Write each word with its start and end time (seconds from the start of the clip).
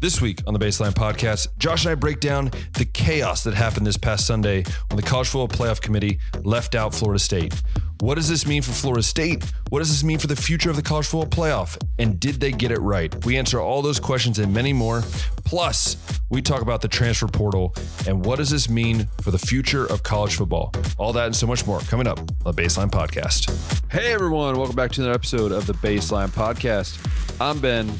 This 0.00 0.20
week 0.20 0.42
on 0.46 0.52
the 0.52 0.60
Baseline 0.60 0.92
Podcast, 0.92 1.48
Josh 1.58 1.84
and 1.86 1.92
I 1.92 1.94
break 1.94 2.20
down 2.20 2.50
the 2.74 2.84
chaos 2.84 3.42
that 3.44 3.54
happened 3.54 3.86
this 3.86 3.96
past 3.96 4.26
Sunday 4.26 4.62
when 4.90 4.96
the 4.96 5.02
College 5.02 5.28
Football 5.28 5.48
Playoff 5.48 5.80
Committee 5.80 6.18
left 6.44 6.74
out 6.74 6.94
Florida 6.94 7.18
State. 7.18 7.54
What 8.00 8.16
does 8.16 8.28
this 8.28 8.46
mean 8.46 8.60
for 8.60 8.72
Florida 8.72 9.02
State? 9.02 9.42
What 9.70 9.78
does 9.78 9.88
this 9.88 10.04
mean 10.04 10.18
for 10.18 10.26
the 10.26 10.36
future 10.36 10.68
of 10.68 10.76
the 10.76 10.82
College 10.82 11.06
Football 11.06 11.30
Playoff? 11.30 11.82
And 11.98 12.20
did 12.20 12.40
they 12.40 12.52
get 12.52 12.70
it 12.72 12.78
right? 12.80 13.24
We 13.24 13.38
answer 13.38 13.58
all 13.58 13.80
those 13.80 13.98
questions 13.98 14.38
and 14.38 14.52
many 14.52 14.74
more. 14.74 15.00
Plus, 15.46 15.96
we 16.28 16.42
talk 16.42 16.60
about 16.60 16.82
the 16.82 16.88
transfer 16.88 17.26
portal 17.26 17.74
and 18.06 18.22
what 18.22 18.36
does 18.36 18.50
this 18.50 18.68
mean 18.68 19.08
for 19.22 19.30
the 19.30 19.38
future 19.38 19.86
of 19.86 20.02
college 20.02 20.36
football? 20.36 20.72
All 20.98 21.14
that 21.14 21.24
and 21.26 21.34
so 21.34 21.46
much 21.46 21.66
more 21.66 21.80
coming 21.80 22.06
up 22.06 22.18
on 22.18 22.54
the 22.54 22.62
Baseline 22.62 22.90
Podcast. 22.90 23.80
Hey 23.90 24.12
everyone, 24.12 24.56
welcome 24.58 24.76
back 24.76 24.92
to 24.92 25.00
another 25.00 25.14
episode 25.14 25.52
of 25.52 25.66
the 25.66 25.74
Baseline 25.74 26.28
Podcast. 26.28 26.98
I'm 27.40 27.60
Ben, 27.60 27.90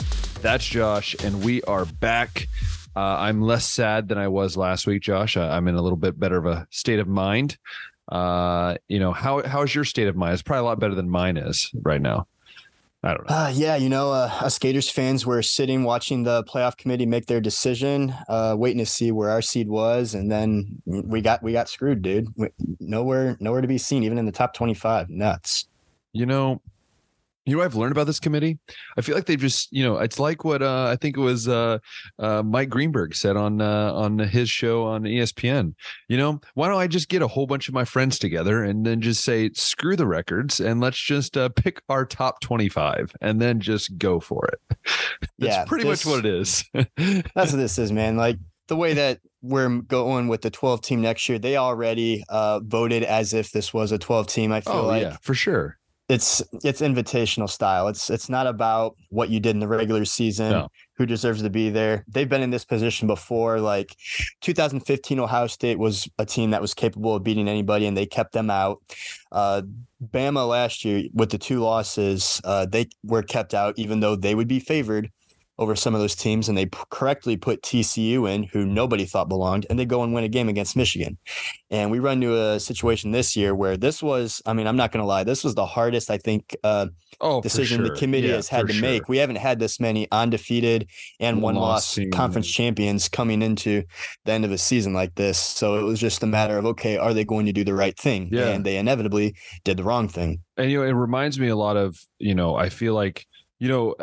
that's 0.46 0.64
Josh, 0.64 1.16
and 1.24 1.42
we 1.42 1.60
are 1.62 1.84
back. 1.84 2.46
Uh, 2.94 3.00
I'm 3.00 3.42
less 3.42 3.66
sad 3.66 4.08
than 4.08 4.16
I 4.16 4.28
was 4.28 4.56
last 4.56 4.86
week, 4.86 5.02
Josh. 5.02 5.36
I, 5.36 5.56
I'm 5.56 5.66
in 5.66 5.74
a 5.74 5.82
little 5.82 5.96
bit 5.96 6.20
better 6.20 6.36
of 6.36 6.46
a 6.46 6.68
state 6.70 7.00
of 7.00 7.08
mind. 7.08 7.58
Uh, 8.12 8.76
you 8.86 9.00
know, 9.00 9.12
how 9.12 9.42
how's 9.42 9.74
your 9.74 9.82
state 9.82 10.06
of 10.06 10.14
mind? 10.14 10.34
It's 10.34 10.42
probably 10.42 10.60
a 10.60 10.64
lot 10.64 10.78
better 10.78 10.94
than 10.94 11.10
mine 11.10 11.36
is 11.36 11.72
right 11.82 12.00
now. 12.00 12.28
I 13.02 13.14
don't 13.14 13.28
know. 13.28 13.34
Uh, 13.34 13.52
yeah, 13.56 13.74
you 13.74 13.88
know, 13.88 14.12
uh, 14.12 14.30
us 14.40 14.56
Gators 14.60 14.88
fans 14.88 15.26
were 15.26 15.42
sitting 15.42 15.82
watching 15.82 16.22
the 16.22 16.44
playoff 16.44 16.76
committee 16.76 17.06
make 17.06 17.26
their 17.26 17.40
decision, 17.40 18.14
uh, 18.28 18.54
waiting 18.56 18.78
to 18.78 18.86
see 18.86 19.10
where 19.10 19.30
our 19.30 19.42
seed 19.42 19.68
was, 19.68 20.14
and 20.14 20.30
then 20.30 20.80
we 20.86 21.22
got 21.22 21.42
we 21.42 21.50
got 21.50 21.68
screwed, 21.68 22.02
dude. 22.02 22.28
We, 22.36 22.50
nowhere 22.78 23.36
nowhere 23.40 23.62
to 23.62 23.68
be 23.68 23.78
seen, 23.78 24.04
even 24.04 24.16
in 24.16 24.26
the 24.26 24.32
top 24.32 24.54
twenty 24.54 24.74
five. 24.74 25.10
Nuts. 25.10 25.66
You 26.12 26.24
know, 26.24 26.62
you 27.46 27.52
know 27.52 27.58
what 27.58 27.64
I've 27.66 27.74
learned 27.76 27.92
about 27.92 28.06
this 28.08 28.18
committee? 28.20 28.58
I 28.98 29.00
feel 29.00 29.14
like 29.14 29.26
they've 29.26 29.38
just, 29.40 29.72
you 29.72 29.84
know, 29.84 29.98
it's 29.98 30.18
like 30.18 30.44
what 30.44 30.62
uh, 30.62 30.86
I 30.90 30.96
think 30.96 31.16
it 31.16 31.20
was 31.20 31.46
uh, 31.48 31.78
uh, 32.18 32.42
Mike 32.42 32.68
Greenberg 32.68 33.14
said 33.14 33.36
on 33.36 33.60
uh, 33.60 33.92
on 33.94 34.18
his 34.18 34.50
show 34.50 34.84
on 34.84 35.02
ESPN. 35.04 35.74
You 36.08 36.16
know, 36.16 36.40
why 36.54 36.68
don't 36.68 36.80
I 36.80 36.86
just 36.88 37.08
get 37.08 37.22
a 37.22 37.28
whole 37.28 37.46
bunch 37.46 37.68
of 37.68 37.74
my 37.74 37.84
friends 37.84 38.18
together 38.18 38.64
and 38.64 38.84
then 38.84 39.00
just 39.00 39.24
say 39.24 39.50
screw 39.54 39.94
the 39.96 40.06
records 40.06 40.58
and 40.60 40.80
let's 40.80 40.98
just 40.98 41.36
uh, 41.36 41.48
pick 41.50 41.80
our 41.88 42.04
top 42.04 42.40
twenty 42.40 42.68
five 42.68 43.12
and 43.20 43.40
then 43.40 43.60
just 43.60 43.96
go 43.96 44.18
for 44.20 44.48
it. 44.48 44.60
That's 45.38 45.56
Yeah, 45.56 45.64
pretty 45.64 45.84
this- 45.88 46.04
much 46.04 46.12
what 46.12 46.24
it 46.26 46.34
is. 46.34 46.64
That's 46.74 47.52
what 47.52 47.58
this 47.58 47.78
is, 47.78 47.92
man. 47.92 48.16
Like 48.16 48.38
the 48.68 48.76
way 48.76 48.94
that 48.94 49.20
we're 49.42 49.68
going 49.68 50.26
with 50.26 50.42
the 50.42 50.50
twelve 50.50 50.82
team 50.82 51.00
next 51.00 51.28
year, 51.28 51.38
they 51.38 51.56
already 51.56 52.24
uh, 52.28 52.58
voted 52.64 53.04
as 53.04 53.32
if 53.32 53.52
this 53.52 53.72
was 53.72 53.92
a 53.92 53.98
twelve 53.98 54.26
team. 54.26 54.50
I 54.50 54.60
feel 54.60 54.72
oh 54.74 54.86
like 54.86 55.02
yeah, 55.02 55.16
for 55.22 55.34
sure. 55.34 55.78
It's 56.08 56.40
it's 56.62 56.80
invitational 56.80 57.50
style. 57.50 57.88
It's 57.88 58.10
it's 58.10 58.28
not 58.28 58.46
about 58.46 58.96
what 59.10 59.28
you 59.28 59.40
did 59.40 59.50
in 59.56 59.60
the 59.60 59.66
regular 59.66 60.04
season, 60.04 60.52
No. 60.52 60.68
who 60.96 61.04
deserves 61.06 61.42
to 61.42 61.50
be 61.50 61.68
there. 61.68 62.04
They've 62.06 62.28
been 62.28 62.42
in 62.42 62.50
this 62.50 62.64
position 62.64 63.08
before. 63.08 63.60
Like 63.60 63.96
2015, 64.40 65.18
Ohio 65.18 65.48
State 65.48 65.78
was 65.78 66.08
a 66.18 66.24
team 66.24 66.50
that 66.50 66.60
was 66.60 66.74
capable 66.74 67.16
of 67.16 67.24
beating 67.24 67.48
anybody, 67.48 67.86
and 67.86 67.96
they 67.96 68.06
kept 68.06 68.32
them 68.32 68.50
out. 68.50 68.80
Uh, 69.32 69.62
Bama 70.12 70.46
last 70.48 70.84
year 70.84 71.04
with 71.12 71.30
the 71.30 71.38
two 71.38 71.58
losses, 71.60 72.40
uh, 72.44 72.66
they 72.66 72.86
were 73.02 73.22
kept 73.22 73.52
out, 73.54 73.74
even 73.76 73.98
though 74.00 74.14
they 74.14 74.34
would 74.34 74.48
be 74.48 74.60
favored 74.60 75.10
over 75.58 75.74
some 75.74 75.94
of 75.94 76.00
those 76.00 76.14
teams, 76.14 76.48
and 76.48 76.56
they 76.58 76.66
p- 76.66 76.78
correctly 76.90 77.36
put 77.36 77.62
TCU 77.62 78.30
in, 78.32 78.44
who 78.44 78.66
nobody 78.66 79.04
thought 79.04 79.28
belonged, 79.28 79.66
and 79.70 79.78
they 79.78 79.84
go 79.86 80.02
and 80.02 80.12
win 80.12 80.24
a 80.24 80.28
game 80.28 80.48
against 80.48 80.76
Michigan. 80.76 81.16
And 81.70 81.90
we 81.90 81.98
run 81.98 82.22
into 82.22 82.36
a 82.40 82.60
situation 82.60 83.10
this 83.10 83.36
year 83.36 83.54
where 83.54 83.76
this 83.76 84.02
was, 84.02 84.42
I 84.46 84.52
mean, 84.52 84.66
I'm 84.66 84.76
not 84.76 84.92
going 84.92 85.02
to 85.02 85.06
lie, 85.06 85.24
this 85.24 85.42
was 85.44 85.54
the 85.54 85.66
hardest, 85.66 86.10
I 86.10 86.18
think, 86.18 86.54
uh, 86.62 86.86
Oh, 87.18 87.40
decision 87.40 87.82
the 87.82 87.92
committee 87.92 88.28
Yeah, 88.28 88.34
has 88.34 88.48
had 88.48 88.66
to 88.66 88.74
sure. 88.74 88.82
make. 88.82 89.08
We 89.08 89.16
haven't 89.16 89.36
had 89.36 89.58
this 89.58 89.80
many 89.80 90.06
undefeated 90.12 90.90
and 91.18 91.40
one 91.40 91.54
loss 91.54 91.98
conference 92.12 92.46
champions 92.46 93.08
coming 93.08 93.40
into 93.40 93.84
the 94.26 94.32
end 94.32 94.44
of 94.44 94.52
a 94.52 94.58
season 94.58 94.92
like 94.92 95.14
this. 95.14 95.38
So 95.38 95.78
it 95.78 95.82
was 95.84 95.98
just 95.98 96.22
a 96.22 96.26
matter 96.26 96.58
of, 96.58 96.66
okay, 96.66 96.98
are 96.98 97.14
they 97.14 97.24
going 97.24 97.46
to 97.46 97.52
do 97.54 97.64
the 97.64 97.72
right 97.72 97.96
thing? 97.98 98.28
Yeah. 98.30 98.48
And 98.48 98.66
they 98.66 98.76
inevitably 98.76 99.34
did 99.64 99.78
the 99.78 99.84
wrong 99.84 100.08
thing. 100.08 100.42
and 100.58 100.70
you 100.70 100.78
know 100.80 100.84
it 100.86 100.90
reminds 100.92 101.38
me 101.40 101.48
a 101.48 101.56
lot 101.56 101.76
of 101.78 101.96
you 102.18 102.34
know 102.34 102.54
i 102.56 102.68
feel 102.68 102.92
like 102.92 103.26
you 103.58 103.68
know 103.68 103.94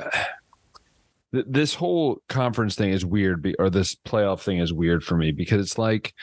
this 1.33 1.73
whole 1.73 2.21
conference 2.29 2.75
thing 2.75 2.91
is 2.91 3.05
weird 3.05 3.55
or 3.57 3.69
this 3.69 3.95
playoff 3.95 4.41
thing 4.41 4.59
is 4.59 4.71
weird 4.71 5.03
for 5.03 5.17
me 5.17 5.31
because 5.31 5.59
it's 5.59 5.77
like 5.77 6.13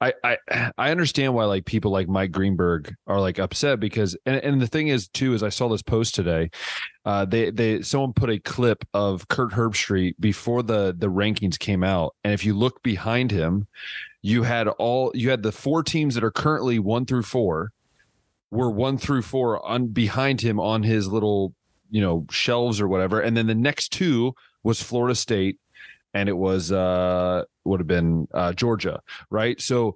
I, 0.00 0.14
I 0.24 0.70
I 0.78 0.90
understand 0.90 1.34
why 1.34 1.44
like 1.44 1.64
people 1.64 1.90
like 1.90 2.08
Mike 2.08 2.32
Greenberg 2.32 2.94
are 3.06 3.20
like 3.20 3.38
upset 3.38 3.80
because 3.80 4.16
and, 4.26 4.36
and 4.36 4.60
the 4.60 4.66
thing 4.66 4.88
is 4.88 5.08
too 5.08 5.34
is 5.34 5.42
I 5.42 5.48
saw 5.48 5.68
this 5.68 5.82
post 5.82 6.14
today. 6.14 6.50
Uh 7.04 7.24
they 7.24 7.50
they 7.50 7.82
someone 7.82 8.12
put 8.12 8.30
a 8.30 8.38
clip 8.38 8.84
of 8.94 9.28
Kirk 9.28 9.52
Herbstreit 9.52 10.14
before 10.18 10.62
the 10.62 10.94
the 10.96 11.08
rankings 11.08 11.58
came 11.58 11.84
out. 11.84 12.14
And 12.24 12.32
if 12.32 12.44
you 12.44 12.54
look 12.54 12.82
behind 12.82 13.30
him, 13.30 13.66
you 14.22 14.44
had 14.44 14.68
all 14.68 15.12
you 15.14 15.30
had 15.30 15.42
the 15.42 15.52
four 15.52 15.82
teams 15.82 16.14
that 16.14 16.24
are 16.24 16.32
currently 16.32 16.78
one 16.78 17.06
through 17.06 17.24
four 17.24 17.72
were 18.50 18.70
one 18.70 18.98
through 18.98 19.22
four 19.22 19.64
on 19.64 19.88
behind 19.88 20.40
him 20.40 20.60
on 20.60 20.82
his 20.82 21.08
little 21.08 21.54
you 21.92 22.00
know 22.00 22.26
shelves 22.30 22.80
or 22.80 22.88
whatever. 22.88 23.20
And 23.20 23.36
then 23.36 23.46
the 23.46 23.54
next 23.54 23.92
two 23.92 24.34
was 24.64 24.82
florida 24.82 25.14
state 25.14 25.58
and 26.14 26.28
it 26.28 26.36
was 26.36 26.72
uh 26.72 27.44
would 27.64 27.80
have 27.80 27.86
been 27.86 28.26
uh 28.34 28.52
georgia 28.52 29.00
right? 29.30 29.60
So 29.60 29.94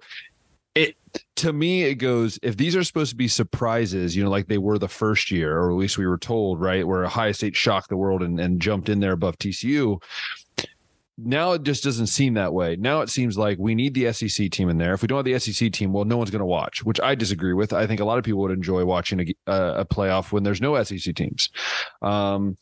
it 0.77 0.95
to 1.35 1.51
me 1.51 1.83
it 1.83 1.95
goes 1.95 2.37
if 2.43 2.55
these 2.55 2.75
are 2.75 2.83
supposed 2.83 3.09
to 3.09 3.15
be 3.15 3.27
surprises 3.27 4.15
you 4.15 4.23
know 4.23 4.29
like 4.29 4.47
they 4.47 4.59
were 4.59 4.77
the 4.77 4.87
first 4.87 5.31
year 5.31 5.57
or 5.57 5.71
at 5.71 5.75
least 5.75 5.97
we 5.97 6.05
were 6.05 6.19
told 6.19 6.61
right 6.61 6.85
where 6.85 7.03
ohio 7.03 7.31
state 7.31 7.55
shocked 7.55 7.89
the 7.89 7.97
world 7.97 8.21
and, 8.21 8.39
and 8.39 8.61
jumped 8.61 8.87
in 8.87 8.99
there 8.99 9.13
above 9.13 9.35
tcu 9.39 9.99
now 11.17 11.53
it 11.53 11.63
just 11.63 11.83
doesn't 11.83 12.07
seem 12.07 12.35
that 12.35 12.53
way. 12.53 12.75
Now 12.75 13.01
it 13.01 13.09
seems 13.09 13.37
like 13.37 13.57
we 13.57 13.73
need 13.73 13.93
the 13.93 14.11
SEC 14.13 14.51
team 14.51 14.69
in 14.69 14.77
there. 14.77 14.93
If 14.93 15.01
we 15.01 15.07
don't 15.07 15.17
have 15.17 15.25
the 15.25 15.39
SEC 15.39 15.71
team, 15.71 15.91
well, 15.91 16.05
no 16.05 16.17
one's 16.17 16.29
going 16.29 16.41
to 16.41 16.45
watch, 16.45 16.83
which 16.83 17.01
I 17.01 17.15
disagree 17.15 17.53
with. 17.53 17.73
I 17.73 17.87
think 17.87 17.99
a 17.99 18.05
lot 18.05 18.19
of 18.19 18.23
people 18.23 18.41
would 18.41 18.51
enjoy 18.51 18.85
watching 18.85 19.21
a, 19.47 19.53
a, 19.53 19.85
playoff 19.85 20.31
when 20.31 20.43
there's 20.43 20.61
no 20.61 20.81
SEC 20.83 21.15
teams. 21.15 21.49
Um, 22.03 22.57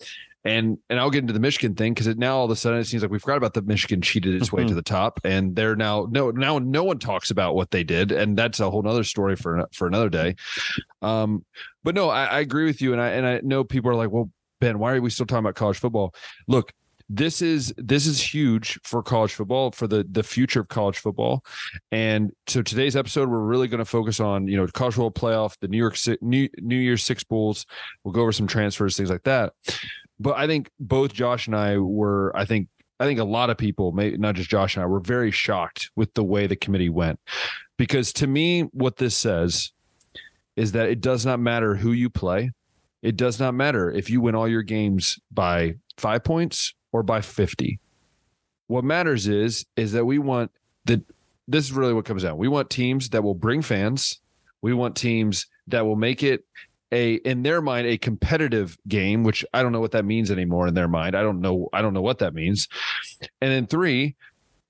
and 0.46 0.78
and 0.90 1.00
I'll 1.00 1.10
get 1.10 1.20
into 1.20 1.34
the 1.34 1.40
Michigan 1.40 1.74
thing 1.74 1.94
because 1.94 2.06
it 2.06 2.20
now 2.20 2.38
all 2.38 2.46
of 2.46 2.52
a 2.52 2.56
sudden 2.56 2.80
it 2.80 2.86
seems 2.86 3.02
like 3.02 3.12
we 3.12 3.18
forgot 3.18 3.38
about 3.38 3.56
the 3.56 3.64
Michigan 3.64 4.02
cheated 4.02 4.40
its 4.40 4.54
way 4.54 4.64
to 4.64 4.76
the 4.76 4.84
top, 4.84 5.20
and 5.24 5.56
they're 5.56 5.76
now 5.76 6.08
no 6.12 6.30
now 6.30 6.60
no 6.60 6.84
one 6.84 7.00
talks 7.00 7.32
about 7.32 7.56
what 7.56 7.72
they 7.72 7.84
did, 7.84 8.12
and 8.12 8.38
that's 8.38 8.60
a 8.60 8.70
whole 8.70 8.84
nother 8.84 9.04
story 9.04 9.36
for 9.36 9.68
for 9.74 9.88
another 9.88 10.08
day. 10.08 10.36
Um, 11.02 11.44
but 11.84 11.96
no, 11.96 12.10
I, 12.10 12.26
I 12.26 12.40
agree 12.42 12.66
with 12.66 12.80
you, 12.80 12.94
and 12.94 13.02
I 13.02 13.10
and 13.10 13.26
I 13.26 13.40
know 13.42 13.64
people 13.64 13.90
are 13.90 13.96
like, 13.96 14.12
well, 14.12 14.30
Ben, 14.62 14.78
why 14.78 14.94
are 14.94 15.02
we 15.02 15.10
still 15.10 15.26
talking 15.26 15.40
about 15.40 15.56
college 15.56 15.80
football? 15.80 16.14
Look, 16.48 16.74
this 17.10 17.42
is 17.42 17.74
this 17.78 18.08
is 18.08 18.20
huge 18.20 18.80
for 18.84 19.04
college 19.04 19.34
football 19.34 19.72
for 19.72 19.88
the 19.88 20.06
the 20.10 20.24
future 20.24 20.62
of 20.62 20.68
college 20.70 20.98
football. 20.98 21.46
And 21.92 22.32
so 22.48 22.62
today's 22.62 22.96
episode 22.96 23.30
we're 23.30 23.40
really 23.40 23.68
going 23.68 23.80
to 23.80 23.86
focus 23.86 24.20
on 24.20 24.48
you 24.48 24.58
know 24.58 24.66
college 24.68 24.96
football 24.96 25.12
playoff 25.12 25.56
the 25.60 25.68
new 25.68 25.78
york 25.78 25.98
new 26.22 26.50
new 26.60 26.78
year's 26.78 27.04
six 27.04 27.24
bowls. 27.24 27.66
We'll 28.04 28.14
go 28.14 28.22
over 28.22 28.32
some 28.32 28.48
transfers 28.48 28.98
things 28.98 29.10
like 29.12 29.24
that. 29.24 29.54
But 30.20 30.38
i 30.38 30.48
think 30.48 30.72
both 30.80 31.14
josh 31.14 31.48
and 31.48 31.56
i 31.56 31.78
were 31.78 32.32
i 32.36 32.46
think 32.46 32.70
i 33.00 33.06
think 33.06 33.20
a 33.20 33.26
lot 33.26 33.50
of 33.50 33.58
people 33.58 33.92
maybe 33.92 34.18
not 34.18 34.36
just 34.36 34.50
josh 34.50 34.76
and 34.76 34.84
i 34.84 34.88
were 34.88 35.02
very 35.02 35.30
shocked 35.30 35.92
with 35.96 36.14
the 36.14 36.24
way 36.24 36.48
the 36.48 36.56
committee 36.56 36.90
went. 36.90 37.20
Because 37.78 38.14
to 38.14 38.28
me 38.28 38.62
what 38.72 38.98
this 38.98 39.16
says 39.16 39.72
is 40.56 40.72
that 40.72 40.90
it 40.90 41.02
does 41.02 41.26
not 41.26 41.40
matter 41.40 41.76
who 41.76 41.92
you 41.92 42.10
play. 42.10 42.52
It 43.04 43.18
does 43.18 43.40
not 43.40 43.54
matter 43.54 43.92
if 43.92 44.10
you 44.10 44.22
win 44.22 44.34
all 44.34 44.48
your 44.48 44.64
games 44.64 45.20
by 45.32 45.76
five 45.98 46.24
points 46.24 46.74
or 46.96 47.04
by 47.04 47.20
50. 47.20 47.78
What 48.68 48.86
matters 48.86 49.28
is 49.28 49.66
is 49.76 49.92
that 49.92 50.06
we 50.06 50.18
want 50.18 50.50
the 50.86 51.04
this 51.48 51.66
is 51.66 51.74
really 51.74 51.94
what 51.94 52.06
comes 52.06 52.24
down. 52.24 52.38
We 52.38 52.48
want 52.48 52.70
teams 52.70 53.10
that 53.10 53.22
will 53.22 53.36
bring 53.36 53.62
fans. 53.62 54.22
We 54.62 54.74
want 54.74 54.96
teams 54.96 55.48
that 55.68 55.86
will 55.86 55.98
make 55.98 56.24
it 56.24 56.46
a 56.94 57.16
in 57.16 57.44
their 57.44 57.62
mind 57.62 57.86
a 57.88 57.98
competitive 57.98 58.78
game, 58.88 59.24
which 59.24 59.44
I 59.54 59.62
don't 59.62 59.74
know 59.74 59.82
what 59.82 59.92
that 59.92 60.06
means 60.06 60.32
anymore 60.32 60.68
in 60.68 60.74
their 60.74 60.88
mind. 60.88 61.18
I 61.18 61.22
don't 61.22 61.42
know 61.42 61.68
I 61.74 61.82
don't 61.82 61.94
know 61.94 62.02
what 62.02 62.20
that 62.20 62.34
means. 62.34 62.70
And 63.42 63.52
then 63.52 63.68
3, 63.68 64.16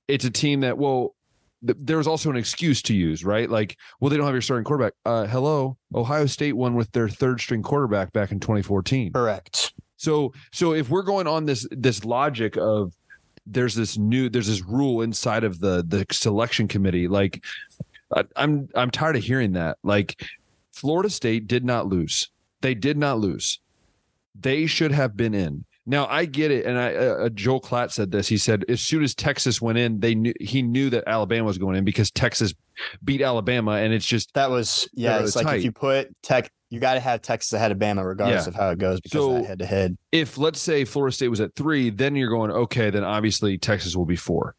it's 0.08 0.26
a 0.26 0.32
team 0.32 0.62
that 0.62 0.80
well 0.80 1.16
there's 1.62 2.08
also 2.08 2.32
an 2.32 2.36
excuse 2.36 2.82
to 2.84 2.96
use, 2.96 3.24
right? 3.24 3.50
Like, 3.50 3.78
well, 4.00 4.10
they 4.10 4.18
don't 4.18 4.26
have 4.26 4.36
your 4.36 4.42
starting 4.42 4.66
quarterback. 4.66 4.94
Uh, 5.06 5.26
hello, 5.26 5.78
Ohio 5.94 6.26
State 6.26 6.54
won 6.54 6.76
with 6.76 6.92
their 6.92 7.08
third 7.08 7.40
string 7.40 7.64
quarterback 7.64 8.14
back 8.14 8.32
in 8.32 8.40
2014. 8.40 9.14
Correct. 9.14 9.72
So 9.98 10.34
so 10.52 10.74
if 10.74 10.90
we're 10.90 11.04
going 11.04 11.28
on 11.28 11.46
this 11.46 11.68
this 11.72 12.06
logic 12.06 12.58
of 12.58 12.94
there's 13.46 13.76
this 13.76 13.98
new 13.98 14.30
there's 14.30 14.48
this 14.48 14.64
rule 14.64 15.02
inside 15.02 15.44
of 15.44 15.60
the 15.60 15.84
the 15.88 16.06
selection 16.12 16.68
committee 16.68 17.08
like 17.08 17.44
I, 18.16 18.24
I'm 18.36 18.68
I'm 18.76 18.92
tired 18.92 19.16
of 19.16 19.24
hearing 19.24 19.54
that 19.54 19.78
like 19.84 20.22
Florida 20.72 21.10
State 21.10 21.48
did 21.48 21.64
not 21.64 21.88
lose 21.88 22.30
they 22.62 22.74
did 22.74 22.98
not 22.98 23.20
lose 23.20 23.60
they 24.40 24.66
should 24.66 24.92
have 24.92 25.16
been 25.16 25.34
in 25.34 25.64
now 25.86 26.08
I 26.08 26.26
get 26.26 26.50
it 26.50 26.66
and 26.66 26.80
I 26.80 26.96
uh, 26.96 27.30
Joel 27.30 27.62
Klatt 27.62 27.92
said 27.92 28.12
this 28.12 28.28
he 28.28 28.38
said 28.38 28.66
as 28.68 28.82
soon 28.82 29.04
as 29.04 29.14
Texas 29.14 29.62
went 29.62 29.78
in 29.78 30.00
they 30.00 30.16
knew 30.16 30.34
he 30.40 30.64
knew 30.64 30.90
that 30.90 31.04
Alabama 31.08 31.46
was 31.46 31.60
going 31.60 31.76
in 31.76 31.86
because 31.86 32.10
Texas 32.10 32.54
beat 33.04 33.22
Alabama 33.22 33.74
and 33.74 33.94
it's 33.94 34.06
just 34.06 34.34
That 34.34 34.50
was 34.50 34.90
yeah. 34.94 35.20
It's 35.20 35.34
tight. 35.34 35.46
like 35.46 35.58
if 35.58 35.64
you 35.64 35.72
put 35.72 36.10
Tech, 36.22 36.52
you 36.76 36.82
got 36.82 36.96
to 36.96 37.00
have 37.00 37.22
Texas 37.22 37.54
ahead 37.54 37.72
of 37.72 37.78
Bama 37.80 38.06
regardless 38.06 38.44
Yeah. 38.46 38.50
of 38.50 38.56
how 38.56 38.70
it 38.70 38.78
goes 38.78 39.00
because 39.02 39.12
So- 39.24 39.44
head 39.44 39.60
to 39.60 39.66
head. 39.66 39.98
if 40.12 40.38
let's 40.38 40.60
say 40.62 40.86
Florida 40.86 41.16
State 41.16 41.30
was 41.30 41.42
at 41.42 41.56
three, 41.56 41.90
then 41.90 42.16
you're 42.16 42.30
going 42.30 42.52
okay. 42.52 42.90
Then 42.90 43.04
obviously 43.04 43.58
Texas 43.58 43.96
will 43.96 44.06
be 44.06 44.16
four. 44.18 44.56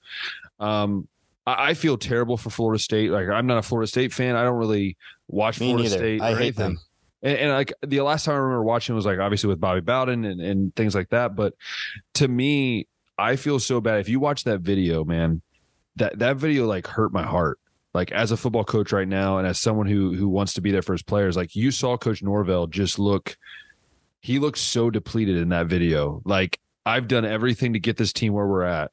Um, 0.59 1.07
I, 1.47 1.69
I 1.71 1.75
feel 1.75 1.97
terrible 1.99 2.37
for 2.37 2.51
Florida 2.51 2.83
State. 2.83 3.11
Like 3.11 3.29
I'm 3.29 3.47
not 3.47 3.59
a 3.59 3.63
Florida 3.63 3.87
State 3.87 4.13
fan. 4.13 4.35
I 4.35 4.43
don't 4.43 4.57
really 4.57 4.97
watch 5.29 5.61
Me 5.61 5.67
Florida 5.69 5.83
neither. 5.85 5.97
State. 5.99 6.21
I 6.23 6.33
or 6.33 6.37
hate 6.37 6.43
anything. 6.59 6.65
them. 6.75 6.79
And, 7.23 7.39
and 7.39 7.53
like 7.53 7.73
the 7.87 8.01
last 8.01 8.25
time 8.25 8.35
I 8.35 8.39
remember 8.39 8.63
watching 8.65 8.95
was 8.95 9.07
like 9.07 9.19
obviously 9.19 9.49
with 9.49 9.61
Bobby 9.61 9.81
Bowden 9.81 10.25
and, 10.25 10.41
and 10.41 10.75
things 10.75 10.95
like 10.95 11.11
that. 11.11 11.37
But 11.37 11.55
to 12.15 12.29
me, 12.29 12.89
I 13.19 13.37
feel 13.37 13.59
so 13.59 13.81
bad. 13.81 14.01
If 14.01 14.09
you 14.09 14.21
watch 14.21 14.45
that 14.45 14.61
video, 14.61 15.05
man, 15.05 15.41
that 15.97 16.19
that 16.19 16.37
video 16.37 16.67
like 16.67 16.87
hurt 16.87 17.13
my 17.13 17.23
heart. 17.23 17.59
Like 17.97 18.13
as 18.13 18.31
a 18.31 18.37
football 18.37 18.63
coach 18.63 18.93
right 18.93 19.09
now, 19.09 19.39
and 19.39 19.47
as 19.47 19.59
someone 19.59 19.87
who 19.87 20.15
who 20.15 20.29
wants 20.29 20.53
to 20.53 20.61
be 20.61 20.71
there 20.71 20.83
for 20.83 20.93
his 20.93 21.03
players, 21.03 21.35
like 21.35 21.57
you 21.57 21.71
saw 21.71 21.97
Coach 21.97 22.23
Norvell 22.23 22.67
just 22.67 22.99
look, 22.99 23.39
he 24.21 24.39
looks 24.39 24.61
so 24.61 24.91
depleted 24.91 25.39
in 25.39 25.49
that 25.49 25.67
video. 25.67 26.21
Like 26.27 26.61
I've 26.85 27.09
done 27.09 27.25
everything 27.25 27.73
to 27.73 27.81
get 27.81 27.97
this 27.97 28.13
team 28.13 28.35
where 28.35 28.47
we're 28.47 28.65
at, 28.65 28.93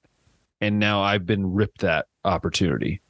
and 0.62 0.80
now 0.80 1.02
I've 1.02 1.26
been 1.26 1.52
ripped 1.52 1.82
that 1.82 2.06
opportunity, 2.24 3.02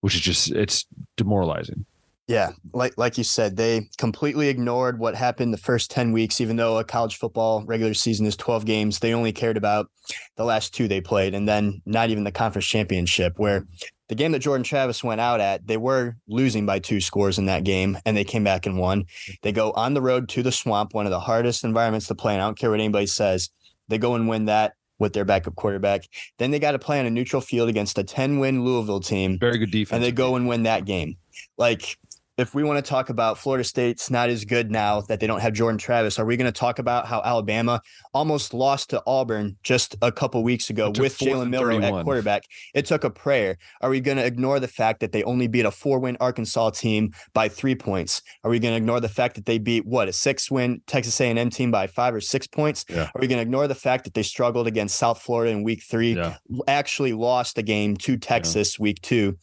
which 0.00 0.16
is 0.16 0.22
just 0.22 0.50
it's 0.50 0.86
demoralizing. 1.16 1.86
Yeah, 2.26 2.50
like 2.74 2.98
like 2.98 3.16
you 3.16 3.22
said, 3.22 3.56
they 3.56 3.88
completely 3.96 4.48
ignored 4.48 4.98
what 4.98 5.14
happened 5.14 5.54
the 5.54 5.56
first 5.58 5.88
10 5.92 6.10
weeks 6.10 6.40
even 6.40 6.56
though 6.56 6.78
a 6.78 6.84
college 6.84 7.16
football 7.16 7.64
regular 7.64 7.94
season 7.94 8.26
is 8.26 8.36
12 8.36 8.64
games. 8.64 8.98
They 8.98 9.14
only 9.14 9.32
cared 9.32 9.56
about 9.56 9.88
the 10.34 10.44
last 10.44 10.74
two 10.74 10.88
they 10.88 11.00
played 11.00 11.32
and 11.32 11.48
then 11.48 11.80
not 11.86 12.10
even 12.10 12.24
the 12.24 12.32
conference 12.32 12.66
championship 12.66 13.38
where 13.38 13.64
the 14.08 14.14
game 14.14 14.32
that 14.32 14.38
Jordan 14.40 14.64
Travis 14.64 15.04
went 15.04 15.20
out 15.20 15.40
at, 15.40 15.66
they 15.66 15.76
were 15.76 16.16
losing 16.26 16.66
by 16.66 16.78
two 16.78 17.00
scores 17.00 17.38
in 17.38 17.46
that 17.46 17.64
game 17.64 17.98
and 18.04 18.16
they 18.16 18.24
came 18.24 18.44
back 18.44 18.66
and 18.66 18.78
won. 18.78 19.04
They 19.42 19.52
go 19.52 19.72
on 19.72 19.94
the 19.94 20.00
road 20.02 20.28
to 20.30 20.42
the 20.42 20.52
swamp, 20.52 20.94
one 20.94 21.06
of 21.06 21.10
the 21.10 21.20
hardest 21.20 21.62
environments 21.64 22.06
to 22.08 22.14
play 22.14 22.34
in. 22.34 22.40
I 22.40 22.44
don't 22.44 22.58
care 22.58 22.70
what 22.70 22.80
anybody 22.80 23.06
says. 23.06 23.50
They 23.88 23.98
go 23.98 24.14
and 24.14 24.28
win 24.28 24.46
that 24.46 24.74
with 24.98 25.12
their 25.12 25.24
backup 25.24 25.54
quarterback. 25.54 26.08
Then 26.38 26.50
they 26.50 26.58
got 26.58 26.72
to 26.72 26.78
play 26.78 26.98
on 26.98 27.06
a 27.06 27.10
neutral 27.10 27.40
field 27.40 27.68
against 27.68 27.98
a 27.98 28.02
10 28.04 28.38
win 28.38 28.64
Louisville 28.64 29.00
team 29.00 29.38
Very 29.38 29.58
good 29.58 29.70
defense. 29.70 29.96
and 29.96 30.02
they 30.04 30.10
go 30.12 30.34
and 30.36 30.48
win 30.48 30.64
that 30.64 30.84
game. 30.84 31.16
Like, 31.56 31.96
if 32.38 32.54
we 32.54 32.62
want 32.62 32.82
to 32.82 32.88
talk 32.88 33.10
about 33.10 33.36
Florida 33.36 33.64
State's 33.64 34.10
not 34.10 34.30
as 34.30 34.44
good 34.44 34.70
now 34.70 35.00
that 35.02 35.18
they 35.18 35.26
don't 35.26 35.40
have 35.40 35.52
Jordan 35.52 35.76
Travis, 35.76 36.18
are 36.18 36.24
we 36.24 36.36
going 36.36 36.50
to 36.50 36.58
talk 36.58 36.78
about 36.78 37.06
how 37.06 37.20
Alabama 37.24 37.82
almost 38.14 38.54
lost 38.54 38.90
to 38.90 39.02
Auburn 39.06 39.56
just 39.64 39.96
a 40.02 40.12
couple 40.12 40.42
weeks 40.44 40.70
ago 40.70 40.92
with 40.96 41.18
Jalen 41.18 41.42
and 41.42 41.50
Milroe 41.50 41.74
31. 41.80 42.00
at 42.00 42.04
quarterback? 42.04 42.42
It 42.74 42.86
took 42.86 43.02
a 43.02 43.10
prayer. 43.10 43.58
Are 43.80 43.90
we 43.90 44.00
going 44.00 44.18
to 44.18 44.24
ignore 44.24 44.60
the 44.60 44.68
fact 44.68 45.00
that 45.00 45.10
they 45.10 45.24
only 45.24 45.48
beat 45.48 45.66
a 45.66 45.70
four-win 45.72 46.16
Arkansas 46.20 46.70
team 46.70 47.12
by 47.34 47.48
three 47.48 47.74
points? 47.74 48.22
Are 48.44 48.50
we 48.50 48.60
going 48.60 48.72
to 48.72 48.78
ignore 48.78 49.00
the 49.00 49.08
fact 49.08 49.34
that 49.34 49.46
they 49.46 49.58
beat 49.58 49.84
what 49.84 50.08
a 50.08 50.12
six-win 50.12 50.80
Texas 50.86 51.20
A&M 51.20 51.50
team 51.50 51.72
by 51.72 51.88
five 51.88 52.14
or 52.14 52.20
six 52.20 52.46
points? 52.46 52.84
Yeah. 52.88 53.10
Are 53.14 53.20
we 53.20 53.26
going 53.26 53.38
to 53.38 53.42
ignore 53.42 53.66
the 53.66 53.74
fact 53.74 54.04
that 54.04 54.14
they 54.14 54.22
struggled 54.22 54.68
against 54.68 54.96
South 54.96 55.20
Florida 55.20 55.50
in 55.50 55.64
Week 55.64 55.82
three? 55.82 56.14
Yeah. 56.14 56.36
actually 56.68 57.14
lost 57.14 57.58
a 57.58 57.62
game 57.62 57.96
to 57.96 58.16
Texas 58.16 58.78
week 58.78 59.00
two. 59.02 59.36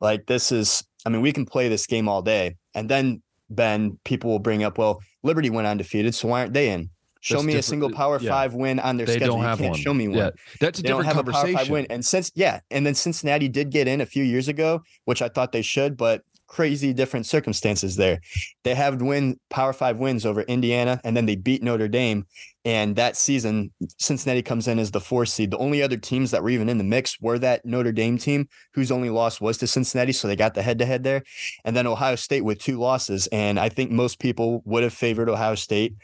Like 0.00 0.26
this 0.26 0.52
is, 0.52 0.82
I 1.04 1.08
mean, 1.10 1.20
we 1.22 1.32
can 1.32 1.46
play 1.46 1.68
this 1.68 1.86
game 1.86 2.08
all 2.08 2.22
day. 2.22 2.56
And 2.74 2.88
then 2.88 3.22
Ben, 3.50 3.98
people 4.04 4.30
will 4.30 4.38
bring 4.38 4.62
up, 4.62 4.78
well, 4.78 5.00
Liberty 5.22 5.50
went 5.50 5.66
undefeated, 5.66 6.14
so 6.14 6.28
why 6.28 6.40
aren't 6.40 6.54
they 6.54 6.70
in? 6.70 6.90
Show 7.20 7.36
That's 7.36 7.46
me 7.46 7.54
a 7.54 7.62
single 7.62 7.92
Power 7.92 8.18
Yeah. 8.20 8.30
Five 8.30 8.54
win 8.54 8.80
on 8.80 8.96
their 8.96 9.06
They 9.06 9.12
schedule. 9.12 9.34
don't 9.34 9.42
You 9.42 9.46
have 9.46 9.58
can't 9.58 9.70
one. 9.70 9.80
show 9.80 9.94
me 9.94 10.08
one. 10.08 10.18
Yeah, 10.18 10.30
that's 10.58 10.80
a 10.80 10.82
They 10.82 10.88
don't 10.88 11.02
different 11.04 11.16
have 11.16 11.28
a 11.28 11.30
Power 11.30 11.42
conversation. 11.42 11.58
Five 11.58 11.70
win. 11.70 11.86
And 11.88 12.04
since 12.04 12.32
yeah, 12.34 12.58
and 12.72 12.84
then 12.84 12.94
Cincinnati 12.94 13.48
did 13.48 13.70
get 13.70 13.86
in 13.86 14.00
a 14.00 14.06
few 14.06 14.24
years 14.24 14.48
ago, 14.48 14.82
which 15.04 15.22
I 15.22 15.28
thought 15.28 15.52
they 15.52 15.62
should, 15.62 15.96
but 15.96 16.22
crazy 16.52 16.92
different 16.92 17.24
circumstances 17.24 17.96
there. 17.96 18.20
They 18.62 18.74
have 18.74 19.00
win 19.00 19.40
Power 19.48 19.72
Five 19.72 19.96
wins 19.96 20.26
over 20.26 20.42
Indiana, 20.42 21.00
and 21.02 21.16
then 21.16 21.24
they 21.24 21.34
beat 21.34 21.62
Notre 21.62 21.88
Dame. 21.88 22.26
And 22.64 22.94
that 22.96 23.16
season, 23.16 23.72
Cincinnati 23.98 24.42
comes 24.42 24.68
in 24.68 24.78
as 24.78 24.90
the 24.90 25.00
four 25.00 25.24
seed. 25.24 25.50
The 25.50 25.58
only 25.58 25.82
other 25.82 25.96
teams 25.96 26.30
that 26.30 26.42
were 26.42 26.50
even 26.50 26.68
in 26.68 26.76
the 26.76 26.84
mix 26.84 27.18
were 27.20 27.38
that 27.38 27.64
Notre 27.64 27.90
Dame 27.90 28.18
team, 28.18 28.48
whose 28.74 28.92
only 28.92 29.08
loss 29.08 29.40
was 29.40 29.56
to 29.58 29.66
Cincinnati. 29.66 30.12
So 30.12 30.28
they 30.28 30.36
got 30.36 30.54
the 30.54 30.62
head 30.62 30.78
to 30.78 30.86
head 30.86 31.02
there. 31.02 31.22
And 31.64 31.74
then 31.74 31.86
Ohio 31.86 32.16
State 32.16 32.42
with 32.42 32.58
two 32.58 32.78
losses. 32.78 33.26
And 33.32 33.58
I 33.58 33.68
think 33.70 33.90
most 33.90 34.20
people 34.20 34.62
would 34.64 34.82
have 34.82 34.92
favored 34.92 35.30
Ohio 35.30 35.54
State 35.54 35.94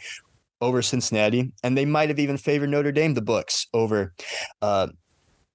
over 0.60 0.82
Cincinnati. 0.82 1.52
And 1.62 1.76
they 1.76 1.84
might 1.84 2.08
have 2.08 2.18
even 2.18 2.38
favored 2.38 2.70
Notre 2.70 2.90
Dame, 2.90 3.14
the 3.14 3.22
books, 3.22 3.68
over 3.72 4.14
uh, 4.62 4.88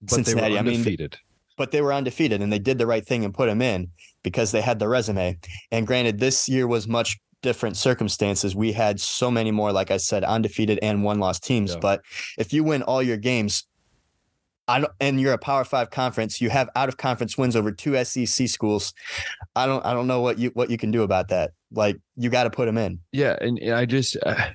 Cincinnati. 0.07 0.57
I 0.57 0.61
mean, 0.61 0.75
undefeated. 0.75 1.17
but 1.57 1.71
they 1.71 1.81
were 1.81 1.91
undefeated 1.91 2.41
and 2.41 2.53
they 2.53 2.59
did 2.59 2.77
the 2.77 2.87
right 2.87 3.05
thing 3.05 3.25
and 3.25 3.33
put 3.33 3.49
him 3.49 3.61
in 3.61 3.89
because 4.23 4.51
they 4.51 4.61
had 4.61 4.79
the 4.79 4.87
resume. 4.87 5.37
And 5.71 5.85
granted, 5.85 6.19
this 6.19 6.49
year 6.49 6.67
was 6.67 6.87
much 6.87 7.19
different 7.41 7.77
circumstances. 7.77 8.55
We 8.55 8.71
had 8.71 8.99
so 8.99 9.29
many 9.29 9.51
more, 9.51 9.71
like 9.71 9.91
I 9.91 9.97
said, 9.97 10.23
undefeated 10.23 10.79
and 10.81 11.03
one 11.03 11.19
loss 11.19 11.39
teams. 11.39 11.73
Yeah. 11.73 11.79
But 11.79 12.01
if 12.37 12.53
you 12.53 12.63
win 12.63 12.81
all 12.81 13.03
your 13.03 13.17
games, 13.17 13.67
I 14.67 14.79
don't, 14.79 14.91
and 15.01 15.19
you're 15.19 15.33
a 15.33 15.37
Power 15.37 15.65
Five 15.65 15.89
conference, 15.89 16.39
you 16.39 16.49
have 16.49 16.69
out 16.75 16.87
of 16.87 16.97
conference 16.97 17.37
wins 17.37 17.55
over 17.55 17.71
two 17.71 18.01
SEC 18.03 18.47
schools. 18.47 18.93
I 19.55 19.65
don't, 19.65 19.85
I 19.85 19.93
don't 19.93 20.07
know 20.07 20.21
what 20.21 20.39
you 20.39 20.51
what 20.53 20.69
you 20.69 20.77
can 20.77 20.89
do 20.89 21.03
about 21.03 21.27
that. 21.27 21.51
Like 21.71 21.97
you 22.15 22.29
got 22.29 22.45
to 22.45 22.49
put 22.49 22.65
them 22.65 22.77
in. 22.77 22.99
Yeah, 23.11 23.35
and, 23.41 23.59
and 23.59 23.73
I 23.73 23.85
just 23.85 24.15
uh, 24.25 24.51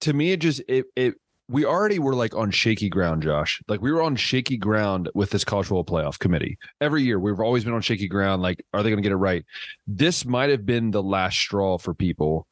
to 0.00 0.12
me 0.12 0.32
it 0.32 0.38
just 0.38 0.62
it 0.68 0.86
it 0.96 1.14
we 1.48 1.64
already 1.64 1.98
were 1.98 2.14
like 2.14 2.34
on 2.34 2.50
shaky 2.50 2.88
ground, 2.88 3.22
Josh. 3.22 3.62
Like 3.68 3.82
we 3.82 3.92
were 3.92 4.02
on 4.02 4.16
shaky 4.16 4.56
ground 4.56 5.10
with 5.14 5.30
this 5.30 5.44
college 5.44 5.66
football 5.66 5.84
playoff 5.84 6.18
committee. 6.18 6.58
Every 6.80 7.02
year 7.02 7.18
we've 7.18 7.40
always 7.40 7.64
been 7.64 7.74
on 7.74 7.82
shaky 7.82 8.08
ground. 8.08 8.42
Like, 8.42 8.64
are 8.72 8.82
they 8.82 8.90
going 8.90 9.02
to 9.02 9.06
get 9.06 9.12
it 9.12 9.16
right? 9.16 9.44
This 9.86 10.24
might 10.24 10.50
have 10.50 10.64
been 10.64 10.90
the 10.90 11.02
last 11.02 11.38
straw 11.38 11.78
for 11.78 11.94
people. 11.94 12.46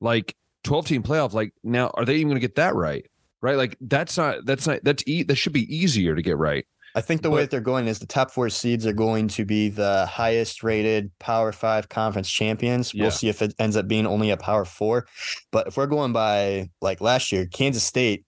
Like 0.00 0.34
twelve 0.64 0.86
team 0.86 1.02
playoff. 1.02 1.32
Like 1.32 1.52
now, 1.62 1.90
are 1.94 2.04
they 2.04 2.14
even 2.14 2.28
going 2.28 2.40
to 2.40 2.46
get 2.46 2.56
that 2.56 2.74
right? 2.74 3.04
Right? 3.40 3.56
Like 3.56 3.76
that's 3.80 4.16
not 4.16 4.46
that's 4.46 4.66
not 4.66 4.80
that's 4.82 5.02
e- 5.06 5.24
that 5.24 5.36
should 5.36 5.52
be 5.52 5.74
easier 5.74 6.14
to 6.14 6.22
get 6.22 6.36
right. 6.36 6.66
I 6.94 7.00
think 7.00 7.22
the 7.22 7.30
way 7.30 7.42
that 7.42 7.50
they're 7.50 7.60
going 7.60 7.86
is 7.86 7.98
the 7.98 8.06
top 8.06 8.30
four 8.30 8.48
seeds 8.48 8.86
are 8.86 8.92
going 8.92 9.28
to 9.28 9.44
be 9.44 9.68
the 9.68 10.06
highest 10.06 10.64
rated 10.64 11.16
Power 11.18 11.52
Five 11.52 11.88
conference 11.88 12.30
champions. 12.30 12.92
We'll 12.94 13.10
see 13.10 13.28
if 13.28 13.42
it 13.42 13.54
ends 13.58 13.76
up 13.76 13.86
being 13.86 14.06
only 14.06 14.30
a 14.30 14.36
Power 14.36 14.64
Four. 14.64 15.06
But 15.52 15.68
if 15.68 15.76
we're 15.76 15.86
going 15.86 16.12
by 16.12 16.70
like 16.80 17.00
last 17.00 17.30
year, 17.30 17.46
Kansas 17.46 17.84
State 17.84 18.24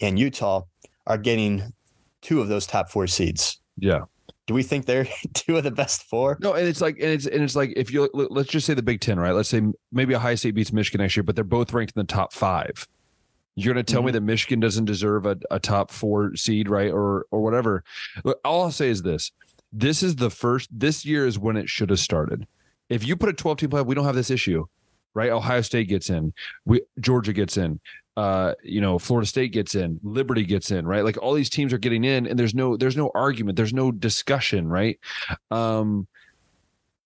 and 0.00 0.18
Utah 0.18 0.62
are 1.06 1.18
getting 1.18 1.72
two 2.22 2.40
of 2.40 2.48
those 2.48 2.66
top 2.66 2.90
four 2.90 3.06
seeds. 3.06 3.60
Yeah. 3.78 4.04
Do 4.46 4.54
we 4.54 4.62
think 4.62 4.86
they're 4.86 5.06
two 5.34 5.56
of 5.56 5.64
the 5.64 5.70
best 5.70 6.04
four? 6.04 6.38
No, 6.40 6.54
and 6.54 6.66
it's 6.66 6.80
like, 6.80 6.96
and 6.96 7.10
it's 7.10 7.26
and 7.26 7.42
it's 7.42 7.56
like 7.56 7.72
if 7.76 7.92
you 7.92 8.08
let- 8.12 8.32
let's 8.32 8.48
just 8.48 8.66
say 8.66 8.74
the 8.74 8.82
Big 8.82 9.00
Ten, 9.00 9.18
right? 9.18 9.32
Let's 9.32 9.48
say 9.48 9.62
maybe 9.92 10.14
Ohio 10.14 10.34
State 10.34 10.54
beats 10.54 10.72
Michigan 10.72 11.00
next 11.00 11.16
year, 11.16 11.22
but 11.22 11.34
they're 11.34 11.44
both 11.44 11.72
ranked 11.72 11.92
in 11.96 12.00
the 12.00 12.12
top 12.12 12.32
five. 12.32 12.86
You're 13.56 13.74
going 13.74 13.84
to 13.84 13.92
tell 13.92 14.02
me 14.02 14.08
mm-hmm. 14.08 14.14
that 14.14 14.20
Michigan 14.22 14.60
doesn't 14.60 14.86
deserve 14.86 15.26
a, 15.26 15.36
a 15.50 15.58
top 15.58 15.90
four 15.90 16.34
seed, 16.36 16.68
right, 16.68 16.90
or 16.90 17.26
or 17.30 17.42
whatever. 17.42 17.84
Look, 18.24 18.40
all 18.44 18.62
I'll 18.62 18.70
say 18.70 18.88
is 18.88 19.02
this: 19.02 19.32
this 19.72 20.02
is 20.02 20.16
the 20.16 20.30
first. 20.30 20.68
This 20.72 21.04
year 21.04 21.26
is 21.26 21.38
when 21.38 21.56
it 21.56 21.68
should 21.68 21.90
have 21.90 22.00
started. 22.00 22.46
If 22.88 23.06
you 23.06 23.16
put 23.16 23.28
a 23.28 23.32
12 23.32 23.58
team 23.58 23.70
playoff, 23.70 23.86
we 23.86 23.94
don't 23.94 24.04
have 24.04 24.16
this 24.16 24.30
issue, 24.30 24.66
right? 25.14 25.30
Ohio 25.30 25.60
State 25.60 25.88
gets 25.88 26.10
in, 26.10 26.32
we 26.64 26.82
Georgia 26.98 27.32
gets 27.32 27.56
in, 27.56 27.80
uh, 28.16 28.54
you 28.62 28.80
know, 28.80 28.98
Florida 28.98 29.26
State 29.26 29.52
gets 29.52 29.74
in, 29.74 30.00
Liberty 30.02 30.44
gets 30.44 30.70
in, 30.70 30.86
right? 30.86 31.04
Like 31.04 31.16
all 31.22 31.34
these 31.34 31.50
teams 31.50 31.72
are 31.72 31.78
getting 31.78 32.04
in, 32.04 32.26
and 32.26 32.38
there's 32.38 32.54
no 32.54 32.76
there's 32.76 32.96
no 32.96 33.10
argument, 33.14 33.56
there's 33.56 33.72
no 33.72 33.92
discussion, 33.92 34.68
right? 34.68 34.98
Um, 35.50 36.06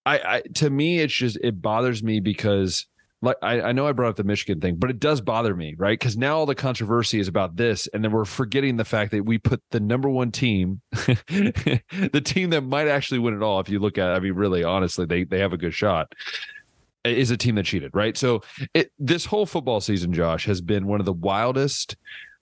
I, 0.07 0.19
I 0.19 0.43
to 0.55 0.71
me, 0.71 1.01
it's 1.01 1.15
just 1.15 1.39
it 1.43 1.61
bothers 1.61 2.03
me 2.03 2.21
because 2.21 2.87
like 3.25 3.37
I, 3.43 3.61
I 3.61 3.73
know 3.73 3.87
I 3.87 3.93
brought 3.93 4.11
up 4.11 4.17
the 4.17 4.25
Michigan 4.25 4.61
thing, 4.61 4.77
but 4.77 4.91
it 4.91 5.01
does 5.01 5.21
bother 5.21 5.55
me, 5.55 5.75
right? 5.79 5.99
Because 5.99 6.17
now 6.17 6.37
all 6.37 6.47
the 6.47 6.55
controversy 6.55 7.19
is 7.19 7.29
about 7.29 7.57
this, 7.57 7.89
and 7.93 8.05
then 8.05 8.13
we're 8.13 8.25
forgetting 8.25 8.77
the 8.77 8.85
fact 8.85 9.11
that 9.13 9.25
we 9.25 9.39
put 9.39 9.63
the 9.71 9.81
number 9.81 10.09
one 10.09 10.31
team, 10.31 10.81
the 10.93 12.23
team 12.25 12.51
that 12.51 12.63
might 12.63 12.89
actually 12.89 13.19
win 13.19 13.35
it 13.35 13.43
all. 13.43 13.61
If 13.61 13.69
you 13.69 13.79
look 13.79 13.99
at, 13.99 14.11
it, 14.11 14.15
I 14.15 14.21
mean, 14.21 14.35
really, 14.35 14.63
honestly, 14.63 15.07
they 15.07 15.25
they 15.25 15.39
have 15.39 15.53
a 15.53 15.59
good 15.59 15.75
shot. 15.75 16.13
Is 17.05 17.31
a 17.31 17.37
team 17.37 17.57
that 17.57 17.67
cheated, 17.67 17.91
right? 17.95 18.17
So 18.17 18.43
it 18.73 18.91
this 18.99 19.27
whole 19.27 19.45
football 19.45 19.81
season, 19.81 20.15
Josh, 20.15 20.47
has 20.47 20.63
been 20.63 20.87
one 20.87 21.01
of 21.01 21.07
the 21.07 21.13
wildest. 21.13 21.97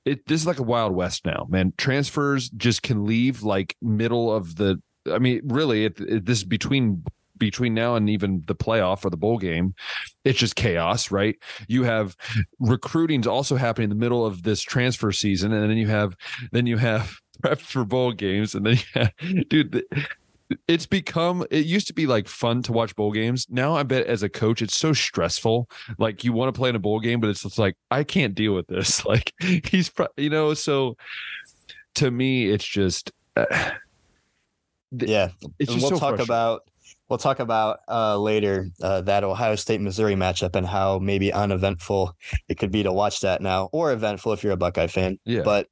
It 0.04 0.26
this 0.26 0.40
is 0.40 0.46
like 0.46 0.60
a 0.60 0.64
wild 0.64 0.94
west 0.94 1.26
now, 1.26 1.46
man. 1.48 1.72
Transfers 1.78 2.48
just 2.50 2.82
can 2.82 3.04
leave 3.04 3.42
like 3.42 3.76
middle 3.82 4.32
of 4.32 4.56
the. 4.56 4.80
I 5.10 5.18
mean, 5.18 5.40
really, 5.44 5.86
it, 5.86 5.98
it, 6.00 6.26
this 6.26 6.38
is 6.38 6.44
between 6.44 7.02
between 7.38 7.74
now 7.74 7.96
and 7.96 8.08
even 8.08 8.44
the 8.46 8.54
playoff 8.54 9.04
or 9.04 9.10
the 9.10 9.16
bowl 9.16 9.36
game 9.36 9.74
it's 10.24 10.38
just 10.38 10.54
chaos 10.54 11.10
right 11.10 11.34
you 11.66 11.82
have 11.82 12.16
recruiting's 12.60 13.26
also 13.26 13.56
happening 13.56 13.86
in 13.86 13.90
the 13.90 13.96
middle 13.96 14.24
of 14.24 14.44
this 14.44 14.62
transfer 14.62 15.10
season 15.10 15.52
and 15.52 15.68
then 15.68 15.76
you 15.76 15.88
have 15.88 16.16
then 16.52 16.66
you 16.66 16.76
have 16.76 17.16
prep 17.42 17.58
for 17.58 17.84
bowl 17.84 18.12
games 18.12 18.54
and 18.54 18.64
then 18.64 18.76
you 18.76 18.84
have, 18.94 19.48
dude 19.48 19.72
the, 19.72 20.06
it's 20.68 20.86
become 20.86 21.44
it 21.50 21.66
used 21.66 21.86
to 21.88 21.92
be 21.92 22.06
like 22.06 22.28
fun 22.28 22.62
to 22.62 22.72
watch 22.72 22.94
bowl 22.96 23.12
games. 23.12 23.46
Now 23.50 23.74
i 23.74 23.82
bet 23.82 24.06
as 24.06 24.22
a 24.22 24.28
coach 24.28 24.62
it's 24.62 24.76
so 24.78 24.92
stressful. 24.92 25.68
Like 25.98 26.24
you 26.24 26.32
want 26.32 26.54
to 26.54 26.58
play 26.58 26.68
in 26.70 26.76
a 26.76 26.80
bowl 26.80 27.00
game 27.00 27.20
but 27.20 27.30
it's 27.30 27.42
just 27.42 27.58
like 27.58 27.76
i 27.90 28.04
can't 28.04 28.34
deal 28.34 28.54
with 28.54 28.66
this. 28.66 29.04
Like 29.12 29.32
he's 29.40 29.90
pro- 29.90 30.08
you 30.16 30.30
know 30.30 30.54
so 30.54 30.96
to 31.96 32.10
me 32.10 32.48
it's 32.50 32.66
just 32.66 33.12
uh, 33.36 33.44
Yeah. 34.90 35.30
it's 35.58 35.70
and 35.70 35.80
just 35.80 35.90
we'll 35.90 35.98
so 36.00 36.10
talk 36.10 36.20
about 36.20 36.62
we'll 37.12 37.18
talk 37.18 37.40
about 37.40 37.80
uh, 37.88 38.16
later 38.16 38.70
uh, 38.82 39.02
that 39.02 39.22
Ohio 39.22 39.54
State 39.54 39.82
Missouri 39.82 40.14
matchup 40.14 40.56
and 40.56 40.66
how 40.66 40.98
maybe 40.98 41.30
uneventful 41.30 42.16
it 42.48 42.58
could 42.58 42.72
be 42.72 42.82
to 42.82 42.90
watch 42.90 43.20
that 43.20 43.42
now, 43.42 43.68
or 43.70 43.92
eventful 43.92 44.32
if 44.32 44.42
you're 44.42 44.54
a 44.54 44.56
Buckeye 44.56 44.86
fan. 44.86 45.18
Yeah. 45.26 45.42
But 45.42 45.66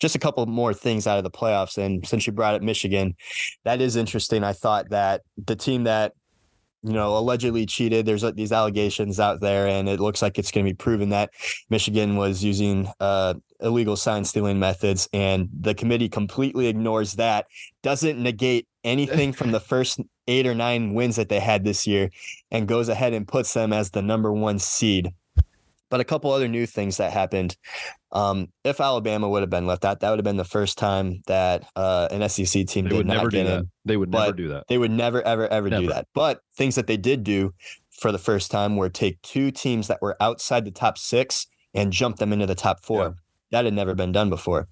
just 0.00 0.14
a 0.14 0.18
couple 0.18 0.46
more 0.46 0.72
things 0.72 1.06
out 1.06 1.18
of 1.18 1.24
the 1.24 1.30
playoffs. 1.30 1.76
And 1.76 2.06
since 2.08 2.26
you 2.26 2.32
brought 2.32 2.54
up 2.54 2.62
Michigan, 2.62 3.14
that 3.64 3.82
is 3.82 3.94
interesting. 3.94 4.42
I 4.42 4.54
thought 4.54 4.88
that 4.88 5.20
the 5.36 5.54
team 5.54 5.84
that 5.84 6.14
you 6.82 6.92
know, 6.92 7.18
allegedly 7.18 7.66
cheated. 7.66 8.06
There's 8.06 8.22
these 8.34 8.52
allegations 8.52 9.18
out 9.18 9.40
there, 9.40 9.66
and 9.66 9.88
it 9.88 9.98
looks 9.98 10.22
like 10.22 10.38
it's 10.38 10.52
going 10.52 10.64
to 10.64 10.70
be 10.70 10.76
proven 10.76 11.08
that 11.08 11.30
Michigan 11.68 12.14
was 12.14 12.44
using 12.44 12.88
uh, 13.00 13.34
illegal 13.60 13.96
sign 13.96 14.24
stealing 14.24 14.60
methods, 14.60 15.08
and 15.12 15.48
the 15.58 15.74
committee 15.74 16.08
completely 16.08 16.68
ignores 16.68 17.14
that. 17.14 17.46
Doesn't 17.82 18.22
negate 18.22 18.68
anything 18.84 19.32
from 19.32 19.50
the 19.50 19.58
first 19.58 20.00
eight 20.28 20.46
or 20.46 20.54
nine 20.54 20.94
wins 20.94 21.16
that 21.16 21.28
they 21.28 21.40
had 21.40 21.64
this 21.64 21.86
year, 21.86 22.10
and 22.50 22.68
goes 22.68 22.88
ahead 22.88 23.12
and 23.12 23.26
puts 23.26 23.54
them 23.54 23.72
as 23.72 23.90
the 23.90 24.02
number 24.02 24.32
one 24.32 24.58
seed. 24.58 25.12
But 25.88 26.00
a 26.00 26.04
couple 26.04 26.32
other 26.32 26.48
new 26.48 26.66
things 26.66 26.96
that 26.96 27.12
happened. 27.12 27.56
Um, 28.10 28.48
if 28.64 28.80
Alabama 28.80 29.28
would 29.28 29.42
have 29.42 29.50
been 29.50 29.66
left 29.66 29.84
out, 29.84 30.00
that 30.00 30.10
would 30.10 30.18
have 30.18 30.24
been 30.24 30.36
the 30.36 30.44
first 30.44 30.78
time 30.78 31.22
that 31.26 31.64
uh, 31.76 32.08
an 32.10 32.28
SEC 32.28 32.66
team 32.66 32.84
They 32.84 32.90
did 32.90 32.96
would 32.96 33.06
not 33.06 33.16
never 33.18 33.30
do 33.30 33.36
get 33.36 33.44
that. 33.44 33.64
They 33.84 33.96
would 33.96 34.10
never 34.10 34.32
do 34.32 34.48
that. 34.48 34.64
They 34.68 34.78
would 34.78 34.90
never, 34.90 35.22
ever, 35.22 35.46
ever 35.46 35.70
do 35.70 35.86
that. 35.88 36.08
But 36.12 36.40
things 36.56 36.74
that 36.74 36.88
they 36.88 36.96
did 36.96 37.22
do 37.22 37.54
for 37.90 38.10
the 38.10 38.18
first 38.18 38.50
time 38.50 38.76
were 38.76 38.88
take 38.88 39.20
two 39.22 39.50
teams 39.50 39.86
that 39.88 40.02
were 40.02 40.16
outside 40.20 40.64
the 40.64 40.70
top 40.70 40.98
six 40.98 41.46
and 41.72 41.92
jump 41.92 42.16
them 42.16 42.32
into 42.32 42.46
the 42.46 42.54
top 42.54 42.84
four. 42.84 43.02
Yeah. 43.02 43.10
That 43.52 43.64
had 43.66 43.74
never 43.74 43.94
been 43.94 44.12
done 44.12 44.28
before. 44.28 44.68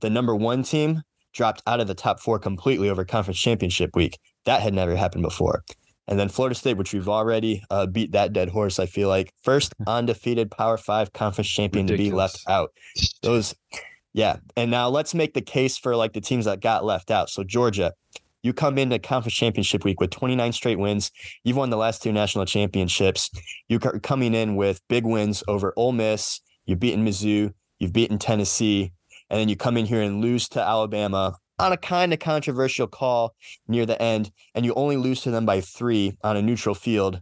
The 0.00 0.08
number 0.08 0.34
one 0.34 0.62
team 0.62 1.02
dropped 1.32 1.62
out 1.66 1.80
of 1.80 1.88
the 1.88 1.94
top 1.94 2.20
four 2.20 2.38
completely 2.38 2.88
over 2.88 3.04
conference 3.04 3.38
championship 3.38 3.94
week. 3.94 4.18
That 4.44 4.62
had 4.62 4.74
never 4.74 4.96
happened 4.96 5.22
before. 5.22 5.64
And 6.06 6.18
then 6.18 6.28
Florida 6.28 6.54
State, 6.54 6.76
which 6.76 6.92
we've 6.92 7.08
already 7.08 7.62
uh, 7.70 7.86
beat 7.86 8.12
that 8.12 8.32
dead 8.32 8.50
horse, 8.50 8.78
I 8.78 8.86
feel 8.86 9.08
like 9.08 9.32
first 9.42 9.74
undefeated 9.86 10.50
Power 10.50 10.76
Five 10.76 11.12
conference 11.12 11.48
champion 11.48 11.86
to 11.86 11.96
be 11.96 12.10
left 12.10 12.42
out. 12.48 12.72
Those, 13.22 13.54
yeah. 14.12 14.36
And 14.56 14.70
now 14.70 14.88
let's 14.88 15.14
make 15.14 15.34
the 15.34 15.40
case 15.40 15.78
for 15.78 15.96
like 15.96 16.12
the 16.12 16.20
teams 16.20 16.44
that 16.44 16.60
got 16.60 16.84
left 16.84 17.10
out. 17.10 17.30
So 17.30 17.42
Georgia, 17.42 17.94
you 18.42 18.52
come 18.52 18.76
into 18.76 18.98
conference 18.98 19.34
championship 19.34 19.84
week 19.84 20.00
with 20.00 20.10
29 20.10 20.52
straight 20.52 20.78
wins. 20.78 21.10
You've 21.44 21.56
won 21.56 21.70
the 21.70 21.78
last 21.78 22.02
two 22.02 22.12
national 22.12 22.44
championships. 22.44 23.30
You're 23.68 23.80
coming 23.80 24.34
in 24.34 24.56
with 24.56 24.82
big 24.88 25.06
wins 25.06 25.42
over 25.48 25.72
Ole 25.76 25.92
Miss. 25.92 26.40
You've 26.66 26.80
beaten 26.80 27.06
Mizzou. 27.06 27.54
You've 27.78 27.94
beaten 27.94 28.18
Tennessee. 28.18 28.92
And 29.30 29.40
then 29.40 29.48
you 29.48 29.56
come 29.56 29.78
in 29.78 29.86
here 29.86 30.02
and 30.02 30.20
lose 30.20 30.46
to 30.50 30.60
Alabama 30.60 31.38
on 31.58 31.72
a 31.72 31.76
kind 31.76 32.12
of 32.12 32.18
controversial 32.18 32.86
call 32.86 33.34
near 33.68 33.86
the 33.86 34.00
end. 34.00 34.30
And 34.54 34.64
you 34.64 34.74
only 34.74 34.96
lose 34.96 35.20
to 35.22 35.30
them 35.30 35.46
by 35.46 35.60
three 35.60 36.16
on 36.22 36.36
a 36.36 36.42
neutral 36.42 36.74
field. 36.74 37.20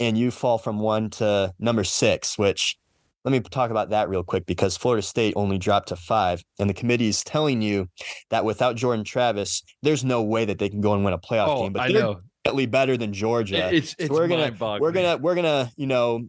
And 0.00 0.16
you 0.16 0.30
fall 0.30 0.58
from 0.58 0.78
one 0.78 1.10
to 1.10 1.52
number 1.58 1.82
six, 1.82 2.38
which 2.38 2.78
let 3.24 3.32
me 3.32 3.40
talk 3.40 3.70
about 3.72 3.90
that 3.90 4.08
real 4.08 4.22
quick 4.22 4.46
because 4.46 4.76
Florida 4.76 5.02
State 5.02 5.34
only 5.36 5.58
dropped 5.58 5.88
to 5.88 5.96
five. 5.96 6.42
And 6.60 6.70
the 6.70 6.74
committee 6.74 7.08
is 7.08 7.24
telling 7.24 7.60
you 7.62 7.88
that 8.30 8.44
without 8.44 8.76
Jordan 8.76 9.04
Travis, 9.04 9.64
there's 9.82 10.04
no 10.04 10.22
way 10.22 10.44
that 10.44 10.58
they 10.60 10.68
can 10.68 10.80
go 10.80 10.94
and 10.94 11.04
win 11.04 11.14
a 11.14 11.18
playoff 11.18 11.48
Oh, 11.48 11.62
game. 11.64 11.72
But 11.72 11.82
I 11.82 11.92
they're 11.92 12.02
know. 12.02 12.20
definitely 12.44 12.66
better 12.66 12.96
than 12.96 13.12
Georgia. 13.12 13.66
It- 13.68 13.74
It's 13.74 13.96
it's 13.98 14.08
we're 14.10 14.28
gonna- 14.28 14.56
we're 14.80 14.92
gonna 14.92 15.16
we're 15.16 15.34
gonna 15.34 15.72
you 15.76 15.88
know 15.88 16.28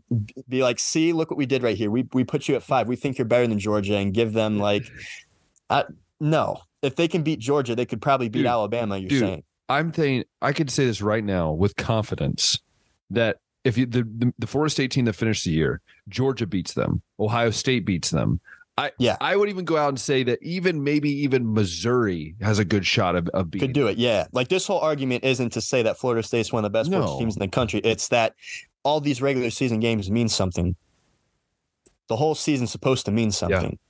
be 0.50 0.64
like 0.64 0.80
see 0.80 1.14
look 1.14 1.30
what 1.30 1.38
we 1.38 1.46
did 1.46 1.62
right 1.62 1.78
here 1.78 1.92
we 1.92 2.08
we 2.12 2.24
put 2.24 2.48
you 2.50 2.56
at 2.56 2.64
five 2.64 2.88
we 2.88 2.96
think 2.96 3.18
you're 3.20 3.26
better 3.26 3.46
than 3.48 3.60
georgia 3.60 3.96
and 3.96 4.14
give 4.14 4.34
them 4.34 4.58
like 4.60 4.90
uh, 5.70 5.84
no 6.20 6.58
if 6.82 6.96
they 6.96 7.08
can 7.08 7.22
beat 7.24 7.40
georgia 7.40 7.76
they 7.76 7.86
could 7.86 8.02
probably 8.02 8.30
beat 8.30 8.40
Dude, 8.40 8.48
alabama 8.48 8.98
you're 8.98 9.10
dude, 9.10 9.20
saying 9.22 9.44
I'm 9.68 9.94
saying 9.94 10.24
I 10.42 10.52
could 10.54 10.72
say 10.72 10.86
this 10.86 11.02
right 11.02 11.24
now 11.24 11.52
with 11.52 11.76
confidence 11.76 12.60
that 13.12 13.38
if 13.64 13.78
you 13.78 13.86
the, 13.86 14.02
the 14.04 14.34
the 14.40 14.48
Florida 14.48 14.72
State 14.72 14.90
team 14.90 15.06
that 15.06 15.14
finished 15.14 15.44
the 15.46 15.52
year, 15.52 15.82
Georgia 16.08 16.48
beats 16.48 16.74
them, 16.74 17.02
Ohio 17.20 17.52
State 17.52 17.86
beats 17.86 18.10
them. 18.10 18.40
I 18.80 18.92
Yeah. 18.98 19.18
I 19.22 19.36
would 19.36 19.48
even 19.50 19.66
go 19.66 19.78
out 19.78 19.90
and 19.90 20.00
say 20.00 20.24
that 20.24 20.40
even 20.42 20.84
maybe 20.84 21.12
even 21.12 21.54
Missouri 21.54 22.34
has 22.42 22.58
a 22.58 22.66
good 22.66 22.84
shot 22.86 23.16
of, 23.16 23.28
of 23.30 23.52
beating. 23.52 23.68
could 23.68 23.74
do 23.76 23.86
it 23.88 23.98
yeah 24.00 24.26
like 24.32 24.48
this 24.48 24.66
whole 24.66 24.80
argument 24.80 25.24
isn't 25.24 25.52
to 25.52 25.62
say 25.62 25.84
that 25.84 26.00
florida 26.00 26.24
state's 26.24 26.52
one 26.54 26.64
of 26.66 26.72
the 26.72 26.76
best 26.80 26.90
No. 26.90 27.20
teams 27.20 27.36
in 27.36 27.40
the 27.42 27.48
country 27.50 27.80
it's 27.84 28.08
that 28.08 28.34
all 28.84 29.02
these 29.02 29.22
regular 29.22 29.50
season 29.52 29.80
games 29.82 30.10
mean 30.10 30.30
something 30.30 30.76
the 32.08 32.16
whole 32.16 32.34
season's 32.36 32.72
supposed 32.72 33.06
to 33.06 33.12
mean 33.12 33.32
something 33.32 33.72
Yeah. 33.72 33.89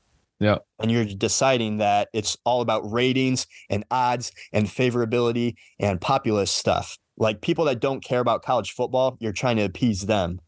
And 0.79 0.91
you're 0.91 1.05
deciding 1.05 1.77
that 1.77 2.09
it's 2.13 2.37
all 2.45 2.61
about 2.61 2.89
ratings 2.91 3.47
and 3.69 3.83
odds 3.91 4.31
and 4.53 4.67
favorability 4.67 5.55
and 5.79 5.99
populist 6.01 6.55
stuff 6.55 6.97
like 7.17 7.41
people 7.41 7.65
that 7.65 7.79
don't 7.79 8.03
care 8.03 8.19
about 8.19 8.43
college 8.43 8.71
football 8.71 9.17
you're 9.19 9.33
trying 9.33 9.57
to 9.57 9.63
appease 9.63 10.05
them 10.05 10.39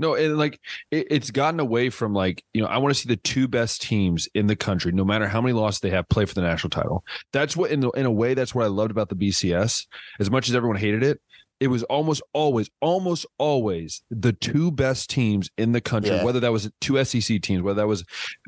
No, 0.00 0.14
and 0.14 0.38
like 0.38 0.60
it, 0.92 1.08
it's 1.10 1.32
gotten 1.32 1.58
away 1.58 1.90
from 1.90 2.14
like 2.14 2.44
you 2.54 2.62
know 2.62 2.68
I 2.68 2.78
want 2.78 2.94
to 2.94 3.00
see 3.00 3.08
the 3.08 3.16
two 3.16 3.48
best 3.48 3.82
teams 3.82 4.28
in 4.32 4.46
the 4.46 4.54
country, 4.54 4.92
no 4.92 5.04
matter 5.04 5.26
how 5.26 5.40
many 5.40 5.52
losses 5.52 5.80
they 5.80 5.90
have, 5.90 6.08
play 6.08 6.24
for 6.24 6.34
the 6.34 6.42
national 6.42 6.70
title. 6.70 7.04
That's 7.32 7.56
what 7.56 7.72
in 7.72 7.80
the, 7.80 7.90
in 7.90 8.06
a 8.06 8.12
way 8.12 8.34
that's 8.34 8.54
what 8.54 8.64
I 8.64 8.68
loved 8.68 8.92
about 8.92 9.08
the 9.08 9.16
BCS. 9.16 9.86
As 10.20 10.30
much 10.30 10.48
as 10.48 10.54
everyone 10.54 10.76
hated 10.76 11.02
it, 11.02 11.20
it 11.60 11.68
was 11.68 11.82
almost 11.84 12.22
always, 12.32 12.70
almost 12.80 13.26
always 13.38 14.02
the 14.10 14.32
two 14.32 14.70
best 14.70 15.10
teams 15.10 15.50
in 15.58 15.72
the 15.72 15.80
country. 15.80 16.14
Yeah. 16.14 16.24
Whether 16.24 16.40
that 16.40 16.52
was 16.52 16.70
two 16.80 17.02
SEC 17.04 17.42
teams, 17.42 17.62
whether 17.62 17.80
that 17.80 17.86
was 17.88 18.04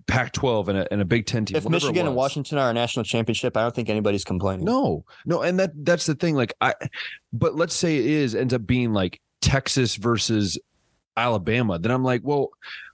Pac-12 0.06 0.68
and 0.68 0.78
a, 0.78 0.92
and 0.92 1.00
a 1.00 1.04
Big 1.04 1.26
Ten 1.26 1.44
team. 1.44 1.56
if 1.56 1.68
michigan 1.68 2.06
and 2.06 2.16
washington 2.16 2.58
are 2.58 2.70
a 2.70 2.72
national 2.72 3.04
championship 3.04 3.56
i 3.56 3.62
don't 3.62 3.74
think 3.74 3.88
anybody's 3.88 4.24
complaining 4.24 4.64
No, 4.64 5.04
no, 5.26 5.42
and 5.42 5.58
that 5.60 5.72
that's 5.84 6.06
the 6.06 6.14
thing. 6.14 6.34
Like 6.34 6.52
I, 6.60 6.74
but 7.32 7.54
let's 7.56 7.74
say 7.74 7.96
it 7.98 8.06
is 8.06 8.34
ends 8.34 8.54
up 8.54 8.66
being 8.66 8.92
like 8.92 9.20
Texas 9.40 9.96
versus 9.96 10.58
Alabama. 11.16 11.78
Then 11.78 11.90
I'm 11.92 12.04
like, 12.04 12.22
well, 12.24 12.50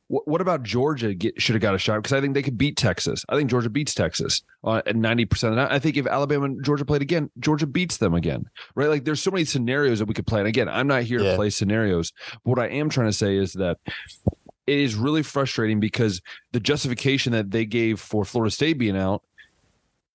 wh- 0.08 0.26
what 0.26 0.40
about 0.40 0.62
Georgia? 0.62 1.14
Get 1.14 1.40
should 1.40 1.54
have 1.54 1.62
got 1.62 1.74
a 1.74 1.78
shot 1.78 1.96
because 1.96 2.12
I 2.12 2.20
think 2.20 2.34
they 2.34 2.42
could 2.42 2.58
beat 2.58 2.76
Texas. 2.76 3.24
I 3.28 3.36
think 3.36 3.50
Georgia 3.50 3.70
beats 3.70 3.94
Texas 3.94 4.42
uh, 4.64 4.82
at 4.86 4.96
ninety 4.96 5.24
percent. 5.24 5.58
I 5.58 5.78
think 5.78 5.96
if 5.96 6.06
Alabama 6.06 6.46
and 6.46 6.64
Georgia 6.64 6.84
played 6.84 7.02
again, 7.02 7.30
Georgia 7.38 7.66
beats 7.66 7.98
them 7.98 8.14
again. 8.14 8.44
Right? 8.74 8.88
Like 8.88 9.04
there's 9.04 9.22
so 9.22 9.30
many 9.30 9.44
scenarios 9.44 9.98
that 9.98 10.06
we 10.06 10.14
could 10.14 10.26
play. 10.26 10.40
And 10.40 10.48
again, 10.48 10.68
I'm 10.68 10.86
not 10.86 11.02
here 11.02 11.20
Yeah. 11.20 11.30
to 11.30 11.36
play 11.36 11.50
scenarios. 11.50 12.12
But 12.44 12.50
what 12.50 12.58
I 12.58 12.68
am 12.68 12.88
trying 12.88 13.08
to 13.08 13.12
say 13.12 13.36
is 13.36 13.52
that. 13.54 13.78
It 14.68 14.80
is 14.80 14.96
really 14.96 15.22
frustrating 15.22 15.78
because 15.78 16.20
the 16.50 16.58
justification 16.58 17.32
that 17.34 17.52
they 17.52 17.64
gave 17.64 18.00
for 18.00 18.24
Florida 18.24 18.50
State 18.50 18.78
being 18.78 18.96
out 18.96 19.22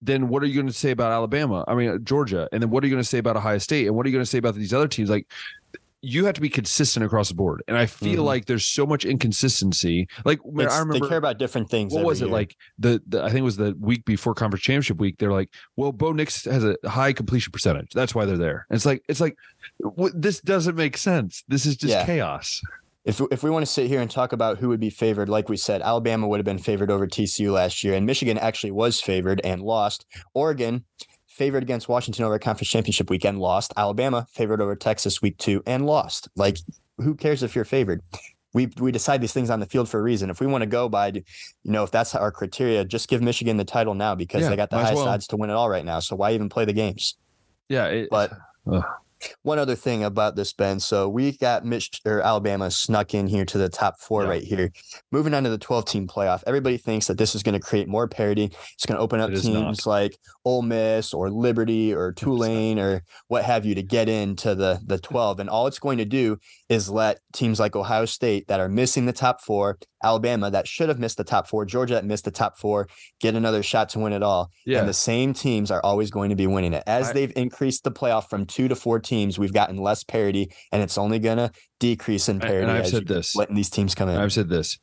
then 0.02 0.28
what 0.30 0.42
are 0.44 0.48
you 0.48 0.56
going 0.56 0.68
to 0.68 0.74
say 0.74 0.92
about 0.92 1.12
Alabama? 1.12 1.64
I 1.68 1.76
mean, 1.76 2.04
Georgia. 2.04 2.50
And 2.52 2.62
then 2.62 2.70
what 2.70 2.84
are 2.84 2.88
you 2.88 2.92
going 2.92 3.04
to 3.04 3.08
say 3.08 3.20
about 3.20 3.38
Ohio 3.38 3.60
State? 3.60 3.88
And 3.88 3.96
what 3.96 4.06
are 4.06 4.10
you 4.10 4.14
going 4.14 4.26
to 4.26 4.30
say 4.30 4.40
about 4.40 4.56
these 4.56 4.74
other 4.74 4.88
teams? 4.88 5.10
Like, 5.10 5.28
you 6.04 6.26
have 6.26 6.34
to 6.34 6.42
be 6.42 6.50
consistent 6.50 7.06
across 7.06 7.30
the 7.30 7.36
board. 7.36 7.62
And 7.68 7.78
I 7.78 7.86
feel 7.86 8.24
Mhm. 8.24 8.26
like 8.26 8.46
there's 8.46 8.66
so 8.66 8.86
much 8.88 9.06
inconsistency. 9.06 10.08
Like, 10.26 10.40
It's- 10.46 10.74
I 10.74 10.80
remember 10.80 11.06
they 11.06 11.10
care 11.10 11.18
about 11.18 11.38
different 11.38 11.70
things 11.70 11.94
what 11.94 12.04
was 12.04 12.22
it 12.22 12.26
year. 12.26 12.34
like 12.34 12.56
the, 12.80 13.02
the 13.08 13.22
I 13.24 13.28
think 13.28 13.40
it 13.40 13.44
was 13.44 13.58
the 13.58 13.76
week 13.80 14.04
before 14.06 14.34
conference 14.34 14.64
championship 14.64 15.00
week. 15.00 15.18
They're 15.20 15.32
like, 15.32 15.50
well, 15.76 15.92
Bo 15.92 16.12
Nix 16.12 16.46
has 16.46 16.64
a 16.64 16.76
high 16.88 17.14
completion 17.14 17.52
percentage. 17.52 17.92
That's 17.94 18.16
why 18.16 18.26
they're 18.26 18.38
there. 18.38 18.66
And 18.70 18.76
it's 18.78 18.86
like, 18.86 19.04
it's 19.08 19.22
like, 19.22 19.36
w- 19.84 20.14
this 20.16 20.42
doesn't 20.42 20.76
make 20.76 20.98
sense. 20.98 21.44
This 21.48 21.66
is 21.66 21.76
just 21.78 21.92
Yeah. 21.94 22.06
chaos. 22.06 22.62
if 23.04 23.20
if 23.32 23.42
we 23.42 23.50
want 23.50 23.66
to 23.66 23.72
sit 23.72 23.88
here 23.88 24.00
and 24.00 24.12
talk 24.12 24.32
about 24.32 24.60
who 24.60 24.70
would 24.70 24.80
be 24.80 24.92
favored, 24.92 25.28
like 25.28 25.50
we 25.50 25.58
said, 25.58 25.82
Alabama 25.82 26.28
would 26.28 26.38
have 26.38 26.46
been 26.46 26.60
favored 26.60 26.92
over 26.92 27.08
TCU 27.08 27.52
last 27.52 27.84
year, 27.84 27.96
and 27.96 28.06
Michigan 28.06 28.38
actually 28.38 28.70
was 28.70 29.02
favored 29.02 29.42
and 29.44 29.64
lost. 29.64 30.06
Oregon 30.36 30.84
favored 31.32 31.64
against 31.64 31.88
Washington 31.90 32.26
over 32.26 32.38
conference 32.40 32.70
championship 32.70 33.10
weekend, 33.10 33.40
lost. 33.40 33.74
Alabama 33.78 34.28
favored 34.32 34.62
over 34.62 34.76
Texas 34.76 35.22
week 35.22 35.38
two 35.38 35.64
and 35.66 35.86
lost. 35.86 36.28
Like, 36.36 36.58
who 36.98 37.16
cares 37.16 37.42
if 37.44 37.56
you're 37.56 37.66
favored? 37.66 38.02
We 38.54 38.68
we 38.82 38.92
decide 38.92 39.22
these 39.22 39.32
things 39.32 39.50
on 39.50 39.62
the 39.62 39.66
field 39.66 39.88
for 39.88 39.98
a 39.98 40.04
reason. 40.04 40.30
If 40.30 40.42
we 40.42 40.46
want 40.46 40.62
to 40.62 40.66
go 40.66 40.90
by, 40.90 41.08
you 41.08 41.24
know, 41.64 41.84
if 41.86 41.92
that's 41.92 42.14
our 42.16 42.34
criteria, 42.34 42.84
just 42.84 43.08
give 43.08 43.22
Michigan 43.22 43.56
the 43.56 43.64
title 43.64 43.94
now 43.94 44.14
because 44.14 44.42
Yeah, 44.42 44.50
they 44.50 44.58
got 44.58 44.70
the 44.70 44.76
highest 44.76 44.96
well. 44.98 45.08
odds 45.08 45.26
to 45.28 45.38
win 45.38 45.50
it 45.50 45.54
all 45.54 45.70
right 45.70 45.86
now. 45.86 46.02
So 46.02 46.18
why 46.18 46.34
even 46.34 46.50
play 46.50 46.66
the 46.66 46.74
games? 46.74 47.16
Yeah. 47.70 47.86
It, 47.86 48.10
But 48.12 48.34
Ugh. 48.70 48.84
One 49.44 49.60
other 49.60 49.76
thing 49.76 50.04
about 50.04 50.36
this, 50.36 50.54
Ben. 50.54 50.80
So 50.80 51.08
we 51.10 51.38
got 51.38 51.66
Mich 51.66 51.90
or 52.06 52.22
Alabama 52.22 52.72
snuck 52.72 53.14
in 53.14 53.28
here 53.28 53.46
to 53.46 53.58
the 53.58 53.70
top 53.70 54.00
four 54.00 54.24
Yeah. 54.24 54.30
right 54.30 54.44
here. 54.44 54.72
Moving 55.12 55.34
on 55.34 55.44
to 55.44 55.50
the 55.50 55.58
12 55.58 55.86
team 55.86 56.08
playoff. 56.08 56.44
Everybody 56.48 56.78
thinks 56.78 57.08
that 57.08 57.18
this 57.18 57.36
is 57.36 57.44
going 57.44 57.54
to 57.54 57.60
create 57.60 57.88
more 57.88 58.08
parity. 58.08 58.52
It's 58.74 58.86
going 58.86 58.98
to 58.98 59.02
open 59.02 59.20
up 59.20 59.30
teams 59.66 59.86
like 59.86 60.18
Ole 60.46 60.62
Miss 60.62 61.14
or 61.14 61.30
Liberty 61.30 61.94
or 61.94 62.12
Tulane 62.12 62.80
or 62.80 63.04
what 63.28 63.44
have 63.44 63.66
you 63.66 63.76
to 63.76 63.84
get 63.84 64.10
into 64.10 64.56
the 64.56 64.80
the 64.86 64.98
12. 65.00 65.40
And 65.40 65.50
all 65.50 65.68
it's 65.68 65.80
going 65.80 65.98
to 66.00 66.06
do 66.06 66.38
is 66.72 66.90
let 66.90 67.20
teams 67.34 67.60
like 67.60 67.76
Ohio 67.76 68.06
State 68.06 68.48
that 68.48 68.62
are 68.62 68.70
missing 68.70 69.06
the 69.06 69.12
top 69.12 69.42
four, 69.42 69.78
Alabama 70.02 70.50
that 70.50 70.66
should 70.68 70.88
have 70.88 71.00
missed 71.00 71.18
the 71.18 71.24
top 71.24 71.46
four, 71.48 71.66
Georgia 71.66 71.96
that 71.96 72.06
missed 72.06 72.24
the 72.24 72.32
top 72.32 72.58
four, 72.58 72.88
get 73.20 73.36
another 73.36 73.62
shot 73.62 73.90
to 73.90 74.00
win 74.00 74.14
it 74.14 74.24
all. 74.24 74.50
yeah. 74.66 74.80
And 74.80 74.88
the 74.88 74.94
same 74.94 75.34
teams 75.34 75.70
are 75.70 75.82
always 75.84 76.10
going 76.12 76.30
to 76.30 76.36
be 76.38 76.48
winning 76.48 76.74
it. 76.74 76.82
As 76.88 77.10
I- 77.10 77.14
they've 77.14 77.34
increased 77.36 77.84
the 77.84 77.92
playoff 77.92 78.30
from 78.30 78.46
two 78.46 78.70
to 78.70 78.76
four 78.76 79.00
teams, 79.00 79.38
we've 79.38 79.52
gotten 79.52 79.78
less 79.78 80.04
parity, 80.06 80.50
and 80.72 80.82
it's 80.82 80.98
only 80.98 81.20
going 81.20 81.38
to 81.40 81.52
decrease 81.80 82.30
in 82.30 82.40
parity. 82.40 82.62
and 82.64 82.72
I've 82.72 82.86
as 82.86 82.92
said 82.92 83.06
this. 83.08 83.36
letting 83.36 83.56
these 83.56 83.70
teams 83.70 83.94
come 83.94 84.08
in. 84.08 84.16
I've 84.16 84.32
said 84.32 84.48
this, 84.48 84.80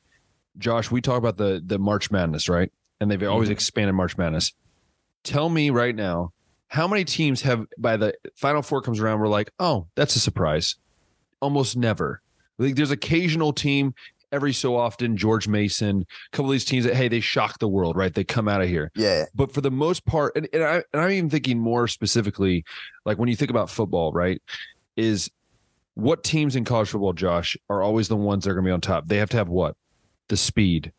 Josh. 0.58 0.90
We 0.90 1.00
talk 1.00 1.16
about 1.16 1.38
the 1.38 1.62
the 1.64 1.78
March 1.78 2.10
Madness, 2.10 2.50
right? 2.50 2.70
And 3.00 3.10
they've 3.10 3.22
always 3.22 3.48
Mhm. 3.48 3.52
expanded 3.52 3.94
March 3.94 4.18
Madness. 4.18 4.52
Tell 5.24 5.48
me 5.48 5.70
right 5.70 5.94
now 5.96 6.32
how 6.66 6.86
many 6.86 7.04
teams 7.06 7.40
have 7.42 7.64
by 7.78 7.96
the 7.96 8.12
final 8.36 8.60
four 8.60 8.82
comes 8.82 9.00
around, 9.00 9.20
we're 9.20 9.28
like, 9.28 9.50
oh, 9.58 9.86
that's 9.94 10.16
a 10.16 10.20
surprise. 10.20 10.76
Almost 11.40 11.76
never. 11.76 12.20
Like 12.58 12.74
there's 12.74 12.90
occasional 12.90 13.52
team 13.52 13.94
every 14.32 14.52
so 14.52 14.76
often, 14.76 15.16
George 15.16 15.48
Mason, 15.48 16.02
a 16.02 16.36
couple 16.36 16.46
of 16.50 16.52
these 16.52 16.64
teams 16.64 16.84
that 16.84 16.94
hey, 16.94 17.08
they 17.08 17.20
shock 17.20 17.58
the 17.60 17.68
world, 17.68 17.96
right? 17.96 18.12
They 18.12 18.24
come 18.24 18.48
out 18.48 18.60
of 18.60 18.68
here. 18.68 18.90
Yeah. 18.94 19.24
But 19.34 19.52
for 19.52 19.60
the 19.60 19.70
most 19.70 20.04
part, 20.04 20.32
and, 20.36 20.48
and 20.52 20.62
I 20.64 20.74
and 20.92 21.02
I'm 21.02 21.10
even 21.12 21.30
thinking 21.30 21.58
more 21.58 21.86
specifically, 21.88 22.64
like 23.04 23.18
when 23.18 23.28
you 23.28 23.36
think 23.36 23.50
about 23.50 23.70
football, 23.70 24.12
right? 24.12 24.42
Is 24.96 25.30
what 25.94 26.24
teams 26.24 26.56
in 26.56 26.64
college 26.64 26.88
football, 26.90 27.12
Josh, 27.12 27.56
are 27.70 27.82
always 27.82 28.08
the 28.08 28.16
ones 28.16 28.44
that 28.44 28.50
are 28.50 28.54
gonna 28.54 28.66
be 28.66 28.72
on 28.72 28.80
top? 28.80 29.06
They 29.08 29.16
have 29.18 29.30
to 29.30 29.36
have 29.36 29.48
what? 29.48 29.76
The 30.28 30.36
speed, 30.36 30.92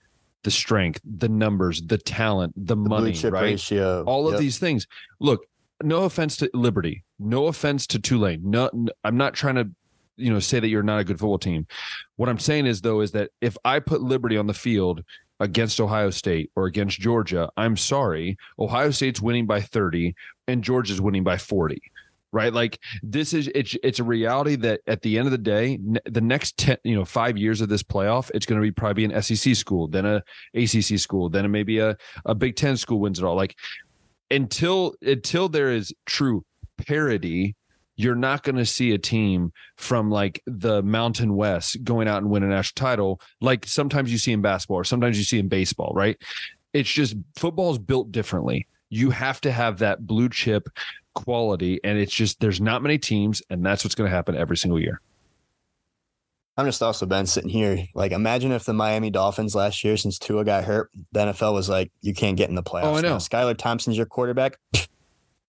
the 0.43 0.51
strength, 0.51 1.01
the 1.03 1.29
numbers, 1.29 1.81
the 1.81 1.97
talent, 1.97 2.53
the, 2.55 2.75
The 2.75 2.75
money, 2.77 3.11
right? 3.25 3.41
ratio. 3.41 4.03
all 4.05 4.27
of 4.27 4.33
Yep. 4.33 4.39
these 4.41 4.57
things. 4.57 4.87
Look, 5.19 5.45
no 5.83 6.03
offense 6.05 6.35
to 6.37 6.49
Liberty, 6.53 7.03
no 7.19 7.47
offense 7.47 7.85
to 7.87 7.99
Tulane. 7.99 8.41
No, 8.43 8.69
I'm 9.03 9.17
not 9.17 9.33
trying 9.33 9.55
to, 9.55 9.69
you 10.19 10.31
know, 10.31 10.39
say 10.39 10.59
that 10.59 10.67
you're 10.67 10.83
not 10.83 10.99
a 10.99 11.03
good 11.03 11.19
football 11.19 11.39
team. 11.39 11.67
What 12.15 12.29
I'm 12.29 12.39
saying 12.39 12.65
is 12.65 12.81
though 12.81 13.01
is 13.01 13.11
that 13.11 13.31
if 13.41 13.57
I 13.65 13.79
put 13.79 14.01
Liberty 14.01 14.37
on 14.37 14.47
the 14.47 14.53
field 14.53 15.03
against 15.39 15.79
Ohio 15.79 16.09
State 16.09 16.51
or 16.55 16.65
against 16.65 16.99
Georgia, 16.99 17.49
I'm 17.57 17.77
sorry, 17.77 18.37
Ohio 18.57 18.91
State's 18.91 19.21
winning 19.21 19.47
by 19.47 19.61
30 19.61 20.13
and 20.47 20.63
Georgia's 20.63 21.01
winning 21.01 21.23
by 21.23 21.37
40. 21.37 21.81
Right, 22.31 22.53
like 22.53 22.77
this 23.01 23.33
is 23.33 23.49
it's 23.55 23.75
it's 23.81 23.97
a 23.97 24.03
reality 24.03 24.55
that 24.57 24.81
at 24.85 25.01
the 25.01 25.17
end 25.17 25.25
of 25.25 25.31
the 25.31 25.37
day, 25.39 25.79
the 26.05 26.21
next 26.21 26.57
ten 26.57 26.77
you 26.83 26.93
know 26.93 27.03
five 27.03 27.39
years 27.39 27.59
of 27.59 27.69
this 27.69 27.81
playoff, 27.81 28.29
it's 28.35 28.45
going 28.45 28.61
to 28.61 28.63
be 28.63 28.69
probably 28.69 29.03
an 29.03 29.19
SEC 29.19 29.55
school, 29.55 29.87
then 29.87 30.05
a 30.05 30.21
ACC 30.53 30.99
school, 30.99 31.29
then 31.29 31.49
maybe 31.49 31.79
a 31.79 31.97
a 32.25 32.35
Big 32.35 32.55
Ten 32.55 32.77
school 32.77 32.99
wins 32.99 33.17
it 33.17 33.25
all. 33.25 33.35
Like 33.35 33.55
until 34.29 34.93
until 35.01 35.49
there 35.49 35.71
is 35.71 35.91
true 36.05 36.45
parity 36.77 37.55
you're 37.99 38.15
not 38.15 38.43
going 38.43 38.55
to 38.55 38.65
see 38.65 38.93
a 38.93 38.97
team 38.97 39.51
from 39.75 40.09
like 40.09 40.41
the 40.47 40.81
mountain 40.83 41.35
west 41.35 41.83
going 41.83 42.07
out 42.07 42.19
and 42.21 42.31
win 42.31 42.43
a 42.43 42.47
national 42.47 42.87
title 42.87 43.21
like 43.41 43.67
sometimes 43.67 44.09
you 44.09 44.17
see 44.17 44.31
in 44.31 44.41
basketball 44.41 44.77
or 44.77 44.85
sometimes 44.85 45.17
you 45.17 45.23
see 45.25 45.37
in 45.37 45.49
baseball 45.49 45.91
right 45.93 46.17
it's 46.73 46.89
just 46.89 47.17
football 47.35 47.71
is 47.71 47.77
built 47.77 48.09
differently 48.11 48.65
you 48.89 49.09
have 49.09 49.41
to 49.41 49.51
have 49.51 49.79
that 49.79 50.07
blue 50.07 50.29
chip 50.29 50.69
quality 51.13 51.77
and 51.83 51.99
it's 51.99 52.13
just 52.13 52.39
there's 52.39 52.61
not 52.61 52.81
many 52.81 52.97
teams 52.97 53.41
and 53.49 53.65
that's 53.65 53.83
what's 53.83 53.95
going 53.95 54.09
to 54.09 54.15
happen 54.15 54.33
every 54.33 54.55
single 54.55 54.79
year 54.79 55.01
I'm 56.55 56.65
just 56.65 56.83
also 56.83 57.05
been 57.05 57.25
sitting 57.25 57.49
here. 57.49 57.85
Like, 57.93 58.11
imagine 58.11 58.51
if 58.51 58.65
the 58.65 58.73
Miami 58.73 59.09
Dolphins 59.09 59.55
last 59.55 59.81
year, 59.81 59.95
since 59.95 60.19
Tua 60.19 60.43
got 60.43 60.65
hurt, 60.65 60.91
the 61.13 61.21
NFL 61.21 61.53
was 61.53 61.69
like, 61.69 61.89
you 62.01 62.13
can't 62.13 62.35
get 62.35 62.49
in 62.49 62.55
the 62.55 62.61
playoffs. 62.61 62.83
Oh, 62.83 62.95
I 62.95 63.01
know. 63.01 63.11
Now, 63.11 63.17
Skylar 63.17 63.57
Thompson's 63.57 63.95
your 63.95 64.05
quarterback. 64.05 64.57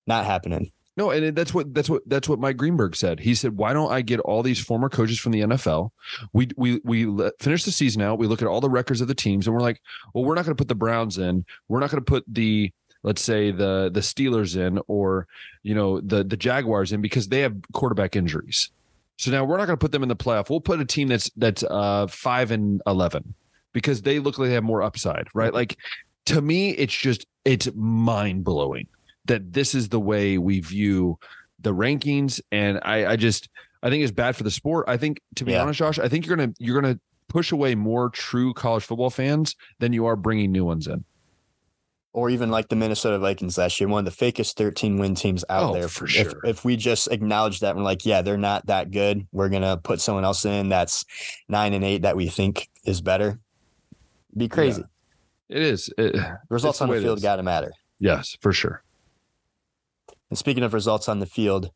Not 0.06 0.24
happening. 0.24 0.70
No, 1.00 1.10
and 1.12 1.34
that's 1.34 1.54
what 1.54 1.72
that's 1.72 1.88
what 1.88 2.02
that's 2.06 2.28
what 2.28 2.38
Mike 2.38 2.58
Greenberg 2.58 2.94
said. 2.94 3.20
He 3.20 3.34
said, 3.34 3.56
"Why 3.56 3.72
don't 3.72 3.90
I 3.90 4.02
get 4.02 4.20
all 4.20 4.42
these 4.42 4.58
former 4.58 4.90
coaches 4.90 5.18
from 5.18 5.32
the 5.32 5.40
NFL? 5.40 5.92
We 6.34 6.48
we 6.58 6.78
we 6.84 7.06
let, 7.06 7.38
finish 7.40 7.64
the 7.64 7.72
season 7.72 8.02
out. 8.02 8.18
We 8.18 8.26
look 8.26 8.42
at 8.42 8.48
all 8.48 8.60
the 8.60 8.68
records 8.68 9.00
of 9.00 9.08
the 9.08 9.14
teams, 9.14 9.46
and 9.46 9.56
we're 9.56 9.62
like, 9.62 9.80
well, 10.12 10.24
we're 10.24 10.34
not 10.34 10.44
going 10.44 10.54
to 10.54 10.60
put 10.60 10.68
the 10.68 10.74
Browns 10.74 11.16
in. 11.16 11.46
We're 11.68 11.80
not 11.80 11.90
going 11.90 12.04
to 12.04 12.06
put 12.06 12.24
the 12.28 12.70
let's 13.02 13.22
say 13.22 13.50
the 13.50 13.90
the 13.90 14.00
Steelers 14.00 14.58
in, 14.58 14.78
or 14.88 15.26
you 15.62 15.74
know 15.74 16.02
the 16.02 16.22
the 16.22 16.36
Jaguars 16.36 16.92
in 16.92 17.00
because 17.00 17.28
they 17.28 17.40
have 17.40 17.56
quarterback 17.72 18.14
injuries. 18.14 18.68
So 19.16 19.30
now 19.30 19.42
we're 19.46 19.56
not 19.56 19.68
going 19.68 19.78
to 19.78 19.82
put 19.82 19.92
them 19.92 20.02
in 20.02 20.10
the 20.10 20.16
playoff. 20.16 20.50
We'll 20.50 20.60
put 20.60 20.80
a 20.80 20.84
team 20.84 21.08
that's 21.08 21.30
that's 21.34 21.62
uh 21.62 22.08
five 22.08 22.50
and 22.50 22.82
eleven 22.86 23.32
because 23.72 24.02
they 24.02 24.18
look 24.18 24.38
like 24.38 24.48
they 24.48 24.54
have 24.54 24.64
more 24.64 24.82
upside, 24.82 25.28
right? 25.32 25.54
Like 25.54 25.78
to 26.26 26.42
me, 26.42 26.72
it's 26.72 26.94
just 26.94 27.24
it's 27.46 27.70
mind 27.74 28.44
blowing 28.44 28.86
that 29.26 29.52
this 29.52 29.74
is 29.74 29.88
the 29.88 30.00
way 30.00 30.38
we 30.38 30.60
view 30.60 31.18
the 31.60 31.74
rankings 31.74 32.40
and 32.50 32.80
I, 32.82 33.12
I 33.12 33.16
just 33.16 33.48
i 33.82 33.90
think 33.90 34.02
it's 34.02 34.12
bad 34.12 34.34
for 34.36 34.44
the 34.44 34.50
sport 34.50 34.86
i 34.88 34.96
think 34.96 35.20
to 35.36 35.44
be 35.44 35.52
Yeah. 35.52 35.62
honest 35.62 35.78
josh 35.78 35.98
i 35.98 36.08
think 36.08 36.26
you're 36.26 36.36
gonna 36.36 36.52
you're 36.58 36.80
gonna 36.80 36.98
push 37.28 37.52
away 37.52 37.74
more 37.74 38.08
true 38.10 38.54
college 38.54 38.84
football 38.84 39.10
fans 39.10 39.54
than 39.78 39.92
you 39.92 40.06
are 40.06 40.16
bringing 40.16 40.50
new 40.52 40.64
ones 40.64 40.86
in 40.86 41.04
Or 42.12 42.28
even 42.28 42.50
like 42.50 42.68
the 42.68 42.74
Minnesota 42.74 43.20
Vikings 43.20 43.56
last 43.56 43.78
year, 43.78 43.88
one 43.88 44.04
of 44.04 44.12
the 44.18 44.24
fakest 44.32 44.54
13 44.56 44.98
win 44.98 45.14
teams 45.14 45.44
out 45.48 45.70
Oh, 45.70 45.74
there. 45.74 45.86
for 45.86 46.06
if, 46.06 46.10
sure. 46.10 46.40
If 46.44 46.64
we 46.64 46.74
just 46.76 47.06
acknowledge 47.12 47.60
that 47.60 47.70
and 47.70 47.78
we're 47.78 47.84
like, 47.84 48.04
yeah, 48.04 48.20
they're 48.20 48.36
not 48.36 48.66
that 48.66 48.90
good, 48.90 49.28
we're 49.30 49.48
going 49.48 49.62
to 49.62 49.76
put 49.76 50.00
someone 50.00 50.24
else 50.24 50.44
in 50.44 50.70
that's 50.70 51.04
nine 51.48 51.72
and 51.72 51.84
eight 51.84 52.02
that 52.02 52.16
we 52.16 52.26
think 52.28 52.68
is 52.84 53.00
better. 53.00 53.38
Be 54.36 54.48
crazy. 54.48 54.82
it 55.48 55.62
is 55.62 55.88
it, 55.96 56.16
Results 56.48 56.80
on 56.80 56.88
the 56.88 57.00
field 57.00 57.22
got 57.22 57.36
to 57.36 57.44
matter. 57.44 57.70
yes 58.00 58.36
for 58.40 58.52
sure 58.52 58.82
And 60.30 60.38
speaking 60.38 60.62
of 60.62 60.72
results 60.74 61.08
on 61.08 61.18
the 61.18 61.26
field, 61.26 61.70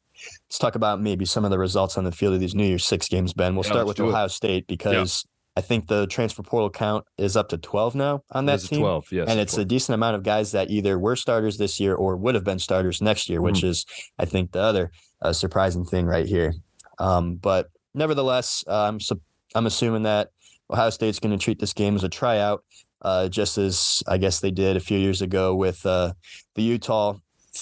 let's 0.49 0.59
talk 0.59 0.75
about 0.77 1.01
maybe 1.01 1.25
some 1.25 1.45
of 1.45 1.51
the 1.51 1.59
results 1.59 1.99
on 1.99 2.05
the 2.05 2.13
field 2.13 2.35
of 2.35 2.41
these 2.41 2.55
New 2.55 2.65
Year's 2.65 2.85
Six 2.85 3.09
games, 3.09 3.33
Ben. 3.33 3.55
We'll 3.55 3.65
Yeah, 3.65 3.73
start 3.73 3.87
with 3.87 3.97
do 3.97 4.07
it. 4.07 4.11
Ohio 4.11 4.29
State 4.29 4.67
because 4.69 5.25
I 5.57 5.61
think 5.61 5.89
the 5.89 6.07
transfer 6.07 6.43
portal 6.43 6.71
count 6.71 7.05
is 7.19 7.37
up 7.37 7.49
to 7.51 7.59
12 7.59 7.95
now 7.95 8.23
on 8.33 8.47
that 8.47 8.55
It's 8.55 8.69
team. 8.69 8.81
12 8.81 9.07
yes 9.13 9.29
and 9.29 9.39
it's 9.41 9.57
a 9.59 9.65
decent 9.65 9.95
amount 9.95 10.17
of 10.17 10.23
guys 10.23 10.53
that 10.53 10.71
either 10.71 10.99
were 10.99 11.17
starters 11.17 11.59
this 11.59 11.79
year 11.79 11.95
or 11.95 12.17
would 12.17 12.35
have 12.35 12.45
been 12.45 12.59
starters 12.59 13.01
next 13.03 13.29
year, 13.29 13.41
which 13.41 13.57
Mm-hmm. 13.59 13.67
is, 13.69 13.87
I 14.19 14.25
think, 14.25 14.53
the 14.53 14.61
other 14.61 14.91
uh, 15.23 15.33
surprising 15.33 15.85
thing 15.85 16.07
right 16.07 16.27
here. 16.27 16.55
Um, 16.99 17.37
but 17.37 17.69
nevertheless, 17.95 18.63
uh, 18.69 18.85
I'm 18.89 19.01
sup- 19.01 19.21
I'm 19.57 19.67
assuming 19.67 20.03
that 20.05 20.31
Ohio 20.71 20.91
State's 20.91 21.19
going 21.21 21.37
to 21.37 21.43
treat 21.43 21.59
this 21.61 21.73
game 21.73 21.95
as 21.97 22.05
a 22.05 22.09
tryout, 22.09 22.65
uh, 23.03 23.29
just 23.29 23.59
as 23.59 24.03
I 24.09 24.19
guess 24.19 24.41
they 24.41 24.51
did 24.51 24.77
a 24.77 24.81
few 24.81 24.99
years 24.99 25.23
ago 25.23 25.55
with 25.55 25.85
uh, 25.87 26.13
the 26.55 26.63
Utah 26.63 27.15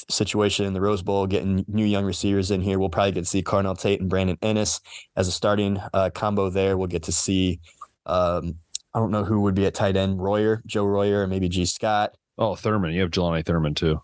situation 0.09 0.66
in 0.66 0.72
the 0.72 0.81
Rose 0.81 1.02
Bowl, 1.02 1.26
getting 1.26 1.64
new 1.68 1.85
young 1.85 2.05
receivers 2.05 2.50
in 2.50 2.61
here. 2.61 2.78
We'll 2.78 2.88
probably 2.88 3.12
get 3.12 3.20
to 3.20 3.31
see 3.31 3.42
Carnell 3.42 3.78
Tate 3.78 4.00
and 4.00 4.09
Brandon 4.09 4.37
Inniss 4.38 4.81
as 5.16 5.28
a 5.28 5.33
starting 5.33 5.81
uh, 5.92 6.11
combo 6.11 6.50
there. 6.50 6.76
We'll 6.76 6.88
get 6.88 7.05
to 7.05 7.12
see. 7.12 7.61
Um, 8.07 8.57
I 8.94 8.98
don't 8.98 9.11
know 9.11 9.24
who 9.24 9.40
would 9.42 9.55
be 9.55 9.66
at 9.66 9.74
tight 9.74 9.96
end, 9.96 10.20
Royer, 10.20 10.62
Joe 10.66 10.85
Royer, 10.85 11.22
and 11.22 11.31
maybe 11.31 11.48
Gee 11.48 11.66
Scott, 11.66 12.14
oh 12.38 12.57
thurman 12.57 12.92
you 12.92 13.00
have 13.02 13.11
jelani 13.11 13.44
thurman 13.44 13.74
too 13.74 14.00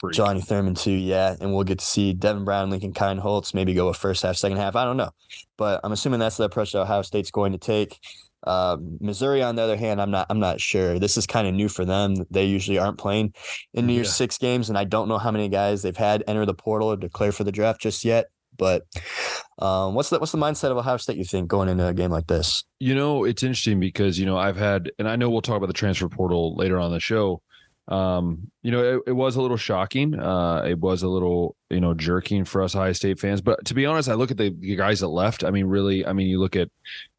Freak. 0.00 0.14
Johnny 0.14 0.40
Thurman 0.40 0.74
too, 0.74 0.92
yeah. 0.92 1.36
And 1.40 1.52
we'll 1.52 1.64
get 1.64 1.78
to 1.78 1.84
see 1.84 2.14
Devin 2.14 2.46
Brown, 2.46 2.70
Lincoln 2.70 2.94
Kienholz, 2.94 3.52
maybe 3.52 3.74
go 3.74 3.88
a 3.88 3.94
first 3.94 4.22
half, 4.22 4.36
second 4.36 4.56
half. 4.56 4.74
I 4.74 4.84
don't 4.84 4.96
know. 4.96 5.10
But 5.58 5.80
I'm 5.84 5.92
assuming 5.92 6.20
that's 6.20 6.38
the 6.38 6.44
approach 6.44 6.72
that 6.72 6.80
Ohio 6.80 7.02
State's 7.02 7.30
going 7.30 7.52
to 7.52 7.58
take. 7.58 8.00
Um, 8.44 8.98
Missouri, 9.00 9.42
on 9.42 9.56
the 9.56 9.62
other 9.62 9.76
hand, 9.76 10.00
I'm 10.00 10.10
not 10.10 10.26
I'm 10.30 10.40
not 10.40 10.60
sure. 10.60 10.98
This 10.98 11.16
is 11.16 11.26
kind 11.26 11.46
of 11.46 11.54
new 11.54 11.68
for 11.68 11.84
them. 11.84 12.14
They 12.30 12.44
usually 12.46 12.78
aren't 12.78 12.98
playing 12.98 13.34
in 13.74 13.86
New 13.86 13.92
Year's 13.92 14.08
Yeah. 14.08 14.12
six 14.12 14.38
games, 14.38 14.68
and 14.68 14.78
I 14.78 14.84
don't 14.84 15.08
know 15.08 15.18
how 15.18 15.30
many 15.30 15.48
guys 15.48 15.82
they've 15.82 15.96
had 15.96 16.24
enter 16.26 16.46
the 16.46 16.54
portal 16.54 16.88
or 16.88 16.96
declare 16.96 17.32
for 17.32 17.44
the 17.44 17.52
draft 17.52 17.80
just 17.80 18.04
yet. 18.04 18.26
But 18.56 18.82
um, 19.58 19.94
what's 19.94 20.10
the 20.10 20.18
what's 20.18 20.32
the 20.32 20.38
mindset 20.38 20.70
of 20.70 20.76
Ohio 20.76 20.96
State 20.98 21.16
you 21.16 21.24
think 21.24 21.48
going 21.48 21.68
into 21.68 21.86
a 21.86 21.94
game 21.94 22.10
like 22.10 22.26
this? 22.26 22.64
You 22.78 22.94
know, 22.94 23.24
it's 23.24 23.42
interesting 23.42 23.80
because, 23.80 24.18
you 24.18 24.26
know, 24.26 24.36
I've 24.36 24.56
had, 24.56 24.90
and 24.98 25.08
I 25.08 25.16
know 25.16 25.30
we'll 25.30 25.40
talk 25.42 25.56
about 25.56 25.68
the 25.68 25.72
transfer 25.72 26.08
portal 26.08 26.54
later 26.56 26.78
on 26.78 26.90
the 26.90 27.00
show. 27.00 27.42
Um, 27.90 28.50
you 28.62 28.70
know, 28.70 28.96
it, 28.96 29.02
it 29.08 29.12
was 29.12 29.34
a 29.36 29.42
little 29.42 29.56
shocking. 29.56 30.18
Uh, 30.18 30.62
it 30.66 30.78
was 30.78 31.02
a 31.02 31.08
little, 31.08 31.56
you 31.70 31.80
know, 31.80 31.92
jerking 31.92 32.44
for 32.44 32.62
us 32.62 32.72
high 32.72 32.92
State 32.92 33.18
fans. 33.18 33.40
But 33.40 33.64
to 33.64 33.74
be 33.74 33.84
honest, 33.84 34.08
I 34.08 34.14
look 34.14 34.30
at 34.30 34.36
the, 34.36 34.54
the 34.58 34.76
guys 34.76 35.00
that 35.00 35.08
left. 35.08 35.42
I 35.42 35.50
mean, 35.50 35.66
really, 35.66 36.06
I 36.06 36.12
mean, 36.12 36.28
you 36.28 36.38
look 36.38 36.54
at 36.54 36.70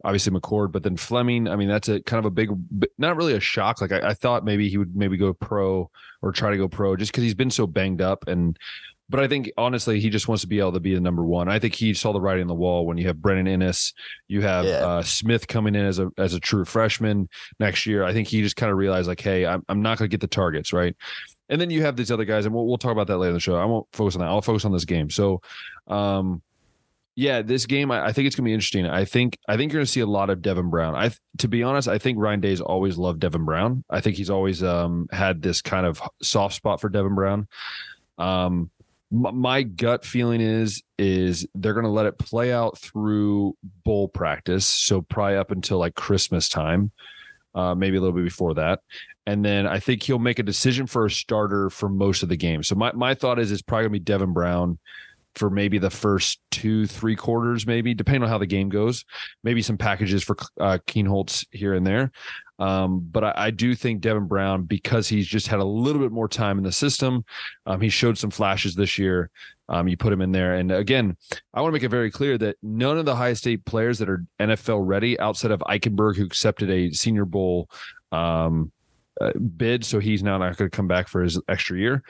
obviously 0.06 0.32
McCord, 0.32 0.72
but 0.72 0.84
then 0.84 0.96
Fleming. 0.96 1.48
I 1.48 1.58
mean, 1.58 1.68
that's 1.68 1.90
a 1.90 2.02
kind 2.02 2.20
of 2.20 2.26
a 2.26 2.32
big, 2.32 2.52
not 2.98 3.18
really 3.18 3.34
a 3.34 3.40
shock. 3.42 3.82
Like 3.82 3.92
I, 3.92 4.10
I 4.10 4.14
thought 4.14 4.46
maybe 4.46 4.70
he 4.70 4.78
would 4.78 4.96
maybe 4.96 5.18
go 5.18 5.34
pro 5.34 5.90
or 6.22 6.32
try 6.32 6.52
to 6.52 6.58
go 6.58 6.70
pro 6.70 6.96
just 6.96 7.12
because 7.12 7.24
he's 7.24 7.36
been 7.36 7.52
so 7.52 7.68
banged 7.68 8.02
up 8.02 8.28
and 8.28 8.58
but 9.12 9.20
I 9.20 9.28
think 9.28 9.52
honestly, 9.58 10.00
he 10.00 10.10
just 10.10 10.28
wants 10.28 10.42
to 10.42 10.48
be 10.48 10.60
able 10.60 10.72
to 10.72 10.80
be 10.80 10.96
the 10.96 11.00
number 11.02 11.24
one. 11.24 11.48
I 11.50 11.60
think 11.60 11.76
he 11.76 11.94
saw 11.94 12.14
the 12.14 12.22
writing 12.22 12.42
on 12.44 12.48
the 12.48 12.56
wall 12.56 12.86
when 12.88 12.98
you 12.98 13.06
have 13.08 13.22
Brennan 13.22 13.46
Inniss, 13.46 13.94
you 14.28 14.42
have 14.42 14.66
Yeah. 14.66 14.72
uh, 14.86 15.02
Smith 15.04 15.48
coming 15.48 15.76
in 15.76 15.86
as 15.86 16.00
a 16.00 16.10
as 16.18 16.34
a 16.34 16.40
true 16.40 16.66
freshman 16.66 17.30
next 17.60 17.86
year. 17.86 18.04
I 18.04 18.14
think 18.14 18.28
he 18.30 18.42
just 18.42 18.56
kind 18.56 18.72
of 18.72 18.78
realized 18.78 19.08
like, 19.08 19.20
hey, 19.22 19.46
I'm 19.46 19.64
I'm 19.70 19.82
not 19.82 19.98
going 20.00 20.10
to 20.10 20.14
get 20.14 20.22
the 20.22 20.28
targets 20.28 20.74
right. 20.74 20.96
And 21.50 21.60
then 21.60 21.70
you 21.70 21.82
have 21.82 21.98
these 21.98 22.12
other 22.12 22.24
guys, 22.26 22.46
and 22.46 22.56
we'll 22.56 22.66
we'll 22.66 22.78
talk 22.78 22.94
about 22.94 23.08
that 23.08 23.18
later 23.18 23.32
in 23.32 23.34
the 23.36 23.40
show. 23.42 23.56
I 23.58 23.66
won't 23.66 23.86
focus 23.92 24.16
on 24.16 24.22
that. 24.22 24.28
I'll 24.28 24.42
focus 24.42 24.64
on 24.64 24.72
this 24.72 24.86
game. 24.86 25.10
So, 25.10 25.42
um, 25.88 26.42
yeah, 27.16 27.42
this 27.42 27.66
game 27.66 27.92
I, 27.92 28.06
I 28.06 28.14
think 28.14 28.28
it's 28.28 28.38
going 28.38 28.46
to 28.46 28.50
be 28.50 28.54
interesting. 28.54 28.86
I 28.88 29.04
think 29.04 29.38
I 29.50 29.58
think 29.58 29.74
you're 29.74 29.80
going 29.80 29.86
to 29.86 29.92
see 29.92 30.00
a 30.00 30.06
lot 30.06 30.30
of 30.30 30.42
Devin 30.42 30.70
Brown. 30.70 30.96
I 30.96 31.12
to 31.40 31.50
be 31.50 31.62
honest, 31.62 31.90
I 31.90 31.98
think 31.98 32.18
Ryan 32.20 32.40
Day's 32.40 32.62
always 32.62 32.98
loved 32.98 33.20
Devin 33.20 33.44
Brown. 33.44 33.84
I 33.90 34.00
think 34.00 34.16
he's 34.16 34.30
always 34.30 34.64
um 34.64 35.10
had 35.12 35.42
this 35.42 35.62
kind 35.62 35.86
of 35.86 36.02
soft 36.22 36.56
spot 36.56 36.80
for 36.80 36.88
Devin 36.88 37.16
Brown. 37.16 37.50
Um, 38.18 38.70
my 39.12 39.62
gut 39.62 40.06
feeling 40.06 40.40
is 40.40 40.82
is 40.98 41.46
they're 41.56 41.74
going 41.74 41.86
to 41.86 41.90
let 41.90 42.06
it 42.06 42.18
play 42.18 42.54
out 42.54 42.78
through 42.78 43.56
bowl 43.84 44.08
practice 44.08 44.66
so 44.66 45.02
probably 45.02 45.36
up 45.36 45.52
until 45.52 45.78
like 45.78 45.96
christmas 45.96 46.48
time 46.48 46.92
uh, 47.56 47.76
maybe 47.76 47.98
a 47.98 48.00
little 48.00 48.16
bit 48.16 48.24
before 48.24 48.54
that. 48.56 48.80
And 49.28 49.46
then 49.46 49.68
i 49.68 49.80
think 49.80 50.04
he'll 50.04 50.20
make 50.20 50.40
a 50.40 50.44
decision 50.44 50.88
for 50.88 51.06
a 51.06 51.12
starter 51.12 51.70
for 51.70 51.90
most 51.90 52.24
of 52.24 52.30
the 52.30 52.38
game. 52.38 52.64
So 52.64 52.76
my, 52.76 52.92
my 52.94 53.14
thought 53.14 53.40
is 53.40 53.52
it's 53.52 53.62
probably 53.62 53.84
going 53.84 53.94
to 53.94 54.00
be 54.00 54.04
devin 54.04 54.34
brown 54.34 54.80
for 55.36 55.50
maybe 55.50 55.78
the 55.78 55.90
first 55.90 56.42
two 56.50 56.86
three 56.86 57.16
quarters 57.16 57.66
maybe 57.66 57.94
depending 57.94 58.24
on 58.24 58.30
how 58.30 58.38
the 58.38 58.48
game 58.48 58.70
goes. 58.70 59.06
Maybe 59.44 59.62
some 59.62 59.78
packages 59.78 60.24
for 60.24 60.36
uh, 60.60 60.80
Kienholz 60.88 61.46
here 61.52 61.74
and 61.74 61.86
there 61.86 62.12
Um, 62.62 63.00
but 63.12 63.24
I, 63.24 63.34
I, 63.36 63.50
do 63.50 63.74
think 63.74 64.02
Devin 64.02 64.28
Brown, 64.28 64.66
because 64.66 65.08
he's 65.08 65.26
just 65.26 65.48
had 65.48 65.60
a 65.60 65.66
little 65.66 66.00
bit 66.00 66.12
more 66.12 66.28
time 66.28 66.60
in 66.60 66.64
the 66.64 66.72
system, 66.72 67.26
um, 67.66 67.82
he 67.82 67.90
showed 67.90 68.20
some 68.20 68.30
flashes 68.30 68.76
this 68.76 69.00
year. 69.00 69.32
Um, 69.68 69.88
you 69.88 69.98
put 69.98 70.14
him 70.14 70.22
in 70.22 70.32
there. 70.32 70.54
And 70.54 70.72
again, 70.72 71.18
I 71.56 71.62
want 71.62 71.72
to 71.72 71.74
make 71.74 71.82
it 71.82 71.90
very 71.90 72.12
clear 72.12 72.38
that 72.38 72.58
none 72.62 73.00
of 73.00 73.06
the 73.06 73.16
high 73.16 73.34
State 73.34 73.66
players 73.66 73.98
that 73.98 74.10
are 74.10 74.24
NFL 74.40 74.82
ready 74.86 75.20
outside 75.20 75.50
of 75.50 75.62
Eichenberg, 75.62 76.18
who 76.18 76.26
accepted 76.26 76.70
a 76.70 76.92
Senior 76.92 77.26
Bowl 77.26 77.68
um, 78.12 78.72
uh, 79.20 79.32
bid, 79.34 79.84
so 79.84 79.98
he's 79.98 80.22
now 80.22 80.38
not 80.38 80.56
going 80.56 80.70
to 80.70 80.76
come 80.76 80.88
back 80.88 81.08
for 81.08 81.24
his 81.24 81.42
extra 81.50 81.80
year 81.80 82.04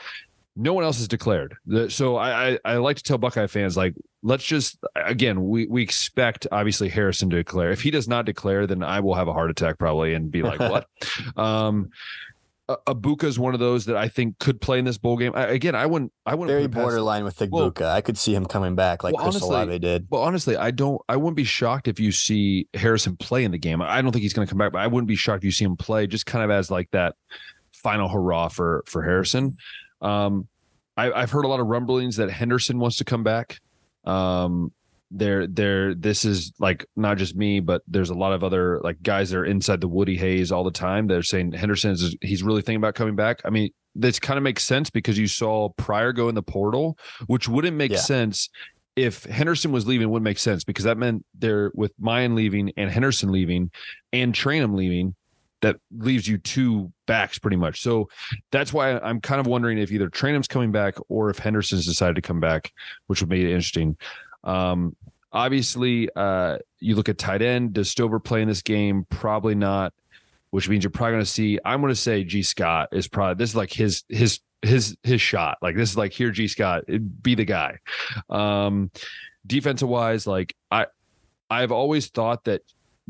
no 0.55 0.73
one 0.73 0.83
else 0.83 0.97
has 0.97 1.07
declared. 1.07 1.55
So 1.89 2.17
I, 2.17 2.49
I, 2.49 2.59
I 2.65 2.77
like 2.77 2.97
to 2.97 3.03
tell 3.03 3.17
Buckeye 3.17 3.47
fans 3.47 3.77
like 3.77 3.95
let's 4.23 4.43
just 4.43 4.77
again 4.95 5.47
we 5.47 5.65
we 5.67 5.81
expect 5.81 6.45
obviously 6.51 6.89
Harrison 6.89 7.29
to 7.29 7.37
declare. 7.37 7.71
If 7.71 7.81
he 7.81 7.91
does 7.91 8.07
not 8.07 8.25
declare, 8.25 8.67
then 8.67 8.83
I 8.83 8.99
will 8.99 9.15
have 9.15 9.27
a 9.27 9.33
heart 9.33 9.49
attack 9.49 9.77
probably 9.79 10.13
and 10.13 10.31
be 10.31 10.43
like 10.43 10.59
what. 10.59 10.87
um, 11.37 11.89
Egbuka 12.87 13.25
is 13.25 13.37
one 13.37 13.53
of 13.53 13.59
those 13.59 13.85
that 13.85 13.97
I 13.97 14.07
think 14.07 14.39
could 14.39 14.61
play 14.61 14.79
in 14.79 14.85
this 14.85 14.97
bowl 14.97 15.17
game. 15.17 15.33
I, 15.35 15.47
again, 15.47 15.75
I 15.75 15.85
wouldn't. 15.85 16.11
I 16.25 16.35
wouldn't. 16.35 16.55
Very 16.55 16.67
borderline 16.67 17.23
with 17.23 17.37
Egbuka. 17.37 17.81
Well, 17.81 17.95
I 17.95 18.01
could 18.01 18.17
see 18.17 18.33
him 18.33 18.45
coming 18.45 18.75
back 18.75 19.03
like 19.03 19.13
well, 19.13 19.23
Chris 19.23 19.35
honestly, 19.35 19.55
Olave 19.55 19.79
did. 19.79 20.07
Well, 20.09 20.21
honestly, 20.21 20.55
I 20.55 20.71
don't. 20.71 21.01
I 21.09 21.17
wouldn't 21.17 21.37
be 21.37 21.43
shocked 21.43 21.87
if 21.87 21.99
you 21.99 22.11
see 22.11 22.67
Harrison 22.73 23.17
play 23.17 23.43
in 23.43 23.51
the 23.51 23.57
game. 23.57 23.81
I 23.81 24.01
don't 24.01 24.11
think 24.11 24.23
he's 24.23 24.33
going 24.33 24.47
to 24.47 24.49
come 24.49 24.59
back, 24.59 24.71
but 24.71 24.79
I 24.79 24.87
wouldn't 24.87 25.07
be 25.07 25.15
shocked 25.15 25.39
if 25.39 25.45
you 25.45 25.51
see 25.51 25.65
him 25.65 25.75
play 25.75 26.07
just 26.07 26.25
kind 26.25 26.43
of 26.43 26.51
as 26.51 26.71
like 26.71 26.89
that 26.91 27.15
final 27.73 28.07
hurrah 28.07 28.47
for 28.47 28.83
for 28.85 29.01
Harrison. 29.01 29.55
Um, 30.01 30.47
I, 30.97 31.21
have 31.21 31.31
heard 31.31 31.45
a 31.45 31.47
lot 31.47 31.59
of 31.59 31.67
rumblings 31.67 32.17
that 32.17 32.29
Henderson 32.29 32.79
wants 32.79 32.97
to 32.97 33.05
come 33.05 33.23
back. 33.23 33.59
Um, 34.05 34.71
there, 35.09 35.45
there. 35.47 35.93
This 35.93 36.25
is 36.25 36.53
like 36.59 36.85
not 36.95 37.17
just 37.17 37.35
me, 37.35 37.59
but 37.59 37.81
there's 37.87 38.09
a 38.09 38.15
lot 38.15 38.33
of 38.33 38.43
other 38.43 38.79
like 38.81 39.01
guys 39.03 39.29
that 39.29 39.37
are 39.37 39.45
inside 39.45 39.81
the 39.81 39.87
Woody 39.87 40.15
Hayes 40.17 40.51
all 40.51 40.63
the 40.63 40.71
time. 40.71 41.07
They're 41.07 41.23
saying 41.23 41.51
Henderson 41.53 41.91
is 41.91 42.15
he's 42.21 42.43
really 42.43 42.61
thinking 42.61 42.77
about 42.77 42.95
coming 42.95 43.15
back. 43.15 43.41
I 43.43 43.49
mean, 43.49 43.71
this 43.93 44.19
kind 44.19 44.37
of 44.37 44.43
makes 44.43 44.63
sense 44.63 44.89
because 44.89 45.17
you 45.17 45.27
saw 45.27 45.69
Pryor 45.69 46.13
go 46.13 46.29
in 46.29 46.35
the 46.35 46.43
portal, 46.43 46.97
which 47.27 47.49
wouldn't 47.49 47.75
make 47.75 47.91
yeah. 47.91 47.97
sense 47.97 48.49
if 48.95 49.25
Henderson 49.25 49.71
was 49.71 49.85
leaving. 49.85 50.09
Wouldn't 50.09 50.23
make 50.23 50.39
sense 50.39 50.63
because 50.63 50.85
that 50.85 50.97
meant 50.97 51.25
there 51.37 51.71
with 51.75 51.91
Miyan 51.99 52.35
leaving 52.35 52.71
and 52.77 52.89
Henderson 52.89 53.31
leaving 53.31 53.69
and 54.13 54.33
Trayanum 54.33 54.75
leaving 54.75 55.15
that 55.61 55.77
leaves 55.95 56.27
you 56.27 56.37
two 56.37 56.91
backs 57.05 57.39
pretty 57.39 57.57
much. 57.57 57.81
So 57.81 58.09
that's 58.51 58.73
why 58.73 58.97
I'm 58.99 59.21
kind 59.21 59.39
of 59.39 59.47
wondering 59.47 59.77
if 59.77 59.91
either 59.91 60.09
Trayanum's 60.09 60.47
coming 60.47 60.71
back 60.71 60.95
or 61.07 61.29
if 61.29 61.39
Henderson's 61.39 61.85
decided 61.85 62.15
to 62.15 62.21
come 62.21 62.39
back, 62.39 62.73
which 63.07 63.21
would 63.21 63.29
make 63.29 63.41
it 63.41 63.51
interesting. 63.51 63.97
Um, 64.43 64.95
obviously, 65.31 66.09
uh, 66.15 66.57
you 66.79 66.95
look 66.95 67.09
at 67.09 67.17
tight 67.17 67.41
end. 67.41 67.73
Does 67.73 67.89
Stover 67.89 68.19
play 68.19 68.41
in 68.41 68.47
this 68.47 68.61
game? 68.61 69.05
Probably 69.09 69.55
not. 69.55 69.93
Which 70.49 70.67
means 70.67 70.83
you're 70.83 70.91
probably 70.91 71.13
going 71.13 71.23
to 71.23 71.29
see. 71.29 71.59
I'm 71.63 71.79
going 71.79 71.93
to 71.93 71.95
say 71.95 72.23
Gee 72.23 72.43
Scott 72.43 72.89
is 72.91 73.07
probably 73.07 73.35
this 73.35 73.51
is 73.51 73.55
like 73.55 73.71
his 73.71 74.03
his 74.09 74.39
his 74.61 74.97
his 75.03 75.21
shot. 75.21 75.57
Like 75.61 75.75
this 75.75 75.91
is 75.91 75.97
like 75.97 76.11
here, 76.11 76.31
Gee 76.31 76.49
Scott, 76.49 76.83
be 77.21 77.35
the 77.35 77.45
guy. 77.45 77.77
Um, 78.29 78.91
defensive 79.47 79.87
wise, 79.87 80.27
like 80.27 80.53
I 80.69 80.87
I've 81.49 81.71
always 81.71 82.07
thought 82.07 82.43
that 82.45 82.61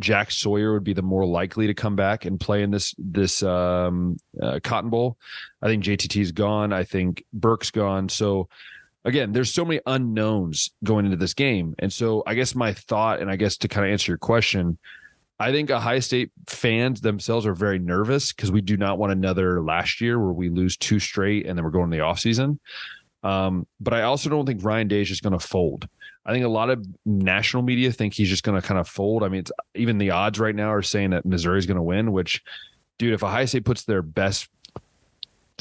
Jack 0.01 0.31
Sawyer 0.31 0.73
would 0.73 0.83
be 0.83 0.93
the 0.93 1.01
more 1.01 1.25
likely 1.25 1.67
to 1.67 1.73
come 1.73 1.95
back 1.95 2.25
and 2.25 2.39
play 2.39 2.63
in 2.63 2.71
this 2.71 2.93
this 2.97 3.41
um, 3.43 4.17
uh, 4.41 4.59
Cotton 4.63 4.89
Bowl. 4.89 5.17
I 5.61 5.67
think 5.67 5.83
JTT's 5.83 6.31
gone. 6.31 6.73
I 6.73 6.83
think 6.83 7.23
Burke's 7.31 7.71
gone. 7.71 8.09
So 8.09 8.49
again, 9.05 9.31
there's 9.31 9.53
so 9.53 9.63
many 9.63 9.79
unknowns 9.85 10.71
going 10.83 11.05
into 11.05 11.17
this 11.17 11.33
game, 11.33 11.75
and 11.79 11.93
so 11.93 12.23
I 12.25 12.35
guess 12.35 12.53
my 12.55 12.73
thought, 12.73 13.21
and 13.21 13.31
I 13.31 13.35
guess 13.35 13.57
to 13.57 13.67
kind 13.67 13.85
of 13.85 13.91
answer 13.91 14.11
your 14.11 14.17
question, 14.17 14.77
I 15.39 15.51
think 15.51 15.71
Ohio 15.71 15.99
State 15.99 16.31
fans 16.47 17.01
themselves 17.01 17.45
are 17.45 17.55
very 17.55 17.79
nervous 17.79 18.31
because 18.31 18.51
we 18.51 18.61
do 18.61 18.77
not 18.77 18.99
want 18.99 19.11
another 19.11 19.61
last 19.61 19.99
year 19.99 20.19
where 20.19 20.33
we 20.33 20.49
lose 20.49 20.77
two 20.77 20.99
straight 20.99 21.47
and 21.47 21.57
then 21.57 21.65
we're 21.65 21.71
going 21.71 21.89
to 21.89 21.97
the 21.97 22.03
offseason. 22.03 22.59
Um, 23.23 23.65
but 23.79 23.93
I 23.93 24.03
also 24.03 24.29
don't 24.29 24.45
think 24.45 24.63
Ryan 24.63 24.87
Day 24.87 25.01
is 25.01 25.07
just 25.07 25.23
going 25.23 25.37
to 25.37 25.39
fold. 25.39 25.87
I 26.25 26.33
think 26.33 26.45
a 26.45 26.49
lot 26.49 26.69
of 26.69 26.85
national 27.05 27.63
media 27.63 27.91
think 27.91 28.13
he's 28.13 28.29
just 28.29 28.43
going 28.43 28.59
to 28.59 28.65
kind 28.65 28.79
of 28.79 28.87
fold. 28.87 29.23
I 29.23 29.27
mean, 29.27 29.43
even 29.73 29.97
the 29.97 30.11
odds 30.11 30.39
right 30.39 30.55
now 30.55 30.71
are 30.71 30.83
saying 30.83 31.11
that 31.11 31.25
Missouri 31.25 31.57
is 31.57 31.65
going 31.65 31.77
to 31.77 31.83
win. 31.83 32.11
Which, 32.11 32.43
dude, 32.99 33.13
if 33.13 33.23
Ohio 33.23 33.45
State 33.45 33.65
puts 33.65 33.83
their 33.83 34.01
best 34.01 34.49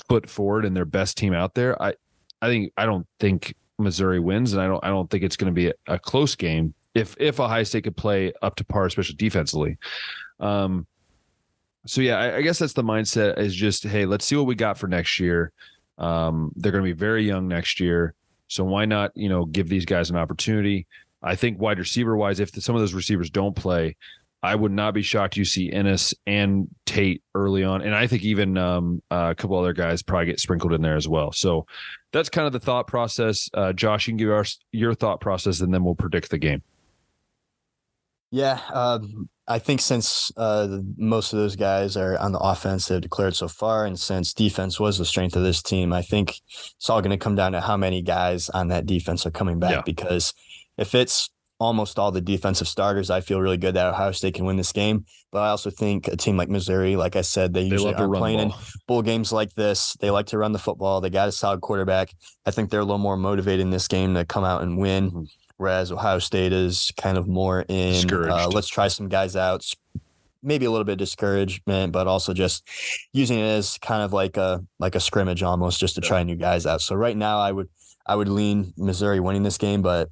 foot 0.08 0.28
forward 0.28 0.64
and 0.64 0.76
their 0.76 0.84
best 0.84 1.16
team 1.16 1.32
out 1.32 1.54
there, 1.54 1.80
I, 1.82 1.94
I 2.42 2.48
think 2.48 2.72
I 2.76 2.84
don't 2.84 3.06
think 3.18 3.54
Missouri 3.78 4.20
wins, 4.20 4.52
and 4.52 4.60
I 4.60 4.66
don't 4.66 4.84
I 4.84 4.88
don't 4.88 5.10
think 5.10 5.24
it's 5.24 5.36
going 5.36 5.52
to 5.52 5.54
be 5.54 5.68
a, 5.68 5.74
a, 5.86 5.98
close 5.98 6.34
game. 6.34 6.74
If 6.94 7.16
if 7.18 7.40
Ohio 7.40 7.64
State 7.64 7.84
could 7.84 7.96
play 7.96 8.32
up 8.42 8.56
to 8.56 8.64
par, 8.64 8.86
especially 8.86 9.16
defensively. 9.16 9.78
Um, 10.40 10.86
so 11.86 12.02
yeah, 12.02 12.18
I, 12.18 12.36
I 12.36 12.42
guess 12.42 12.58
that's 12.58 12.74
the 12.74 12.84
mindset. 12.84 13.38
Is 13.38 13.54
just 13.54 13.84
hey, 13.84 14.04
let's 14.04 14.26
see 14.26 14.36
what 14.36 14.46
we 14.46 14.54
got 14.54 14.76
for 14.76 14.88
next 14.88 15.18
year. 15.18 15.52
Um, 15.96 16.52
they're 16.56 16.72
going 16.72 16.84
to 16.84 16.88
be 16.88 16.98
very 16.98 17.26
young 17.26 17.48
next 17.48 17.80
year. 17.80 18.14
So 18.50 18.64
why 18.64 18.84
not, 18.84 19.12
you 19.14 19.28
know, 19.28 19.44
give 19.44 19.68
these 19.68 19.84
guys 19.84 20.10
an 20.10 20.16
opportunity? 20.16 20.86
I 21.22 21.36
think 21.36 21.60
wide 21.60 21.78
receiver 21.78 22.16
wise, 22.16 22.40
if 22.40 22.50
some 22.50 22.74
of 22.74 22.80
those 22.80 22.94
receivers 22.94 23.30
don't 23.30 23.54
play, 23.54 23.96
I 24.42 24.54
would 24.54 24.72
not 24.72 24.92
be 24.92 25.02
shocked 25.02 25.36
you 25.36 25.44
see 25.44 25.70
Inniss 25.70 26.14
and 26.26 26.66
Tate 26.84 27.22
early 27.34 27.62
on, 27.62 27.82
and 27.82 27.94
I 27.94 28.06
think 28.06 28.22
even 28.24 28.56
um, 28.56 29.02
uh, 29.10 29.28
a 29.30 29.34
couple 29.34 29.56
other 29.58 29.74
guys 29.74 30.02
probably 30.02 30.26
get 30.26 30.40
sprinkled 30.40 30.72
in 30.72 30.82
there 30.82 30.96
as 30.96 31.06
well. 31.06 31.30
So 31.30 31.66
that's 32.12 32.30
kind 32.30 32.46
of 32.46 32.52
the 32.52 32.58
thought 32.58 32.86
process. 32.86 33.50
Uh, 33.52 33.72
Josh, 33.72 34.06
you 34.06 34.12
can 34.12 34.16
give 34.16 34.30
us 34.30 34.58
your 34.72 34.94
thought 34.94 35.20
process, 35.20 35.60
and 35.60 35.72
then 35.72 35.84
we'll 35.84 35.94
predict 35.94 36.30
the 36.30 36.38
game. 36.38 36.62
Yeah, 38.30 38.60
um, 38.72 39.28
I 39.50 39.58
think 39.58 39.80
since 39.80 40.30
uh, 40.36 40.78
most 40.96 41.32
of 41.32 41.40
those 41.40 41.56
guys 41.56 41.96
are 41.96 42.16
on 42.18 42.30
the 42.30 42.38
offense 42.38 42.86
that 42.86 42.94
have 42.94 43.02
declared 43.02 43.34
so 43.34 43.48
far, 43.48 43.84
and 43.84 43.98
since 43.98 44.32
defense 44.32 44.78
was 44.78 44.96
the 44.96 45.04
strength 45.04 45.34
of 45.34 45.42
this 45.42 45.60
team, 45.60 45.92
I 45.92 46.02
think 46.02 46.40
it's 46.76 46.88
all 46.88 47.02
going 47.02 47.10
to 47.10 47.18
come 47.18 47.34
down 47.34 47.50
to 47.52 47.60
how 47.60 47.76
many 47.76 48.00
guys 48.00 48.48
on 48.50 48.68
that 48.68 48.86
defense 48.86 49.26
are 49.26 49.32
coming 49.32 49.58
back. 49.58 49.72
Yeah. 49.72 49.82
Because 49.84 50.32
if 50.78 50.94
it's 50.94 51.30
almost 51.58 51.98
all 51.98 52.12
the 52.12 52.20
defensive 52.20 52.68
starters, 52.68 53.10
I 53.10 53.22
feel 53.22 53.40
really 53.40 53.56
good 53.56 53.74
that 53.74 53.88
Ohio 53.88 54.12
State 54.12 54.34
can 54.34 54.44
win 54.44 54.56
this 54.56 54.70
game. 54.70 55.04
But 55.32 55.40
I 55.40 55.48
also 55.48 55.70
think 55.70 56.06
a 56.06 56.16
team 56.16 56.36
like 56.36 56.48
Missouri, 56.48 56.94
like 56.94 57.16
I 57.16 57.22
said, 57.22 57.52
they, 57.52 57.64
they 57.64 57.70
usually 57.70 57.94
are 57.94 58.08
playing 58.08 58.38
in 58.38 58.52
bowl 58.86 59.02
games 59.02 59.32
like 59.32 59.52
this. 59.54 59.96
They 59.98 60.10
like 60.10 60.26
to 60.26 60.38
run 60.38 60.52
the 60.52 60.60
football. 60.60 61.00
They 61.00 61.10
got 61.10 61.28
a 61.28 61.32
solid 61.32 61.60
quarterback. 61.60 62.14
I 62.46 62.52
think 62.52 62.70
they're 62.70 62.80
a 62.80 62.84
little 62.84 62.98
more 62.98 63.16
motivated 63.16 63.60
in 63.60 63.70
this 63.70 63.88
game 63.88 64.14
to 64.14 64.24
come 64.24 64.44
out 64.44 64.62
and 64.62 64.78
win. 64.78 65.26
Whereas 65.60 65.92
Ohio 65.92 66.18
State 66.20 66.54
is 66.54 66.90
kind 66.96 67.18
of 67.18 67.28
more 67.28 67.66
in 67.68 67.92
uh, 68.30 68.48
let's 68.48 68.66
try 68.66 68.88
some 68.88 69.10
guys 69.10 69.36
out. 69.36 69.70
Maybe 70.42 70.64
a 70.64 70.70
little 70.70 70.86
bit 70.86 70.92
of 70.92 70.98
discouragement, 70.98 71.92
but 71.92 72.06
also 72.06 72.32
just 72.32 72.66
using 73.12 73.38
it 73.38 73.42
as 73.42 73.76
kind 73.76 74.02
of 74.02 74.14
like 74.14 74.38
a 74.38 74.64
like 74.78 74.94
a 74.94 75.00
scrimmage 75.00 75.42
almost, 75.42 75.78
just 75.78 75.96
to 75.96 76.00
try 76.00 76.22
new 76.22 76.34
guys 76.34 76.64
out. 76.64 76.80
So 76.80 76.94
right 76.94 77.14
now, 77.14 77.40
I 77.40 77.52
would 77.52 77.68
I 78.06 78.16
would 78.16 78.30
lean 78.30 78.72
Missouri 78.78 79.20
winning 79.20 79.42
this 79.42 79.58
game, 79.58 79.82
but 79.82 80.08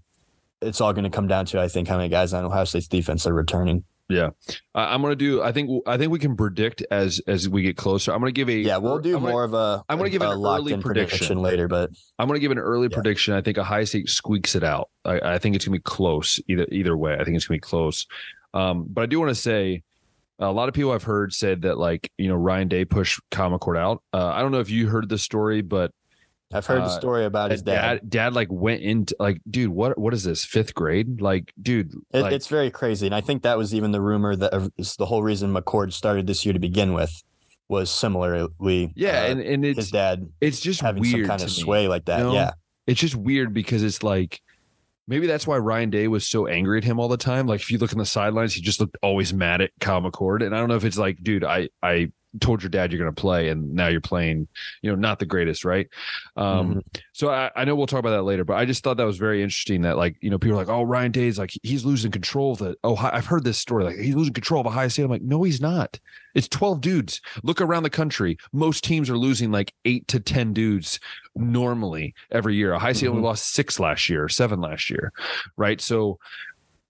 it's 0.60 0.82
all 0.82 0.92
going 0.92 1.04
to 1.04 1.10
come 1.10 1.28
down 1.28 1.46
to 1.46 1.62
I 1.62 1.68
think 1.68 1.88
how 1.88 1.96
many 1.96 2.10
guys 2.10 2.34
on 2.34 2.44
Ohio 2.44 2.64
State's 2.64 2.86
defense 2.86 3.26
are 3.26 3.32
returning. 3.32 3.84
Yeah, 4.08 4.30
I'm 4.74 5.02
gonna 5.02 5.16
do. 5.16 5.42
I 5.42 5.52
think 5.52 5.82
I 5.86 5.98
think 5.98 6.10
we 6.10 6.18
can 6.18 6.34
predict 6.34 6.82
as 6.90 7.20
as 7.26 7.46
we 7.46 7.60
get 7.62 7.76
closer. 7.76 8.12
I'm 8.12 8.20
gonna 8.20 8.32
give 8.32 8.48
a 8.48 8.54
yeah. 8.54 8.78
We'll 8.78 9.00
do 9.00 9.12
gonna, 9.12 9.28
more 9.28 9.44
of 9.44 9.52
a. 9.52 9.84
I'm 9.86 9.98
gonna 9.98 10.08
give 10.08 10.22
an 10.22 10.28
early 10.28 10.72
prediction. 10.78 10.82
prediction. 10.82 11.38
later, 11.42 11.68
but 11.68 11.90
I'm 12.18 12.26
gonna 12.26 12.40
give 12.40 12.50
an 12.50 12.58
early 12.58 12.88
yeah. 12.90 12.94
prediction. 12.94 13.34
I 13.34 13.42
think 13.42 13.58
a 13.58 13.64
high 13.64 13.84
State 13.84 14.08
squeaks 14.08 14.54
it 14.54 14.64
out. 14.64 14.88
I, 15.04 15.34
I, 15.34 15.38
think 15.38 15.56
it's 15.56 15.66
gonna 15.66 15.76
be 15.76 15.82
close 15.82 16.40
either 16.48 16.66
either 16.72 16.96
way. 16.96 17.14
I 17.14 17.24
think 17.24 17.36
it's 17.36 17.46
gonna 17.46 17.56
be 17.56 17.60
close. 17.60 18.06
Um, 18.54 18.86
but 18.88 19.02
I 19.02 19.06
do 19.06 19.20
want 19.20 19.28
to 19.28 19.34
say 19.34 19.82
a 20.38 20.50
lot 20.50 20.68
of 20.68 20.74
people 20.74 20.92
I've 20.92 21.02
heard 21.02 21.34
said 21.34 21.62
that 21.62 21.76
like 21.76 22.10
you 22.16 22.28
know 22.28 22.36
Ryan 22.36 22.68
Day 22.68 22.84
pushed 22.86 23.20
Kyle 23.30 23.50
McCord 23.50 23.78
out. 23.78 24.02
Uh, 24.12 24.28
I 24.28 24.40
don't 24.40 24.52
know 24.52 24.60
if 24.60 24.70
you 24.70 24.88
heard 24.88 25.08
the 25.08 25.18
story, 25.18 25.60
but 25.60 25.90
I've 26.52 26.64
heard 26.64 26.80
uh, 26.80 26.84
the 26.84 26.98
story 26.98 27.24
about 27.24 27.50
his 27.50 27.62
dad. 27.62 28.00
dad. 28.00 28.10
Dad 28.10 28.32
like 28.34 28.48
went 28.50 28.82
into 28.82 29.14
like, 29.18 29.40
dude, 29.48 29.70
what 29.70 29.98
what 29.98 30.14
is 30.14 30.24
this? 30.24 30.44
Fifth 30.44 30.74
grade? 30.74 31.20
Like, 31.20 31.52
dude, 31.60 31.92
it, 32.12 32.22
like, 32.22 32.32
it's 32.32 32.46
very 32.46 32.70
crazy. 32.70 33.06
And 33.06 33.14
I 33.14 33.20
think 33.20 33.42
that 33.42 33.58
was 33.58 33.74
even 33.74 33.92
the 33.92 34.00
rumor 34.00 34.34
that 34.34 34.54
uh, 34.54 34.68
is 34.78 34.96
the 34.96 35.06
whole 35.06 35.22
reason 35.22 35.52
McCord 35.52 35.92
started 35.92 36.26
this 36.26 36.46
year 36.46 36.54
to 36.54 36.58
begin 36.58 36.94
with 36.94 37.22
was 37.68 37.90
similarly. 37.90 38.92
Yeah, 38.96 39.22
uh, 39.22 39.26
and 39.26 39.40
and 39.40 39.64
it's, 39.64 39.76
his 39.76 39.90
dad. 39.90 40.30
It's 40.40 40.60
just 40.60 40.80
having 40.80 41.04
some 41.04 41.26
kind 41.26 41.42
of 41.42 41.50
sway 41.50 41.86
like 41.86 42.06
that. 42.06 42.18
You 42.18 42.24
know? 42.24 42.32
Yeah, 42.32 42.52
it's 42.86 43.00
just 43.00 43.14
weird 43.14 43.52
because 43.52 43.82
it's 43.82 44.02
like 44.02 44.40
maybe 45.06 45.26
that's 45.26 45.46
why 45.46 45.58
Ryan 45.58 45.90
Day 45.90 46.08
was 46.08 46.26
so 46.26 46.46
angry 46.46 46.78
at 46.78 46.84
him 46.84 46.98
all 46.98 47.08
the 47.08 47.16
time. 47.18 47.46
Like 47.46 47.60
if 47.60 47.70
you 47.70 47.78
look 47.78 47.92
in 47.92 47.98
the 47.98 48.06
sidelines, 48.06 48.54
he 48.54 48.62
just 48.62 48.80
looked 48.80 48.96
always 49.02 49.34
mad 49.34 49.60
at 49.60 49.70
Kyle 49.80 50.00
McCord. 50.00 50.44
And 50.44 50.54
I 50.54 50.60
don't 50.60 50.68
know 50.68 50.76
if 50.76 50.84
it's 50.84 50.98
like, 50.98 51.22
dude, 51.22 51.44
I 51.44 51.68
I 51.82 52.10
told 52.38 52.62
your 52.62 52.70
dad 52.70 52.92
you're 52.92 52.98
going 53.00 53.14
to 53.14 53.20
play 53.20 53.48
and 53.48 53.72
now 53.74 53.88
you're 53.88 54.00
playing 54.00 54.48
you 54.82 54.90
know 54.90 54.96
not 54.96 55.18
the 55.18 55.26
greatest 55.26 55.64
right? 55.64 55.88
Um 56.36 56.68
mm-hmm. 56.68 56.78
so 57.12 57.30
I, 57.30 57.50
I 57.56 57.64
know 57.64 57.74
we'll 57.74 57.86
talk 57.86 58.00
about 58.00 58.10
that 58.10 58.22
later 58.22 58.44
but 58.44 58.56
i 58.56 58.64
just 58.64 58.82
thought 58.82 58.96
that 58.96 59.04
was 59.04 59.18
very 59.18 59.42
interesting 59.42 59.82
that 59.82 59.96
like 59.96 60.16
you 60.20 60.30
know 60.30 60.38
people 60.38 60.56
are 60.56 60.64
like 60.64 60.68
oh 60.68 60.82
ryan 60.82 61.12
day's 61.12 61.38
like 61.38 61.50
he's 61.62 61.84
losing 61.84 62.10
control 62.10 62.52
of 62.52 62.58
the 62.58 62.76
oh 62.84 62.96
i've 62.96 63.26
heard 63.26 63.44
this 63.44 63.58
story 63.58 63.84
like 63.84 63.96
he's 63.96 64.14
losing 64.14 64.34
control 64.34 64.60
of 64.60 64.66
a 64.66 64.70
high 64.70 64.88
state. 64.88 65.02
I'm 65.02 65.10
like 65.10 65.22
no 65.22 65.42
he's 65.42 65.60
not. 65.60 65.98
It's 66.34 66.48
12 66.48 66.80
dudes. 66.80 67.20
Look 67.42 67.60
around 67.60 67.82
the 67.82 67.90
country. 67.90 68.38
Most 68.52 68.84
teams 68.84 69.10
are 69.10 69.18
losing 69.18 69.50
like 69.50 69.72
eight 69.84 70.06
to 70.08 70.20
10 70.20 70.52
dudes 70.52 71.00
normally 71.34 72.14
every 72.30 72.54
year. 72.54 72.72
A 72.72 72.78
high 72.78 72.92
state 72.92 73.06
mm-hmm. 73.06 73.16
only 73.16 73.26
lost 73.26 73.52
six 73.54 73.80
last 73.80 74.08
year 74.08 74.28
seven 74.28 74.60
last 74.60 74.90
year 74.90 75.12
right? 75.56 75.80
So 75.80 76.18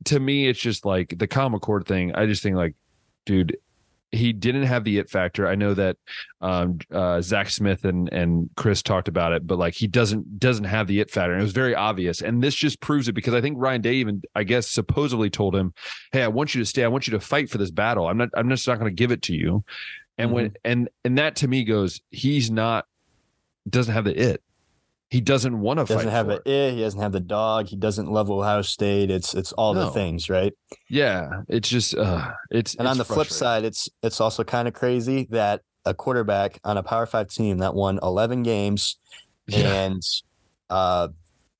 to 0.04 0.20
me 0.20 0.48
it's 0.48 0.60
just 0.60 0.84
like 0.84 1.14
the 1.16 1.26
Kyle 1.26 1.50
McCord 1.50 1.86
thing. 1.86 2.14
I 2.14 2.26
just 2.26 2.42
think 2.42 2.56
like 2.56 2.74
dude 3.26 3.58
he 4.10 4.32
didn't 4.32 4.64
have 4.64 4.84
the 4.84 4.98
it 4.98 5.10
factor. 5.10 5.46
I 5.46 5.54
know 5.54 5.74
that 5.74 5.96
um, 6.40 6.78
uh, 6.90 7.20
Zach 7.20 7.50
Smith 7.50 7.84
and 7.84 8.10
and 8.12 8.48
Chris 8.56 8.82
talked 8.82 9.08
about 9.08 9.32
it, 9.32 9.46
but 9.46 9.58
like 9.58 9.74
he 9.74 9.86
doesn't 9.86 10.38
doesn't 10.38 10.64
have 10.64 10.86
the 10.86 11.00
it 11.00 11.10
factor, 11.10 11.32
and 11.32 11.40
it 11.40 11.44
was 11.44 11.52
very 11.52 11.74
obvious. 11.74 12.22
And 12.22 12.42
this 12.42 12.54
just 12.54 12.80
proves 12.80 13.08
it 13.08 13.12
because 13.12 13.34
I 13.34 13.40
think 13.40 13.56
Ryan 13.58 13.82
Day 13.82 13.94
even 13.94 14.22
I 14.34 14.44
guess 14.44 14.68
supposedly 14.68 15.30
told 15.30 15.54
him, 15.54 15.74
"Hey, 16.12 16.22
I 16.22 16.28
want 16.28 16.54
you 16.54 16.62
to 16.62 16.66
stay. 16.66 16.84
I 16.84 16.88
want 16.88 17.06
you 17.06 17.12
to 17.12 17.20
fight 17.20 17.50
for 17.50 17.58
this 17.58 17.70
battle. 17.70 18.08
I'm 18.08 18.16
not. 18.16 18.30
I'm 18.34 18.48
just 18.48 18.66
not 18.66 18.78
going 18.78 18.90
to 18.90 18.98
give 18.98 19.10
it 19.10 19.22
to 19.22 19.34
you." 19.34 19.64
And 20.16 20.28
mm-hmm. 20.28 20.34
when 20.34 20.52
and 20.64 20.88
and 21.04 21.18
that 21.18 21.36
to 21.36 21.48
me 21.48 21.64
goes, 21.64 22.00
he's 22.10 22.50
not 22.50 22.86
doesn't 23.68 23.92
have 23.92 24.04
the 24.04 24.18
it 24.18 24.42
he 25.10 25.22
doesn't 25.22 25.58
want 25.58 25.78
to 25.78 25.86
fight. 25.86 25.94
Doesn't 25.94 26.10
have 26.10 26.28
it. 26.28 26.42
Eh, 26.44 26.70
he 26.70 26.80
doesn't 26.80 27.00
have 27.00 27.12
the 27.12 27.20
dog. 27.20 27.68
He 27.68 27.76
doesn't 27.76 28.10
love 28.10 28.30
Ohio 28.30 28.60
State. 28.60 29.10
It's 29.10 29.34
it's 29.34 29.52
all 29.52 29.72
no. 29.72 29.86
the 29.86 29.90
things, 29.90 30.28
right? 30.28 30.52
Yeah, 30.90 31.42
it's 31.48 31.68
just 31.68 31.94
uh, 31.96 32.32
it's. 32.50 32.74
And 32.74 32.86
it's 32.86 32.90
on 32.90 32.98
the 32.98 33.04
flip 33.06 33.28
side, 33.28 33.64
it's 33.64 33.88
it's 34.02 34.20
also 34.20 34.44
kind 34.44 34.68
of 34.68 34.74
crazy 34.74 35.26
that 35.30 35.62
a 35.86 35.94
quarterback 35.94 36.60
on 36.62 36.76
a 36.76 36.82
Power 36.82 37.06
Five 37.06 37.28
team 37.28 37.58
that 37.58 37.74
won 37.74 37.98
eleven 38.02 38.42
games 38.42 38.98
yeah. 39.46 39.72
and 39.72 40.02
uh, 40.68 41.08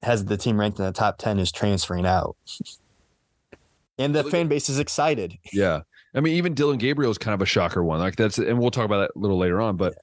has 0.02 0.26
the 0.26 0.37
team 0.37 0.61
ranked 0.61 0.78
in 0.78 0.84
the 0.84 0.92
top 0.92 1.16
ten 1.16 1.38
is 1.38 1.50
transferring 1.50 2.04
out, 2.04 2.37
and 3.98 4.14
the 4.14 4.24
fan 4.24 4.48
base 4.48 4.68
is 4.68 4.78
excited. 4.78 5.38
Yeah, 5.54 5.80
I 6.14 6.20
mean, 6.20 6.34
even 6.34 6.52
Dillon 6.52 6.76
Gabriel 6.76 7.11
is 7.11 7.16
kind 7.16 7.34
of 7.34 7.40
a 7.40 7.46
shocker 7.46 7.82
one. 7.82 7.98
Like 7.98 8.16
that's, 8.16 8.37
and 8.37 8.58
we'll 8.58 8.70
talk 8.70 8.84
about 8.84 8.98
that 8.98 9.12
a 9.16 9.18
little 9.18 9.38
later 9.38 9.61
on, 9.61 9.76
but. 9.76 9.94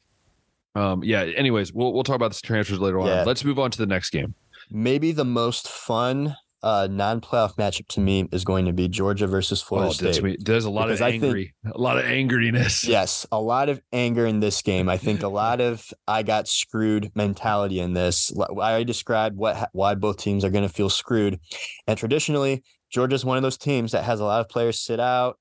Um, 0.76 1.04
yeah. 1.04 1.22
Anyways, 1.22 1.74
we'll 1.74 1.94
we'll 1.94 2.04
talk 2.04 2.16
about 2.16 2.34
the 2.34 2.40
transfers 2.42 2.80
later 2.80 3.00
on. 3.00 3.26
Let's 3.26 3.44
move 3.44 3.60
on 3.60 3.72
to 3.72 3.78
the 3.78 3.86
next 3.86 4.10
game. 4.10 4.36
Maybe 4.70 5.12
the 5.12 5.26
most 5.26 5.68
fun 5.68 6.36
uh, 6.66 6.88
non-playoff 6.90 7.56
matchup 7.58 7.88
to 7.88 8.00
me 8.00 8.28
is 8.32 8.44
going 8.44 8.66
to 8.66 8.74
be 8.74 8.88
Georgia 8.88 9.28
versus 9.28 9.62
Florida 9.62 9.90
oh, 9.90 10.12
State. 10.12 10.44
There's 10.44 10.66
a 10.66 10.70
lot 10.72 10.88
because 10.88 11.00
of 11.00 11.08
angry, 11.08 11.54
think, 11.64 11.76
a 11.76 11.80
lot 11.80 12.00
of 12.00 12.06
angeriness. 12.06 12.88
Yes, 12.88 13.28
a 13.32 13.40
lot 13.40 13.70
of 13.70 13.80
anger 13.94 14.26
in 14.26 14.40
this 14.40 14.64
game. 14.64 14.90
I 14.90 14.98
think 14.98 15.22
a 15.22 15.28
lot 15.28 15.62
of 15.62 15.94
I 16.08 16.24
got 16.24 16.48
screwed 16.48 17.12
mentality 17.14 17.80
in 17.80 17.94
this. 17.94 18.34
I 18.60 18.84
described 18.84 19.38
what 19.38 19.70
why 19.74 19.94
both 19.94 20.18
teams 20.18 20.44
are 20.44 20.50
going 20.50 20.68
to 20.68 20.74
feel 20.74 20.90
screwed, 20.90 21.40
and 21.86 22.00
traditionally 22.00 22.64
Georgia's 22.90 23.24
one 23.24 23.38
of 23.38 23.44
those 23.44 23.58
teams 23.58 23.92
that 23.92 24.04
has 24.04 24.20
a 24.20 24.26
lot 24.26 24.42
of 24.42 24.50
players 24.50 24.80
sit 24.80 25.00
out 25.00 25.38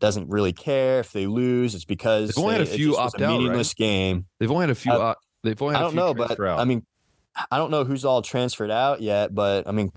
doesn't 0.00 0.28
really 0.28 0.52
care 0.52 1.00
if 1.00 1.12
they 1.12 1.26
lose. 1.26 1.74
It's 1.74 1.84
because 1.84 2.30
they've 2.30 2.44
only 2.44 2.54
they, 2.54 2.58
had 2.60 2.68
a 2.68 2.76
few 2.76 2.96
opt 2.96 3.20
out. 3.20 3.38
Meaningless 3.38 3.70
right? 3.70 3.76
game. 3.76 4.26
They've 4.38 4.50
only 4.50 4.64
had 4.64 4.70
a 4.70 4.74
few. 4.74 4.92
Uh, 4.92 5.14
they've 5.42 5.60
only. 5.60 5.74
I 5.74 5.80
don't 5.80 5.94
know, 5.94 6.14
but 6.14 6.38
out. 6.40 6.60
I 6.60 6.64
mean, 6.64 6.84
I 7.50 7.58
don't 7.58 7.70
know 7.70 7.84
who's 7.84 8.04
all 8.04 8.22
transferred 8.22 8.70
out 8.70 9.00
yet. 9.00 9.34
But 9.34 9.66
I 9.66 9.72
mean, 9.72 9.92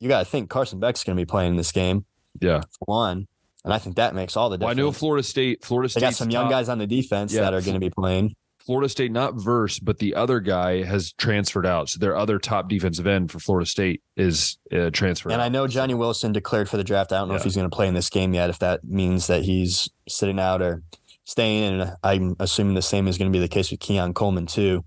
you 0.00 0.08
got 0.08 0.20
to 0.20 0.24
think 0.24 0.50
Carson 0.50 0.80
Beck's 0.80 1.04
going 1.04 1.16
to 1.16 1.20
be 1.20 1.26
playing 1.26 1.50
in 1.50 1.56
this 1.56 1.72
game. 1.72 2.04
Yeah, 2.40 2.62
one, 2.80 3.26
and 3.64 3.72
I 3.72 3.78
think 3.78 3.96
that 3.96 4.14
makes 4.14 4.36
all 4.36 4.50
the 4.50 4.58
difference. 4.58 4.76
Well, 4.76 4.86
I 4.86 4.88
know 4.88 4.92
Florida 4.92 5.22
State. 5.22 5.64
Florida 5.64 5.88
State 5.88 6.00
got 6.00 6.14
some 6.14 6.30
young 6.30 6.50
guys 6.50 6.68
on 6.68 6.78
the 6.78 6.86
defense 6.86 7.32
yeah. 7.32 7.42
that 7.42 7.54
are 7.54 7.60
going 7.60 7.74
to 7.74 7.80
be 7.80 7.90
playing. 7.90 8.34
Florida 8.66 8.88
State, 8.88 9.12
not 9.12 9.34
Verse, 9.36 9.78
but 9.78 9.98
the 9.98 10.14
other 10.16 10.40
guy 10.40 10.82
has 10.82 11.12
transferred 11.12 11.66
out. 11.66 11.88
So 11.88 12.00
their 12.00 12.16
other 12.16 12.40
top 12.40 12.68
defensive 12.68 13.06
end 13.06 13.30
for 13.30 13.38
Florida 13.38 13.64
State 13.64 14.02
is 14.16 14.58
uh, 14.72 14.90
transferred. 14.90 15.32
And 15.32 15.40
out. 15.40 15.44
I 15.44 15.48
know 15.48 15.68
Johnny 15.68 15.94
Wilson 15.94 16.32
declared 16.32 16.68
for 16.68 16.76
the 16.76 16.84
draft. 16.84 17.12
I 17.12 17.18
don't 17.18 17.28
know 17.28 17.34
yeah. 17.34 17.38
if 17.38 17.44
he's 17.44 17.54
going 17.54 17.70
to 17.70 17.74
play 17.74 17.86
in 17.86 17.94
this 17.94 18.10
game 18.10 18.34
yet. 18.34 18.50
If 18.50 18.58
that 18.58 18.82
means 18.82 19.28
that 19.28 19.42
he's 19.42 19.88
sitting 20.08 20.40
out 20.40 20.62
or 20.62 20.82
staying, 21.24 21.80
and 21.80 21.92
I'm 22.02 22.34
assuming 22.40 22.74
the 22.74 22.82
same 22.82 23.06
is 23.06 23.16
going 23.16 23.32
to 23.32 23.36
be 23.36 23.40
the 23.40 23.48
case 23.48 23.70
with 23.70 23.78
Keon 23.78 24.14
Coleman 24.14 24.46
too. 24.46 24.84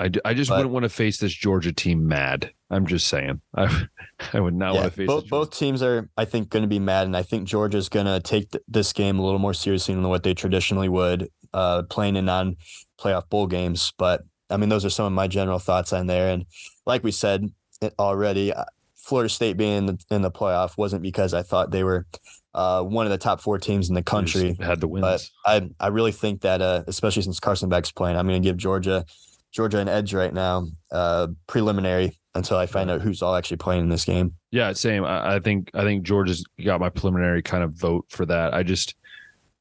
I, 0.00 0.10
I 0.24 0.32
just 0.32 0.48
but, 0.48 0.56
wouldn't 0.56 0.72
want 0.72 0.84
to 0.84 0.88
face 0.88 1.18
this 1.18 1.32
Georgia 1.32 1.72
team 1.72 2.06
mad. 2.06 2.52
I'm 2.70 2.86
just 2.86 3.08
saying. 3.08 3.42
I, 3.54 3.88
I 4.32 4.40
would 4.40 4.54
not 4.54 4.72
yeah, 4.72 4.80
want 4.80 4.92
to 4.92 4.96
face 4.96 5.06
both. 5.06 5.28
Both 5.28 5.58
teams 5.58 5.82
are, 5.82 6.08
I 6.16 6.24
think, 6.24 6.48
going 6.48 6.62
to 6.62 6.68
be 6.68 6.78
mad, 6.78 7.06
and 7.06 7.16
I 7.16 7.22
think 7.22 7.46
Georgia's 7.46 7.90
going 7.90 8.06
to 8.06 8.20
take 8.20 8.52
th- 8.52 8.64
this 8.68 8.92
game 8.92 9.18
a 9.18 9.24
little 9.24 9.38
more 9.38 9.54
seriously 9.54 9.94
than 9.94 10.08
what 10.08 10.22
they 10.22 10.34
traditionally 10.34 10.88
would, 10.88 11.28
uh, 11.52 11.82
playing 11.90 12.16
in 12.16 12.26
non 12.26 12.56
playoff 13.00 13.28
bowl 13.28 13.46
games. 13.46 13.92
But 13.98 14.22
I 14.50 14.56
mean, 14.56 14.68
those 14.68 14.84
are 14.84 14.90
some 14.90 15.06
of 15.06 15.12
my 15.12 15.28
general 15.28 15.58
thoughts 15.58 15.92
on 15.92 16.06
there. 16.06 16.30
And 16.30 16.46
like 16.86 17.04
we 17.04 17.12
said 17.12 17.50
already, 17.98 18.52
uh, 18.52 18.64
Florida 18.96 19.28
State 19.28 19.56
being 19.56 19.78
in 19.78 19.86
the, 19.86 19.98
in 20.10 20.22
the 20.22 20.30
playoff 20.30 20.76
wasn't 20.76 21.02
because 21.02 21.32
I 21.32 21.42
thought 21.42 21.70
they 21.70 21.84
were 21.84 22.06
uh, 22.54 22.82
one 22.82 23.06
of 23.06 23.10
the 23.10 23.18
top 23.18 23.40
four 23.40 23.58
teams 23.58 23.88
in 23.88 23.94
the 23.94 24.02
country. 24.02 24.56
Had 24.60 24.80
the 24.80 24.88
wins. 24.88 25.02
But 25.02 25.28
I 25.46 25.68
I 25.80 25.88
really 25.88 26.12
think 26.12 26.42
that, 26.42 26.60
uh, 26.60 26.84
especially 26.86 27.22
since 27.22 27.40
Carson 27.40 27.68
Beck's 27.68 27.92
playing, 27.92 28.16
I'm 28.16 28.26
going 28.26 28.42
to 28.42 28.46
give 28.46 28.56
Georgia 28.56 29.04
Georgia 29.50 29.78
an 29.78 29.88
edge 29.88 30.12
right 30.12 30.34
now, 30.34 30.66
uh, 30.92 31.28
preliminary 31.46 32.18
until 32.34 32.58
I 32.58 32.66
find 32.66 32.90
out 32.90 33.00
who's 33.00 33.22
all 33.22 33.34
actually 33.34 33.56
playing 33.56 33.82
in 33.82 33.88
this 33.88 34.04
game. 34.04 34.34
Yeah, 34.50 34.72
same. 34.72 35.04
I, 35.04 35.36
I 35.36 35.38
think 35.40 35.70
I 35.74 35.82
think 35.82 36.02
Georgia's 36.02 36.44
got 36.64 36.80
my 36.80 36.90
preliminary 36.90 37.42
kind 37.42 37.64
of 37.64 37.72
vote 37.72 38.06
for 38.10 38.26
that. 38.26 38.54
I 38.54 38.62
just 38.62 38.94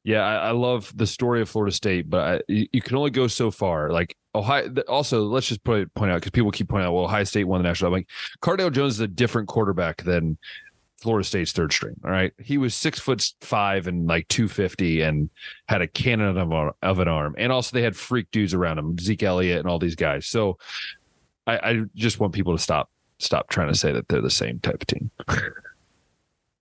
yeah, 0.08 0.22
I, 0.22 0.36
I, 0.36 0.52
love 0.52 0.90
the 0.96 1.06
story 1.06 1.42
of 1.42 1.50
Florida 1.50 1.76
State, 1.76 2.10
but 2.10 2.20
I, 2.22 2.42
you, 2.48 2.82
can 2.82 2.96
only 2.96 3.12
go 3.12 3.28
so 3.28 3.52
far. 3.52 3.90
Like 3.90 4.16
Ohio, 4.34 4.74
also 4.88 5.24
let's 5.24 5.48
just 5.48 5.66
put, 5.66 5.94
point 5.96 6.12
out 6.12 6.22
because 6.22 6.32
people 6.32 6.50
keep 6.50 6.70
pointing 6.70 6.88
out, 6.88 6.94
well, 6.94 7.04
Ohio 7.04 7.26
State 7.26 7.44
won 7.44 7.62
the 7.62 7.68
national. 7.68 7.90
I'm 7.90 7.94
like 8.00 8.08
Cardale 8.42 8.72
Jones 8.72 8.94
is 8.94 9.00
a 9.02 9.08
different 9.10 9.50
quarterback 9.50 10.04
than 10.04 10.38
Florida 10.96 11.28
State's 11.28 11.52
third 11.52 11.74
string. 11.74 11.96
All 12.06 12.12
right, 12.12 12.32
he 12.40 12.58
was 12.58 12.74
six 12.74 13.02
foot 13.02 13.22
five 13.42 13.88
and 13.88 14.08
like 14.08 14.30
two 14.30 14.48
fifty, 14.48 15.02
and 15.02 15.30
had 15.68 15.82
a 15.82 15.88
cannon 15.88 16.38
of, 16.38 16.74
of 16.82 17.00
an 17.00 17.10
arm, 17.10 17.36
and 17.38 17.52
also 17.52 17.76
they 17.76 17.84
had 17.84 17.98
freak 17.98 18.32
dudes 18.32 18.54
around 18.54 18.80
him, 18.80 18.98
Zeke 18.98 19.24
Elliott 19.24 19.60
and 19.60 19.68
all 19.68 19.78
these 19.78 19.96
guys. 19.96 20.26
So 20.26 20.58
I, 21.46 21.58
I 21.58 21.82
just 21.96 22.22
want 22.22 22.32
people 22.32 22.56
to 22.56 22.64
stop 22.64 22.90
stop 23.20 23.50
trying 23.50 23.68
to 23.68 23.78
say 23.78 23.92
that 23.92 24.08
they're 24.08 24.22
the 24.22 24.30
same 24.30 24.62
type 24.62 24.82
of 24.82 24.88
team. 24.88 25.12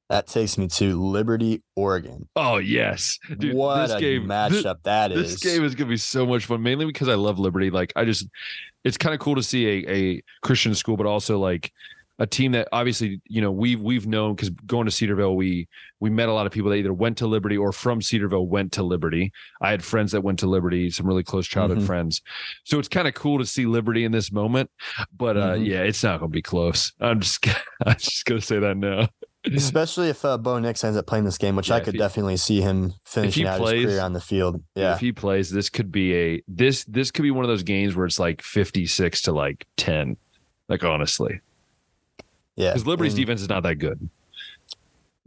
That 0.09 0.29
takes 0.29 0.57
me 0.57 0.69
to 0.69 1.03
Liberty, 1.03 1.63
Oregon. 1.75 2.29
Oh 2.37 2.59
yes, 2.59 3.19
Dude, 3.39 3.55
what 3.55 3.91
a 3.91 4.01
game, 4.01 4.27
matchup 4.27 4.63
this, 4.63 4.83
that 4.85 5.13
is! 5.13 5.33
This 5.33 5.53
game 5.53 5.65
is 5.65 5.75
gonna 5.75 5.91
be 5.91 5.97
so 5.97 6.25
much 6.25 6.47
fun, 6.47 6.63
mainly 6.63 6.87
because 6.87 7.09
I 7.09 7.15
love 7.15 7.41
Liberty. 7.41 7.71
Like 7.71 7.93
I 7.97 8.05
just, 8.05 8.29
it's 8.85 8.97
kind 8.97 9.15
of 9.15 9.21
cool 9.21 9.35
to 9.35 9.43
see 9.43 9.67
a, 9.67 9.91
a 9.91 10.23
Christian 10.43 10.77
school, 10.77 10.97
but 10.97 11.07
also 11.07 11.41
like 11.41 11.73
a 12.19 12.27
team 12.27 12.53
that 12.53 12.69
obviously 12.73 13.21
you 13.27 13.43
know 13.43 13.51
we've 13.51 13.81
we've 13.81 14.07
known 14.07 14.35
because 14.35 14.51
going 14.51 14.87
to 14.87 14.91
Cedarville, 14.91 15.37
we 15.37 15.69
we 16.01 16.09
met 16.09 16.29
a 16.29 16.33
lot 16.33 16.47
of 16.47 16.53
people 16.53 16.71
that 16.71 16.77
either 16.77 16.93
went 16.93 17.19
to 17.19 17.27
Liberty 17.27 17.57
or 17.57 17.73
from 17.73 18.01
Cedarville 18.01 18.47
went 18.47 18.73
to 18.73 18.83
Liberty. 18.83 19.33
I 19.61 19.71
had 19.71 19.85
friends 19.85 20.13
that 20.13 20.23
went 20.23 20.39
to 20.39 20.47
Liberty, 20.47 20.91
some 20.91 21.07
really 21.07 21.25
close 21.25 21.47
childhood 21.47 21.79
mm-hmm. 21.79 21.87
friends. 21.87 22.23
So 22.65 22.79
it's 22.79 22.89
kind 22.89 23.09
of 23.09 23.15
cool 23.15 23.39
to 23.39 23.45
see 23.45 23.67
Liberty 23.67 24.05
in 24.05 24.13
this 24.13 24.33
moment. 24.33 24.71
But 25.17 25.37
uh, 25.37 25.55
mm-hmm. 25.55 25.65
yeah, 25.65 25.81
it's 25.81 26.03
not 26.03 26.21
gonna 26.21 26.31
be 26.31 26.43
close. 26.43 26.93
I'm 27.01 27.21
just 27.21 27.47
I'm 27.87 27.97
just 27.97 28.25
gonna 28.25 28.41
say 28.41 28.61
that 28.61 28.77
now. 28.77 29.09
Especially 29.55 30.09
if 30.09 30.25
uh, 30.25 30.39
Bo 30.39 30.59
Nix 30.59 30.83
ends 30.83 30.97
up 30.97 31.07
playing 31.07 31.25
this 31.25 31.39
game, 31.39 31.57
which 31.57 31.69
yeah, 31.69 31.77
I 31.77 31.81
could 31.81 31.95
he, 31.95 31.99
definitely 31.99 32.37
see 32.37 32.61
him 32.61 32.95
finishing 33.05 33.47
out 33.47 33.59
plays, 33.61 33.83
his 33.83 33.85
career 33.87 34.01
on 34.01 34.13
the 34.13 34.21
field. 34.21 34.63
Yeah, 34.75 34.95
if 34.95 35.01
he 35.01 35.13
plays, 35.13 35.51
this 35.51 35.71
could 35.71 35.93
be 35.93 36.15
a 36.15 36.43
this 36.49 36.85
this 36.85 37.11
could 37.11 37.23
be 37.23 37.31
one 37.31 37.45
of 37.45 37.49
those 37.49 37.63
games 37.63 37.95
where 37.95 38.07
it's 38.07 38.19
like 38.19 38.43
fifty 38.43 38.87
six 38.87 39.23
to 39.23 39.33
like 39.33 39.67
ten. 39.77 40.17
Like 40.69 40.83
honestly, 40.83 41.41
yeah, 42.57 42.71
because 42.73 42.87
Liberty's 42.87 43.15
and, 43.15 43.23
defense 43.23 43.41
is 43.41 43.49
not 43.49 43.63
that 43.63 43.77
good. 43.77 44.09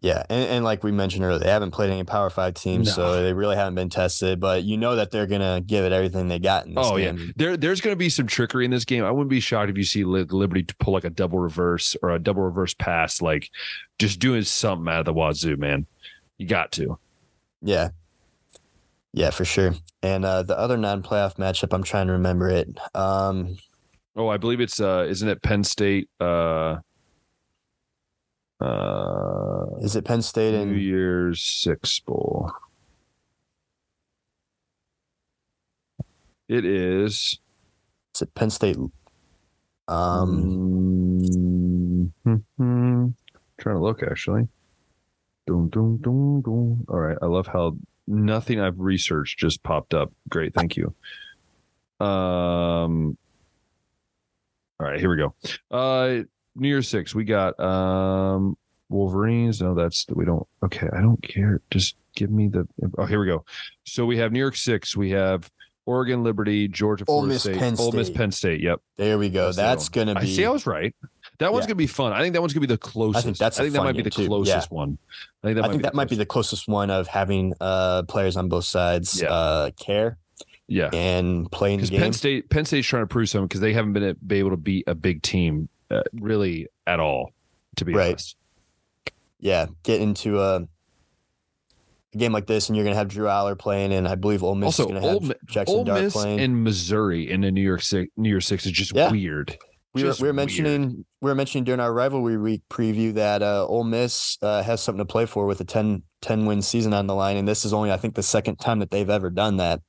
Yeah, 0.02 0.24
and, 0.30 0.50
and, 0.50 0.64
like 0.64 0.82
we 0.82 0.94
mentioned 0.94 1.26
earlier, 1.26 1.40
they 1.40 1.50
haven't 1.50 1.72
played 1.72 1.90
any 1.90 2.06
Power 2.06 2.30
Five 2.30 2.54
teams, 2.54 2.88
no. 2.88 2.94
so 2.94 3.24
they 3.24 3.34
really 3.34 3.58
haven't 3.58 3.76
been 3.76 3.90
tested. 3.90 4.40
But 4.40 4.64
you 4.64 4.78
know 4.78 4.96
that 4.96 5.12
they're 5.12 5.28
gonna 5.28 5.60
give 5.60 5.84
it 5.84 5.92
everything 5.92 6.30
they 6.30 6.40
got 6.40 6.66
in 6.66 6.76
this 6.76 6.88
oh, 6.88 6.98
game. 6.98 7.18
yeah, 7.18 7.26
there 7.36 7.58
there's 7.58 7.82
gonna 7.82 7.98
be 7.98 8.08
some 8.08 8.26
trickery 8.26 8.64
in 8.64 8.72
this 8.72 8.86
game. 8.86 9.04
I 9.04 9.12
wouldn't 9.12 9.30
be 9.30 9.42
shocked 9.42 9.70
if 9.70 9.78
you 9.78 9.84
see 9.84 10.06
Liberty 10.06 10.64
to 10.64 10.76
pull 10.78 10.94
like 10.94 11.04
a 11.04 11.10
double 11.10 11.40
reverse 11.40 11.98
or 12.02 12.12
a 12.12 12.20
double 12.20 12.44
reverse 12.44 12.74
pass, 12.74 13.22
like 13.22 13.50
just 13.98 14.20
doing 14.20 14.44
something 14.44 14.88
out 14.88 15.02
of 15.02 15.06
the 15.06 15.14
wazoo, 15.14 15.58
man. 15.58 15.86
You 16.38 16.48
got 16.48 16.72
to. 16.74 16.98
Yeah. 17.62 17.90
Yeah, 19.12 19.32
for 19.32 19.44
sure. 19.44 19.74
And 20.02 20.24
uh, 20.24 20.44
the 20.44 20.58
other 20.58 20.78
non-playoff 20.78 21.36
matchup, 21.36 21.74
I'm 21.74 21.84
trying 21.84 22.08
to 22.08 22.14
remember 22.14 22.48
it. 22.48 22.70
Um, 22.94 23.58
oh, 24.16 24.30
I 24.30 24.38
believe 24.38 24.62
it's 24.62 24.80
uh, 24.80 25.06
isn't 25.10 25.28
it 25.28 25.42
Penn 25.42 25.64
State? 25.64 26.10
Uh, 26.22 26.78
uh, 28.60 29.66
Is 29.82 29.96
it 29.96 30.06
Penn 30.06 30.22
State 30.22 30.54
in 30.54 30.72
New 30.72 30.78
Year's 30.78 31.42
Six 31.42 32.00
Bowl? 32.00 32.52
It 36.48 36.66
is. 36.66 37.40
Is 38.16 38.22
it 38.24 38.34
Penn 38.34 38.50
State? 38.50 38.78
Um, 39.88 41.20
mm-hmm. 42.26 43.08
trying 43.58 43.76
to 43.76 43.82
look 43.82 44.04
actually. 44.04 44.48
Doom, 45.48 45.70
doom, 45.70 45.98
doom, 45.98 46.42
doom. 46.42 46.86
All 46.90 47.00
right. 47.00 47.18
I 47.22 47.26
love 47.26 47.48
how 47.48 47.76
nothing 48.08 48.60
I've 48.60 48.80
researched 48.80 49.40
just 49.40 49.64
popped 49.64 49.94
up. 49.94 50.12
Great. 50.28 50.54
Thank 50.54 50.78
you. 50.78 50.94
Um, 52.00 53.18
all 54.80 54.88
right. 54.88 55.00
Here 55.00 55.10
we 55.10 55.18
go. 55.18 55.34
Uh, 55.72 56.24
New 56.56 56.68
Year's 56.68 56.88
Six, 56.88 57.14
we 57.16 57.24
got 57.24 57.60
um 57.60 58.58
Wolverines. 58.90 59.62
No, 59.62 59.76
that's 59.76 60.06
we 60.10 60.26
don't. 60.26 60.48
Okay, 60.64 60.88
I 60.92 61.02
don't 61.02 61.22
care. 61.22 61.62
Just 61.72 61.96
give 62.16 62.32
me 62.32 62.48
the. 62.48 62.68
Oh, 62.98 63.06
here 63.06 63.20
we 63.20 63.28
go. 63.28 63.46
So 63.84 64.06
we 64.06 64.18
have 64.18 64.32
New 64.32 64.40
York 64.40 64.56
Six. 64.56 64.98
We 64.98 65.12
have 65.12 65.50
Oregon, 65.86 66.24
Liberty, 66.24 66.68
Georgia, 66.68 67.06
Ole 67.08 67.24
Miss, 67.24 67.44
State, 67.44 67.58
Penn 67.58 67.76
State. 67.76 67.84
Ole 67.86 67.92
Miss, 67.94 68.10
Penn 68.10 68.32
State. 68.32 68.62
Yep. 68.62 68.82
There 68.98 69.18
we 69.18 69.30
go. 69.30 69.46
That's, 69.48 69.58
that's 69.58 69.90
gonna 69.90 70.16
be. 70.16 70.22
I 70.22 70.26
see. 70.26 70.46
I 70.46 70.50
was 70.50 70.66
right. 70.66 70.96
That 71.40 71.54
one's 71.54 71.64
Yeah. 71.64 71.68
gonna 71.70 71.76
be 71.76 71.88
fun. 71.88 72.14
I 72.14 72.22
think 72.22 72.34
that 72.34 72.42
one's 72.42 72.54
gonna 72.54 72.68
be 72.68 72.74
the 72.74 72.78
closest. 72.78 73.24
I 73.24 73.26
think 73.26 73.38
that's 73.38 73.60
I 73.60 73.64
think 73.64 73.74
that 73.74 73.84
might 73.84 73.96
be 73.96 74.02
the 74.02 74.10
too. 74.10 74.28
closest 74.28 74.72
one. 74.72 74.98
I 75.44 75.48
think 75.48 75.56
that 75.56 75.64
I 75.64 75.68
might 75.68 75.72
think 75.72 75.82
be 75.82 75.84
that 75.84 75.96
might 75.96 76.10
be 76.10 76.16
the 76.16 76.26
closest 76.26 76.68
one 76.68 76.90
of 76.90 77.08
having 77.08 77.54
uh, 77.62 78.04
players 78.04 78.38
on 78.38 78.50
both 78.50 78.66
sides 78.66 79.22
Yeah. 79.22 79.30
uh, 79.32 79.72
care 79.80 80.18
yeah. 80.68 80.90
and 80.94 81.50
playing 81.52 81.80
the 81.80 81.88
Because. 81.88 82.00
Penn 82.00 82.14
State, 82.14 82.50
Penn 82.50 82.66
State's 82.66 82.88
trying 82.88 83.04
to 83.04 83.08
prove 83.08 83.30
something 83.30 83.48
because 83.48 83.62
they 83.62 83.74
haven't 83.74 83.94
been, 83.94 84.16
able 84.32 84.50
to 84.52 84.58
beat 84.58 84.84
a 84.88 84.96
big 84.96 85.22
team 85.22 85.70
uh, 85.92 86.02
really 86.14 86.68
at 86.88 87.00
all. 87.00 87.32
To 87.78 87.86
be 87.86 87.94
Right. 87.94 88.10
honest, 88.10 88.36
yeah, 89.40 89.68
get 89.84 90.02
into 90.02 90.40
a, 90.40 90.62
a 92.14 92.18
game 92.18 92.32
like 92.34 92.48
this, 92.48 92.68
and 92.70 92.76
you're 92.76 92.84
going 92.84 92.94
to 92.94 92.98
have 92.98 93.08
Drew 93.08 93.28
Allar 93.28 93.58
playing, 93.58 93.94
and 93.94 94.08
I 94.08 94.16
believe 94.16 94.44
Ole 94.44 94.56
Miss 94.56 94.80
Also, 94.80 94.84
is 94.84 94.90
going 94.92 95.02
to 95.02 95.08
have 95.08 95.18
Ole 95.18 95.30
Jaxson 95.48 95.68
Ole 95.70 95.84
Dart 95.86 96.02
Miss 96.04 96.14
playing. 96.14 96.40
and 96.40 96.64
Missouri 96.64 97.30
in 97.30 97.42
the 97.42 97.52
New 97.52 97.62
York 97.62 97.82
Six, 97.82 98.12
New 98.18 98.30
Year 98.30 98.42
Six 98.42 98.66
is 98.66 98.72
just 98.72 98.94
Yeah. 98.94 99.12
weird. 99.12 99.58
we 99.94 100.04
were, 100.04 100.10
we 100.10 100.14
were 100.14 100.24
weird. 100.26 100.36
mentioning 100.36 101.06
we 101.22 101.30
were 101.30 101.36
mentioning 101.36 101.64
during 101.64 101.80
our 101.80 101.94
rivalry 101.94 102.38
week 102.38 102.62
preview 102.70 103.14
that 103.16 103.42
uh, 103.42 103.66
Ole 103.68 103.84
Miss 103.84 104.38
uh, 104.42 104.62
has 104.64 104.82
something 104.82 105.00
to 105.06 105.06
play 105.12 105.26
for 105.26 105.46
with 105.46 105.60
a 105.62 105.66
10, 105.66 106.04
10 106.22 106.46
win 106.46 106.62
season 106.62 106.94
on 106.94 107.08
the 107.08 107.16
line, 107.16 107.38
and 107.38 107.48
this 107.48 107.64
is 107.66 107.74
only 107.74 107.92
I 107.92 107.98
think 107.98 108.16
the 108.16 108.24
second 108.24 108.58
time 108.58 108.80
that 108.80 108.92
they've 108.92 109.10
ever 109.10 109.30
done 109.30 109.58
that. 109.58 109.82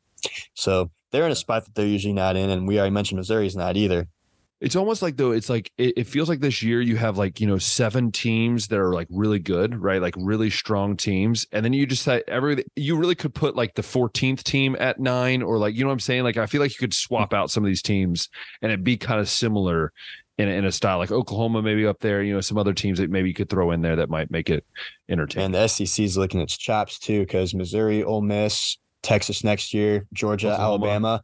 So 0.54 0.90
they're 1.10 1.26
in 1.26 1.32
a 1.32 1.36
spot 1.36 1.64
that 1.64 1.74
they're 1.74 1.86
usually 1.86 2.12
not 2.14 2.36
in, 2.36 2.50
and 2.50 2.68
we 2.68 2.78
already 2.78 2.92
mentioned 2.94 3.18
Missouri's 3.18 3.56
not 3.56 3.76
either. 3.76 4.06
It's 4.60 4.76
almost 4.76 5.00
like 5.00 5.16
though 5.16 5.32
it's 5.32 5.48
like 5.48 5.72
it, 5.78 5.94
it 5.96 6.06
feels 6.06 6.28
like 6.28 6.40
this 6.40 6.62
year 6.62 6.82
you 6.82 6.96
have 6.96 7.16
like 7.16 7.40
you 7.40 7.46
know 7.46 7.58
seven 7.58 8.12
teams 8.12 8.68
that 8.68 8.78
are 8.78 8.92
like 8.92 9.08
really 9.10 9.38
good, 9.38 9.80
right? 9.80 10.02
Like 10.02 10.14
really 10.18 10.50
strong 10.50 10.96
teams, 10.96 11.46
and 11.52 11.64
then 11.64 11.72
you 11.72 11.86
just 11.86 12.02
say 12.02 12.22
every 12.28 12.64
you 12.76 12.96
really 12.96 13.14
could 13.14 13.34
put 13.34 13.56
like 13.56 13.74
the 13.74 13.82
14th 13.82 14.42
team 14.42 14.76
at 14.78 15.00
nine, 15.00 15.42
or 15.42 15.58
like 15.58 15.74
you 15.74 15.82
know 15.82 15.88
what 15.88 15.94
I'm 15.94 16.00
saying? 16.00 16.24
Like 16.24 16.36
I 16.36 16.46
feel 16.46 16.60
like 16.60 16.72
you 16.72 16.78
could 16.78 16.92
hmm. 16.92 17.04
swap 17.04 17.32
out 17.32 17.50
some 17.50 17.64
of 17.64 17.68
these 17.68 17.82
teams 17.82 18.28
and 18.60 18.70
it'd 18.70 18.84
be 18.84 18.96
kind 18.96 19.20
of 19.20 19.28
similar 19.28 19.92
in 20.36 20.48
a, 20.48 20.52
in 20.52 20.64
a 20.64 20.72
style 20.72 20.98
like 20.98 21.10
Oklahoma 21.10 21.62
maybe 21.62 21.86
up 21.86 22.00
there. 22.00 22.22
You 22.22 22.34
know 22.34 22.40
some 22.40 22.58
other 22.58 22.74
teams 22.74 22.98
that 22.98 23.10
maybe 23.10 23.28
you 23.28 23.34
could 23.34 23.48
throw 23.48 23.70
in 23.70 23.80
there 23.80 23.96
that 23.96 24.10
might 24.10 24.30
make 24.30 24.50
it 24.50 24.66
entertaining. 25.08 25.46
And 25.46 25.54
the 25.54 25.68
SEC 25.68 26.04
is 26.04 26.18
licking 26.18 26.40
its 26.40 26.56
chops 26.56 26.98
too, 26.98 27.20
because 27.20 27.54
Missouri, 27.54 28.02
Ole 28.02 28.20
Miss, 28.20 28.76
Texas 29.02 29.42
next 29.42 29.72
year, 29.72 30.06
Georgia, 30.12 30.52
Oklahoma. 30.52 30.86
Alabama, 30.86 31.22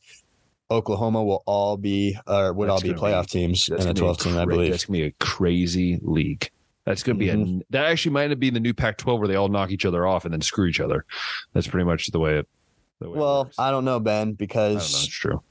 Oklahoma 0.70 1.22
will 1.24 1.42
all 1.46 1.76
be 1.76 2.16
or 2.26 2.52
would 2.52 2.68
That's 2.68 2.82
all 2.82 2.88
be 2.88 2.94
playoff 2.94 3.24
be- 3.24 3.38
teams 3.40 3.68
in 3.68 3.76
the 3.78 3.94
12 3.94 4.18
team, 4.18 4.36
I 4.38 4.44
believe. 4.44 4.70
That's 4.72 4.84
gonna 4.84 4.98
be 4.98 5.04
a 5.04 5.12
crazy 5.20 5.98
league. 6.02 6.50
That's 6.84 7.02
gonna 7.02 7.18
be 7.18 7.26
Mhm. 7.28 7.60
a 7.60 7.64
that 7.70 7.84
actually 7.86 8.12
might 8.12 8.34
be 8.40 8.50
the 8.50 8.60
new 8.60 8.74
Pac-12 8.74 9.18
where 9.18 9.28
they 9.28 9.36
all 9.36 9.48
knock 9.48 9.70
each 9.70 9.84
other 9.84 10.06
off 10.06 10.24
and 10.24 10.32
then 10.34 10.40
screw 10.40 10.66
each 10.66 10.80
other. 10.80 11.04
That's 11.52 11.66
pretty 11.66 11.84
much 11.84 12.08
the 12.08 12.18
way 12.20 12.38
it. 12.38 12.48
The 13.00 13.10
way 13.10 13.16
it 13.16 13.20
Well, 13.20 13.44
works. 13.44 13.58
I 13.58 13.70
don't 13.70 13.84
know, 13.84 14.00
Ben, 14.00 14.18
don't 14.18 14.26
know. 14.26 14.30
It's 14.32 14.38
because 14.38 15.06
true. 15.08 15.42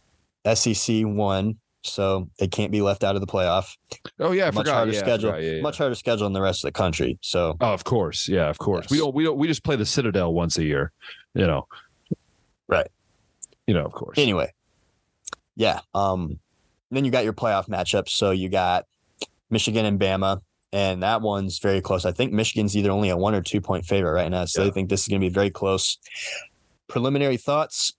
SEC 0.45 1.03
won, 1.05 1.57
so 1.83 2.29
they 2.39 2.47
can't 2.47 2.71
be 2.71 2.81
left 2.81 3.03
out 3.03 3.15
of 3.15 3.21
the 3.21 3.27
playoff. 3.27 3.75
Oh 4.19 4.31
yeah, 4.31 4.43
I 4.43 4.51
much 4.51 4.55
forgot. 4.65 4.73
harder 4.75 4.91
yeah, 4.93 4.99
schedule. 4.99 5.29
forgot. 5.31 5.43
Yeah, 5.43 5.51
yeah. 5.53 5.61
Much 5.61 5.77
harder 5.77 5.95
schedule 5.95 6.25
than 6.25 6.33
the 6.33 6.41
rest 6.41 6.63
of 6.63 6.69
the 6.69 6.71
country. 6.77 7.17
So 7.21 7.55
Oh, 7.61 7.73
of 7.73 7.83
course. 7.83 8.27
Yeah, 8.27 8.49
of 8.49 8.57
course. 8.57 8.89
We 8.89 8.97
don't. 8.97 9.13
We 9.13 9.23
don't. 9.23 9.37
We 9.37 9.47
just 9.47 9.63
play 9.63 9.75
the 9.75 9.85
Citadel 9.85 10.33
once 10.33 10.57
a 10.57 10.63
year. 10.63 10.91
You 11.33 11.47
know. 11.47 11.67
Right. 12.67 12.87
You 13.67 13.73
know, 13.73 13.85
of 13.85 13.91
course. 13.93 14.17
anyway, 14.17 14.51
yeah. 15.55 15.79
Um, 15.93 16.39
then 16.91 17.05
you 17.05 17.11
got 17.11 17.23
your 17.23 17.33
playoff 17.33 17.67
matchups. 17.67 18.09
So 18.09 18.31
you 18.31 18.49
got 18.49 18.85
Michigan 19.49 19.85
and 19.85 19.99
Bama, 19.99 20.41
and 20.71 21.03
that 21.03 21.21
one's 21.21 21.59
very 21.59 21.81
close. 21.81 22.05
I 22.05 22.11
think 22.11 22.31
Michigan's 22.33 22.75
either 22.77 22.91
only 22.91 23.09
a 23.09 23.17
one 23.17 23.33
or 23.35 23.41
two 23.41 23.61
point 23.61 23.85
favorite 23.85 24.11
right 24.13 24.29
now. 24.31 24.45
So 24.45 24.61
Yeah. 24.63 24.69
I 24.69 24.71
think 24.71 24.89
this 24.89 25.01
is 25.01 25.07
going 25.07 25.19
to 25.21 25.25
be 25.27 25.33
very 25.33 25.49
close. 25.49 25.97
Preliminary 26.87 27.37
thoughts. 27.37 27.93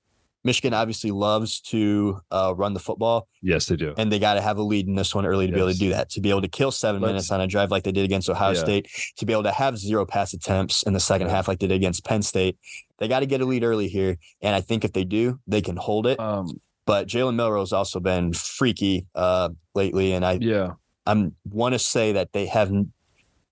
Michigan 0.44 0.72
obviously 0.74 1.10
loves 1.10 1.60
to 1.62 2.20
uh, 2.30 2.54
run 2.56 2.72
the 2.72 2.78
football, 2.78 3.26
Yes, 3.42 3.66
they 3.66 3.74
do. 3.74 3.94
and 3.98 4.12
they 4.12 4.20
got 4.20 4.34
to 4.34 4.40
have 4.40 4.58
a 4.58 4.62
lead 4.62 4.86
in 4.86 4.94
this 4.94 5.12
one 5.12 5.26
early 5.26 5.48
to 5.48 5.52
be 5.52 5.58
able 5.58 5.72
to 5.72 5.76
do 5.78 5.88
that. 5.90 6.08
To 6.10 6.20
be 6.20 6.30
able 6.30 6.42
to 6.42 6.46
kill 6.48 6.70
7 6.70 7.00
Let's- 7.02 7.10
minutes 7.10 7.30
on 7.32 7.40
a 7.40 7.48
drive 7.48 7.72
like 7.72 7.82
they 7.82 7.90
did 7.90 8.04
against 8.04 8.30
Ohio 8.30 8.52
Yeah. 8.52 8.60
State, 8.60 8.88
to 9.16 9.26
be 9.26 9.32
able 9.32 9.42
to 9.42 9.50
have 9.50 9.76
zero 9.76 10.06
pass 10.06 10.32
attempts 10.34 10.84
in 10.84 10.92
the 10.92 11.00
second 11.00 11.26
Yeah. 11.26 11.32
half 11.34 11.48
like 11.48 11.58
they 11.58 11.66
did 11.66 11.74
against 11.74 12.04
Penn 12.04 12.22
State, 12.22 12.58
they 12.98 13.08
got 13.08 13.20
to 13.20 13.26
get 13.26 13.40
a 13.40 13.44
lead 13.44 13.64
early 13.64 13.88
here. 13.88 14.18
And 14.40 14.54
I 14.54 14.60
think 14.60 14.84
if 14.84 14.92
they 14.92 15.02
do, 15.02 15.40
they 15.48 15.60
can 15.62 15.76
hold 15.76 16.06
it. 16.06 16.20
Um. 16.20 16.60
But 16.86 17.08
Jalen 17.08 17.34
Milroe's 17.34 17.72
also 17.72 18.00
been 18.00 18.32
freaky 18.32 19.06
uh, 19.14 19.50
lately, 19.74 20.12
and 20.12 20.24
I 20.24 20.38
Yeah. 20.40 20.72
I'm 21.04 21.34
want 21.48 21.72
to 21.74 21.78
say 21.78 22.12
that 22.12 22.32
they 22.32 22.46
haven't. 22.46 22.92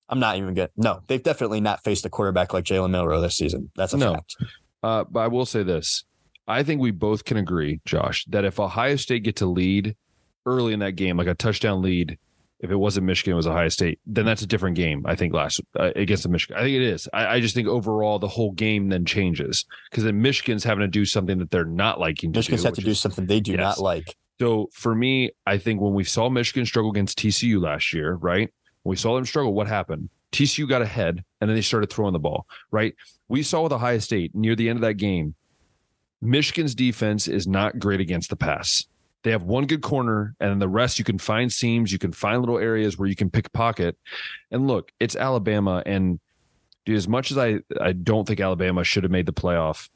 I'm 0.09 0.20
not 0.20 0.37
even 0.37 0.55
good. 0.55 0.70
No, 0.77 1.01
they've 1.09 1.23
definitely 1.23 1.61
not 1.61 1.83
faced 1.83 2.05
a 2.05 2.11
quarterback 2.11 2.53
like 2.53 2.64
Jalen 2.64 2.90
Milroe 2.90 3.20
this 3.20 3.37
season. 3.37 3.70
That's 3.77 3.92
a 3.92 3.97
No. 3.97 4.14
fact. 4.14 4.37
Uh, 4.83 5.05
but 5.05 5.20
I 5.20 5.29
will 5.29 5.47
say 5.47 5.62
this. 5.62 6.05
I 6.47 6.62
think 6.62 6.81
we 6.81 6.90
both 6.90 7.25
can 7.25 7.37
agree, 7.38 7.81
Josh, 7.87 8.25
that 8.27 8.44
if 8.44 8.61
Ohio 8.61 8.97
State 8.97 9.23
get 9.25 9.37
to 9.37 9.47
lead 9.47 9.97
early 10.47 10.75
in 10.75 10.81
that 10.81 10.92
game, 10.92 11.16
like 11.16 11.27
a 11.27 11.35
touchdown 11.35 11.81
lead, 11.81 12.18
if 12.64 12.70
it 12.70 12.77
wasn't 12.77 13.07
Michigan, 13.07 13.35
it 13.35 13.37
was 13.37 13.46
Ohio 13.46 13.68
State, 13.68 13.98
then 14.07 14.24
that's 14.24 14.42
a 14.42 14.46
different 14.46 14.74
game. 14.77 15.05
I 15.07 15.14
think 15.14 15.35
last 15.35 15.61
uh, 15.79 15.90
against 15.94 16.22
the 16.22 16.29
Michigan, 16.31 16.57
I 16.57 16.62
think 16.62 16.74
it 16.77 16.83
is. 16.83 17.07
I, 17.12 17.27
I 17.37 17.40
just 17.40 17.55
think 17.55 17.68
overall 17.68 18.18
the 18.18 18.27
whole 18.27 18.53
game 18.53 18.88
then 18.88 19.05
changes 19.05 19.66
because 19.90 20.03
then 20.05 20.20
Michigan's 20.22 20.64
having 20.64 20.81
to 20.81 20.88
do 20.88 21.05
something 21.05 21.38
that 21.38 21.50
they're 21.50 21.64
not 21.64 22.00
liking 22.00 22.31
Michigan's 22.33 22.62
do. 22.62 22.66
have 22.68 22.74
to 22.74 22.81
do 22.81 22.90
is- 22.92 23.00
something 23.00 23.27
they 23.27 23.40
do 23.40 23.53
Yes. 23.53 23.61
not 23.61 23.79
like. 23.79 24.16
So 24.40 24.68
for 24.72 24.94
me, 24.94 25.31
I 25.46 25.59
think 25.59 25.81
when 25.81 25.94
we 25.94 26.03
saw 26.05 26.29
Michigan 26.29 26.66
struggle 26.66 26.90
against 26.90 27.18
TCU 27.18 27.61
last 27.62 27.92
year, 27.92 28.14
right? 28.14 28.50
When 28.83 28.90
we 28.90 28.96
saw 28.96 29.14
them 29.14 29.24
struggle, 29.27 29.55
what 29.55 29.68
happened? 29.68 30.09
TCU 30.33 30.68
got 30.68 30.83
ahead 30.83 31.22
and 31.40 31.48
then 31.48 31.55
they 31.55 31.61
started 31.62 31.88
throwing 31.90 32.12
the 32.14 32.18
ball, 32.18 32.46
right? 32.72 32.94
We 33.29 33.42
saw 33.44 33.62
with 33.62 33.72
Ohio 33.72 33.98
State 33.98 34.35
near 34.35 34.57
the 34.57 34.68
end 34.68 34.79
of 34.79 34.81
that 34.83 34.94
game, 34.94 35.35
Michigan's 36.20 36.74
defense 36.74 37.29
is 37.29 37.46
not 37.46 37.79
great 37.79 38.00
against 38.00 38.31
the 38.31 38.37
pass. 38.37 38.87
They 39.25 39.31
have 39.31 39.43
one 39.43 39.67
good 39.67 39.81
corner, 39.81 40.37
and 40.39 40.61
the 40.61 40.69
rest 40.69 40.99
you 40.99 41.05
can 41.05 41.19
find 41.19 41.51
seams, 41.51 41.91
you 41.91 41.99
can 41.99 42.13
find 42.13 42.41
little 42.41 42.59
areas 42.59 42.99
where 42.99 43.09
you 43.09 43.17
can 43.17 43.31
pick 43.31 43.47
a 43.47 43.51
pocket. 43.51 43.97
And 44.51 44.69
look, 44.69 44.93
it's 45.01 45.17
Alabama, 45.17 45.83
and 45.87 46.21
dude, 46.85 46.97
as 46.97 47.09
much 47.09 47.31
as 47.31 47.39
I 47.39 47.61
I 47.81 47.93
don't 47.93 48.29
think 48.29 48.41
Alabama 48.41 48.85
should 48.85 49.03
have 49.03 49.11
made 49.11 49.27
the 49.27 49.33
playoff, 49.33 49.89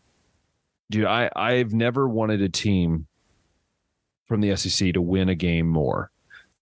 dude, 0.90 1.04
I 1.04 1.30
I've 1.36 1.74
never 1.74 2.08
wanted 2.08 2.40
a 2.40 2.48
team 2.48 3.06
from 4.24 4.40
the 4.40 4.56
SEC 4.56 4.94
to 4.94 5.02
win 5.02 5.28
a 5.28 5.34
game 5.34 5.68
more. 5.68 6.10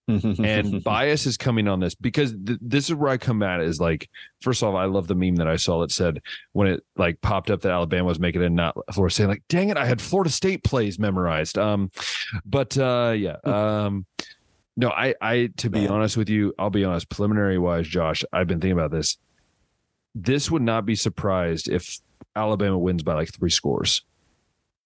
And 0.09 0.85
bias 0.85 1.27
is 1.27 1.37
coming 1.37 1.67
on 1.67 1.81
this 1.81 1.95
because 1.95 2.33
th- 2.33 2.59
this 2.63 2.89
is 2.89 2.95
where 2.95 3.11
I 3.11 3.17
come 3.17 3.43
at 3.43 3.61
is 3.61 3.81
like, 3.81 4.09
first 4.41 4.63
off, 4.63 4.75
I 4.75 4.85
love 4.85 5.09
the 5.09 5.15
meme 5.15 5.37
that 5.37 5.49
I 5.49 5.57
saw 5.57 5.81
that 5.81 5.91
said 5.91 6.21
when 6.53 6.69
it 6.69 6.85
like 6.97 7.21
popped 7.21 7.51
up 7.51 7.63
that 7.63 7.73
Alabama 7.73 8.05
was 8.05 8.21
making 8.21 8.43
it, 8.43 8.51
not 8.51 8.77
Florida 8.93 9.13
State. 9.13 9.27
Like, 9.27 9.43
dang 9.49 9.69
it, 9.69 9.77
I 9.77 9.85
had 9.85 10.01
Florida 10.01 10.31
State 10.31 10.63
plays 10.63 10.99
memorized. 10.99 11.59
Um, 11.59 11.91
but 12.45 12.79
uh, 12.79 13.15
yeah, 13.17 13.37
um, 13.45 14.07
no, 14.77 14.91
I, 14.91 15.15
I 15.21 15.51
to 15.57 15.71
be 15.71 15.89
honest 15.89 16.17
with 16.17 16.29
you, 16.29 16.55
I'll 16.59 16.71
be 16.71 16.85
honest. 16.85 17.09
Preliminary 17.09 17.59
wise, 17.59 17.89
Josh, 17.89 18.23
I've 18.33 18.47
been 18.47 18.61
thinking 18.61 18.79
about 18.79 18.91
this. 18.91 19.17
This 20.15 20.51
would 20.51 20.63
not 20.63 20.87
be 20.87 20.95
surprised 20.95 21.69
if 21.69 21.99
Alabama 22.35 22.79
wins 22.79 23.03
by 23.03 23.15
like 23.15 23.33
three 23.33 23.51
scores. 23.51 24.03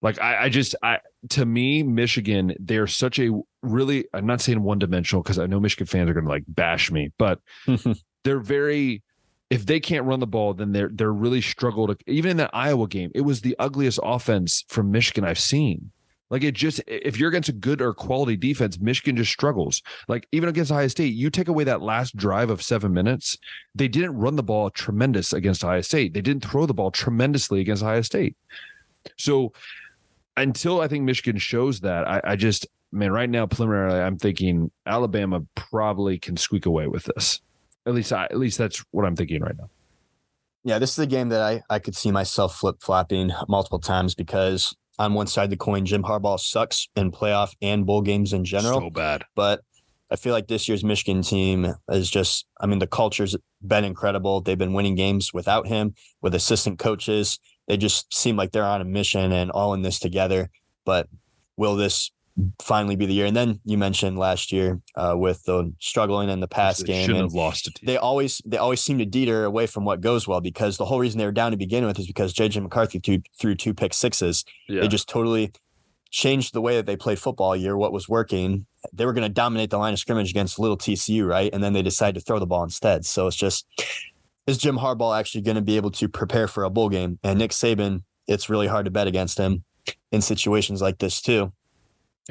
Like 0.01 0.19
I, 0.19 0.45
I 0.45 0.49
just 0.49 0.75
I 0.81 0.99
to 1.29 1.45
me, 1.45 1.83
Michigan, 1.83 2.55
they're 2.59 2.87
such 2.87 3.19
a 3.19 3.29
really 3.61 4.05
I'm 4.13 4.25
not 4.25 4.41
saying 4.41 4.61
one 4.61 4.79
dimensional 4.79 5.23
because 5.23 5.39
I 5.39 5.47
know 5.47 5.59
Michigan 5.59 5.87
fans 5.87 6.09
are 6.09 6.13
gonna 6.13 6.29
like 6.29 6.43
bash 6.47 6.91
me, 6.91 7.11
but 7.17 7.39
they're 8.23 8.39
very 8.39 9.03
if 9.49 9.65
they 9.65 9.81
can't 9.81 10.05
run 10.05 10.21
the 10.21 10.27
ball, 10.27 10.53
then 10.53 10.71
they're 10.71 10.89
they're 10.93 11.11
really 11.11 11.41
struggle 11.41 11.87
to 11.87 11.97
even 12.07 12.31
in 12.31 12.37
that 12.37 12.51
Iowa 12.53 12.87
game, 12.87 13.11
it 13.13 13.21
was 13.21 13.41
the 13.41 13.55
ugliest 13.59 13.99
offense 14.01 14.63
from 14.67 14.91
Michigan 14.91 15.25
I've 15.25 15.39
seen. 15.39 15.91
Like 16.29 16.45
it 16.45 16.55
just 16.55 16.81
if 16.87 17.19
you're 17.19 17.27
against 17.27 17.49
a 17.49 17.53
good 17.53 17.81
or 17.81 17.93
quality 17.93 18.37
defense, 18.37 18.79
Michigan 18.79 19.17
just 19.17 19.31
struggles. 19.31 19.81
Like 20.07 20.25
even 20.31 20.47
against 20.47 20.71
Ohio 20.71 20.87
State, 20.87 21.13
you 21.13 21.29
take 21.29 21.49
away 21.49 21.65
that 21.65 21.81
last 21.81 22.15
drive 22.15 22.49
of 22.49 22.61
seven 22.61 22.93
minutes, 22.93 23.37
they 23.75 23.89
didn't 23.89 24.17
run 24.17 24.37
the 24.37 24.43
ball 24.43 24.69
tremendous 24.69 25.33
against 25.33 25.65
Ohio 25.65 25.81
State. 25.81 26.13
They 26.13 26.21
didn't 26.21 26.45
throw 26.45 26.65
the 26.65 26.73
ball 26.73 26.89
tremendously 26.89 27.59
against 27.59 27.83
Ohio 27.83 28.01
State. 28.01 28.37
So 29.17 29.51
until 30.37 30.79
I 30.79 30.87
think 30.87 31.03
Michigan 31.03 31.37
shows 31.37 31.81
that, 31.81 32.07
I, 32.07 32.21
I 32.23 32.35
just 32.37 32.65
man, 32.91 33.11
right 33.11 33.29
now 33.29 33.45
preliminarily, 33.45 33.99
I'm 33.99 34.17
thinking 34.17 34.71
Alabama 34.85 35.41
probably 35.55 36.19
can 36.19 36.37
squeak 36.37 36.65
away 36.65 36.87
with 36.87 37.09
this. 37.15 37.41
At 37.85 37.93
least, 37.93 38.13
I, 38.13 38.25
at 38.25 38.37
least 38.37 38.57
that's 38.57 38.83
what 38.91 39.05
I'm 39.05 39.15
thinking 39.15 39.41
right 39.41 39.57
now. 39.57 39.69
Yeah, 40.63 40.77
this 40.77 40.91
is 40.91 40.99
a 40.99 41.07
game 41.07 41.29
that 41.29 41.41
I, 41.41 41.63
I 41.69 41.79
could 41.79 41.95
see 41.95 42.11
myself 42.11 42.55
flip 42.55 42.77
flopping 42.81 43.31
multiple 43.47 43.79
times 43.79 44.13
because 44.13 44.75
on 44.99 45.15
one 45.15 45.25
side 45.25 45.45
of 45.45 45.49
the 45.49 45.57
coin, 45.57 45.85
Jim 45.85 46.03
Harbaugh 46.03 46.39
sucks 46.39 46.87
in 46.95 47.11
playoff 47.11 47.55
and 47.61 47.85
bowl 47.85 48.01
games 48.03 48.33
in 48.33 48.45
general. 48.45 48.79
so 48.79 48.89
bad. 48.91 49.23
but 49.35 49.61
I 50.11 50.17
feel 50.17 50.33
like 50.33 50.47
this 50.47 50.67
year's 50.67 50.83
Michigan 50.83 51.23
team 51.23 51.73
is 51.89 52.09
just, 52.09 52.45
I 52.59 52.67
mean, 52.67 52.79
the 52.79 52.87
culture's 52.87 53.35
been 53.65 53.85
incredible. 53.85 54.41
They've 54.41 54.57
been 54.57 54.73
winning 54.73 54.95
games 54.95 55.33
without 55.33 55.67
him, 55.67 55.95
with 56.21 56.35
assistant 56.35 56.79
coaches. 56.79 57.39
They 57.67 57.77
just 57.77 58.13
seem 58.13 58.35
like 58.35 58.51
they're 58.51 58.65
on 58.65 58.81
a 58.81 58.85
mission 58.85 59.31
and 59.31 59.49
all 59.51 59.73
in 59.73 59.83
this 59.83 59.99
together. 59.99 60.49
But 60.85 61.07
will 61.55 61.77
this 61.77 62.11
finally 62.61 62.95
be 62.95 63.05
the 63.05 63.13
year? 63.13 63.25
And 63.25 63.35
then 63.35 63.59
you 63.65 63.77
mentioned 63.77 64.17
last 64.17 64.51
year 64.51 64.81
uh, 64.95 65.15
with 65.17 65.43
the 65.43 65.73
struggling 65.79 66.29
in 66.29 66.39
the 66.39 66.47
pass 66.47 66.81
game. 66.81 67.05
shouldn't 67.05 67.19
And 67.19 67.25
have 67.29 67.33
lost 67.33 67.79
they 67.83 67.97
always 67.97 68.41
they 68.45 68.57
always 68.57 68.81
seem 68.81 68.97
to 68.99 69.05
deter 69.05 69.45
away 69.45 69.67
from 69.67 69.85
what 69.85 70.01
goes 70.01 70.27
well 70.27 70.41
because 70.41 70.77
the 70.77 70.85
whole 70.85 70.99
reason 70.99 71.17
they 71.19 71.25
were 71.25 71.31
down 71.31 71.51
to 71.51 71.57
begin 71.57 71.85
with 71.85 71.99
is 71.99 72.07
because 72.07 72.33
JJ 72.33 72.61
McCarthy 72.61 72.99
threw, 72.99 73.19
threw 73.39 73.55
two 73.55 73.73
pick 73.73 73.93
sixes. 73.93 74.45
yeah. 74.67 74.81
They 74.81 74.87
just 74.87 75.09
totally 75.09 75.51
changed 76.11 76.53
the 76.53 76.61
way 76.61 76.75
that 76.75 76.85
they 76.85 76.97
played 76.97 77.17
football 77.17 77.55
year, 77.55 77.75
what 77.75 77.93
was 77.93 78.07
working. 78.07 78.65
They 78.93 79.05
were 79.05 79.13
going 79.13 79.27
to 79.27 79.33
dominate 79.33 79.69
the 79.69 79.77
line 79.77 79.93
of 79.93 79.99
scrimmage 79.99 80.29
against 80.29 80.59
little 80.59 80.77
TCU, 80.77 81.25
right? 81.25 81.49
And 81.53 81.63
then 81.63 81.73
they 81.73 81.81
decided 81.81 82.19
to 82.19 82.21
throw 82.21 82.37
the 82.37 82.45
ball 82.45 82.63
instead. 82.63 83.05
So 83.05 83.27
it's 83.27 83.37
just, 83.37 83.65
is 84.45 84.57
Jim 84.57 84.77
Harbaugh 84.77 85.17
actually 85.17 85.41
going 85.41 85.55
to 85.55 85.61
be 85.61 85.77
able 85.77 85.91
to 85.91 86.09
prepare 86.09 86.47
for 86.47 86.65
a 86.65 86.69
bowl 86.69 86.89
game? 86.89 87.17
And 87.23 87.39
Nick 87.39 87.51
Saban, 87.51 88.03
it's 88.27 88.49
really 88.49 88.67
hard 88.67 88.85
to 88.85 88.91
bet 88.91 89.07
against 89.07 89.37
him 89.37 89.63
in 90.11 90.21
situations 90.21 90.81
like 90.81 90.99
this 90.99 91.21
too. 91.21 91.53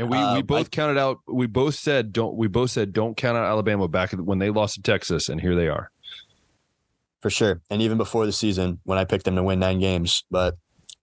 And 0.01 0.09
we, 0.09 0.17
we 0.37 0.43
both 0.43 0.67
I, 0.67 0.71
counted 0.71 0.99
out. 0.99 1.19
We 1.27 1.47
both 1.47 1.75
said 1.75 2.11
don't. 2.11 2.35
We 2.35 2.49
both 2.49 2.71
said 2.71 2.95
don't 2.95 3.19
count 3.19 3.37
out 3.37 3.45
Alabama 3.45 3.87
back 3.87 4.13
when 4.13 4.39
they 4.39 4.49
lost 4.49 4.77
to 4.77 4.83
Texas, 4.83 5.29
and 5.29 5.39
here 5.39 5.55
they 5.55 5.69
are. 5.69 5.91
For 7.21 7.29
sure, 7.29 7.61
and 7.69 7.83
even 7.83 7.99
before 7.99 8.25
the 8.25 8.33
season, 8.33 8.81
when 8.85 8.97
I 8.97 9.05
picked 9.05 9.27
them 9.27 9.37
to 9.37 9.43
win 9.43 9.59
nine 9.59 9.79
games, 9.79 10.25
but 10.31 10.57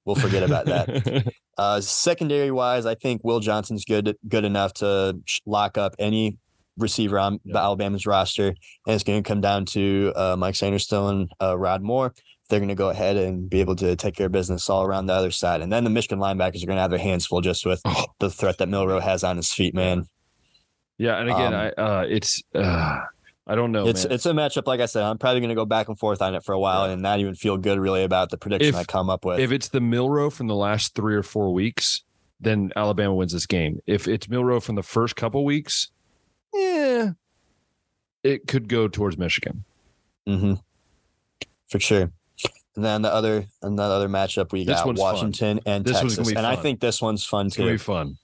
we'll 0.04 0.16
forget 0.16 0.42
about 0.42 0.66
that. 0.66 1.32
uh, 1.60 1.80
secondary 1.80 2.50
wise, 2.50 2.88
I 2.88 2.96
think 2.96 3.24
Will 3.24 3.40
Johnson's 3.40 3.86
good 3.86 4.18
good 4.28 4.44
enough 4.44 4.74
to 4.76 5.20
lock 5.46 5.78
up 5.78 5.94
any 6.00 6.40
receiver 6.80 7.20
on 7.20 7.40
yep. 7.44 7.56
Alabama's 7.56 8.08
roster, 8.08 8.48
and 8.48 8.96
it's 8.96 9.04
going 9.04 9.22
to 9.22 9.28
come 9.28 9.42
down 9.42 9.66
to 9.66 10.12
uh, 10.16 10.36
Mike 10.40 10.60
and 10.60 11.32
uh, 11.40 11.56
Rod 11.56 11.84
Moore 11.84 12.16
they're 12.50 12.60
going 12.60 12.70
to 12.70 12.76
go 12.76 12.90
ahead 12.90 13.18
and 13.18 13.50
be 13.50 13.60
able 13.60 13.76
to 13.76 13.96
take 13.96 14.16
care 14.16 14.28
of 14.28 14.32
business 14.32 14.70
all 14.70 14.84
around 14.84 15.08
the 15.08 15.14
other 15.14 15.32
side. 15.32 15.62
And 15.62 15.72
then 15.72 15.84
the 15.84 15.90
Michigan 15.90 16.20
linebackers 16.20 16.64
are 16.64 16.68
going 16.68 16.78
to 16.78 16.82
have 16.82 16.92
their 16.92 17.00
hands 17.00 17.26
full 17.26 17.42
just 17.42 17.66
with 17.66 17.82
oh. 17.86 18.06
the 18.20 18.30
threat 18.30 18.58
that 18.60 18.70
Milroe 18.70 19.00
has 19.00 19.24
on 19.24 19.38
his 19.38 19.52
feet, 19.52 19.74
man. 19.74 20.08
Yeah, 20.98 21.20
and 21.20 21.30
again, 21.30 21.54
um, 21.54 21.60
I 21.78 21.82
uh, 21.82 22.06
it's 22.10 22.42
uh, 22.56 23.02
I 23.46 23.56
don't 23.56 23.72
know. 23.72 23.88
It's 23.88 24.06
man. 24.06 24.14
it's 24.14 24.26
a 24.26 24.32
matchup. 24.32 24.66
Like 24.66 24.80
I 24.80 24.88
said, 24.88 25.04
I'm 25.04 25.18
probably 25.18 25.42
going 25.42 25.50
to 25.50 25.56
go 25.56 25.66
back 25.66 25.90
and 25.90 25.98
forth 25.98 26.22
on 26.22 26.34
it 26.34 26.44
for 26.44 26.54
a 26.54 26.60
while, 26.60 26.88
yeah. 26.88 26.94
and 26.94 27.02
not 27.02 27.20
even 27.20 27.36
feel 27.36 27.58
good 27.58 27.80
really 27.80 28.04
about 28.04 28.32
the 28.32 28.38
prediction 28.38 28.70
if, 28.70 28.76
I 28.76 28.84
come 28.84 29.10
up 29.10 29.24
with. 29.24 29.40
If 29.40 29.52
it's 29.52 29.70
the 29.70 29.80
Milroe 29.80 30.32
from 30.32 30.48
the 30.48 30.56
last 30.56 30.96
three 30.96 31.16
or 31.16 31.22
four 31.22 31.54
weeks, 31.54 32.04
then 32.40 32.72
Alabama 32.76 33.14
wins 33.14 33.34
this 33.34 33.46
game. 33.46 33.80
If 33.86 34.08
it's 34.08 34.28
Milroe 34.28 34.60
from 34.60 34.74
the 34.74 34.84
first 34.84 35.16
couple 35.16 35.46
weeks, 35.46 35.92
yeah, 36.52 37.12
it 38.24 38.48
could 38.48 38.68
go 38.68 38.88
towards 38.88 39.20
Michigan. 39.20 39.66
Mm-hmm. 40.28 40.54
For 41.68 41.80
sure. 41.80 42.12
And 42.78 42.86
then 42.86 43.02
the 43.02 43.12
other 43.12 43.48
and 43.64 43.78
the 43.78 43.82
other 43.82 44.08
matchup 44.08 44.52
we 44.52 44.64
got 44.64 44.86
Washington 44.96 45.58
fun. 45.58 45.64
and 45.66 45.84
this 45.84 46.00
Texas, 46.00 46.20
and 46.20 46.36
fun. 46.36 46.46
I 46.46 46.56
think 46.56 46.80
this 46.80 47.02
one's 47.02 47.26
fun 47.26 47.50
too. 47.50 47.68
It's 47.70 47.82
fun. 47.82 48.20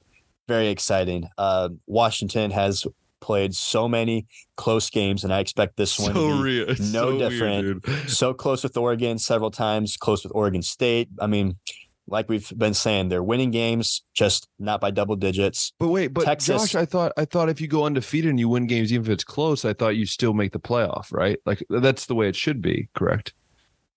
Very 0.47 0.67
exciting. 0.67 1.27
Uh, 1.39 1.69
Washington 1.87 2.51
has 2.51 2.85
played 3.19 3.55
so 3.55 3.89
many 3.89 4.27
close 4.55 4.91
games, 4.91 5.23
and 5.23 5.33
I 5.33 5.39
expect 5.39 5.75
this 5.75 5.97
one 5.97 6.13
so 6.13 6.27
to 6.27 6.35
be 6.37 6.43
real. 6.43 6.67
no 6.67 7.17
so 7.17 7.17
different. 7.17 7.87
Weird, 7.87 8.09
so 8.11 8.31
close 8.35 8.61
with 8.61 8.77
Oregon 8.77 9.17
several 9.17 9.49
times, 9.49 9.97
close 9.97 10.23
with 10.23 10.31
Oregon 10.35 10.61
State. 10.61 11.09
I 11.19 11.25
mean, 11.25 11.55
like 12.05 12.29
we've 12.29 12.53
been 12.55 12.75
saying, 12.75 13.09
they're 13.09 13.23
winning 13.23 13.49
games, 13.49 14.03
just 14.13 14.47
not 14.59 14.79
by 14.79 14.91
double 14.91 15.15
digits. 15.15 15.73
But 15.79 15.87
wait, 15.87 16.13
but 16.13 16.25
Texas, 16.25 16.73
Josh, 16.73 16.75
I 16.75 16.85
thought 16.85 17.11
I 17.17 17.25
thought 17.25 17.49
if 17.49 17.59
you 17.59 17.67
go 17.67 17.85
undefeated 17.85 18.29
and 18.29 18.39
you 18.39 18.49
win 18.49 18.67
games, 18.67 18.93
even 18.93 19.05
if 19.05 19.09
it's 19.09 19.23
close, 19.23 19.65
I 19.65 19.73
thought 19.73 19.95
you 19.95 20.05
still 20.05 20.35
make 20.35 20.51
the 20.51 20.59
playoff, 20.59 21.11
right? 21.11 21.39
Like 21.43 21.63
that's 21.71 22.05
the 22.05 22.13
way 22.13 22.29
it 22.29 22.35
should 22.35 22.61
be, 22.61 22.89
correct? 22.93 23.33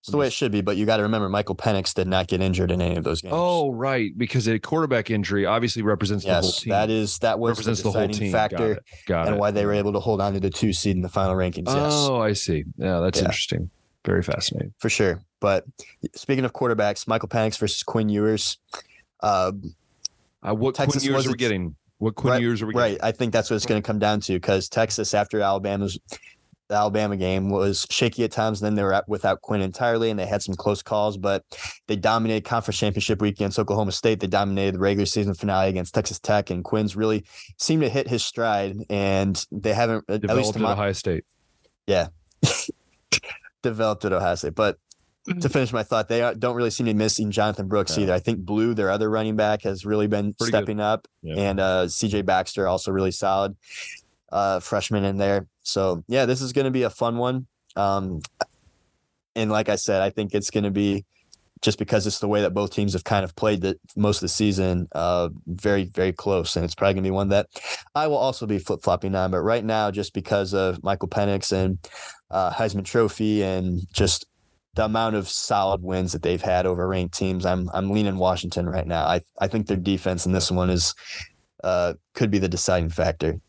It's 0.01 0.11
the 0.11 0.17
way 0.17 0.27
it 0.27 0.33
should 0.33 0.51
be, 0.51 0.61
but 0.61 0.77
you 0.77 0.85
got 0.85 0.97
to 0.97 1.03
remember 1.03 1.27
Michael 1.27 1.55
Penix 1.55 1.93
did 1.93 2.07
not 2.07 2.27
get 2.27 2.39
injured 2.39 2.71
in 2.71 2.81
any 2.81 2.95
of 2.95 3.03
those 3.03 3.21
games. 3.21 3.33
Oh, 3.35 3.71
right, 3.71 4.17
because 4.17 4.47
a 4.47 4.57
quarterback 4.57 5.09
injury 5.11 5.45
obviously 5.45 5.81
represents 5.81 6.23
yes, 6.23 6.35
the 6.35 6.41
whole 6.41 6.51
team. 6.51 6.71
that 6.71 6.89
is 6.89 7.17
that 7.19 7.39
was 7.39 7.51
represents 7.51 7.81
the, 7.81 7.89
deciding 7.89 8.11
the 8.11 8.17
whole 8.17 8.19
team. 8.19 8.31
factor, 8.31 8.57
Got 8.57 8.69
it. 8.69 8.83
Got 9.07 9.27
and 9.27 9.35
it. 9.35 9.39
why 9.39 9.51
they 9.51 9.65
were 9.65 9.73
able 9.73 9.93
to 9.93 9.99
hold 9.99 10.21
on 10.21 10.33
to 10.33 10.39
the 10.39 10.49
two 10.49 10.71
seed 10.71 10.95
in 10.95 11.01
the 11.01 11.09
final 11.09 11.35
rankings. 11.35 11.67
Yes. 11.67 11.93
Oh, 11.93 12.21
I 12.21 12.33
see. 12.33 12.63
Yeah, 12.77 12.99
that's 12.99 13.19
yeah. 13.19 13.25
interesting. 13.25 13.69
Very 14.05 14.23
fascinating 14.23 14.73
for 14.77 14.89
sure. 14.89 15.21
But 15.41 15.65
speaking 16.15 16.45
of 16.45 16.53
quarterbacks, 16.53 17.07
Michael 17.07 17.29
Penix 17.29 17.57
versus 17.57 17.83
Quinn 17.83 18.07
Ewers. 18.07 18.57
Uh, 19.21 19.51
uh, 20.47 20.53
what 20.53 20.75
Texas 20.75 21.03
Quinn 21.03 21.13
Ewers 21.13 21.27
are 21.27 21.31
we 21.31 21.37
getting? 21.37 21.75
What 21.97 22.15
Quinn 22.15 22.33
right, 22.33 22.41
Ewers 22.41 22.61
are 22.61 22.67
we 22.67 22.73
getting? 22.73 22.93
Right, 22.93 22.99
I 23.03 23.11
think 23.11 23.33
that's 23.33 23.49
what 23.49 23.57
it's 23.57 23.65
going 23.65 23.81
to 23.81 23.85
come 23.85 23.99
down 23.99 24.21
to 24.21 24.33
because 24.33 24.69
Texas, 24.69 25.13
after 25.13 25.41
Alabama's 25.41 25.99
the 26.69 26.75
Alabama 26.75 27.15
game 27.15 27.49
was 27.49 27.85
shaky 27.89 28.23
at 28.23 28.31
times. 28.31 28.61
And 28.61 28.67
Then 28.67 28.75
they 28.75 28.83
were 28.83 29.01
without 29.07 29.41
Quinn 29.41 29.61
entirely, 29.61 30.09
and 30.09 30.19
they 30.19 30.25
had 30.25 30.41
some 30.41 30.55
close 30.55 30.81
calls, 30.81 31.17
but 31.17 31.43
they 31.87 31.95
dominated 31.95 32.43
conference 32.43 32.77
championship 32.77 33.21
week 33.21 33.35
against 33.35 33.59
Oklahoma 33.59 33.91
State. 33.91 34.19
They 34.19 34.27
dominated 34.27 34.75
the 34.75 34.79
regular 34.79 35.05
season 35.05 35.33
finale 35.33 35.69
against 35.69 35.93
Texas 35.93 36.19
Tech, 36.19 36.49
and 36.49 36.63
Quinn's 36.63 36.95
really 36.95 37.25
seemed 37.57 37.83
to 37.83 37.89
hit 37.89 38.07
his 38.07 38.23
stride. 38.23 38.77
And 38.89 39.43
they 39.51 39.73
haven't 39.73 40.05
developed 40.07 40.29
at, 40.29 40.37
least 40.37 40.55
at 40.55 40.61
Ohio 40.61 40.93
State. 40.93 41.25
Yeah, 41.85 42.07
developed 43.61 44.05
at 44.05 44.13
Ohio 44.13 44.35
State, 44.35 44.55
but. 44.55 44.77
To 45.41 45.49
finish 45.49 45.73
my 45.73 45.83
thought, 45.83 46.07
they 46.07 46.33
don't 46.39 46.55
really 46.55 46.69
seem 46.69 46.85
to 46.85 46.93
be 46.93 46.97
missing 46.97 47.31
Jonathan 47.31 47.67
Brooks 47.67 47.97
yeah. 47.97 48.03
either. 48.03 48.13
I 48.13 48.19
think 48.19 48.45
Blue, 48.45 48.73
their 48.73 48.89
other 48.89 49.09
running 49.09 49.35
back, 49.35 49.63
has 49.63 49.85
really 49.85 50.07
been 50.07 50.33
Pretty 50.33 50.51
stepping 50.51 50.77
good. 50.77 50.83
up, 50.83 51.05
yeah. 51.21 51.35
and 51.35 51.59
uh, 51.59 51.83
CJ 51.87 52.25
Baxter 52.25 52.65
also 52.65 52.93
really 52.93 53.11
solid 53.11 53.57
uh, 54.31 54.59
freshman 54.59 55.03
in 55.03 55.17
there. 55.17 55.47
So 55.63 56.03
yeah, 56.07 56.25
this 56.25 56.41
is 56.41 56.53
going 56.53 56.65
to 56.65 56.71
be 56.71 56.83
a 56.83 56.89
fun 56.89 57.17
one. 57.17 57.47
Um, 57.75 58.21
and 59.35 59.51
like 59.51 59.69
I 59.69 59.75
said, 59.75 60.01
I 60.01 60.09
think 60.09 60.33
it's 60.33 60.49
going 60.49 60.63
to 60.63 60.71
be 60.71 61.05
just 61.61 61.79
because 61.79 62.05
it's 62.05 62.19
the 62.19 62.27
way 62.27 62.41
that 62.41 62.53
both 62.53 62.71
teams 62.71 62.93
have 62.93 63.03
kind 63.03 63.23
of 63.23 63.35
played 63.35 63.61
the 63.61 63.77
most 63.95 64.17
of 64.17 64.21
the 64.21 64.27
season, 64.29 64.87
uh, 64.93 65.29
very, 65.47 65.85
very 65.85 66.13
close. 66.13 66.55
And 66.55 66.63
it's 66.63 66.75
probably 66.75 66.95
going 66.95 67.03
to 67.03 67.07
be 67.07 67.11
one 67.11 67.29
that 67.29 67.47
I 67.95 68.07
will 68.07 68.17
also 68.17 68.45
be 68.45 68.59
flip 68.59 68.81
flopping 68.81 69.15
on. 69.15 69.31
But 69.31 69.41
right 69.41 69.63
now, 69.63 69.91
just 69.91 70.13
because 70.13 70.53
of 70.53 70.83
Michael 70.83 71.07
Penix 71.07 71.51
and 71.51 71.79
uh, 72.29 72.51
Heisman 72.51 72.85
Trophy 72.85 73.43
and 73.43 73.81
just 73.91 74.25
the 74.75 74.85
amount 74.85 75.15
of 75.15 75.27
solid 75.27 75.81
wins 75.81 76.11
that 76.13 76.21
they've 76.21 76.41
had 76.41 76.65
over 76.65 76.87
ranked 76.87 77.17
teams, 77.17 77.45
I'm 77.45 77.69
I'm 77.73 77.89
leaning 77.89 78.17
Washington 78.17 78.69
right 78.69 78.85
now. 78.85 79.05
I 79.05 79.21
I 79.39 79.47
think 79.47 79.67
their 79.67 79.77
defense 79.77 80.25
in 80.25 80.33
this 80.33 80.51
one 80.51 80.69
is 80.69 80.93
uh, 81.63 81.93
could 82.13 82.29
be 82.29 82.37
the 82.37 82.49
deciding 82.49 82.89
factor. 82.89 83.39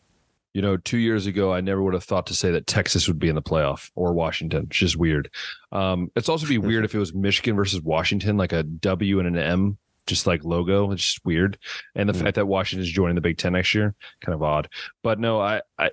You 0.55 0.63
know, 0.63 0.77
two 0.77 0.99
years 0.99 1.27
ago, 1.27 1.53
I 1.53 1.61
never 1.61 1.83
would 1.83 1.95
have 1.95 2.05
thought 2.05 2.27
to 2.29 2.35
say 2.35 2.51
that 2.53 2.67
Texas 2.67 3.07
would 3.07 3.19
be 3.19 3.29
in 3.29 3.35
the 3.35 3.43
playoff 3.43 3.91
or 3.95 4.13
Washington. 4.13 4.65
It's 4.65 4.79
just 4.79 4.97
weird. 4.97 5.31
Um, 5.73 6.11
it's 6.17 6.29
also 6.29 6.47
be 6.47 6.59
weird 6.59 6.85
if 6.85 6.95
it 6.95 6.99
was 6.99 7.15
Michigan 7.15 7.55
versus 7.55 7.83
Washington, 7.83 8.37
like 8.37 8.53
a 8.53 8.63
W 8.63 9.19
and 9.19 9.29
an 9.29 9.37
M, 9.37 9.79
just 10.07 10.27
like 10.27 10.45
logo. 10.45 10.91
It's 10.91 11.05
just 11.05 11.25
weird. 11.25 11.59
And 11.95 12.09
the 12.09 12.13
mm 12.13 12.23
fact 12.23 12.37
that 12.37 12.47
Washington 12.47 12.83
is 12.83 12.91
joining 12.91 13.15
the 13.15 13.21
Big 13.21 13.39
Ten 13.39 13.53
next 13.53 13.75
year, 13.75 13.95
kind 14.21 14.35
of 14.35 14.43
odd. 14.43 14.69
But 15.03 15.21
no, 15.21 15.41
I, 15.41 15.61
I, 15.79 15.91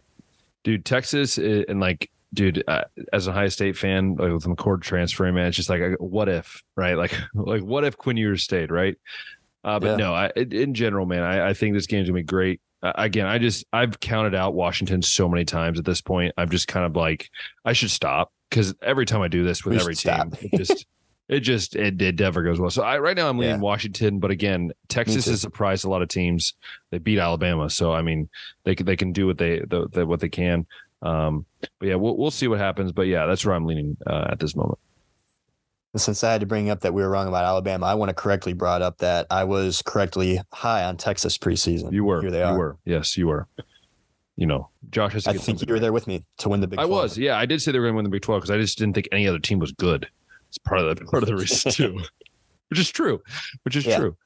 dude, 0.64 0.86
Texas 0.86 1.38
eh, 1.38 1.64
and 1.68 1.80
like 1.80 2.10
dude, 2.34 2.64
uh, 2.68 2.84
as 3.14 3.28
a 3.28 3.32
Ohio 3.32 3.50
State 3.50 3.78
fan, 3.78 4.16
like 4.16 4.32
with 4.32 4.44
McCord 4.44 4.82
transferring, 4.82 5.36
man, 5.36 5.48
it's 5.48 5.56
just 5.56 5.70
like, 5.70 5.82
what 6.00 6.30
if, 6.30 6.64
right? 6.76 6.96
Like, 6.96 7.14
like 7.34 7.64
what 7.64 7.84
if 7.84 7.98
Quinn 7.98 8.18
Ewers 8.18 8.44
stayed, 8.44 8.72
right? 8.72 8.96
Uh, 9.64 9.80
but 9.80 9.92
yeah. 9.92 9.96
no, 9.96 10.14
I, 10.14 10.32
in 10.36 10.76
general, 10.76 11.08
man, 11.08 11.24
I, 11.24 11.50
I 11.50 11.54
think 11.54 11.74
this 11.74 11.88
game's 11.88 12.08
gonna 12.08 12.20
be 12.20 12.24
great 12.24 12.62
again, 12.96 13.26
I 13.26 13.38
just 13.38 13.66
I've 13.74 14.00
counted 14.00 14.36
out 14.36 14.54
Washington 14.54 15.02
so 15.02 15.28
many 15.28 15.46
times 15.46 15.80
at 15.80 15.86
this 15.86 16.02
point. 16.02 16.34
I'm 16.38 16.50
just 16.50 16.68
kind 16.68 16.86
of 16.86 16.96
like 16.96 17.30
I 17.64 17.74
should 17.74 17.92
stop 17.92 18.32
because 18.50 18.74
every 18.82 19.06
time 19.06 19.22
I 19.22 19.28
do 19.28 19.44
this 19.44 19.66
with 19.66 19.74
we 19.74 19.80
every 19.80 19.96
team, 19.96 20.32
it 20.42 20.58
just 20.58 20.86
it 21.28 21.40
just 21.40 21.76
it, 21.76 22.02
it 22.02 22.20
never 22.20 22.44
goes 22.44 22.60
well. 22.60 22.70
So 22.70 22.84
I 22.84 23.00
right 23.00 23.16
now 23.16 23.30
I'm 23.30 23.38
leaning 23.38 23.56
yeah. 23.56 23.62
Washington, 23.62 24.20
but 24.20 24.32
again, 24.32 24.72
Texas 24.88 25.26
has 25.26 25.42
surprised 25.42 25.86
a 25.86 25.90
lot 25.90 26.02
of 26.02 26.10
teams. 26.10 26.54
They 26.92 27.00
beat 27.00 27.20
Alabama, 27.20 27.70
so 27.70 27.94
I 27.94 28.02
mean 28.02 28.30
they 28.64 28.76
can 28.76 28.86
they 28.86 28.96
can 28.96 29.12
do 29.12 29.28
what 29.28 29.38
they 29.38 29.60
the, 29.60 29.88
the, 29.92 30.06
what 30.06 30.20
they 30.20 30.30
can. 30.30 30.66
Um, 31.02 31.46
but 31.80 31.88
yeah, 31.88 31.96
we'll 31.96 32.18
we'll 32.18 32.32
see 32.32 32.48
what 32.48 32.60
happens. 32.60 32.92
But 32.92 33.04
yeah, 33.04 33.26
that's 33.26 33.46
where 33.46 33.56
I'm 33.56 33.66
leaning 33.66 33.98
uh, 34.06 34.28
at 34.30 34.40
this 34.40 34.56
moment. 34.56 34.80
And 35.96 36.02
since 36.02 36.26
I 36.26 36.32
had 36.34 36.42
to 36.42 36.46
bring 36.46 36.70
up 36.70 36.82
that 36.82 36.94
we 36.94 37.02
were 37.02 37.10
wrong 37.10 37.30
about 37.30 37.46
Alabama, 37.46 37.86
I 37.86 37.94
want 37.94 38.10
to 38.10 38.14
correctly 38.14 38.52
brought 38.52 38.82
up 38.82 38.98
that 38.98 39.28
I 39.32 39.46
was 39.46 39.82
correctly 39.82 40.42
high 40.52 40.84
on 40.84 40.98
Texas 40.98 41.38
preseason. 41.38 41.94
You 41.94 42.04
were. 42.04 42.22
Here 42.22 42.32
they 42.32 42.44
are. 42.44 42.52
You 42.52 42.60
were. 42.60 42.78
Yes, 42.84 43.16
you 43.16 43.28
were. 43.28 43.48
You 44.36 44.46
know, 44.46 44.70
Josh 44.92 45.14
has. 45.14 45.26
I 45.26 45.36
think 45.36 45.66
you 45.66 45.74
were 45.74 45.80
there 45.80 45.94
with 45.94 46.06
me 46.06 46.26
to 46.40 46.50
win 46.50 46.60
the 46.60 46.68
Big. 46.68 46.80
I 46.80 46.86
12. 46.86 47.02
was. 47.04 47.18
Yeah, 47.18 47.38
I 47.38 47.46
did 47.46 47.62
say 47.62 47.72
they 47.72 47.80
were 47.80 47.86
going 47.86 47.94
to 47.94 47.96
win 47.96 48.04
the 48.04 48.10
Big 48.10 48.24
Twelve 48.24 48.42
because 48.42 48.52
I 48.52 48.58
just 48.58 48.78
didn't 48.78 48.94
think 48.94 49.08
any 49.14 49.26
other 49.26 49.40
team 49.40 49.58
was 49.58 49.72
good. 49.72 50.06
It's 50.50 50.58
part 50.58 50.82
of 50.82 50.98
the 50.98 51.06
part 51.06 51.24
of 51.24 51.30
the 51.30 51.36
reason 51.38 51.72
too, 51.72 52.02
which 52.68 52.80
is 52.80 52.92
true. 52.92 53.22
Which 53.64 53.78
is 53.78 53.86
yeah. 53.86 53.98
true. 53.98 54.18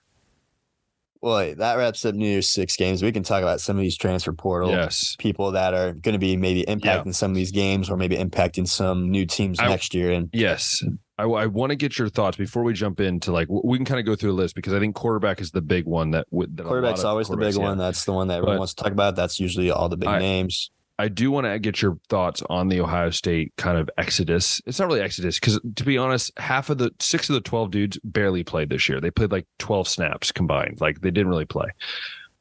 Well, 1.22 1.54
that 1.54 1.78
wraps 1.78 2.04
up 2.04 2.16
New 2.16 2.28
Year's 2.28 2.50
Six 2.50 2.78
games. 2.78 3.04
We 3.04 3.12
can 3.12 3.22
talk 3.22 3.44
about 3.44 3.62
some 3.62 3.78
of 3.78 3.82
these 3.82 3.96
transfer 3.96 4.34
portal 4.34 4.72
yes. 4.72 5.16
people 5.20 5.52
that 5.52 5.76
are 5.76 5.94
going 5.94 6.14
to 6.14 6.20
be 6.20 6.36
maybe 6.36 6.64
impacting 6.64 7.08
yeah. 7.08 7.12
some 7.12 7.30
of 7.30 7.36
these 7.36 7.52
games 7.52 7.92
or 7.92 7.98
maybe 7.98 8.16
impacting 8.16 8.68
some 8.68 9.12
new 9.12 9.28
teams 9.28 9.60
I, 9.60 9.68
next 9.68 9.94
year. 9.94 10.12
And 10.12 10.32
yes, 10.34 10.82
I, 11.20 11.24
I 11.24 11.46
want 11.48 11.72
to 11.72 11.76
get 11.76 11.98
your 11.98 12.08
thoughts 12.08 12.38
before 12.38 12.64
we 12.64 12.74
jump 12.74 13.02
into 13.02 13.34
like 13.34 13.48
we 13.50 13.78
can 13.78 13.86
kind 13.86 14.00
of 14.00 14.06
go 14.06 14.16
through 14.16 14.32
the 14.32 14.38
list 14.38 14.56
because 14.56 14.74
I 14.74 14.80
think 14.80 14.96
quarterback 14.96 15.42
is 15.42 15.52
the 15.52 15.62
big 15.62 15.86
one 15.86 16.12
that, 16.12 16.28
that 16.32 16.64
quarterback's 16.64 17.04
always 17.04 17.28
the 17.28 17.36
big 17.36 17.58
one. 17.58 17.78
That's 17.78 18.06
the 18.06 18.14
one 18.14 18.30
that 18.30 18.36
everyone 18.36 18.56
but 18.56 18.60
wants 18.60 18.74
to 18.76 18.84
talk 18.84 18.94
about. 18.94 19.18
That's 19.18 19.38
usually 19.38 19.70
all 19.70 19.90
the 19.90 19.98
big 19.98 20.08
I, 20.08 20.20
names. 20.20 20.72
I 20.98 21.10
do 21.10 21.30
want 21.30 21.46
to 21.46 21.60
get 21.60 21.82
your 21.82 21.98
thoughts 22.08 22.42
on 22.50 22.70
the 22.70 22.80
Ohio 22.80 23.10
State 23.10 23.54
kind 23.58 23.78
of 23.78 23.90
exodus. 23.98 24.62
It's 24.66 24.80
not 24.80 24.88
really 24.88 25.02
exodus 25.02 25.40
because, 25.40 25.60
to 25.76 25.84
be 25.84 25.98
honest, 25.98 26.32
half 26.38 26.70
of 26.70 26.78
the 26.78 26.92
six 27.00 27.30
of 27.30 27.34
the 27.34 27.42
12 27.42 27.72
dudes 27.72 28.00
barely 28.04 28.46
played 28.46 28.70
this 28.70 28.88
year. 28.88 29.02
They 29.02 29.12
played 29.12 29.32
like 29.32 29.46
12 29.60 29.90
snaps 29.90 30.32
combined. 30.32 30.80
Like 30.80 31.02
they 31.02 31.12
didn't 31.12 31.30
really 31.30 31.46
play. 31.46 31.68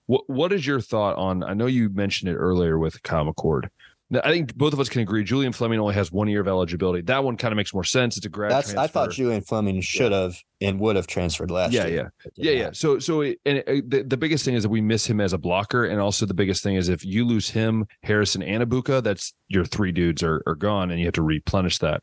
What 0.06 0.28
What 0.28 0.52
is 0.52 0.64
your 0.64 0.80
thought 0.80 1.16
on? 1.16 1.42
I 1.42 1.54
know 1.54 1.66
you 1.66 1.88
mentioned 1.88 2.30
it 2.30 2.36
earlier 2.36 2.78
with 2.78 3.02
Kyle 3.02 3.24
McCord. 3.24 3.70
Now, 4.10 4.20
I 4.24 4.30
think 4.30 4.54
both 4.54 4.72
of 4.72 4.80
us 4.80 4.88
can 4.88 5.02
agree. 5.02 5.22
Julian 5.22 5.52
Fleming 5.52 5.78
only 5.78 5.92
has 5.94 6.10
one 6.10 6.28
year 6.28 6.40
of 6.40 6.48
eligibility. 6.48 7.02
That 7.02 7.24
one 7.24 7.36
kind 7.36 7.52
of 7.52 7.56
makes 7.56 7.74
more 7.74 7.84
sense. 7.84 8.16
It's 8.16 8.24
a 8.24 8.30
grad. 8.30 8.50
That's 8.50 8.74
I 8.74 8.86
thought. 8.86 9.10
Julian 9.10 9.42
Fleming 9.42 9.82
should 9.82 10.12
have 10.12 10.36
and 10.62 10.80
would 10.80 10.96
have 10.96 11.06
transferred 11.06 11.50
last 11.50 11.72
Yeah, 11.72 11.86
year. 11.86 12.12
yeah. 12.24 12.30
did 12.34 12.44
Yeah, 12.46 12.52
yeah. 12.52 12.70
So, 12.72 12.98
so, 12.98 13.20
it- 13.20 13.38
and 13.44 13.58
it, 13.66 13.90
the, 13.90 14.02
the 14.04 14.16
biggest 14.16 14.46
thing 14.46 14.54
is 14.54 14.62
that 14.62 14.70
we 14.70 14.80
miss 14.80 15.06
him 15.06 15.20
as 15.20 15.34
a 15.34 15.38
blocker, 15.38 15.84
and 15.84 16.00
also 16.00 16.24
the 16.24 16.32
biggest 16.34 16.62
thing 16.62 16.76
is 16.76 16.88
if 16.88 17.04
you 17.04 17.26
lose 17.26 17.50
him, 17.50 17.86
Harrison, 18.02 18.42
and 18.42 18.64
Egbuka, 18.64 19.02
that's 19.02 19.34
your 19.48 19.64
three 19.66 19.92
dudes 19.92 20.22
are 20.22 20.42
are 20.46 20.54
gone, 20.54 20.90
and 20.90 20.98
you 20.98 21.06
have 21.06 21.14
to 21.14 21.22
replenish 21.22 21.78
that, 21.78 22.02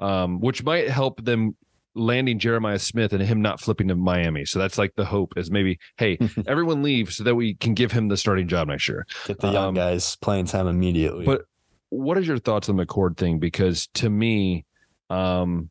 um, 0.00 0.40
which 0.40 0.64
might 0.64 0.90
help 0.90 1.24
them 1.24 1.56
landing 1.94 2.38
Jeremiah 2.38 2.78
Smith 2.78 3.12
and 3.12 3.22
him 3.22 3.40
not 3.40 3.60
flipping 3.60 3.88
to 3.88 3.94
Miami. 3.94 4.44
So 4.44 4.58
that's 4.58 4.78
like 4.78 4.94
the 4.96 5.04
hope 5.04 5.34
is 5.36 5.50
maybe, 5.50 5.78
hey, 5.96 6.18
everyone 6.46 6.82
leave 6.82 7.12
so 7.12 7.24
that 7.24 7.34
we 7.34 7.54
can 7.54 7.74
give 7.74 7.92
him 7.92 8.08
the 8.08 8.16
starting 8.16 8.48
job 8.48 8.68
next 8.68 8.88
year. 8.88 9.06
Get 9.26 9.40
the 9.40 9.50
young 9.50 9.68
Um, 9.68 9.74
guys 9.74 10.16
playing 10.16 10.46
time 10.46 10.66
immediately. 10.66 11.24
But 11.24 11.42
what 11.90 12.18
is 12.18 12.26
your 12.26 12.38
thoughts 12.38 12.68
on 12.68 12.76
the 12.76 12.86
McCord 12.86 13.16
thing? 13.16 13.38
Because 13.38 13.88
to 13.94 14.10
me, 14.10 14.64
um, 15.10 15.70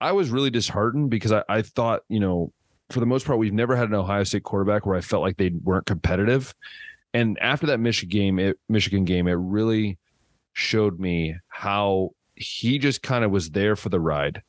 I 0.00 0.12
was 0.12 0.30
really 0.30 0.50
disheartened 0.50 1.10
because 1.10 1.32
I, 1.32 1.42
I 1.48 1.62
thought, 1.62 2.02
you 2.08 2.20
know, 2.20 2.52
for 2.90 3.00
the 3.00 3.06
most 3.06 3.26
part, 3.26 3.38
we've 3.38 3.52
never 3.52 3.74
had 3.74 3.88
an 3.88 3.94
Ohio 3.94 4.24
State 4.24 4.42
quarterback 4.42 4.86
where 4.86 4.96
I 4.96 5.00
felt 5.00 5.22
like 5.22 5.36
they 5.36 5.50
weren't 5.62 5.86
competitive. 5.86 6.54
And 7.14 7.38
after 7.40 7.66
that 7.66 7.80
Michigan 7.80 8.10
game, 8.10 8.38
it, 8.38 8.58
Michigan 8.68 9.04
game, 9.04 9.26
it 9.26 9.32
really 9.38 9.98
showed 10.52 11.00
me 11.00 11.36
how 11.48 12.10
he 12.34 12.78
just 12.78 13.02
kind 13.02 13.24
of 13.24 13.30
was 13.30 13.50
there 13.50 13.76
for 13.76 13.88
the 13.88 14.00
ride. 14.00 14.42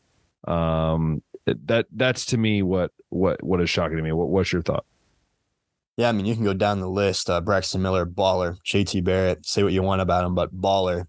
Um, 0.47 1.21
that 1.45 1.87
that's 1.91 2.25
to 2.27 2.37
me 2.37 2.61
what 2.61 2.91
what 3.09 3.43
what 3.43 3.61
is 3.61 3.69
shocking 3.69 3.97
to 3.97 4.03
me. 4.03 4.11
What 4.11 4.29
what's 4.29 4.51
your 4.51 4.61
thought? 4.61 4.85
Yeah, 5.95 6.09
I 6.09 6.11
mean, 6.11 6.25
you 6.25 6.33
can 6.33 6.43
go 6.43 6.53
down 6.53 6.79
the 6.79 6.89
list. 6.89 7.29
Uh, 7.29 7.39
Braxton 7.39 7.81
Miller, 7.81 8.05
baller. 8.05 8.57
JT 8.65 9.03
Barrett, 9.03 9.45
say 9.45 9.61
what 9.61 9.73
you 9.73 9.83
want 9.83 10.01
about 10.01 10.25
him, 10.25 10.33
but 10.33 10.53
baller. 10.55 11.05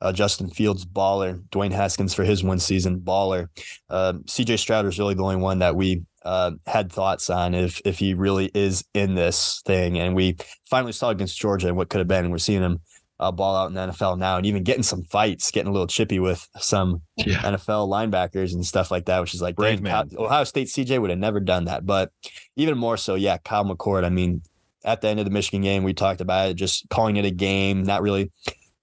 Uh, 0.00 0.12
Justin 0.12 0.48
Fields, 0.48 0.84
baller. 0.84 1.42
Dwayne 1.48 1.72
Haskins 1.72 2.14
for 2.14 2.22
his 2.22 2.44
one 2.44 2.60
season, 2.60 3.00
baller. 3.00 3.48
Uh, 3.90 4.14
CJ 4.26 4.60
Stroud 4.60 4.86
is 4.86 4.98
really 4.98 5.14
the 5.14 5.24
only 5.24 5.36
one 5.36 5.58
that 5.58 5.74
we 5.74 6.04
uh, 6.24 6.52
had 6.66 6.92
thoughts 6.92 7.30
on 7.30 7.54
if 7.54 7.80
if 7.84 7.98
he 7.98 8.14
really 8.14 8.50
is 8.54 8.84
in 8.94 9.16
this 9.16 9.60
thing. 9.66 9.98
And 9.98 10.14
we 10.14 10.36
finally 10.70 10.92
saw 10.92 11.10
against 11.10 11.38
Georgia 11.38 11.68
and 11.68 11.76
what 11.76 11.88
could 11.88 11.98
have 11.98 12.08
been. 12.08 12.30
We're 12.30 12.38
seeing 12.38 12.62
him 12.62 12.80
uh, 13.20 13.32
ball 13.32 13.56
out 13.56 13.68
in 13.68 13.74
the 13.74 13.80
NFL 13.80 14.18
now 14.18 14.36
and 14.36 14.46
even 14.46 14.62
getting 14.62 14.82
some 14.82 15.02
fights, 15.04 15.50
getting 15.50 15.68
a 15.68 15.72
little 15.72 15.86
chippy 15.86 16.18
with 16.18 16.48
some 16.58 17.02
Yeah. 17.16 17.38
NFL 17.42 17.88
linebackers 17.88 18.52
and 18.54 18.64
stuff 18.64 18.90
like 18.90 19.06
that, 19.06 19.20
which 19.20 19.34
is 19.34 19.42
like, 19.42 19.56
Brave 19.56 19.82
dang, 19.82 19.84
man. 19.84 20.10
Ohio 20.16 20.44
State 20.44 20.68
CJ 20.68 21.00
would 21.00 21.10
have 21.10 21.18
never 21.18 21.40
done 21.40 21.64
that. 21.64 21.84
But 21.84 22.12
even 22.56 22.78
more 22.78 22.96
so, 22.96 23.14
yeah, 23.16 23.38
Kyle 23.38 23.64
McCord. 23.64 24.04
I 24.04 24.08
mean, 24.10 24.42
at 24.84 25.00
the 25.00 25.08
end 25.08 25.18
of 25.18 25.24
the 25.24 25.30
Michigan 25.32 25.62
game, 25.62 25.82
we 25.82 25.94
talked 25.94 26.20
about 26.20 26.50
it, 26.50 26.54
just 26.54 26.88
calling 26.90 27.16
it 27.16 27.24
a 27.24 27.30
game, 27.30 27.82
not 27.82 28.02
really 28.02 28.30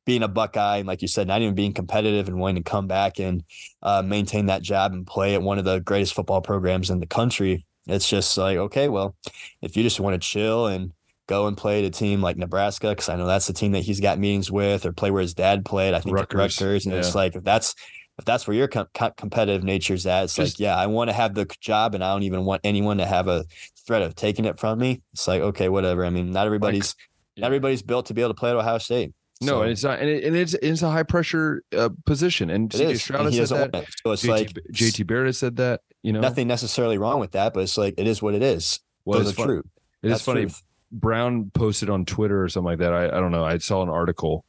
being 0.05 0.21
a 0.21 0.27
Buckeye, 0.27 0.77
and 0.77 0.87
like 0.87 1.01
you 1.01 1.07
said, 1.07 1.27
not 1.27 1.41
even 1.41 1.55
being 1.55 1.73
competitive 1.73 2.27
and 2.27 2.37
wanting 2.37 2.61
to 2.63 2.69
come 2.69 2.85
back 2.85 3.19
and 3.19 3.43
uh, 3.81 4.03
maintain 4.05 4.45
that 4.47 4.61
job 4.61 4.93
and 4.93 5.07
play 5.07 5.33
at 5.33 5.41
one 5.41 5.57
of 5.57 5.65
the 5.65 5.79
greatest 5.79 6.13
football 6.13 6.41
programs 6.41 6.89
in 6.91 6.99
the 6.99 7.07
country. 7.07 7.65
It's 7.87 8.07
just 8.07 8.37
like, 8.37 8.57
okay, 8.57 8.87
well, 8.89 9.15
if 9.61 9.75
you 9.77 9.81
just 9.83 9.99
want 9.99 10.21
to 10.21 10.27
chill 10.27 10.67
and 10.67 10.91
go 11.27 11.47
and 11.47 11.57
play 11.57 11.79
at 11.79 11.85
a 11.85 11.89
team 11.89 12.21
like 12.21 12.37
Nebraska, 12.37 12.89
because 12.89 13.09
I 13.09 13.15
know 13.15 13.25
that's 13.25 13.47
the 13.47 13.53
team 13.53 13.71
that 13.73 13.81
he's 13.83 13.99
got 13.99 14.19
meetings 14.19 14.51
with, 14.51 14.85
or 14.85 14.93
play 14.93 15.11
where 15.11 15.21
his 15.21 15.33
dad 15.33 15.65
played. 15.65 15.93
I 15.93 15.99
think 15.99 16.15
Rutgers, 16.15 16.37
Rutgers, 16.61 16.85
and 16.85 16.93
yeah. 16.93 16.99
it's 16.99 17.15
like 17.15 17.35
if 17.35 17.43
that's 17.43 17.75
if 18.17 18.25
that's 18.25 18.47
where 18.47 18.55
your 18.55 18.67
com- 18.67 18.87
co- 18.93 19.11
competitive 19.11 19.63
nature's 19.63 20.05
at, 20.05 20.25
it's 20.25 20.35
Just- 20.35 20.55
like, 20.55 20.59
yeah, 20.59 20.75
I 20.75 20.87
want 20.87 21.09
to 21.09 21.13
have 21.13 21.33
the 21.33 21.45
job, 21.59 21.95
and 21.95 22.03
I 22.03 22.13
don't 22.13 22.23
even 22.23 22.45
want 22.45 22.61
anyone 22.63 22.97
to 22.97 23.05
have 23.05 23.27
a 23.27 23.45
threat 23.85 24.01
of 24.01 24.15
taking 24.15 24.45
it 24.45 24.57
from 24.59 24.79
me. 24.79 25.01
It's 25.13 25.27
like, 25.27 25.41
okay, 25.41 25.69
whatever. 25.69 26.05
I 26.05 26.09
mean, 26.09 26.31
not 26.31 26.45
everybody's 26.45 26.95
yeah. 27.35 27.41
not 27.41 27.47
everybody's 27.47 27.81
built 27.81 28.05
to 28.07 28.13
be 28.13 28.21
able 28.21 28.33
to 28.33 28.39
play 28.39 28.51
at 28.51 28.55
Ohio 28.55 28.77
State. 28.77 29.13
No, 29.41 29.47
So, 29.47 29.61
and 29.63 29.71
it's 29.71 29.83
not, 29.83 29.99
and, 29.99 30.09
it, 30.09 30.23
and 30.23 30.35
it's 30.35 30.53
it's 30.53 30.81
a 30.81 30.89
high 30.89 31.03
pressure 31.03 31.61
uh, 31.77 31.89
position, 32.05 32.49
and 32.49 32.73
it 32.73 32.77
CJ. 32.77 32.99
Stroud 33.01 33.33
has 33.33 33.49
said 33.49 33.71
that. 33.73 33.83
it. 33.83 33.89
So 34.01 34.11
it's 34.11 34.23
JT, 34.23 34.29
like 34.29 34.49
JT 34.71 35.07
Barrett 35.07 35.27
has 35.27 35.37
said 35.37 35.57
that. 35.57 35.81
You 36.03 36.13
know, 36.13 36.21
nothing 36.21 36.47
necessarily 36.47 36.97
wrong 36.97 37.19
with 37.19 37.31
that, 37.31 37.53
but 37.53 37.63
it's 37.63 37.77
like 37.77 37.95
it 37.97 38.07
is 38.07 38.21
what 38.21 38.33
it 38.33 38.43
is. 38.43 38.79
Well, 39.03 39.19
it's 39.19 39.31
fun- 39.33 39.47
true. 39.47 39.63
It 40.03 40.07
is 40.07 40.11
That's 40.13 40.23
funny. 40.23 40.41
truth. 40.43 40.61
Brown 40.91 41.51
posted 41.53 41.89
on 41.89 42.05
Twitter 42.05 42.43
or 42.43 42.49
something 42.49 42.65
like 42.71 42.79
that. 42.79 42.93
I, 42.93 43.05
I 43.07 43.19
don't 43.19 43.31
know. 43.31 43.43
I 43.43 43.57
saw 43.57 43.83
an 43.83 43.89
article, 43.89 44.45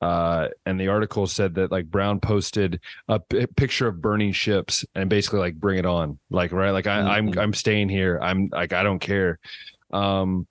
uh, 0.00 0.48
and 0.66 0.78
the 0.80 0.88
article 0.88 1.26
said 1.26 1.54
that 1.54 1.70
like 1.70 1.86
Brown 1.86 2.20
posted 2.20 2.80
a 3.08 3.20
p- 3.20 3.46
picture 3.46 3.86
of 3.88 4.00
burning 4.02 4.32
ships 4.32 4.84
and 4.94 5.08
basically 5.08 5.38
like 5.40 5.54
bring 5.54 5.78
it 5.78 5.86
on, 5.86 6.18
like 6.30 6.52
right, 6.52 6.70
like 6.72 6.86
I, 6.86 7.00
I'm 7.16 7.32
Mhm. 7.32 7.38
I'm 7.38 7.54
staying 7.54 7.88
here. 7.88 8.18
I'm 8.20 8.46
like 8.52 8.72
I 8.72 8.82
don't 8.82 8.98
care. 8.98 9.38
Um, 9.92 10.46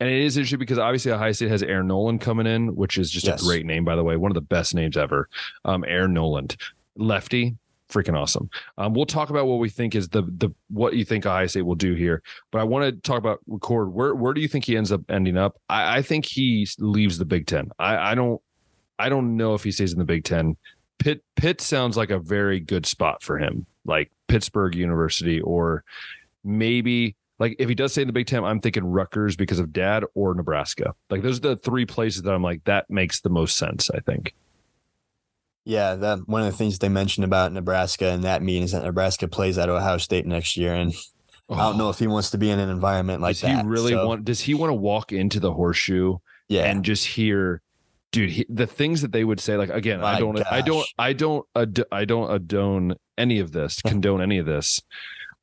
and 0.00 0.08
it 0.10 0.20
is 0.22 0.36
interesting 0.36 0.58
because 0.58 0.78
obviously 0.78 1.12
Ohio 1.12 1.32
State 1.32 1.50
has 1.50 1.62
Air 1.62 1.82
Noland 1.82 2.20
coming 2.20 2.46
in, 2.46 2.74
which 2.76 2.98
is 2.98 3.10
just 3.10 3.26
Yes. 3.26 3.40
a 3.40 3.44
great 3.44 3.64
name 3.64 3.84
by 3.84 3.96
the 3.96 4.04
way, 4.04 4.16
one 4.16 4.30
of 4.30 4.34
the 4.34 4.40
best 4.40 4.74
names 4.74 4.96
ever. 4.96 5.28
Um, 5.64 5.84
Air 5.88 6.08
Noland, 6.08 6.56
lefty, 6.96 7.56
freaking 7.90 8.18
awesome. 8.18 8.50
Um, 8.78 8.94
we'll 8.94 9.06
talk 9.06 9.30
about 9.30 9.46
what 9.46 9.58
we 9.58 9.68
think 9.68 9.94
is 9.94 10.08
the 10.08 10.22
the 10.22 10.50
what 10.68 10.94
you 10.94 11.04
think 11.04 11.24
State 11.24 11.62
will 11.62 11.74
do 11.74 11.94
here, 11.94 12.22
but 12.50 12.60
I 12.60 12.64
want 12.64 12.84
to 12.84 13.00
talk 13.08 13.18
about 13.18 13.40
record. 13.46 13.92
Where 13.92 14.14
where 14.14 14.32
do 14.32 14.40
you 14.40 14.48
think 14.48 14.64
he 14.64 14.76
ends 14.76 14.92
up 14.92 15.02
ending 15.08 15.36
up? 15.36 15.56
I, 15.68 15.98
I 15.98 16.02
think 16.02 16.26
he 16.26 16.66
leaves 16.78 17.18
the 17.18 17.24
Big 17.24 17.46
Ten. 17.46 17.70
I, 17.78 18.12
I 18.12 18.14
don't 18.14 18.40
I 18.98 19.08
don't 19.08 19.36
know 19.36 19.54
if 19.54 19.64
he 19.64 19.72
stays 19.72 19.92
in 19.92 19.98
the 19.98 20.04
Big 20.04 20.24
Ten. 20.24 20.56
Pitt 20.98 21.22
Pitt 21.36 21.60
sounds 21.60 21.96
like 21.96 22.10
a 22.10 22.18
very 22.18 22.60
good 22.60 22.86
spot 22.86 23.22
for 23.22 23.38
him, 23.38 23.66
like 23.84 24.10
Pittsburgh 24.28 24.74
University, 24.74 25.40
or 25.40 25.84
maybe 26.44 27.16
like 27.38 27.56
if 27.58 27.68
he 27.68 27.74
does 27.74 27.92
stay 27.92 28.02
in 28.02 28.06
the 28.06 28.12
Big 28.12 28.26
Ten, 28.26 28.44
I'm 28.44 28.60
thinking 28.60 28.84
Rutgers 28.84 29.36
because 29.36 29.58
of 29.58 29.72
dad 29.72 30.04
or 30.14 30.34
Nebraska. 30.34 30.94
Like 31.10 31.22
those 31.22 31.38
are 31.38 31.54
the 31.54 31.56
three 31.56 31.84
places 31.84 32.22
that 32.22 32.32
I'm 32.32 32.42
like 32.42 32.64
that 32.64 32.88
makes 32.88 33.20
the 33.20 33.30
most 33.30 33.56
sense. 33.56 33.90
I 33.90 34.00
think. 34.00 34.34
Yeah, 35.64 35.94
that 35.94 36.28
one 36.28 36.42
of 36.42 36.50
the 36.50 36.56
things 36.56 36.78
they 36.78 36.90
mentioned 36.90 37.24
about 37.24 37.52
Nebraska 37.52 38.10
and 38.10 38.24
that 38.24 38.42
meeting 38.42 38.64
is 38.64 38.72
that 38.72 38.84
Nebraska 38.84 39.28
plays 39.28 39.56
at 39.56 39.68
Ohio 39.68 39.96
State 39.96 40.26
next 40.26 40.56
year, 40.58 40.74
and 40.74 40.92
I 41.48 41.56
don't 41.56 41.78
know 41.78 41.86
oh. 41.86 41.90
if 41.90 41.98
he 41.98 42.06
wants 42.06 42.30
to 42.32 42.38
be 42.38 42.50
in 42.50 42.58
an 42.58 42.68
environment 42.68 43.22
like 43.22 43.36
does 43.36 43.42
that. 43.42 43.64
he 43.64 43.68
really 43.68 43.92
So, 43.92 44.06
want? 44.06 44.24
Does 44.24 44.40
he 44.40 44.54
want 44.54 44.70
to 44.70 44.74
walk 44.74 45.12
into 45.12 45.40
the 45.40 45.52
horseshoe 45.52 46.18
Yeah, 46.48 46.64
and 46.64 46.84
just 46.84 47.06
hear? 47.06 47.62
Dude, 48.12 48.30
he, 48.30 48.46
the 48.48 48.66
things 48.66 49.02
that 49.02 49.10
they 49.10 49.24
would 49.24 49.40
say, 49.40 49.56
like 49.56 49.70
again, 49.70 50.00
I 50.00 50.14
My 50.14 50.18
don't, 50.20 50.52
I 50.52 50.60
don't. 50.60 50.86
I 50.98 51.12
don't, 51.12 51.46
ad- 51.56 51.84
I 51.90 52.04
don't 52.04 52.28
adone 52.30 52.96
any 53.18 53.40
of 53.40 53.52
this, 53.52 53.82
condone 53.86 54.20
any 54.20 54.38
of 54.38 54.46
this, 54.46 54.80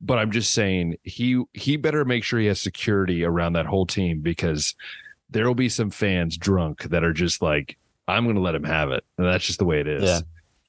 but 0.00 0.18
I'm 0.18 0.30
just 0.30 0.54
saying 0.54 0.96
he 1.02 1.42
he 1.52 1.76
better 1.76 2.04
make 2.04 2.24
sure 2.24 2.38
he 2.38 2.46
has 2.46 2.60
security 2.60 3.24
around 3.24 3.54
that 3.54 3.66
whole 3.66 3.86
team 3.86 4.20
because 4.20 4.74
there 5.30 5.46
will 5.46 5.54
be 5.54 5.68
some 5.68 5.90
fans 5.90 6.36
drunk 6.36 6.82
that 6.84 7.04
are 7.04 7.12
just 7.12 7.42
like, 7.42 7.76
I'm 8.08 8.24
going 8.24 8.36
to 8.36 8.42
let 8.42 8.54
him 8.54 8.64
have 8.64 8.90
it, 8.90 9.04
and 9.18 9.26
that's 9.26 9.44
just 9.44 9.58
the 9.58 9.64
way 9.64 9.80
it 9.80 9.88
is. 9.88 10.02
Yeah. 10.02 10.20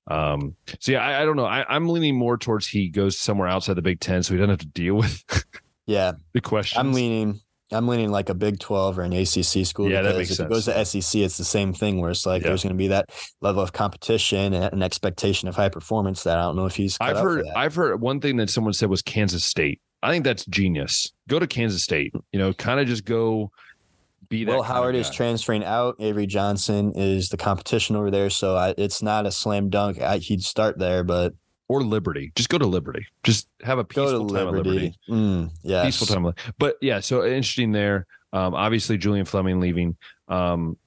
Um. 0.08 0.56
So 0.80 0.92
yeah, 0.92 1.06
I, 1.06 1.22
I 1.22 1.26
don't 1.26 1.38
know. 1.38 1.46
I, 1.46 1.66
I'm 1.68 1.88
leaning 1.90 2.16
more 2.18 2.38
towards 2.38 2.68
he 2.68 2.90
goes 2.90 3.18
somewhere 3.18 3.48
outside 3.48 3.76
the 3.76 3.82
Big 3.82 4.00
Ten, 4.00 4.22
so 4.24 4.34
he 4.34 4.38
doesn't 4.38 4.50
have 4.50 4.60
to 4.60 4.66
deal 4.68 4.96
with 4.96 5.24
yeah. 5.86 6.14
the 6.34 6.42
question. 6.42 6.80
I'm 6.80 6.94
leaning. 6.94 7.40
I'm 7.72 7.88
leaning 7.88 8.12
like 8.12 8.30
a 8.30 8.36
Big 8.36 8.60
12 8.60 9.00
or 9.00 9.02
an 9.02 9.14
ACC 9.14 9.66
school. 9.66 9.90
Yeah, 9.90 10.04
that 10.04 10.10
because 10.10 10.18
makes 10.18 10.30
if 10.32 10.36
sense. 10.38 10.48
it 10.48 10.50
goes 10.50 10.66
to 10.66 11.02
SEC, 11.02 11.22
it's 11.22 11.38
the 11.38 11.44
same 11.44 11.74
thing 11.74 12.00
where 12.00 12.12
it's 12.12 12.24
like 12.26 12.44
Yeah. 12.44 12.50
there's 12.50 12.62
going 12.62 12.74
to 12.74 12.78
be 12.78 12.90
that 12.90 13.10
level 13.42 13.64
of 13.64 13.74
competition 13.74 14.54
and 14.54 14.72
an 14.74 14.84
expectation 14.84 15.48
of 15.48 15.56
high 15.56 15.70
performance 15.70 16.24
that 16.24 16.38
I 16.38 16.44
don't 16.44 16.56
know 16.56 16.66
if 16.66 16.76
he's. 16.76 16.98
I've 17.02 17.18
heard. 17.18 17.48
I've 17.56 17.74
heard 17.74 18.00
one 18.00 18.20
thing 18.20 18.38
that 18.38 18.50
someone 18.52 18.74
said 18.74 18.90
was 18.90 19.02
Kansas 19.02 19.44
State. 19.44 19.82
I 20.04 20.12
think 20.12 20.26
that's 20.26 20.46
genius. 20.46 21.14
Go 21.30 21.40
to 21.40 21.48
Kansas 21.48 21.82
State. 21.82 22.14
You 22.32 22.40
know, 22.40 22.54
kind 22.54 22.80
of 22.80 22.88
just 22.88 23.06
go 23.06 23.52
be. 24.30 24.46
Will 24.46 24.64
Howard 24.64 24.96
is 24.96 25.10
transferring 25.10 25.64
out. 25.64 25.96
Avery 26.00 26.28
Johnson 26.28 26.94
is 26.96 27.30
the 27.30 27.38
competition 27.38 27.96
over 27.96 28.12
there, 28.12 28.30
so 28.30 28.56
I, 28.56 28.74
it's 28.78 29.02
not 29.02 29.26
a 29.26 29.32
slam 29.32 29.70
dunk. 29.70 30.02
I, 30.02 30.18
he'd 30.18 30.44
start 30.44 30.78
there, 30.80 31.04
but 31.04 31.34
or 31.68 31.82
Liberty. 31.82 32.32
Just 32.36 32.50
go 32.50 32.58
to 32.58 32.66
Liberty. 32.68 33.06
Just 33.24 33.48
have 33.62 33.80
a 33.80 33.84
peaceful 33.84 34.28
time 34.28 34.48
at 34.48 34.54
Liberty. 34.54 34.98
Mm, 35.10 35.52
yes. 35.64 35.86
Peaceful 35.86 36.08
time. 36.08 36.34
But 36.58 36.78
yeah, 36.82 37.00
so 37.00 37.24
interesting 37.24 37.72
there. 37.72 38.06
Um, 38.32 38.54
obviously 38.56 38.98
Julian 38.98 39.26
Fleming 39.26 39.60
leaving. 39.60 39.96
Um, 40.28 40.78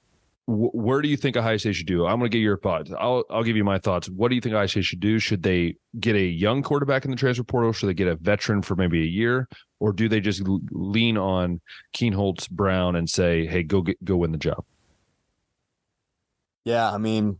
wh- 0.47 0.75
where 0.75 1.03
do 1.03 1.09
you 1.09 1.17
think 1.17 1.37
Ohio 1.37 1.57
State 1.57 1.75
should 1.75 1.87
do? 1.87 2.07
I'm 2.07 2.19
going 2.19 2.31
to 2.31 2.37
get 2.37 2.43
your 2.43 2.59
thoughts. 2.59 2.91
I'll 2.99 3.25
I'll 3.31 3.43
give 3.43 3.57
you 3.57 3.65
my 3.65 3.79
thoughts. 3.79 4.09
What 4.09 4.29
do 4.29 4.35
you 4.35 4.41
think 4.41 4.55
Ohio 4.55 4.67
State 4.67 4.85
should 4.85 5.01
do? 5.01 5.19
Should 5.19 5.43
they 5.43 5.77
get 6.01 6.17
a 6.17 6.25
young 6.25 6.63
quarterback 6.63 7.05
in 7.05 7.11
the 7.11 7.17
transfer 7.17 7.45
portal? 7.45 7.73
Should 7.73 7.89
they 7.89 7.95
get 7.95 8.09
a 8.09 8.17
veteran 8.17 8.63
for 8.63 8.77
maybe 8.77 9.03
a 9.03 9.07
year, 9.07 9.49
or 9.81 9.93
do 9.93 10.09
they 10.09 10.21
just 10.21 10.43
lean 10.71 11.19
on 11.19 11.61
Kienholz, 11.95 12.49
Brown, 12.51 12.97
and 12.97 13.09
say, 13.09 13.47
"Hey, 13.47 13.63
go 13.63 13.83
get 13.83 14.03
go 14.05 14.17
win 14.17 14.33
the 14.33 14.39
job"? 14.39 14.65
Yeah, 16.65 16.91
I 16.91 16.99
mean, 16.99 17.39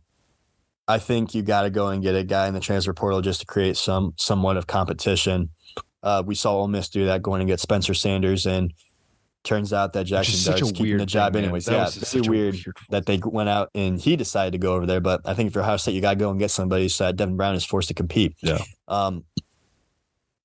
I 0.87 0.99
think 0.99 1.35
you 1.35 1.41
got 1.41 1.63
to 1.63 1.69
go 1.69 1.89
and 1.89 2.01
get 2.01 2.15
a 2.15 2.23
guy 2.23 2.47
in 2.47 2.53
the 2.53 2.59
transfer 2.59 2.93
portal 2.93 3.21
just 3.21 3.41
to 3.41 3.45
create 3.45 3.77
some 3.77 4.13
somewhat 4.17 4.57
of 4.57 4.67
competition. 4.67 5.49
Uh, 6.03 6.23
we 6.25 6.35
saw 6.35 6.53
Ole 6.53 6.67
Miss 6.67 6.89
do 6.89 7.05
that 7.07 7.21
going 7.21 7.41
and 7.41 7.47
get 7.47 7.59
Spencer 7.59 7.93
Sanders, 7.93 8.45
and 8.45 8.73
turns 9.47 9.73
out 9.73 9.93
that 9.93 10.05
Jaxson 10.05 10.33
is 10.33 10.43
such 10.43 10.57
a 10.57 10.59
Dart's 10.59 10.71
keeping 10.73 10.85
weird 10.85 11.01
the 11.01 11.05
job 11.05 11.33
thing, 11.33 11.45
anyways. 11.45 11.67
Yeah, 11.67 11.85
such 11.85 12.27
a 12.27 12.29
weird 12.29 12.57
that 12.89 13.05
they 13.05 13.19
went 13.23 13.49
out 13.49 13.69
and 13.73 13.99
he 13.99 14.15
decided 14.15 14.51
to 14.51 14.57
go 14.57 14.75
over 14.75 14.85
there. 14.85 14.99
But 14.99 15.21
I 15.25 15.33
think 15.33 15.47
if 15.47 15.55
you're 15.55 15.63
Ohio 15.63 15.77
State, 15.77 15.93
you 15.93 16.01
got 16.01 16.11
to 16.11 16.19
go 16.19 16.29
and 16.29 16.39
get 16.39 16.51
somebody 16.51 16.89
so 16.89 17.05
that 17.05 17.15
Devin 17.15 17.37
Brown 17.37 17.55
is 17.55 17.65
forced 17.65 17.87
to 17.87 17.93
compete. 17.93 18.35
Yeah. 18.41 18.59
Um, 18.87 19.23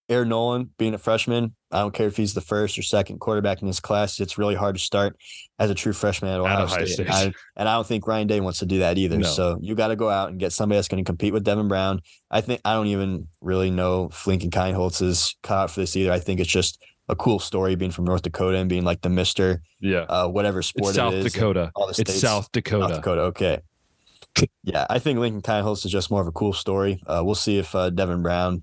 Air 0.08 0.24
Noland 0.24 0.76
being 0.76 0.94
a 0.94 0.98
freshman, 0.98 1.54
I 1.70 1.78
don't 1.78 1.94
care 1.94 2.06
if 2.06 2.16
he's 2.16 2.34
the 2.34 2.40
first 2.42 2.76
or 2.76 2.82
second 2.82 3.18
quarterback 3.18 3.62
in 3.62 3.66
his 3.66 3.80
class. 3.80 4.20
It's 4.20 4.36
really 4.36 4.54
hard 4.54 4.74
to 4.74 4.80
start 4.80 5.16
as 5.58 5.70
a 5.70 5.74
true 5.74 5.94
freshman 5.94 6.30
at 6.30 6.40
Ohio, 6.40 6.66
State. 6.66 6.88
State. 6.88 7.06
And 7.06 7.14
I, 7.14 7.32
and 7.56 7.68
I 7.68 7.74
don't 7.74 7.86
think 7.86 8.06
Ryan 8.06 8.26
Day 8.26 8.40
wants 8.40 8.58
to 8.58 8.66
do 8.66 8.80
that 8.80 8.98
either. 8.98 9.16
No. 9.16 9.26
So 9.26 9.58
you 9.62 9.74
got 9.74 9.88
to 9.88 9.96
go 9.96 10.10
out 10.10 10.28
and 10.28 10.38
get 10.38 10.52
somebody 10.52 10.76
that's 10.76 10.88
going 10.88 11.02
to 11.02 11.08
compete 11.08 11.32
with 11.32 11.44
Devin 11.44 11.68
Brown. 11.68 12.02
I 12.30 12.42
think 12.42 12.60
I 12.64 12.74
don't 12.74 12.88
even 12.88 13.28
really 13.40 13.70
know 13.70 14.10
if 14.12 14.26
and 14.26 14.40
Kienholz 14.40 15.00
is 15.00 15.34
caught 15.42 15.70
for 15.70 15.80
this 15.80 15.96
either. 15.96 16.12
I 16.12 16.18
think 16.18 16.40
it's 16.40 16.50
just 16.50 16.82
a 17.08 17.16
cool 17.16 17.38
story 17.38 17.74
being 17.74 17.90
from 17.90 18.04
North 18.04 18.22
Dakota 18.22 18.56
and 18.58 18.68
being 18.68 18.84
like 18.84 19.00
the 19.02 19.08
Mister 19.10 19.62
Yeah. 19.80 20.00
uh, 20.08 20.28
whatever 20.28 20.62
sport 20.62 20.90
It's 20.90 20.96
South 20.96 21.14
it 21.14 21.26
is. 21.26 21.32
Dakota. 21.32 21.70
all 21.74 21.86
the 21.88 21.94
It's. 22.00 22.20
South 22.20 22.50
Dakota. 22.52 22.86
South 22.88 22.96
Dakota. 22.96 23.20
Okay. 23.22 23.60
yeah, 24.64 24.86
I 24.88 24.98
think 24.98 25.18
Lincoln 25.18 25.42
Kienholz 25.42 25.84
is 25.84 25.92
just 25.92 26.10
more 26.10 26.20
of 26.22 26.26
a 26.26 26.32
cool 26.32 26.52
story. 26.52 27.02
Uh, 27.06 27.22
we'll 27.24 27.34
see 27.34 27.58
if 27.58 27.74
uh, 27.74 27.90
Devin 27.90 28.22
Brown 28.22 28.62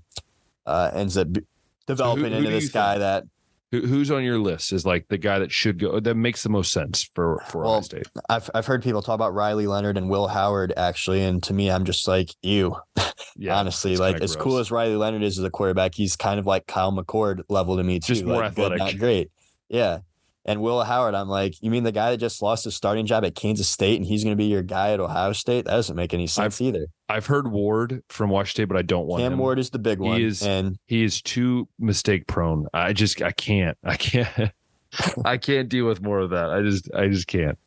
uh, 0.66 0.90
ends 0.94 1.16
up 1.16 1.32
b- 1.32 1.42
developing 1.86 2.32
who 2.32 2.38
into 2.38 2.50
this 2.50 2.70
guy 2.70 2.94
think? 2.94 3.00
that 3.00 3.24
Who, 3.72 3.86
who's 3.86 4.10
on 4.10 4.24
your 4.24 4.38
list 4.38 4.72
is 4.72 4.84
like 4.84 5.06
the 5.08 5.18
guy 5.18 5.38
that 5.38 5.52
should 5.52 5.78
go 5.78 6.00
that 6.00 6.16
makes 6.16 6.42
the 6.42 6.48
most 6.48 6.72
sense 6.72 7.08
for 7.14 7.40
for 7.48 7.62
Ohio 7.62 7.74
Well, 7.74 7.82
State? 7.82 8.08
I've 8.28 8.50
I've 8.54 8.66
heard 8.66 8.82
people 8.82 9.00
talk 9.00 9.14
about 9.14 9.32
Riley 9.32 9.66
Leonard 9.66 9.96
and 9.96 10.10
Will 10.10 10.26
Howard 10.26 10.72
actually, 10.76 11.22
and 11.22 11.42
to 11.44 11.54
me, 11.54 11.70
I'm 11.70 11.84
just 11.84 12.06
like 12.08 12.30
ew. 12.42 12.76
Yeah, 13.36 13.58
honestly, 13.58 13.96
like 13.96 14.20
as 14.20 14.36
cool 14.36 14.58
as 14.58 14.70
Riley 14.70 14.96
Leonard 14.96 15.22
is 15.22 15.38
as 15.38 15.44
a 15.44 15.50
quarterback, 15.50 15.94
he's 15.94 16.16
kind 16.16 16.38
of 16.38 16.46
like 16.46 16.66
Kyle 16.66 16.92
McCord 16.92 17.42
level 17.48 17.76
to 17.76 17.82
me 17.82 17.98
too. 17.98 18.14
Just 18.14 18.24
more 18.24 18.38
like, 18.38 18.54
good, 18.54 18.72
athletic. 18.72 18.78
not 18.78 18.98
great. 18.98 19.30
Yeah. 19.68 20.00
And 20.46 20.62
Will 20.62 20.82
Howard, 20.82 21.14
I'm 21.14 21.28
like, 21.28 21.54
you 21.60 21.70
mean 21.70 21.82
the 21.84 21.92
guy 21.92 22.10
that 22.10 22.16
just 22.16 22.40
lost 22.40 22.64
his 22.64 22.74
starting 22.74 23.04
job 23.04 23.24
at 23.26 23.34
Kansas 23.34 23.68
State 23.68 23.96
and 23.98 24.06
he's 24.06 24.24
going 24.24 24.32
to 24.32 24.38
be 24.38 24.46
your 24.46 24.62
guy 24.62 24.92
at 24.92 25.00
Ohio 25.00 25.32
State? 25.34 25.66
That 25.66 25.72
doesn't 25.72 25.94
make 25.96 26.14
any 26.14 26.26
sense 26.26 26.60
either. 26.62 26.86
I've 27.10 27.26
heard 27.26 27.50
Ward 27.52 28.02
from 28.08 28.30
Washington 28.30 28.62
State, 28.62 28.68
but 28.68 28.78
I 28.78 28.82
don't 28.82 29.06
want 29.06 29.20
to. 29.20 29.24
Cam 29.24 29.34
him. 29.34 29.38
Ward 29.38 29.58
is 29.58 29.68
the 29.70 29.78
big 29.78 29.98
one. 29.98 30.18
He 30.18 30.24
is- 30.26 30.42
and 30.42 30.78
He 30.86 31.04
is 31.04 31.20
too 31.20 31.68
mistake 31.78 32.26
prone. 32.26 32.66
I 32.72 32.92
just 32.94 33.20
I 33.20 33.32
can't. 33.32 33.76
I 33.84 33.96
can't. 33.96 34.52
I 35.24 35.36
can't 35.36 35.68
deal 35.68 35.86
with 35.86 36.02
more 36.02 36.18
of 36.18 36.30
that. 36.30 36.50
I 36.50 36.62
just 36.62 36.90
I 36.94 37.08
just 37.08 37.26
can't. 37.26 37.58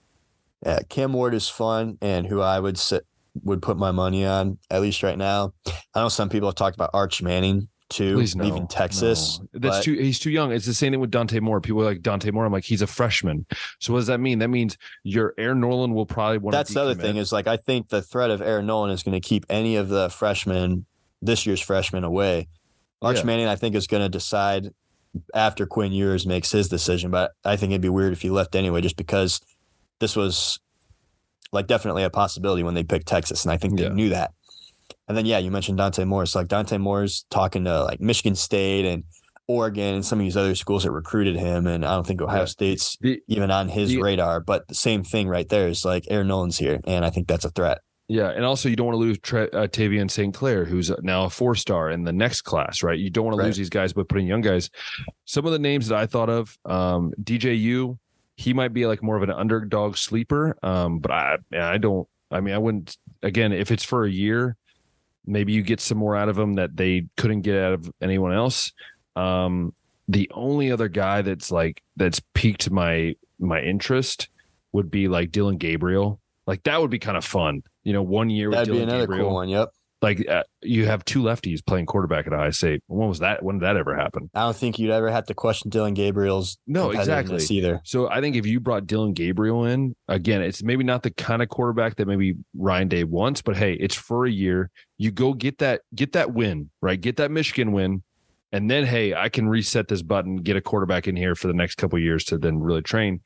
Yeah, 0.65 0.79
Cam 0.89 1.13
Ward 1.13 1.33
is 1.35 1.47
fun 1.47 1.97
and 2.01 2.25
who 2.25 2.41
I 2.41 2.59
would 2.59 2.77
sit, 2.79 3.05
would 3.43 3.61
put 3.61 3.77
my 3.77 3.91
money 3.91 4.25
on 4.25 4.57
at 4.71 4.81
least 4.81 5.03
right 5.03 5.17
now. 5.17 5.53
I 5.93 6.01
know 6.01 6.09
some 6.09 6.29
people 6.29 6.47
have 6.47 6.55
talked 6.55 6.75
about 6.75 6.89
Arch 6.93 7.21
Manning 7.21 7.67
too, 7.93 8.15
Please 8.15 8.35
no. 8.35 8.43
leaving 8.43 8.67
Texas. 8.67 9.39
No. 9.39 9.47
That's 9.59 9.77
but 9.77 9.83
too. 9.83 9.93
He's 9.93 10.19
too 10.19 10.31
young. 10.31 10.51
It's 10.51 10.65
the 10.65 10.73
same 10.73 10.91
thing 10.91 10.99
with 10.99 11.11
Dante 11.11 11.39
Moore. 11.39 11.61
People 11.61 11.81
are 11.81 11.85
like 11.85 12.01
Dante 12.01 12.31
Moore. 12.31 12.45
I'm 12.45 12.51
like 12.51 12.65
he's 12.65 12.81
a 12.81 12.87
freshman. 12.87 13.45
So 13.79 13.93
what 13.93 13.99
does 13.99 14.07
that 14.07 14.19
mean? 14.19 14.39
That 14.39 14.49
means 14.49 14.77
your 15.03 15.33
Air 15.37 15.55
Noland 15.55 15.95
will 15.95 16.05
probably 16.05 16.39
want. 16.39 16.53
That's 16.53 16.73
the 16.73 16.81
other 16.81 16.95
thing 16.95 17.17
is 17.17 17.31
like 17.31 17.47
I 17.47 17.57
think 17.57 17.89
the 17.89 18.01
threat 18.01 18.29
of 18.31 18.41
Air 18.41 18.61
Noland 18.61 18.91
is 18.93 19.03
going 19.03 19.19
to 19.19 19.25
keep 19.25 19.45
any 19.49 19.75
of 19.75 19.89
the 19.89 20.09
freshmen, 20.09 20.85
this 21.21 21.45
year's 21.45 21.61
freshmen, 21.61 22.03
away. 22.03 22.47
Arch 23.01 23.17
Yeah. 23.19 23.23
Manning, 23.25 23.47
I 23.47 23.55
think, 23.55 23.75
is 23.75 23.87
going 23.87 24.03
to 24.03 24.09
decide 24.09 24.73
after 25.33 25.65
Quinn 25.65 25.91
Ewers 25.91 26.25
makes 26.25 26.51
his 26.51 26.69
decision, 26.69 27.11
but 27.11 27.31
I 27.45 27.55
think 27.55 27.71
it'd 27.71 27.81
be 27.81 27.89
weird 27.89 28.13
if 28.13 28.21
he 28.21 28.29
left 28.31 28.55
anyway, 28.55 28.81
just 28.81 28.97
because 28.97 29.39
this 29.99 30.15
was 30.15 30.59
like 31.51 31.67
definitely 31.67 32.03
a 32.03 32.09
possibility 32.09 32.63
when 32.63 32.73
they 32.73 32.83
picked 32.83 33.07
Texas, 33.07 33.43
and 33.45 33.51
I 33.51 33.57
think 33.57 33.77
they 33.77 33.83
Yeah. 33.83 33.89
knew 33.93 34.09
that. 34.09 34.31
And 35.07 35.17
then 35.17 35.25
yeah, 35.25 35.37
you 35.37 35.51
mentioned 35.51 35.77
Dante 35.77 36.05
Morris. 36.05 36.35
Like 36.35 36.47
Dante 36.47 36.77
Moore's 36.77 37.25
talking 37.29 37.65
to 37.65 37.83
like 37.83 37.99
Michigan 37.99 38.35
State 38.35 38.85
and 38.85 39.03
Oregon 39.47 39.95
and 39.95 40.05
some 40.05 40.19
of 40.19 40.23
these 40.23 40.37
other 40.37 40.55
schools 40.55 40.83
that 40.83 40.91
recruited 40.91 41.35
him, 41.35 41.67
and 41.67 41.83
I 41.85 41.93
don't 41.95 42.07
think 42.07 42.21
Ohio 42.21 42.39
Yeah. 42.39 42.45
State's 42.45 42.97
The- 43.01 43.21
even 43.27 43.51
on 43.51 43.67
his 43.67 43.89
the- 43.89 44.01
radar. 44.01 44.39
But 44.39 44.67
the 44.69 44.75
same 44.75 45.03
thing 45.03 45.27
right 45.27 45.47
there 45.49 45.67
is 45.67 45.83
like 45.83 46.05
Air 46.09 46.23
Noland's 46.23 46.57
here, 46.57 46.79
and 46.85 47.03
I 47.03 47.09
think 47.09 47.27
that's 47.27 47.43
a 47.43 47.49
threat. 47.49 47.79
Yeah, 48.07 48.29
and 48.29 48.45
also 48.45 48.69
you 48.69 48.75
don't 48.75 48.87
want 48.87 48.95
to 48.95 48.99
lose 48.99 49.17
Tre- 49.19 49.49
uh, 49.49 49.67
Tavien 49.67 50.09
St. 50.11 50.33
Clair, 50.33 50.65
who's 50.65 50.91
now 51.01 51.25
a 51.25 51.29
four 51.29 51.55
star 51.55 51.89
in 51.89 52.03
the 52.03 52.11
next 52.13 52.41
class, 52.41 52.83
right? 52.83 52.97
You 52.99 53.09
don't 53.09 53.25
want 53.25 53.35
to 53.35 53.39
Right. 53.39 53.47
lose 53.47 53.57
these 53.57 53.69
guys 53.69 53.91
by 53.93 54.03
putting 54.03 54.27
young 54.27 54.41
guys. 54.41 54.69
Some 55.25 55.45
of 55.45 55.51
the 55.51 55.59
names 55.59 55.87
that 55.87 55.97
I 55.97 56.05
thought 56.05 56.29
of, 56.29 56.57
um, 56.65 57.13
DJU, 57.21 57.97
he 58.35 58.53
might 58.53 58.73
be 58.73 58.85
like 58.87 59.01
more 59.03 59.15
of 59.17 59.23
an 59.23 59.31
underdog 59.31 59.97
sleeper, 59.97 60.55
um, 60.63 60.99
but 60.99 61.11
I 61.11 61.37
I 61.53 61.77
don't. 61.77 62.07
I 62.31 62.39
mean, 62.39 62.53
I 62.53 62.57
wouldn't. 62.57 62.97
Again, 63.21 63.51
if 63.51 63.71
it's 63.71 63.83
for 63.83 64.05
a 64.05 64.09
year, 64.11 64.55
maybe 65.25 65.53
you 65.53 65.61
get 65.61 65.79
some 65.79 65.97
more 65.97 66.15
out 66.15 66.29
of 66.29 66.35
them 66.35 66.53
that 66.55 66.75
they 66.75 67.07
couldn't 67.17 67.41
get 67.41 67.57
out 67.57 67.73
of 67.73 67.91
anyone 68.01 68.33
else. 68.33 68.71
Um, 69.15 69.73
the 70.07 70.29
only 70.33 70.71
other 70.71 70.89
guy 70.89 71.21
that's 71.21 71.51
like 71.51 71.81
that's 71.95 72.21
piqued 72.33 72.69
my 72.69 73.15
my 73.39 73.61
interest 73.61 74.29
would 74.73 74.91
be 74.91 75.07
like 75.07 75.31
Dillon 75.31 75.57
Gabriel. 75.57 76.19
Like 76.45 76.63
that 76.63 76.81
would 76.81 76.89
be 76.91 76.99
kind 76.99 77.17
of 77.17 77.23
fun. 77.23 77.63
You 77.83 77.93
know, 77.93 78.01
one 78.01 78.29
year 78.29 78.51
That'd 78.51 78.67
be 78.67 78.73
Dillon 78.73 78.89
another 78.89 79.03
Gabriel. 79.07 79.27
cool 79.27 79.35
one. 79.35 79.49
Yep. 79.49 79.69
Like 80.03 80.27
uh, 80.27 80.43
you 80.61 80.85
have 80.85 81.05
two 81.05 81.23
lefties 81.23 81.65
playing 81.65 81.85
quarterback 81.85 82.27
at 82.27 82.33
Ohio 82.33 82.51
State. 82.51 82.83
When 82.87 83.07
was 83.07 83.19
that? 83.19 83.41
When 83.41 83.59
did 83.59 83.63
that 83.63 83.77
ever 83.77 83.95
happen? 83.95 84.29
I 84.35 84.41
don't 84.41 84.55
think 84.55 84.77
you'd 84.77 84.91
ever 84.91 85.09
have 85.09 85.25
to 85.27 85.33
question 85.33 85.69
Dillon 85.69 85.93
Gabriel's 85.93 86.57
No, 86.67 86.91
exactly. 86.91 87.41
either. 87.49 87.79
So 87.85 88.09
I 88.09 88.19
think 88.19 88.35
if 88.35 88.45
you 88.45 88.59
brought 88.59 88.85
Dillon 88.85 89.13
Gabriel 89.13 89.63
in 89.63 89.95
again, 90.09 90.41
it's 90.41 90.61
maybe 90.61 90.83
not 90.83 91.03
the 91.03 91.11
kind 91.11 91.41
of 91.41 91.47
quarterback 91.47 91.95
that 91.95 92.05
maybe 92.05 92.35
Ryan 92.53 92.89
Day 92.89 93.05
wants, 93.05 93.41
but 93.41 93.55
hey, 93.55 93.75
it's 93.75 93.95
for 93.95 94.25
a 94.25 94.29
year. 94.29 94.69
You 94.97 95.09
go 95.09 95.33
get 95.33 95.59
that 95.59 95.83
get 95.95 96.11
that 96.11 96.33
win, 96.33 96.69
right? 96.81 96.99
Get 96.99 97.15
that 97.15 97.31
Michigan 97.31 97.71
win, 97.71 98.03
and 98.51 98.69
then 98.69 98.85
hey, 98.85 99.13
I 99.13 99.29
can 99.29 99.47
reset 99.47 99.87
this 99.87 100.01
button, 100.01 100.35
get 100.35 100.57
a 100.57 100.61
quarterback 100.61 101.07
in 101.07 101.15
here 101.15 101.33
for 101.33 101.47
the 101.47 101.53
next 101.53 101.75
couple 101.75 101.95
of 101.95 102.03
years 102.03 102.25
to 102.25 102.37
then 102.37 102.59
really 102.59 102.81
train. 102.81 103.21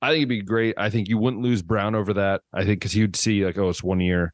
I 0.00 0.10
think 0.10 0.18
it'd 0.18 0.28
be 0.28 0.42
great. 0.42 0.76
I 0.78 0.90
think 0.90 1.08
you 1.08 1.18
wouldn't 1.18 1.42
lose 1.42 1.60
Brown 1.60 1.96
over 1.96 2.14
that. 2.14 2.42
I 2.52 2.64
think 2.64 2.78
because 2.78 2.92
he'd 2.92 3.16
see 3.16 3.44
like, 3.44 3.58
oh, 3.58 3.68
it's 3.68 3.82
one 3.82 3.98
year. 3.98 4.32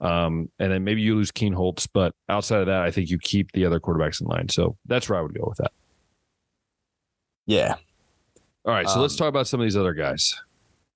Um, 0.00 0.50
and 0.58 0.70
then 0.70 0.84
maybe 0.84 1.00
you 1.00 1.14
lose 1.14 1.32
Kienholz, 1.32 1.88
but 1.92 2.14
outside 2.28 2.60
of 2.60 2.66
that, 2.66 2.82
I 2.82 2.90
think 2.90 3.08
you 3.08 3.18
keep 3.18 3.52
the 3.52 3.64
other 3.64 3.80
quarterbacks 3.80 4.20
in 4.20 4.26
line. 4.26 4.48
So 4.48 4.76
that's 4.86 5.08
where 5.08 5.18
I 5.18 5.22
would 5.22 5.34
go 5.34 5.46
with 5.48 5.58
that. 5.58 5.72
Yeah. 7.46 7.76
All 8.64 8.72
right, 8.74 8.88
so 8.88 9.00
let's 9.00 9.14
Um, 9.14 9.18
talk 9.18 9.28
about 9.28 9.46
some 9.46 9.60
of 9.60 9.64
these 9.64 9.76
other 9.76 9.94
guys. 9.94 10.34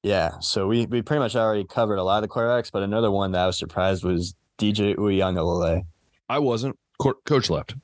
Yeah. 0.03 0.39
So 0.41 0.67
we, 0.67 0.87
we 0.87 1.03
pretty 1.03 1.21
much 1.21 1.37
already 1.37 1.65
covered 1.65 1.97
a 1.97 2.03
lot 2.03 2.23
of 2.23 2.29
the 2.29 2.35
quarterbacks, 2.35 2.71
but 2.73 2.83
another 2.83 3.11
one 3.11 3.33
that 3.33 3.43
I 3.43 3.47
was 3.47 3.59
surprised 3.59 4.03
was 4.05 4.35
DJ 4.59 4.97
Uiagalelei. 4.97 5.83
I 6.29 6.39
wasn't. 6.39 6.79
Co- 7.01 7.15
Coach 7.25 7.49
left. 7.49 7.75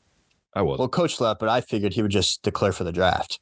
I 0.55 0.63
was. 0.63 0.79
Well, 0.79 0.89
coach 0.89 1.21
left, 1.21 1.39
but 1.39 1.49
I 1.51 1.61
figured 1.61 1.93
he 1.93 2.01
would 2.03 2.11
just 2.11 2.43
declare 2.43 2.73
for 2.73 2.85
the 2.85 2.93
draft, 2.93 3.41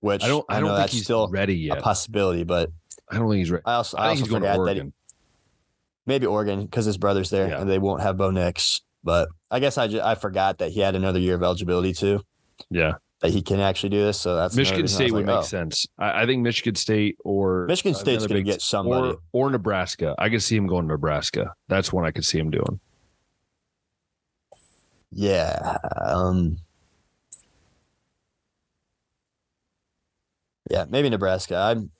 which 0.00 0.24
I 0.24 0.28
don't. 0.28 0.44
I, 0.48 0.54
know 0.54 0.66
don't 0.66 0.76
think 0.76 0.82
that's 0.82 0.92
he's 0.92 1.04
still 1.04 1.28
ready 1.28 1.54
yet. 1.54 1.78
a 1.78 1.80
possibility, 1.80 2.42
but 2.42 2.70
I 3.10 3.16
don't 3.16 3.28
think 3.28 3.38
he's 3.38 3.50
ready. 3.50 3.62
I 3.64 3.74
also 3.74 3.96
I, 3.96 4.00
I 4.00 4.08
think 4.08 4.10
also 4.10 4.24
he's 4.24 4.30
going 4.30 4.42
to 4.42 4.48
forgot 4.48 4.64
that 4.64 4.76
he. 4.84 4.92
Maybe 6.08 6.26
Oregon 6.26 6.64
because 6.64 6.86
his 6.86 6.98
brother's 6.98 7.30
there 7.30 7.48
Yeah. 7.48 7.60
and 7.60 7.70
they 7.70 7.78
won't 7.78 8.02
have 8.02 8.16
Bo 8.16 8.30
Nix. 8.30 8.80
But 9.04 9.28
I 9.50 9.60
guess 9.60 9.78
I, 9.78 9.86
ju- 9.86 10.00
I 10.02 10.16
forgot 10.16 10.58
that 10.58 10.72
he 10.72 10.80
had 10.80 10.96
another 10.96 11.20
year 11.20 11.36
of 11.36 11.42
eligibility 11.42 11.92
too, 11.92 12.20
yeah, 12.68 12.94
that 13.20 13.30
he 13.30 13.42
can 13.42 13.60
actually 13.60 13.90
do 13.90 14.00
this. 14.00 14.20
So 14.20 14.34
that's 14.34 14.56
Michigan 14.56 14.88
State 14.88 15.12
would 15.12 15.26
like, 15.26 15.36
make 15.36 15.36
oh. 15.36 15.42
sense. 15.42 15.86
I, 15.98 16.22
I 16.22 16.26
think 16.26 16.42
Michigan 16.42 16.74
State 16.74 17.16
or 17.24 17.66
Michigan 17.66 17.94
State's 17.94 18.26
going 18.26 18.44
to 18.44 18.50
get 18.50 18.60
somebody. 18.60 19.16
or 19.32 19.46
or 19.46 19.50
Nebraska. 19.50 20.16
I 20.18 20.28
could 20.28 20.42
see 20.42 20.56
him 20.56 20.66
going 20.66 20.82
to 20.82 20.88
Nebraska. 20.88 21.54
That's 21.68 21.92
one 21.92 22.04
I 22.04 22.10
could 22.10 22.24
see 22.24 22.38
him 22.38 22.50
doing. 22.50 22.80
Yeah. 25.12 25.78
Um, 26.04 26.58
yeah, 30.70 30.86
maybe 30.88 31.08
Nebraska. 31.08 31.56
I'm 31.56 31.90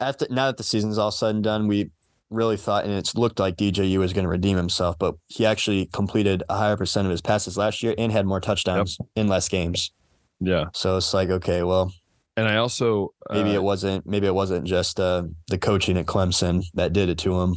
after 0.00 0.26
now 0.30 0.46
that 0.46 0.56
the 0.56 0.64
season's 0.64 0.98
all 0.98 1.10
said 1.12 1.34
and 1.34 1.44
done, 1.44 1.68
we 1.68 1.90
really 2.32 2.56
thought 2.56 2.84
and 2.84 2.92
it's 2.92 3.14
looked 3.14 3.38
like 3.38 3.56
DJU 3.56 3.98
was 3.98 4.12
going 4.12 4.24
to 4.24 4.28
redeem 4.28 4.56
himself, 4.56 4.96
but 4.98 5.14
he 5.26 5.46
actually 5.46 5.86
completed 5.86 6.42
a 6.48 6.56
higher 6.56 6.76
percent 6.76 7.06
of 7.06 7.10
his 7.10 7.20
passes 7.20 7.56
last 7.56 7.82
year 7.82 7.94
and 7.98 8.10
had 8.12 8.26
more 8.26 8.40
touchdowns 8.40 8.98
in 9.16 9.28
less 9.28 9.48
games. 9.48 9.92
Yeah, 10.40 10.66
So 10.74 10.96
it's 10.96 11.14
like, 11.14 11.30
okay, 11.30 11.62
well, 11.62 11.92
and 12.36 12.48
I 12.48 12.56
also 12.56 13.12
maybe 13.30 13.50
uh, 13.50 13.54
it 13.54 13.62
wasn't 13.62 14.06
maybe 14.06 14.26
it 14.26 14.34
wasn't 14.34 14.66
just 14.66 14.98
uh, 14.98 15.24
the 15.48 15.58
coaching 15.58 15.96
at 15.98 16.06
Clemson 16.06 16.64
that 16.74 16.92
did 16.92 17.08
it 17.08 17.18
to 17.18 17.40
him. 17.40 17.56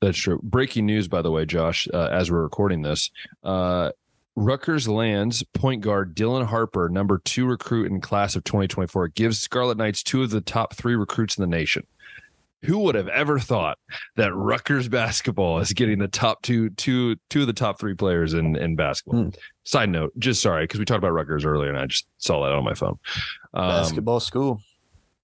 That's 0.00 0.18
true. 0.18 0.40
Breaking 0.42 0.86
news, 0.86 1.08
by 1.08 1.22
the 1.22 1.30
way, 1.30 1.44
Josh, 1.46 1.86
uh, 1.92 2.08
as 2.10 2.30
we're 2.30 2.42
recording 2.42 2.82
this, 2.82 3.10
uh, 3.44 3.90
Rutgers 4.34 4.86
lands 4.86 5.42
point 5.54 5.80
guard 5.80 6.14
Dylan 6.14 6.46
Harper, 6.46 6.90
number 6.90 7.18
two 7.24 7.46
recruit 7.46 7.90
in 7.90 8.00
class 8.00 8.36
of 8.36 8.44
2024, 8.44 9.08
gives 9.08 9.38
Scarlet 9.38 9.78
Knights 9.78 10.02
two 10.02 10.22
of 10.22 10.30
the 10.30 10.42
top 10.42 10.74
three 10.74 10.94
recruits 10.94 11.38
in 11.38 11.42
the 11.42 11.56
nation. 11.56 11.86
Who 12.64 12.78
would 12.80 12.94
have 12.94 13.08
ever 13.08 13.38
thought 13.38 13.78
that 14.16 14.34
Rutgers 14.34 14.88
basketball 14.88 15.58
is 15.60 15.72
getting 15.72 15.98
the 15.98 16.08
top 16.08 16.42
two, 16.42 16.70
two, 16.70 17.16
two 17.30 17.42
of 17.42 17.46
the 17.46 17.52
top 17.52 17.78
three 17.78 17.94
players 17.94 18.34
in 18.34 18.56
in 18.56 18.76
basketball? 18.76 19.24
Hmm. 19.24 19.28
Side 19.64 19.90
note, 19.90 20.12
just 20.18 20.40
sorry 20.42 20.64
because 20.64 20.78
we 20.80 20.84
talked 20.86 20.98
about 20.98 21.12
Rutgers 21.12 21.44
earlier, 21.44 21.68
and 21.68 21.78
I 21.78 21.86
just 21.86 22.06
saw 22.18 22.42
that 22.44 22.52
on 22.52 22.64
my 22.64 22.74
phone. 22.74 22.98
Um, 23.54 23.68
Basketball 23.68 24.20
school. 24.20 24.60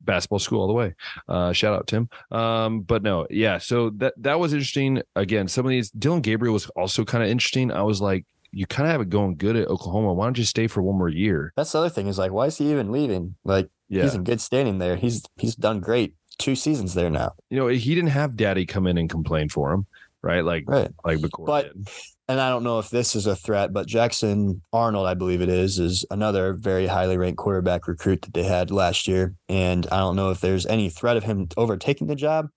basketball 0.00 0.40
school 0.40 0.60
all 0.60 0.66
the 0.66 0.72
way. 0.72 0.94
Uh, 1.28 1.52
shout 1.52 1.74
out 1.74 1.86
Tim. 1.86 2.08
Um, 2.30 2.80
but 2.82 3.02
no, 3.02 3.26
yeah. 3.30 3.58
So 3.58 3.90
that 3.98 4.14
that 4.18 4.38
was 4.38 4.52
interesting. 4.52 5.00
Again, 5.16 5.48
some 5.48 5.64
of 5.64 5.70
these 5.70 5.90
Dillon 5.90 6.20
Gabriel 6.20 6.52
was 6.52 6.66
also 6.70 7.04
kind 7.04 7.22
of 7.24 7.30
interesting. 7.30 7.70
I 7.70 7.82
was 7.82 8.00
like, 8.00 8.26
you 8.50 8.66
kind 8.66 8.86
of 8.86 8.92
have 8.92 9.00
it 9.00 9.08
going 9.08 9.36
good 9.36 9.56
at 9.56 9.68
Oklahoma. 9.68 10.12
Why 10.12 10.26
don't 10.26 10.36
you 10.38 10.44
stay 10.44 10.66
for 10.66 10.82
one 10.82 10.98
more 10.98 11.08
year? 11.08 11.52
That's 11.56 11.72
the 11.72 11.78
other 11.78 11.88
thing 11.88 12.08
is 12.08 12.18
like, 12.18 12.32
why 12.32 12.46
is 12.46 12.58
he 12.58 12.70
even 12.70 12.92
leaving? 12.92 13.36
Like 13.44 13.70
Yeah, 13.88 14.02
he's 14.02 14.14
in 14.14 14.24
good 14.24 14.40
standing 14.40 14.78
there. 14.78 14.96
He's 14.96 15.22
he's 15.36 15.54
done 15.56 15.80
great. 15.80 16.14
Two 16.42 16.56
seasons 16.56 16.94
there 16.94 17.08
now. 17.10 17.32
you 17.50 17.56
know 17.58 17.68
he 17.68 17.94
didn't 17.94 18.10
have 18.10 18.36
Daddy 18.36 18.66
come 18.66 18.86
in 18.86 18.98
and 18.98 19.08
complain 19.08 19.48
for 19.48 19.72
him. 19.72 19.86
right? 20.22 20.44
Like 20.44 20.64
Right. 20.66 20.90
like 21.04 21.18
McCord 21.18 21.46
But- 21.46 21.72
did. 21.74 21.88
And 22.28 22.40
I 22.40 22.48
don't 22.48 22.62
know 22.62 22.78
if 22.78 22.88
this 22.88 23.14
is 23.16 23.26
a 23.26 23.34
threat, 23.36 23.72
but 23.72 23.86
Jackson 23.86 24.62
Arnold, 24.72 25.06
I 25.06 25.14
believe 25.14 25.42
it 25.42 25.48
is, 25.50 25.78
is 25.80 26.06
another 26.10 26.54
very 26.54 26.86
highly 26.86 27.18
ranked 27.18 27.36
quarterback 27.36 27.86
recruit 27.88 28.22
that 28.22 28.32
they 28.32 28.44
had 28.44 28.70
last 28.70 29.06
year. 29.08 29.34
And 29.48 29.86
I 29.92 29.98
don't 29.98 30.14
know 30.16 30.30
if 30.30 30.40
there's 30.40 30.64
any 30.64 30.88
threat 30.88 31.16
of 31.16 31.24
him 31.24 31.48
overtaking 31.56 32.06
the 32.06 32.14
job. 32.14 32.48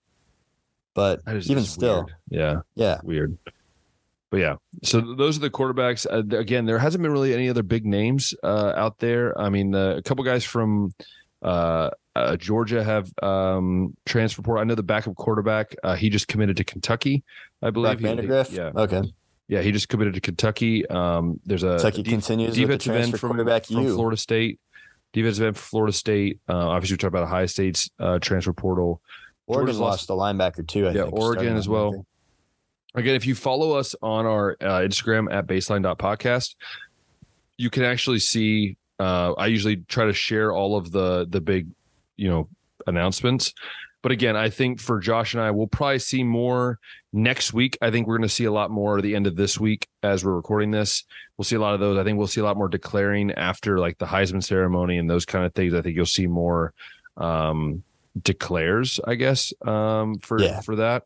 But 0.94 1.22
even 1.28 1.64
still, 1.64 2.06
weird. 2.06 2.16
yeah, 2.30 2.56
yeah, 2.76 3.00
weird. 3.04 3.38
But 4.30 4.38
yeah, 4.38 4.56
so 4.84 5.02
those 5.02 5.36
are 5.38 5.42
the 5.42 5.50
quarterbacks. 5.50 6.06
Uh, 6.10 6.38
again, 6.38 6.66
there 6.66 6.80
hasn't 6.80 7.02
been 7.02 7.12
really 7.12 7.34
any 7.34 7.50
other 7.50 7.64
big 7.64 7.86
names 7.86 8.34
uh, 8.44 8.72
out 8.78 9.00
there. 9.00 9.38
I 9.38 9.50
mean, 9.50 9.76
uh, 9.76 9.96
a 9.98 10.02
couple 10.04 10.24
guys 10.24 10.44
from 10.46 10.94
uh, 11.42 11.90
uh, 12.16 12.36
Georgia 12.38 12.84
have 12.84 13.12
um, 13.22 13.96
transfer 14.06 14.42
portal. 14.42 14.62
I 14.62 14.66
know 14.66 14.76
the 14.76 14.84
backup 14.84 15.16
quarterback. 15.16 15.76
Uh, 15.84 15.96
he 15.96 16.10
just 16.10 16.28
committed 16.28 16.58
to 16.58 16.64
Kentucky, 16.64 17.24
I 17.62 17.70
believe. 17.72 18.00
He- 18.00 18.56
yeah, 18.56 18.72
Okay. 18.76 19.04
yeah, 19.48 19.62
he 19.62 19.72
just 19.72 19.90
committed 19.90 20.14
to 20.16 20.22
Kentucky. 20.22 20.88
Um, 20.88 21.40
there's 21.46 21.64
a 21.64 21.72
Kentucky 21.78 22.04
de- 22.04 22.12
continues 22.12 22.50
with 22.50 22.56
the 22.58 22.62
defensive 22.78 22.94
end 22.96 23.04
transfer 23.04 23.18
from, 23.18 23.30
quarterback 23.32 23.66
from 23.66 23.84
you. 23.84 23.96
Florida 23.96 24.18
State. 24.18 24.60
Defensive 25.14 25.46
end 25.46 25.58
for 25.58 25.64
Florida 25.64 25.94
State. 25.94 26.40
Uh, 26.50 26.54
obviously, 26.70 26.94
we 26.96 26.98
talked 26.98 27.10
about 27.10 27.24
Ohio 27.24 27.46
State's 27.46 27.90
uh, 28.00 28.20
transfer 28.20 28.54
portal. 28.54 29.02
Oregon 29.48 29.68
Georgia's 29.68 29.80
lost, 29.80 29.92
lost- 29.92 30.08
the 30.08 30.16
linebacker 30.16 30.68
too. 30.68 30.88
I 30.88 30.92
Yeah, 30.92 31.04
think, 31.04 31.14
Oregon 31.14 31.56
as 31.58 31.68
well. 31.70 31.94
linebacker. 31.94 32.06
Again, 32.96 33.16
if 33.16 33.26
you 33.26 33.36
follow 33.36 33.74
us 33.74 33.94
on 34.02 34.26
our 34.26 34.56
uh, 34.62 34.80
Instagram 34.80 35.32
at 35.32 35.48
baseline.podcast, 35.48 36.56
you 37.58 37.70
can 37.70 37.84
actually 37.84 38.20
see. 38.20 38.78
Uh, 39.00 39.34
I 39.34 39.48
usually 39.48 39.78
try 39.88 40.06
to 40.06 40.14
share 40.14 40.52
all 40.54 40.78
of 40.78 40.92
the 40.92 41.26
the 41.30 41.42
big, 41.42 41.68
you 42.18 42.30
know, 42.30 42.48
announcements. 42.88 43.54
But 44.02 44.12
again, 44.12 44.36
I 44.38 44.50
think 44.50 44.80
for 44.80 45.00
Josh 45.00 45.34
and 45.34 45.42
I, 45.42 45.50
we'll 45.50 45.66
probably 45.66 45.98
see 45.98 46.24
more 46.24 46.78
next 47.12 47.54
week. 47.54 47.76
I 47.82 47.90
think 47.90 48.06
we're 48.06 48.18
going 48.18 48.30
to 48.30 48.34
see 48.34 48.44
a 48.46 48.52
lot 48.52 48.70
more 48.70 48.98
at 48.98 49.04
the 49.04 49.16
end 49.16 49.26
of 49.26 49.36
this 49.36 49.60
week 49.60 49.88
as 50.04 50.24
we're 50.24 50.36
recording 50.36 50.70
this. 50.70 51.04
We'll 51.38 51.44
see 51.46 51.56
a 51.56 51.60
lot 51.60 51.74
of 51.74 51.80
those. 51.80 51.98
I 51.98 52.04
think 52.04 52.20
we'll 52.20 52.28
see 52.28 52.40
a 52.40 52.44
lot 52.44 52.56
more 52.56 52.68
declaring 52.70 53.32
after 53.32 53.80
like 53.80 53.98
the 53.98 54.06
Heisman 54.06 54.44
ceremony 54.44 55.00
and 55.00 55.10
those 55.10 55.26
kind 55.26 55.44
of 55.44 55.56
things. 55.56 55.74
I 55.74 55.82
think 55.82 55.96
you'll 55.96 56.06
see 56.06 56.28
more 56.28 56.72
um, 57.18 57.84
declares, 58.22 59.00
I 59.06 59.16
guess, 59.16 59.54
um, 59.66 60.20
for 60.20 60.40
Yeah. 60.40 60.62
for 60.62 60.76
that. 60.78 61.04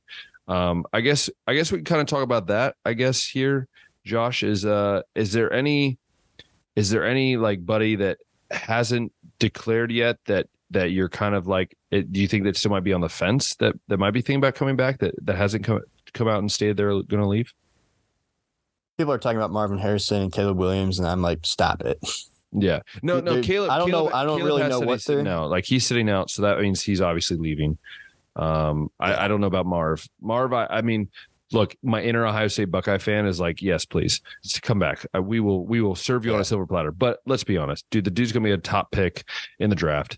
Um, 0.49 0.85
I 0.91 1.01
guess 1.01 1.29
I 1.47 1.53
guess 1.53 1.71
we 1.71 1.77
can 1.79 1.85
kind 1.85 2.01
of 2.01 2.07
talk 2.07 2.23
about 2.23 2.47
that. 2.47 2.75
I 2.83 2.93
guess 2.93 3.25
here, 3.25 3.67
Josh 4.03 4.43
is 4.43 4.65
uh, 4.65 5.03
is 5.15 5.31
there 5.31 5.53
any 5.53 5.97
is 6.79 6.89
there 6.89 7.05
any 7.05 7.35
like 7.37 7.65
buddy 7.65 7.95
that 7.97 8.17
hasn't 8.51 9.11
declared 9.37 9.91
yet 9.91 10.17
that 10.25 10.47
that 10.71 10.91
you're 10.91 11.09
kind 11.09 11.35
of 11.35 11.45
like 11.47 11.75
it, 11.91 12.11
do 12.13 12.19
you 12.21 12.27
think 12.27 12.43
that 12.45 12.55
still 12.55 12.71
might 12.71 12.83
be 12.83 12.93
on 12.93 13.01
the 13.01 13.09
fence 13.09 13.55
that 13.55 13.73
that 13.89 13.97
might 13.97 14.11
be 14.11 14.21
thinking 14.21 14.37
about 14.43 14.55
coming 14.55 14.75
back 14.75 14.99
that 14.99 15.13
that 15.25 15.35
hasn't 15.35 15.63
come 15.65 15.79
come 16.13 16.27
out 16.27 16.39
and 16.39 16.51
stated 16.51 16.77
they're 16.77 16.89
going 16.89 17.21
to 17.21 17.27
leave? 17.27 17.51
People 18.97 19.13
are 19.13 19.17
talking 19.17 19.37
about 19.37 19.51
Marvin 19.51 19.77
Harrison 19.77 20.21
and 20.21 20.31
Caleb 20.31 20.57
Williams, 20.57 20.99
and 20.99 21.07
I'm 21.07 21.21
like, 21.21 21.39
stop 21.43 21.81
it. 21.81 21.97
yeah. 22.51 22.79
No 23.01 23.19
no 23.19 23.35
Dude, 23.35 23.45
caleb 23.45 23.71
I 23.71 23.77
don't 23.77 23.89
Caleb- 23.89 24.11
know- 24.11 24.17
I 24.17 24.23
don't 24.25 24.37
Caleb 24.39 24.45
really 24.59 24.69
know 24.69 24.79
what 24.81 25.03
they're- 25.05 25.27
out. 25.27 25.49
Like 25.49 25.65
he's 25.65 25.85
sitting 25.85 26.09
out 26.09 26.29
so 26.29 26.41
that 26.43 26.59
means 26.59 26.81
he's 26.81 27.01
obviously 27.01 27.37
leaving. 27.37 27.77
Um 28.35 28.89
i, 28.99 29.25
I 29.25 29.27
don't 29.27 29.41
know 29.41 29.47
about 29.47 29.65
marv. 29.65 30.07
Marv 30.21 30.53
I, 30.53 30.65
I 30.69 30.81
mean 30.81 31.09
look 31.51 31.75
my 31.81 32.01
inner 32.01 32.25
ohio 32.25 32.47
state 32.47 32.65
buckeye 32.65 32.97
fan 32.97 33.25
is 33.25 33.39
like 33.39 33.61
yes 33.61 33.85
please 33.85 34.21
Just 34.43 34.61
come 34.61 34.79
back 34.79 35.05
uh, 35.15 35.21
we 35.21 35.39
will 35.39 35.65
we 35.65 35.81
will 35.81 35.95
serve 35.95 36.25
you 36.25 36.33
on 36.33 36.41
a 36.41 36.45
silver 36.45 36.67
platter 36.67 36.91
but 36.91 37.19
let's 37.25 37.43
be 37.43 37.57
honest 37.57 37.85
dude 37.89 38.05
the 38.05 38.11
dude's 38.11 38.31
gonna 38.31 38.43
be 38.43 38.51
a 38.51 38.57
top 38.57 38.91
pick 38.91 39.23
in 39.59 39.69
the 39.69 39.75
draft 39.75 40.17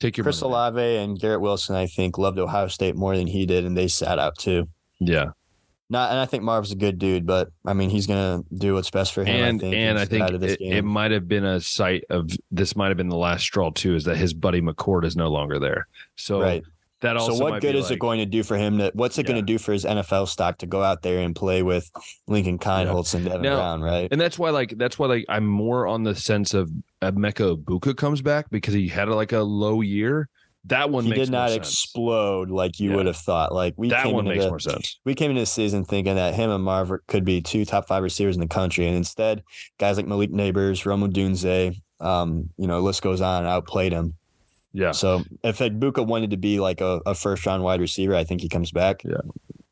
take 0.00 0.16
your 0.16 0.24
Chris. 0.24 0.40
Olave 0.40 0.80
and 0.80 1.18
Garrett 1.20 1.40
Wilson, 1.40 1.76
I 1.76 1.86
think, 1.86 2.18
loved 2.18 2.38
Ohio 2.38 2.68
State 2.68 2.96
more 2.96 3.16
than 3.16 3.26
he 3.26 3.46
did, 3.46 3.64
and 3.64 3.76
they 3.76 3.86
sat 3.86 4.18
out 4.18 4.38
too. 4.38 4.66
yeah 4.98 5.32
Not, 5.90 6.10
and 6.10 6.18
I 6.18 6.26
think 6.26 6.42
Marv's 6.42 6.72
a 6.72 6.76
good 6.76 6.98
dude, 6.98 7.26
but 7.26 7.50
I 7.64 7.74
mean, 7.74 7.90
he's 7.90 8.06
gonna 8.06 8.42
do 8.56 8.74
what's 8.74 8.90
best 8.90 9.12
for 9.12 9.22
him. 9.22 9.28
and 9.28 9.56
I 9.56 9.58
think, 9.60 9.74
and 9.74 9.98
I 9.98 10.04
think 10.06 10.22
out 10.22 10.34
of 10.34 10.40
this 10.40 10.56
it, 10.58 10.78
it 10.78 10.82
might 10.82 11.10
have 11.10 11.28
been 11.28 11.44
a 11.44 11.60
site 11.60 12.04
of 12.10 12.30
this 12.50 12.74
might 12.74 12.88
have 12.88 12.96
been 12.96 13.08
the 13.08 13.16
last 13.16 13.42
straw 13.42 13.70
too 13.70 13.94
is 13.94 14.04
that 14.04 14.16
his 14.16 14.34
buddy 14.34 14.60
McCord 14.60 15.04
is 15.04 15.16
no 15.16 15.28
longer 15.28 15.58
there. 15.58 15.86
So 16.16 16.40
right. 16.40 16.64
That 17.02 17.16
also 17.16 17.34
So 17.34 17.42
what 17.44 17.62
good 17.62 17.74
is 17.76 17.90
it 17.90 17.98
going 17.98 18.18
to 18.18 18.26
do 18.26 18.42
for 18.42 18.56
him? 18.58 18.76
To 18.78 18.90
what's 18.94 19.18
it 19.18 19.24
going 19.26 19.38
to 19.38 19.42
do 19.42 19.58
for 19.58 19.72
his 19.72 19.84
NFL 19.86 20.28
stock 20.28 20.58
to 20.58 20.66
go 20.66 20.82
out 20.82 21.00
there 21.02 21.20
and 21.20 21.34
play 21.34 21.62
with 21.62 21.90
Lincoln 22.28 22.58
Kienholz 22.58 23.14
and 23.14 23.24
Devin 23.24 23.42
Now- 23.42 23.56
Brown? 23.56 23.80
Right. 23.82 24.08
And 24.12 24.20
that's 24.20 24.38
why 24.38 24.50
like 24.50 24.76
that's 24.76 24.98
why 24.98 25.06
like 25.06 25.24
I'm 25.28 25.46
more 25.46 25.86
on 25.86 26.02
the 26.02 26.14
sense 26.14 26.52
of 26.52 26.70
Emeka 27.02 27.56
Egbuka 27.56 27.96
comes 27.96 28.20
back 28.20 28.50
because 28.50 28.74
he 28.74 28.88
had 28.88 29.08
like 29.08 29.32
a 29.32 29.40
low 29.40 29.80
year. 29.80 30.28
That 30.66 30.90
one 30.90 31.04
He 31.04 31.14
did 31.14 31.30
not 31.30 31.52
explode 31.52 32.50
like 32.50 32.78
you 32.78 32.90
Yeah. 32.90 32.96
would 32.96 33.06
have 33.06 33.16
thought. 33.16 33.54
Like 33.54 33.72
we 33.78 33.88
that 33.88 34.04
came 34.04 34.14
one 34.14 34.26
makes 34.26 34.44
the, 34.44 34.50
more 34.50 34.58
sense. 34.58 35.00
we 35.06 35.14
came 35.14 35.30
into 35.30 35.40
the 35.40 35.46
season 35.46 35.86
thinking 35.86 36.16
that 36.16 36.34
him 36.34 36.50
and 36.50 36.62
Marv 36.62 36.92
could 37.08 37.24
be 37.24 37.40
two 37.40 37.64
top 37.64 37.88
five 37.88 38.02
receivers 38.02 38.36
in 38.36 38.40
the 38.42 38.46
country, 38.46 38.86
and 38.86 38.94
instead, 38.94 39.42
guys 39.78 39.96
like 39.96 40.06
Malik 40.06 40.30
Nabers, 40.30 40.84
Rome 40.84 41.00
Odunze, 41.10 41.80
um, 42.00 42.50
you 42.58 42.66
know, 42.66 42.80
list 42.80 43.00
goes 43.00 43.22
on, 43.22 43.46
outplayed 43.46 43.92
him. 43.92 44.14
Yeah. 44.72 44.92
So 44.92 45.24
if 45.42 45.58
Buka 45.58 46.06
wanted 46.06 46.30
to 46.30 46.36
be 46.36 46.60
like 46.60 46.80
a, 46.80 47.00
a 47.06 47.14
first 47.14 47.44
round 47.46 47.62
wide 47.62 47.80
receiver, 47.80 48.14
I 48.14 48.24
think 48.24 48.40
he 48.40 48.48
comes 48.48 48.70
back. 48.70 49.02
Yeah, 49.04 49.16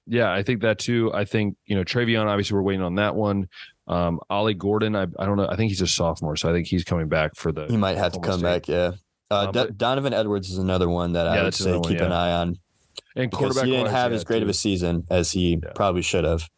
Yeah, 0.06 0.32
I 0.32 0.42
think 0.42 0.62
that 0.62 0.78
too. 0.78 1.12
I 1.14 1.24
think, 1.24 1.56
you 1.66 1.76
know, 1.76 1.84
Travion, 1.84 2.26
obviously 2.26 2.54
we're 2.56 2.62
waiting 2.62 2.82
on 2.82 2.96
that 2.96 3.14
one. 3.14 3.48
Um, 3.86 4.20
Ollie 4.28 4.54
Gordon, 4.54 4.96
I, 4.96 5.02
I 5.18 5.24
don't 5.26 5.36
know. 5.36 5.46
I 5.48 5.56
think 5.56 5.70
he's 5.70 5.80
a 5.80 5.86
sophomore, 5.86 6.36
so 6.36 6.50
I 6.50 6.52
think 6.52 6.66
he's 6.66 6.84
coming 6.84 7.08
back 7.08 7.36
for 7.36 7.52
the 7.52 7.66
He 7.66 7.76
might 7.76 7.96
have 7.96 8.12
to 8.12 8.20
come 8.20 8.40
back. 8.42 8.68
Yeah. 8.68 8.92
Uh, 9.30 9.46
Do- 9.46 9.52
but- 9.52 9.78
Donovan 9.78 10.12
Edwards 10.12 10.50
is 10.50 10.58
another 10.58 10.88
one 10.88 11.12
that 11.12 11.24
Yeah, 11.24 11.40
I 11.40 11.44
would 11.44 11.54
say 11.54 11.72
one, 11.72 11.82
keep 11.82 12.00
an 12.00 12.12
eye 12.12 12.32
on 12.32 12.58
and 13.16 13.30
quarterback 13.32 13.64
he 13.66 13.70
didn't 13.72 13.90
have 13.92 14.10
yeah, 14.10 14.16
as 14.16 14.24
great 14.24 14.42
of 14.42 14.48
a 14.48 14.54
season 14.54 15.04
as 15.10 15.30
he 15.32 15.58
Yeah. 15.62 15.72
probably 15.74 16.02
should 16.02 16.24
have. 16.24 16.48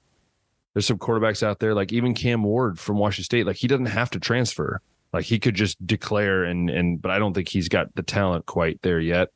there's 0.74 0.86
some 0.86 0.98
quarterbacks 0.98 1.42
out 1.42 1.58
there, 1.60 1.74
like 1.74 1.92
even 1.92 2.14
Cam 2.14 2.42
Ward 2.42 2.78
from 2.78 2.96
Washington 2.96 3.24
State, 3.24 3.46
like 3.46 3.56
he 3.56 3.66
doesn't 3.68 3.86
have 3.86 4.10
to 4.10 4.20
transfer. 4.20 4.80
Like 5.12 5.24
he 5.24 5.38
could 5.38 5.54
just 5.54 5.84
declare 5.86 6.44
and 6.44 6.70
and 6.70 7.00
but 7.02 7.10
I 7.10 7.18
don't 7.18 7.34
think 7.34 7.48
he's 7.48 7.68
got 7.68 7.94
the 7.94 8.02
talent 8.02 8.46
quite 8.46 8.80
there 8.82 9.00
yet. 9.00 9.28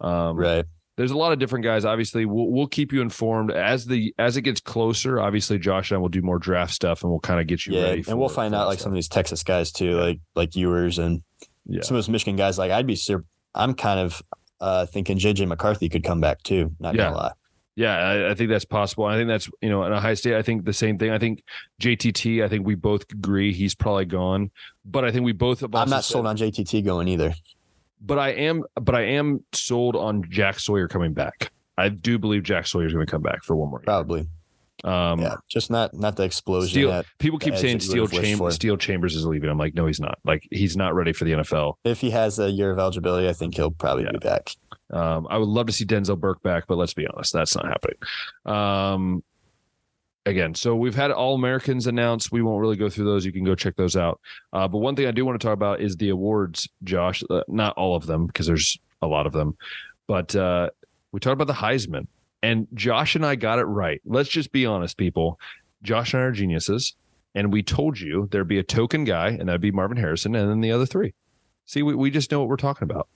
Um 0.00 0.36
Right. 0.36 0.64
there's 0.96 1.10
a 1.10 1.16
lot 1.16 1.32
of 1.32 1.38
different 1.38 1.64
guys. 1.64 1.84
Obviously, 1.84 2.24
we'll 2.24 2.46
we'll 2.50 2.66
keep 2.66 2.92
you 2.92 3.00
informed 3.02 3.50
as 3.52 3.86
the 3.86 4.14
as 4.18 4.36
it 4.36 4.42
gets 4.42 4.60
closer. 4.60 5.20
Obviously, 5.20 5.58
Josh 5.58 5.90
and 5.90 5.96
I 5.96 6.00
will 6.00 6.08
do 6.08 6.22
more 6.22 6.38
draft 6.38 6.72
stuff 6.72 7.02
and 7.02 7.10
we'll 7.10 7.20
kind 7.20 7.40
of 7.40 7.46
get 7.46 7.66
you 7.66 7.74
Yeah, 7.74 7.82
ready. 7.82 8.04
and 8.08 8.18
we'll 8.18 8.28
find 8.28 8.54
out 8.54 8.66
like 8.68 8.78
stuff. 8.78 8.84
some 8.84 8.92
of 8.92 8.96
these 8.96 9.08
Texas 9.08 9.42
guys 9.42 9.70
too, 9.72 9.92
like 9.98 10.20
like 10.34 10.56
Ewers 10.56 10.98
and 10.98 11.22
Yeah. 11.66 11.82
some 11.82 11.94
of 11.96 11.98
those 11.98 12.08
Michigan 12.08 12.36
guys. 12.36 12.56
Like 12.58 12.70
I'd 12.72 12.86
be 12.86 12.96
sur- 12.96 13.24
I'm 13.54 13.74
kind 13.74 14.00
of 14.00 14.22
uh, 14.60 14.86
thinking 14.86 15.18
JJ 15.18 15.46
McCarthy 15.46 15.88
could 15.88 16.02
come 16.04 16.20
back 16.20 16.42
too. 16.42 16.74
Not 16.80 16.94
Yeah. 16.94 17.04
gonna 17.10 17.16
lie. 17.16 17.32
Yeah, 17.78 17.96
I, 17.96 18.30
I 18.30 18.34
think 18.34 18.50
that's 18.50 18.64
possible. 18.64 19.04
I 19.04 19.14
think 19.16 19.28
that's 19.28 19.48
you 19.62 19.68
know, 19.68 19.84
in 19.84 19.92
Ohio 19.92 20.14
State, 20.14 20.34
I 20.34 20.42
think 20.42 20.64
the 20.64 20.72
same 20.72 20.98
thing. 20.98 21.10
I 21.12 21.18
think 21.20 21.44
JTT. 21.80 22.42
I 22.44 22.48
think 22.48 22.66
we 22.66 22.74
both 22.74 23.08
agree 23.12 23.52
he's 23.52 23.76
probably 23.76 24.04
gone, 24.04 24.50
but 24.84 25.04
I 25.04 25.12
think 25.12 25.24
we 25.24 25.30
both. 25.30 25.60
Have 25.60 25.72
I'm 25.76 25.88
not 25.88 26.02
said- 26.02 26.14
sold 26.14 26.26
on 26.26 26.36
JTT 26.36 26.84
going 26.84 27.06
either. 27.06 27.34
but 28.00 28.18
I 28.18 28.30
am, 28.30 28.64
but 28.74 28.96
I 28.96 29.02
am 29.02 29.44
sold 29.52 29.94
on 29.94 30.24
Jack 30.28 30.58
Sawyer 30.58 30.88
coming 30.88 31.12
back. 31.12 31.52
I 31.76 31.88
do 31.88 32.18
believe 32.18 32.42
Jack 32.42 32.66
Sawyer's 32.66 32.92
going 32.92 33.06
to 33.06 33.10
come 33.10 33.22
back 33.22 33.44
for 33.44 33.54
one 33.54 33.70
more 33.70 33.78
year. 33.78 33.84
Probably. 33.84 34.26
Um, 34.84 35.20
yeah. 35.20 35.34
Just 35.48 35.70
not 35.70 35.92
not 35.94 36.16
the 36.16 36.22
explosion 36.22 36.70
Steele, 36.70 36.90
that 36.90 37.06
people 37.18 37.38
keep 37.38 37.56
saying 37.56 37.80
Steele 37.80 38.06
Chambers. 38.06 38.54
Steele 38.54 38.76
Chambers 38.76 39.16
is 39.16 39.24
leaving. 39.26 39.50
I'm 39.50 39.58
like, 39.58 39.74
no, 39.74 39.86
he's 39.86 39.98
not. 40.00 40.18
Like, 40.24 40.46
he's 40.52 40.76
not 40.76 40.94
ready 40.94 41.12
for 41.12 41.24
the 41.24 41.32
NFL. 41.32 41.74
if 41.84 42.00
he 42.00 42.10
has 42.10 42.38
a 42.38 42.50
year 42.50 42.70
of 42.70 42.78
eligibility, 42.78 43.28
I 43.28 43.32
think 43.32 43.56
he'll 43.56 43.70
probably 43.72 44.04
Yeah. 44.04 44.12
be 44.12 44.18
back. 44.18 44.50
Um, 44.92 45.26
I 45.28 45.36
would 45.38 45.48
love 45.48 45.66
to 45.66 45.72
see 45.72 45.84
Denzel 45.84 46.18
Burke 46.18 46.42
back, 46.42 46.64
but 46.68 46.76
let's 46.78 46.94
be 46.94 47.06
honest, 47.06 47.32
that's 47.32 47.54
not 47.56 47.66
happening. 47.66 47.96
Um, 48.46 49.22
again, 50.26 50.54
so 50.54 50.76
we've 50.76 50.94
had 50.94 51.10
All 51.10 51.34
Americans 51.34 51.86
announced. 51.86 52.30
We 52.32 52.42
won't 52.42 52.60
really 52.60 52.76
go 52.76 52.88
through 52.88 53.04
those. 53.06 53.24
You 53.26 53.32
can 53.32 53.44
go 53.44 53.54
check 53.54 53.76
those 53.76 53.96
out. 53.96 54.20
Uh, 54.52 54.68
but 54.68 54.78
one 54.78 54.94
thing 54.96 55.06
I 55.06 55.10
do 55.10 55.24
want 55.24 55.40
to 55.40 55.44
talk 55.46 55.54
about 55.54 55.80
is 55.80 55.96
the 55.96 56.10
awards, 56.10 56.68
Josh. 56.84 57.22
Uh, 57.28 57.42
not 57.48 57.76
all 57.76 57.96
of 57.96 58.06
them 58.06 58.26
because 58.26 58.46
there's 58.46 58.78
a 59.02 59.06
lot 59.06 59.26
of 59.26 59.32
them, 59.32 59.56
but 60.06 60.34
uh, 60.36 60.70
we 61.12 61.20
talked 61.20 61.34
about 61.40 61.46
the 61.46 61.52
Heisman, 61.58 62.06
and 62.42 62.66
Josh 62.74 63.14
and 63.14 63.24
I 63.26 63.34
got 63.36 63.58
it 63.58 63.64
right. 63.64 64.00
Let's 64.04 64.28
just 64.28 64.52
be 64.52 64.66
honest, 64.66 64.96
people. 64.96 65.38
Josh 65.82 66.12
and 66.14 66.22
I 66.22 66.26
are 66.26 66.32
geniuses, 66.32 66.94
and 67.34 67.52
we 67.52 67.62
told 67.62 68.00
you 68.00 68.28
there'd 68.30 68.48
be 68.48 68.58
a 68.58 68.62
token 68.64 69.04
guy, 69.04 69.28
and 69.28 69.48
that'd 69.48 69.60
be 69.60 69.70
Marvin 69.72 69.96
Harrison, 69.96 70.34
and 70.34 70.50
then 70.50 70.60
the 70.60 70.72
other 70.72 70.86
three. 70.86 71.14
See, 71.66 71.82
we, 71.82 71.94
we 71.94 72.10
just 72.10 72.30
know 72.30 72.40
what 72.40 72.48
we're 72.48 72.56
talking 72.56 72.84
about. 72.90 73.08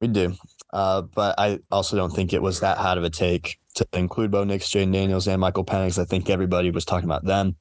We 0.00 0.08
do. 0.08 0.34
Uh, 0.72 1.02
but 1.02 1.34
I 1.38 1.60
also 1.70 1.96
don't 1.96 2.10
think 2.10 2.32
it 2.32 2.42
was 2.42 2.60
that 2.60 2.78
hot 2.78 2.98
of 2.98 3.04
a 3.04 3.10
take 3.10 3.58
to 3.74 3.86
include 3.92 4.30
Bo 4.30 4.42
Nix, 4.44 4.68
Jayden 4.68 4.92
Daniels, 4.92 5.28
and 5.28 5.40
Michael 5.40 5.64
Penix. 5.64 5.98
I 5.98 6.04
think 6.04 6.28
everybody 6.28 6.70
was 6.70 6.84
talking 6.84 7.08
about 7.08 7.24
them. 7.24 7.56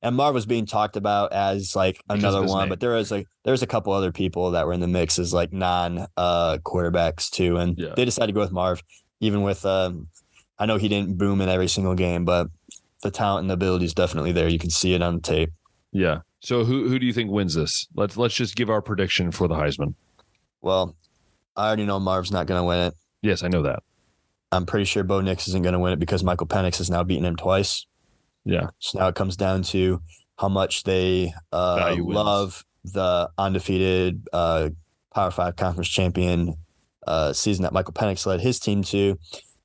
And 0.00 0.14
Marv 0.16 0.34
was 0.34 0.46
being 0.46 0.66
talked 0.66 0.96
about 0.96 1.32
as 1.32 1.74
like 1.74 2.00
another 2.08 2.42
one, 2.44 2.62
name. 2.62 2.68
but 2.68 2.80
there 2.80 2.92
was 2.92 3.10
like 3.10 3.26
there's 3.44 3.62
a 3.62 3.66
couple 3.66 3.92
other 3.92 4.12
people 4.12 4.52
that 4.52 4.66
were 4.66 4.72
in 4.72 4.80
the 4.80 4.86
mix 4.88 5.18
as 5.18 5.34
like 5.34 5.52
non 5.52 6.06
uh 6.16 6.58
quarterbacks 6.58 7.28
too. 7.28 7.56
And 7.56 7.76
Yeah. 7.76 7.94
they 7.96 8.04
decided 8.04 8.28
to 8.28 8.32
go 8.34 8.40
with 8.40 8.52
Marv, 8.52 8.82
even 9.20 9.42
with 9.42 9.64
um 9.64 10.08
I 10.58 10.66
know 10.66 10.76
he 10.76 10.88
didn't 10.88 11.16
boom 11.16 11.40
in 11.40 11.48
every 11.48 11.68
single 11.68 11.94
game, 11.94 12.24
but 12.24 12.48
the 13.02 13.10
talent 13.10 13.44
and 13.44 13.50
the 13.50 13.54
ability 13.54 13.86
is 13.86 13.94
definitely 13.94 14.32
there. 14.32 14.48
You 14.48 14.58
can 14.58 14.70
see 14.70 14.92
it 14.94 15.02
on 15.02 15.16
the 15.16 15.22
tape. 15.22 15.52
Yeah. 15.92 16.20
So 16.40 16.64
who 16.64 16.88
who 16.88 16.98
do 16.98 17.06
you 17.06 17.12
think 17.12 17.30
wins 17.30 17.54
this? 17.54 17.86
Let's 17.94 18.16
let's 18.16 18.34
just 18.34 18.56
give 18.56 18.70
our 18.70 18.82
prediction 18.82 19.30
for 19.30 19.48
the 19.48 19.54
Heisman. 19.54 19.94
Well, 20.60 20.96
I 21.56 21.66
already 21.66 21.86
know 21.86 21.98
Marv's 21.98 22.32
not 22.32 22.46
gonna 22.46 22.64
win 22.64 22.78
it. 22.78 22.94
Yes, 23.22 23.42
I 23.42 23.48
know 23.48 23.62
that. 23.62 23.82
I'm 24.52 24.66
pretty 24.66 24.84
sure 24.84 25.04
Bo 25.04 25.20
Nix 25.20 25.46
isn't 25.48 25.62
going 25.62 25.74
to 25.74 25.78
win 25.78 25.92
it 25.92 25.98
because 25.98 26.24
Michael 26.24 26.46
Penix 26.46 26.78
has 26.78 26.90
now 26.90 27.04
beaten 27.04 27.24
him 27.24 27.36
twice. 27.36 27.86
Yeah. 28.44 28.70
So 28.78 28.98
now 28.98 29.08
it 29.08 29.14
comes 29.14 29.36
down 29.36 29.62
to 29.64 30.02
how 30.38 30.48
much 30.48 30.82
they 30.82 31.32
uh, 31.52 31.94
love 31.98 32.64
the 32.84 33.30
undefeated 33.38 34.26
uh, 34.32 34.70
Power 35.14 35.30
Five 35.30 35.56
conference 35.56 35.88
champion 35.88 36.56
uh, 37.06 37.32
season 37.32 37.62
that 37.62 37.72
Michael 37.72 37.94
Penix 37.94 38.26
led 38.26 38.40
his 38.40 38.58
team 38.58 38.82
to. 38.84 39.18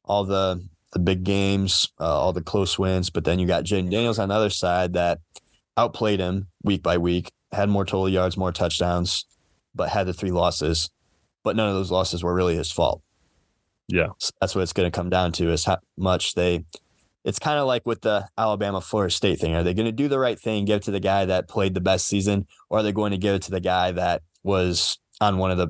All 0.04 0.24
the 0.24 0.64
the 0.94 1.00
big 1.00 1.24
games, 1.24 1.92
uh, 2.00 2.06
all 2.06 2.32
the 2.32 2.42
close 2.42 2.80
wins, 2.80 3.10
but 3.10 3.26
then 3.26 3.38
you 3.38 3.46
got 3.46 3.66
Jayden 3.66 3.92
Daniels 3.92 4.18
on 4.18 4.30
the 4.30 4.36
other 4.36 4.50
side 4.50 4.94
that 4.94 5.20
outplayed 5.78 6.22
him 6.22 6.48
week 6.64 6.84
by 6.84 6.98
week, 6.98 7.32
had 7.52 7.70
more 7.70 7.86
total 7.86 8.08
yards, 8.08 8.38
more 8.38 8.54
touchdowns, 8.54 9.26
but 9.74 9.90
had 9.90 10.08
the 10.08 10.14
three 10.14 10.32
losses. 10.32 10.90
But 11.44 11.56
none 11.56 11.68
of 11.68 11.76
those 11.76 11.92
losses 11.92 12.24
were 12.24 12.34
really 12.34 12.56
his 12.56 12.72
fault. 12.72 13.02
Yeah. 13.88 14.10
So 14.20 14.32
that's 14.40 14.56
what 14.56 14.62
it's 14.62 14.74
going 14.74 14.90
to 14.90 14.96
come 14.96 15.10
down 15.10 15.32
to 15.34 15.52
is 15.52 15.66
how 15.66 15.78
much 15.98 16.34
they. 16.34 16.66
It's 17.24 17.40
kind 17.40 17.60
of 17.60 17.66
like 17.66 17.86
with 17.86 18.02
the 18.02 18.28
Alabama 18.38 18.82
Florida 18.82 19.12
State 19.12 19.40
thing. 19.40 19.56
Are 19.56 19.64
they 19.64 19.74
going 19.74 19.88
to 19.88 19.92
do 19.92 20.08
the 20.08 20.20
right 20.20 20.40
thing, 20.40 20.66
give 20.66 20.78
it 20.78 20.84
to 20.84 20.92
the 20.92 21.00
guy 21.00 21.26
that 21.26 21.48
played 21.48 21.74
the 21.74 21.82
best 21.82 22.08
season, 22.08 22.48
or 22.70 22.80
are 22.80 22.84
they 22.84 22.92
going 22.92 23.12
to 23.12 23.18
give 23.18 23.36
it 23.36 23.42
to 23.44 23.52
the 23.52 23.60
guy 23.60 23.92
that 23.92 24.22
was 24.44 25.00
on 25.20 25.40
one 25.40 25.52
of 25.52 25.58
the 25.58 25.70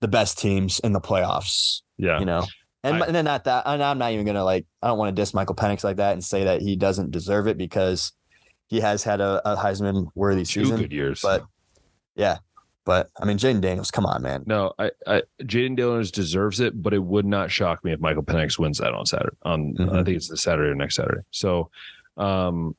the 0.00 0.08
best 0.08 0.38
teams 0.38 0.80
in 0.80 0.92
the 0.92 1.00
playoffs? 1.00 1.82
Yeah. 1.98 2.18
You 2.18 2.24
know, 2.26 2.46
and, 2.82 3.02
I- 3.02 3.06
and 3.06 3.14
then 3.14 3.24
not 3.24 3.44
that, 3.44 3.64
and 3.66 3.82
I'm 3.82 3.98
not 3.98 4.12
even 4.12 4.24
going 4.24 4.36
to 4.36 4.44
like. 4.44 4.66
I 4.82 4.88
don't 4.88 4.98
want 4.98 5.14
to 5.14 5.20
diss 5.20 5.34
Michael 5.34 5.54
Penix 5.54 5.84
like 5.84 5.96
that 5.96 6.12
and 6.14 6.24
say 6.24 6.44
that 6.44 6.62
he 6.62 6.76
doesn't 6.76 7.10
deserve 7.10 7.46
it 7.46 7.58
because 7.58 8.12
he 8.68 8.80
has 8.80 9.02
had 9.04 9.20
a, 9.20 9.40
a 9.44 9.56
Heisman 9.56 10.06
worthy 10.14 10.44
season. 10.44 10.76
good 10.78 10.92
years. 10.92 11.20
But 11.22 11.44
yeah, 12.16 12.38
but 12.84 13.10
I 13.20 13.24
mean, 13.26 13.36
Jayden 13.36 13.60
Daniels, 13.60 13.90
come 13.90 14.06
on, 14.06 14.22
man. 14.22 14.44
no, 14.46 14.72
I, 14.78 14.90
I 15.06 15.22
Jayden 15.42 15.76
Daniels 15.76 16.10
deserves 16.10 16.60
it, 16.60 16.80
but 16.82 16.94
it 16.94 17.02
would 17.02 17.26
not 17.26 17.50
shock 17.50 17.84
me 17.84 17.92
if 17.92 18.00
Michael 18.00 18.22
Penix 18.22 18.58
wins 18.58 18.78
that 18.78 18.94
on 18.94 19.04
Saturday. 19.06 19.36
On 19.42 19.74
Mhm. 19.74 19.92
I 19.92 20.04
think 20.04 20.16
it's 20.16 20.28
the 20.28 20.36
Saturday 20.36 20.70
or 20.70 20.74
next 20.74 20.96
Saturday. 20.96 21.20
So, 21.32 21.70
um, 22.16 22.74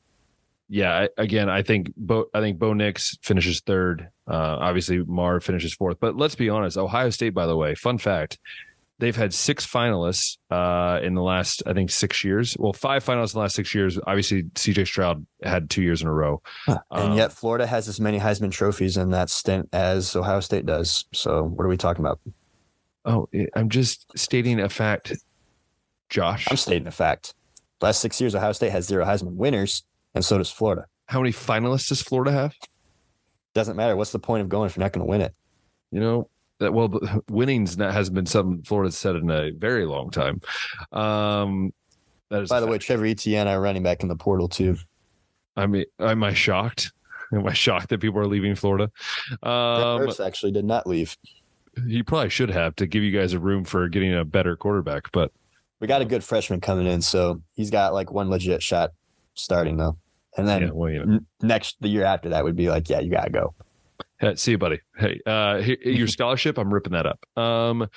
yeah, 0.74 1.00
I, 1.00 1.10
again, 1.18 1.50
I 1.50 1.64
think 1.64 1.92
Bo, 1.98 2.28
I 2.34 2.40
think 2.40 2.58
Bo 2.58 2.74
Nix 2.74 3.18
finishes 3.22 3.60
third. 3.60 4.08
Uh, 4.26 4.58
obviously, 4.60 5.04
Mar 5.04 5.42
finishes 5.42 5.74
fourth. 5.74 5.98
But 6.00 6.16
let's 6.16 6.36
be 6.36 6.48
honest, 6.48 6.78
Ohio 6.78 7.10
State, 7.10 7.34
by 7.34 7.46
the 7.46 7.58
way, 7.58 7.76
fun 7.76 7.98
fact, 7.98 8.40
they've 8.98 9.16
had 9.16 9.34
six 9.34 9.66
finalists 9.68 10.38
uh, 10.50 11.02
in 11.04 11.14
the 11.14 11.22
last, 11.22 11.62
I 11.66 11.74
think, 11.74 11.92
six 11.92 12.24
years. 12.24 12.56
Well, 12.58 12.72
five 12.72 13.04
finalists 13.04 13.34
in 13.34 13.40
the 13.40 13.42
last 13.42 13.56
six 13.56 13.76
years. 13.76 14.00
Obviously, 14.08 14.44
CJ 14.44 14.88
Stroud 14.88 15.26
had 15.44 15.70
two 15.70 15.82
years 15.82 16.02
in 16.02 16.08
a 16.08 16.14
row. 16.14 16.42
And 16.68 16.80
Um, 16.90 17.18
yet 17.18 17.34
Florida 17.34 17.68
has 17.68 17.90
as 17.90 18.00
many 18.00 18.18
Heisman 18.18 18.52
trophies 18.52 18.96
in 18.96 19.10
that 19.10 19.30
stint 19.30 19.68
as 19.74 20.16
Ohio 20.16 20.40
State 20.40 20.66
does. 20.66 21.04
So 21.14 21.44
what 21.44 21.66
are 21.66 21.70
we 21.70 21.76
talking 21.76 22.06
about? 22.06 22.22
Oh, 23.04 23.28
I'm 23.56 23.68
just 23.68 24.18
stating 24.18 24.62
a 24.62 24.70
fact, 24.70 25.18
Josh. 26.10 26.48
I'm 26.50 26.56
stating 26.56 26.88
a 26.88 26.92
fact. 26.92 27.34
Last 27.82 28.00
six 28.00 28.22
years, 28.22 28.36
Ohio 28.36 28.54
State 28.54 28.72
has 28.72 28.86
zero 28.86 29.04
Heisman 29.04 29.34
winners, 29.34 29.84
and 30.14 30.24
so 30.24 30.38
does 30.38 30.52
Florida. 30.52 30.88
How 31.06 31.20
many 31.20 31.34
finalists 31.34 31.90
does 31.90 32.02
Florida 32.02 32.32
have? 32.32 32.56
Doesn't 33.54 33.76
matter. 33.76 33.96
What's 33.96 34.12
the 34.12 34.20
point 34.20 34.42
of 34.42 34.50
going 34.50 34.68
if 34.68 34.78
you're 34.78 34.84
not 34.84 34.94
going 34.94 35.06
to 35.06 35.10
win 35.10 35.22
it? 35.22 35.36
You 35.92 36.00
know, 36.00 36.30
that 36.60 36.74
well, 36.74 37.00
winning's 37.30 37.78
not 37.78 37.94
hasn't 37.94 38.16
been 38.16 38.26
something 38.26 38.64
Florida's 38.64 38.98
said 38.98 39.16
in 39.16 39.30
a 39.30 39.52
very 39.52 39.86
long 39.86 40.10
time. 40.10 40.42
Um, 40.94 41.74
that 42.30 42.44
is 42.44 42.50
By 42.50 42.62
the 42.62 42.68
way. 42.68 42.78
Trevor 42.78 43.06
Etienne 43.06 43.48
are 43.48 43.60
running 43.60 43.84
back 43.84 44.04
in 44.04 44.10
the 44.10 44.16
portal 44.16 44.48
too. 44.48 44.78
I 45.58 45.68
mean, 45.68 45.86
am 46.00 46.24
I 46.24 46.34
shocked? 46.34 46.94
Am 47.34 47.48
I 47.48 47.54
shocked 47.54 47.90
that 47.90 48.00
people 48.00 48.20
are 48.20 48.28
leaving 48.28 48.56
Florida? 48.56 48.92
Um, 49.44 50.10
actually 50.20 50.52
did 50.52 50.66
not 50.66 50.86
leave. 50.88 51.18
he 51.88 52.04
probably 52.04 52.30
should 52.30 52.50
have 52.50 52.76
to 52.78 52.88
give 52.88 53.04
you 53.04 53.18
guys 53.18 53.34
a 53.34 53.40
room 53.40 53.64
for 53.64 53.88
getting 53.90 54.14
a 54.14 54.26
better 54.26 54.56
quarterback, 54.56 55.12
but 55.12 55.32
We 55.80 55.88
got 55.88 56.02
a 56.02 56.06
good 56.06 56.24
freshman 56.24 56.62
coming 56.62 56.88
in, 56.88 57.02
so 57.02 57.42
he's 57.54 57.70
got 57.70 57.94
like 57.94 58.12
one 58.12 58.30
legit 58.30 58.62
shot 58.62 58.92
starting 59.42 59.78
though. 59.78 59.98
And 60.38 60.48
then 60.48 60.62
yeah, 60.62 60.70
well, 60.72 60.90
you 60.90 61.06
know. 61.06 61.14
n- 61.16 61.26
next 61.42 61.78
the 61.82 61.90
year 61.90 62.06
after 62.06 62.30
that 62.30 62.44
would 62.44 62.56
be 62.56 62.70
like, 62.70 62.90
yeah, 62.90 63.00
you 63.00 63.12
gotta 63.12 63.30
go. 63.30 63.54
Hey, 64.20 64.36
see 64.36 64.52
you, 64.52 64.58
buddy. 64.58 64.80
Hey, 64.98 65.20
uh, 65.26 65.62
your 65.86 66.08
scholarship, 66.08 66.58
I'm 66.58 66.74
ripping 66.74 66.94
that 66.94 67.06
up. 67.06 67.26
Um, 67.38 67.88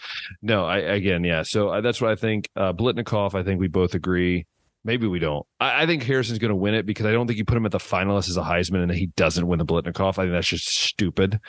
no, 0.42 0.64
I 0.64 0.78
again, 0.78 1.22
yeah. 1.22 1.42
So 1.42 1.70
I, 1.70 1.80
that's 1.80 2.01
what 2.01 2.11
I 2.11 2.16
think. 2.16 2.49
Uh, 2.57 2.72
Biletnikoff, 2.72 3.34
I 3.34 3.42
think 3.42 3.61
we 3.61 3.68
both 3.68 3.95
agree. 3.95 4.47
Maybe 4.84 5.07
we 5.07 5.18
don't. 5.18 5.47
I, 5.61 5.82
I 5.82 5.86
think 5.86 6.03
Harrison's 6.03 6.38
going 6.38 6.51
to 6.51 6.57
win 6.57 6.74
it 6.74 6.86
because 6.86 7.07
I 7.07 7.12
don't 7.12 7.26
think 7.26 7.38
you 7.38 7.45
put 7.45 7.57
him 7.57 7.66
at 7.66 7.72
the 7.72 7.78
finalists 7.78 8.28
as 8.28 8.36
a 8.36 8.42
Heisman 8.42 8.82
and 8.82 8.92
he 8.92 9.07
doesn't 9.07 9.47
win 9.47 9.59
the 9.59 9.64
Biletnikoff. 9.64 10.18
I 10.18 10.24
think 10.24 10.32
that's 10.32 10.49
just 10.49 10.68
stupid. 10.68 11.40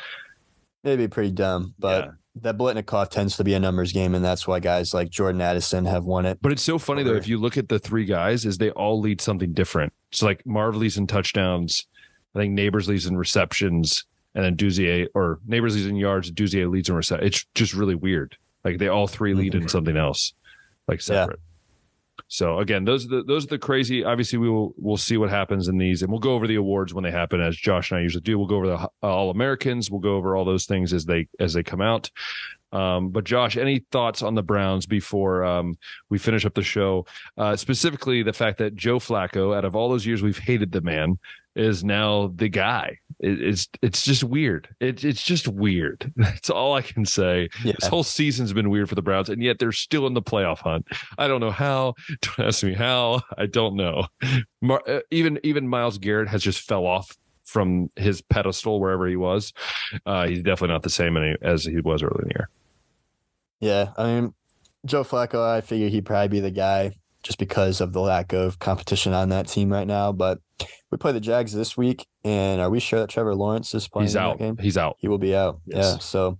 It'd 0.85 0.99
be 0.99 1.07
pretty 1.07 1.31
dumb, 1.31 1.73
but 1.79 2.05
Yeah. 2.05 2.11
that 2.43 2.57
Biletnikoff 2.57 3.09
tends 3.09 3.35
to 3.37 3.43
be 3.43 3.53
a 3.55 3.59
numbers 3.59 3.91
game, 3.91 4.13
and 4.15 4.23
that's 4.23 4.47
why 4.47 4.59
guys 4.59 4.93
like 4.93 5.09
Jordan 5.09 5.41
Addison 5.41 5.85
have 5.85 6.05
won 6.05 6.25
it. 6.25 6.37
But 6.41 6.51
it's 6.51 6.61
so 6.61 6.77
funny 6.77 7.01
though. 7.03 7.15
If 7.15 7.27
you 7.27 7.37
look 7.39 7.57
at 7.57 7.67
the 7.69 7.79
three 7.79 8.05
guys, 8.05 8.45
is 8.45 8.57
they 8.59 8.69
all 8.71 8.99
lead 9.01 9.19
something 9.19 9.51
different. 9.53 9.91
So 10.11 10.25
like 10.27 10.45
Marv 10.45 10.75
leads 10.75 10.97
in 10.97 11.07
touchdowns. 11.07 11.87
I 12.35 12.39
think 12.39 12.57
Nabers 12.57 12.87
leads 12.87 13.05
in 13.07 13.17
receptions, 13.17 14.05
and 14.35 14.43
then 14.45 14.55
Odunze 14.57 15.07
or 15.15 15.39
Nabers 15.47 15.73
leads 15.73 15.87
in 15.87 15.95
yards. 15.95 16.31
Odunze 16.31 16.69
leads 16.69 16.87
in 16.89 16.95
reception. 16.95 17.25
It's 17.27 17.45
just 17.55 17.73
really 17.73 17.95
weird. 17.95 18.37
Like 18.63 18.77
they 18.77 18.87
all 18.87 19.07
three 19.07 19.33
lead 19.33 19.55
in 19.55 19.67
something 19.69 19.97
else, 19.97 20.33
like 20.87 20.99
Mm-hmm. 20.99 21.13
Yeah. 21.31 21.35
So 22.27 22.59
again, 22.59 22.85
those 22.85 23.05
are 23.05 23.09
the 23.09 23.23
those 23.23 23.45
are 23.45 23.49
the 23.49 23.59
crazy. 23.59 24.03
Obviously, 24.03 24.39
we 24.39 24.49
will 24.49 24.73
we'll 24.77 24.97
see 24.97 25.17
what 25.17 25.29
happens 25.29 25.67
in 25.67 25.77
these, 25.77 26.01
and 26.01 26.11
we'll 26.11 26.19
go 26.19 26.33
over 26.33 26.47
the 26.47 26.55
awards 26.55 26.93
when 26.93 27.03
they 27.03 27.11
happen, 27.11 27.41
as 27.41 27.55
Josh 27.55 27.91
and 27.91 27.99
I 27.99 28.03
usually 28.03 28.21
do. 28.21 28.37
We'll 28.37 28.47
go 28.47 28.57
over 28.57 28.67
the 28.67 28.77
uh, 28.77 28.87
All 29.03 29.29
Americans. 29.29 29.91
We'll 29.91 29.99
go 29.99 30.15
over 30.15 30.35
all 30.35 30.45
those 30.45 30.65
things 30.65 30.93
as 30.93 31.05
they 31.05 31.27
as 31.39 31.53
they 31.53 31.63
come 31.63 31.81
out. 31.81 32.09
Um, 32.71 33.09
but 33.09 33.23
Josh, 33.23 33.57
any 33.57 33.85
thoughts 33.91 34.21
on 34.21 34.35
the 34.35 34.43
Browns 34.43 34.85
before 34.85 35.43
um, 35.43 35.77
we 36.09 36.17
finish 36.17 36.45
up 36.45 36.53
the 36.53 36.63
show? 36.63 37.05
Uh, 37.37 37.55
specifically, 37.55 38.23
the 38.23 38.33
fact 38.33 38.57
that 38.57 38.75
Joe 38.75 38.99
Flacco, 38.99 39.55
out 39.55 39.65
of 39.65 39.75
all 39.75 39.89
those 39.89 40.05
years 40.05 40.21
we've 40.21 40.37
hated 40.37 40.71
the 40.71 40.81
man, 40.81 41.17
is 41.55 41.83
now 41.83 42.33
the 42.35 42.49
guy. 42.49 42.97
It, 43.19 43.41
it's 43.41 43.69
it's 43.81 44.03
just 44.03 44.23
weird. 44.23 44.67
It, 44.79 45.05
it's 45.05 45.23
just 45.23 45.47
weird. 45.47 46.11
That's 46.17 46.49
all 46.49 46.73
I 46.73 46.81
can 46.81 47.05
say. 47.05 47.49
Yeah. 47.63 47.73
This 47.79 47.87
whole 47.87 48.03
season's 48.03 48.53
been 48.53 48.69
weird 48.69 48.89
for 48.89 48.95
the 48.95 49.01
Browns, 49.01 49.29
and 49.29 49.41
yet 49.41 49.59
they're 49.59 49.71
still 49.71 50.05
in 50.07 50.13
the 50.13 50.21
playoff 50.21 50.59
hunt. 50.59 50.87
I 51.17 51.27
don't 51.27 51.39
know 51.39 51.51
how. 51.51 51.95
Don't 52.21 52.47
ask 52.47 52.63
me 52.63 52.73
how. 52.73 53.21
I 53.37 53.45
don't 53.45 53.75
know. 53.75 54.07
Mar- 54.61 54.83
uh, 54.87 54.99
even 55.11 55.39
even 55.43 55.67
Myles 55.67 55.97
Garrett 55.97 56.27
has 56.27 56.43
just 56.43 56.61
fell 56.61 56.85
off 56.85 57.15
from 57.45 57.89
his 57.95 58.21
pedestal 58.21 58.79
wherever 58.79 59.07
he 59.07 59.15
was. 59.15 59.53
Uh, 60.05 60.27
he's 60.27 60.43
definitely 60.43 60.73
not 60.73 60.83
the 60.83 60.89
same 60.89 61.15
any, 61.15 61.35
as 61.41 61.63
he 61.63 61.79
was 61.79 62.03
earlier 62.03 62.21
in 62.23 62.27
the 62.27 62.33
year. 62.35 62.49
Yeah, 63.59 63.91
I 63.97 64.05
mean, 64.05 64.33
Joe 64.85 65.03
Flacco, 65.03 65.41
I 65.43 65.61
figure 65.61 65.87
he'd 65.87 66.05
probably 66.05 66.27
be 66.27 66.39
the 66.39 66.51
guy 66.51 66.93
just 67.23 67.37
because 67.39 67.81
of 67.81 67.93
the 67.93 68.01
lack 68.01 68.33
of 68.33 68.59
competition 68.59 69.13
on 69.13 69.29
that 69.29 69.47
team 69.47 69.71
right 69.71 69.87
now. 69.87 70.11
But 70.11 70.39
we 70.91 70.97
play 70.97 71.11
the 71.11 71.19
Jags 71.19 71.53
this 71.53 71.75
week, 71.77 72.05
and 72.23 72.61
are 72.61 72.69
we 72.69 72.79
sure 72.79 72.99
that 72.99 73.09
Trevor 73.09 73.33
Lawrence 73.35 73.73
is 73.73 73.87
playing 73.87 74.07
He's 74.07 74.15
out. 74.15 74.37
that 74.37 74.43
game? 74.43 74.57
He's 74.57 74.77
out. 74.77 74.97
He 74.99 75.07
will 75.07 75.17
be 75.17 75.35
out. 75.35 75.59
Yes. 75.65 75.93
Yeah, 75.93 75.97
so 75.99 76.37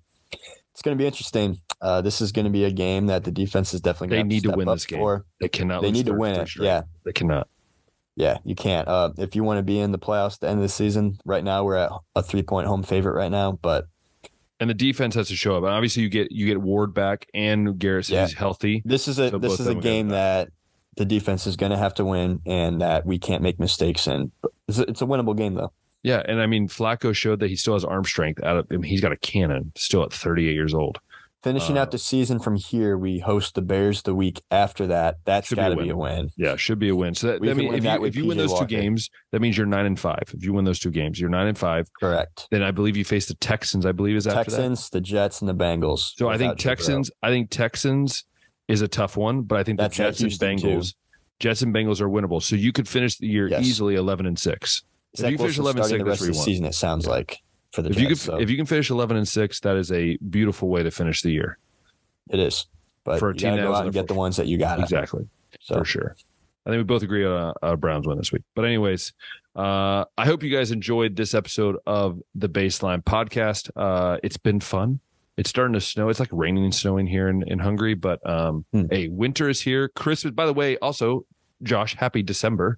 it's 0.73 0.81
going 0.81 0.95
to 0.97 1.01
be 1.01 1.07
interesting. 1.07 1.57
Uh, 1.81 2.01
this 2.01 2.21
is 2.21 2.31
going 2.31 2.45
to 2.45 2.51
be 2.51 2.65
a 2.65 2.71
game 2.71 3.07
that 3.07 3.23
the 3.23 3.31
defense 3.31 3.73
is 3.73 3.81
definitely 3.81 4.17
They 4.17 4.23
need 4.23 4.43
to 4.43 4.49
step 4.49 4.57
win 4.57 4.67
this 4.67 4.85
game. 4.85 4.99
For. 4.99 5.25
They 5.39 5.47
cannot. 5.49 5.81
They 5.81 5.87
lose 5.87 5.97
need 5.97 6.05
to 6.07 6.13
win 6.13 6.35
it. 6.35 6.47
straight. 6.47 6.65
Yeah, 6.65 6.81
they 7.03 7.13
cannot. 7.13 7.47
Yeah, 8.15 8.37
you 8.43 8.55
can't. 8.55 8.87
Uh, 8.87 9.11
if 9.17 9.35
you 9.35 9.43
want 9.43 9.57
to 9.59 9.63
be 9.63 9.79
in 9.79 9.91
the 9.91 9.99
playoffs 9.99 10.35
at 10.35 10.39
the 10.41 10.47
end 10.49 10.59
of 10.59 10.63
the 10.63 10.69
season, 10.69 11.17
right 11.25 11.43
now 11.43 11.63
we're 11.63 11.75
at 11.75 11.91
a 12.15 12.23
three 12.23 12.43
point 12.43 12.67
home 12.67 12.83
favorite 12.83 13.13
right 13.13 13.31
now, 13.31 13.53
but 13.61 13.87
And 14.59 14.69
the 14.69 14.73
defense 14.73 15.15
has 15.15 15.27
to 15.27 15.35
show 15.35 15.55
up. 15.57 15.63
And 15.63 15.71
obviously, 15.73 16.03
you 16.03 16.09
get 16.09 16.31
you 16.31 16.45
get 16.45 16.61
Ward 16.61 16.93
back 16.93 17.27
and 17.33 17.77
Garrett 17.77 18.09
Yeah. 18.09 18.23
is 18.23 18.33
healthy. 18.33 18.81
this 18.85 19.07
is 19.07 19.19
a 19.19 19.29
So 19.29 19.37
this 19.37 19.59
is 19.59 19.61
a 19.61 19.63
them 19.69 19.71
are 19.79 19.81
gonna 19.81 19.81
game 19.83 20.07
that 20.09 20.49
the 20.97 21.05
defense 21.05 21.45
is 21.45 21.57
going 21.57 21.71
to 21.73 21.77
have 21.77 21.93
to 21.95 22.05
win 22.05 22.39
and 22.45 22.79
that 22.81 23.05
we 23.05 23.19
can't 23.19 23.43
make 23.43 23.59
mistakes 23.59 24.07
in. 24.07 24.31
It's 24.69 24.79
a, 24.79 24.83
it's 24.83 25.01
a 25.01 25.05
winnable 25.05 25.35
game 25.35 25.55
though. 25.55 25.73
Yeah, 26.03 26.21
and 26.25 26.39
I 26.39 26.45
mean 26.45 26.69
Flacco 26.69 27.13
showed 27.13 27.39
that 27.41 27.49
he 27.49 27.57
still 27.57 27.73
has 27.73 27.83
arm 27.83 28.05
strength. 28.05 28.41
Out 28.43 28.55
of 28.57 28.67
I 28.71 28.75
mean, 28.75 28.83
he's 28.83 29.01
got 29.01 29.11
a 29.11 29.17
cannon 29.17 29.73
still 29.75 30.03
at 30.03 30.13
38 30.13 30.53
years 30.53 30.73
old. 30.73 30.99
Finishing 31.45 31.77
Uh, 31.77 31.81
out 31.81 31.91
the 31.91 31.99
season 31.99 32.39
from 32.39 32.55
here, 32.55 32.97
we 32.97 33.19
host 33.19 33.53
the 33.53 33.61
Bears 33.61 34.01
the 34.01 34.15
week 34.15 34.41
after 34.49 34.87
that. 34.87 35.17
That's 35.25 35.47
Should 35.47 35.57
be 35.57 35.61
a 35.61 35.65
got 35.65 35.69
to 35.69 35.75
win. 35.75 35.85
be 35.85 35.89
a 35.91 35.95
win. 35.95 36.29
Yeah, 36.35 36.55
should 36.55 36.79
be 36.79 36.89
a 36.89 36.95
win. 36.95 37.13
So 37.13 37.27
that, 37.27 37.39
mean, 37.39 37.71
if 37.71 37.83
that 37.83 37.99
you 37.99 38.05
if 38.07 38.15
you 38.15 38.25
win 38.25 38.39
those 38.39 38.49
Walker. 38.51 38.65
two 38.65 38.75
games, 38.75 39.11
that 39.31 39.41
means 39.41 39.55
you're 39.55 39.67
nine 39.67 39.85
and 39.85 39.99
five. 39.99 40.23
If 40.33 40.43
you 40.43 40.53
win 40.53 40.65
those 40.65 40.79
two 40.79 40.89
games, 40.89 41.19
you're 41.19 41.29
nine 41.29 41.45
and 41.45 41.55
five. 41.55 41.87
Correct. 42.01 42.47
Then 42.49 42.63
I 42.63 42.71
believe 42.71 42.97
you 42.97 43.05
face 43.05 43.27
the 43.27 43.35
Texans. 43.35 43.85
I 43.85 43.91
believe 43.91 44.15
is 44.15 44.25
after 44.25 44.49
that. 44.49 44.57
Texans, 44.57 44.89
the 44.89 45.01
Jets, 45.01 45.39
and 45.41 45.47
the 45.47 45.53
Bengals. 45.53 46.13
So 46.17 46.29
I 46.29 46.39
think 46.39 46.57
Texans. 46.57 47.11
I 47.21 47.29
think 47.29 47.51
Texans 47.51 48.25
is 48.67 48.81
a 48.81 48.87
tough 48.87 49.15
one, 49.15 49.43
but 49.43 49.59
I 49.59 49.63
think 49.63 49.77
That's 49.77 49.95
the 49.95 50.03
Jets 50.05 50.19
and 50.21 50.29
Houston, 50.31 50.57
too. 50.57 50.67
Bengals, 50.79 50.95
Jets 51.39 51.61
and 51.61 51.75
Bengals 51.75 52.01
are 52.01 52.09
winnable. 52.09 52.41
So 52.41 52.55
you 52.55 52.71
could 52.71 52.87
finish 52.87 53.19
the 53.19 53.27
year 53.27 53.47
Yes. 53.47 53.63
easily 53.63 53.93
11 53.93 54.25
and 54.25 54.39
six. 54.39 54.81
out. 55.19 55.25
if 55.25 55.31
you 55.31 55.37
finish 55.37 55.59
11 55.59 55.83
starting 55.83 56.03
the 56.05 56.09
rest 56.09 56.21
of 56.21 56.27
the 56.27 56.33
season, 56.33 56.65
it 56.65 56.73
sounds 56.73 57.05
like 57.05 57.37
for 57.75 57.81
the 57.83 57.89
If 57.89 57.95
Jets. 57.95 58.01
you 58.01 58.07
could 58.07 58.17
so 58.17 58.39
if 58.39 58.49
you 58.49 58.57
can 58.57 58.65
finish 58.65 58.89
11 58.89 59.17
and 59.17 59.27
six, 59.27 59.59
that 59.61 59.75
is 59.75 59.91
a 59.91 60.17
beautiful 60.29 60.69
way 60.69 60.81
to 60.83 60.91
finish 60.91 61.21
the 61.21 61.31
year. 61.31 61.57
it 62.29 62.39
is. 62.39 62.65
But 63.03 63.19
For 63.19 63.29
a 63.29 63.33
you 63.33 63.39
team 63.39 63.55
go 63.57 63.75
out 63.75 63.83
and 63.85 63.93
get 63.93 64.07
the 64.07 64.15
ones 64.15 64.37
that 64.37 64.47
you 64.47 64.57
got. 64.57 64.79
Exactly. 64.79 65.27
So 65.61 65.75
for 65.77 65.85
sure. 65.85 66.15
I 66.65 66.71
think 66.71 66.79
we 66.79 66.83
both 66.83 67.03
agree 67.03 67.23
on 67.23 67.53
a, 67.61 67.73
a 67.73 67.77
Browns 67.77 68.07
win 68.07 68.17
this 68.17 68.31
week. 68.31 68.41
But 68.55 68.65
anyways, 68.65 69.13
uh, 69.55 70.05
I 70.17 70.25
hope 70.25 70.41
you 70.41 70.49
guys 70.49 70.71
enjoyed 70.71 71.15
this 71.15 71.35
episode 71.35 71.75
of 71.85 72.19
the 72.33 72.49
Baseline 72.49 73.03
Podcast. 73.03 73.69
Uh, 73.75 74.17
it's 74.23 74.37
been 74.37 74.59
fun. 74.59 74.99
It's 75.37 75.49
starting 75.51 75.73
to 75.73 75.81
snow. 75.81 76.09
It's 76.09 76.19
like 76.19 76.29
raining 76.31 76.63
and 76.63 76.73
snowing 76.73 77.05
here 77.05 77.27
in, 77.29 77.43
in 77.47 77.59
Hungary, 77.59 77.93
but 77.93 78.27
um, 78.27 78.65
Hmm. 78.73 78.85
hey, 78.89 79.07
winter 79.09 79.47
is 79.49 79.61
here. 79.61 79.89
Christmas, 79.89 80.33
by 80.33 80.47
the 80.47 80.53
way, 80.53 80.77
also 80.77 81.25
Josh, 81.63 81.95
happy 81.95 82.21
December. 82.21 82.77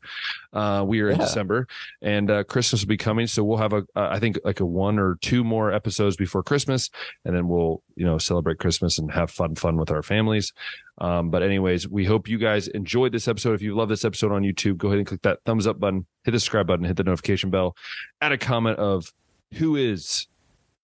Uh, 0.54 0.84
we 0.88 1.02
are 1.02 1.10
in 1.10 1.18
December, 1.18 1.68
and 2.02 2.30
uh, 2.30 2.44
Christmas 2.44 2.82
will 2.82 2.88
be 2.88 2.98
coming. 2.98 3.28
So 3.28 3.44
we'll 3.44 3.58
have 3.58 3.74
a, 3.74 3.84
uh, 3.96 4.10
I 4.12 4.20
think, 4.20 4.40
like 4.44 4.60
a 4.60 4.66
one 4.66 5.00
or 5.00 5.18
two 5.22 5.44
more 5.44 5.72
episodes 5.72 6.16
before 6.16 6.44
Christmas, 6.44 6.90
and 7.26 7.36
then 7.36 7.48
we'll, 7.48 7.82
you 7.96 8.06
know, 8.06 8.18
celebrate 8.18 8.60
Christmas 8.60 9.00
and 9.00 9.12
have 9.12 9.32
fun, 9.32 9.56
fun 9.56 9.78
with 9.78 9.92
our 9.92 10.04
families. 10.04 10.54
Um, 11.00 11.30
but 11.30 11.44
anyways, 11.44 11.88
we 11.88 12.06
hope 12.06 12.28
you 12.28 12.38
guys 12.38 12.68
enjoyed 12.70 13.12
this 13.12 13.28
episode. 13.28 13.54
If 13.54 13.62
you 13.62 13.76
love 13.76 13.90
this 13.90 14.06
episode 14.06 14.32
on 14.32 14.44
YouTube, 14.44 14.78
go 14.78 14.88
ahead 14.88 15.00
and 15.00 15.08
click 15.08 15.22
that 15.24 15.40
thumbs 15.46 15.68
up 15.68 15.80
button, 15.80 16.06
hit 16.24 16.32
the 16.32 16.40
subscribe 16.40 16.68
button, 16.68 16.86
hit 16.86 16.98
the 16.98 17.04
notification 17.04 17.50
bell, 17.50 17.76
add 18.22 18.32
a 18.32 18.38
comment 18.38 18.80
of 18.80 19.12
who 19.56 19.76
is 19.76 20.28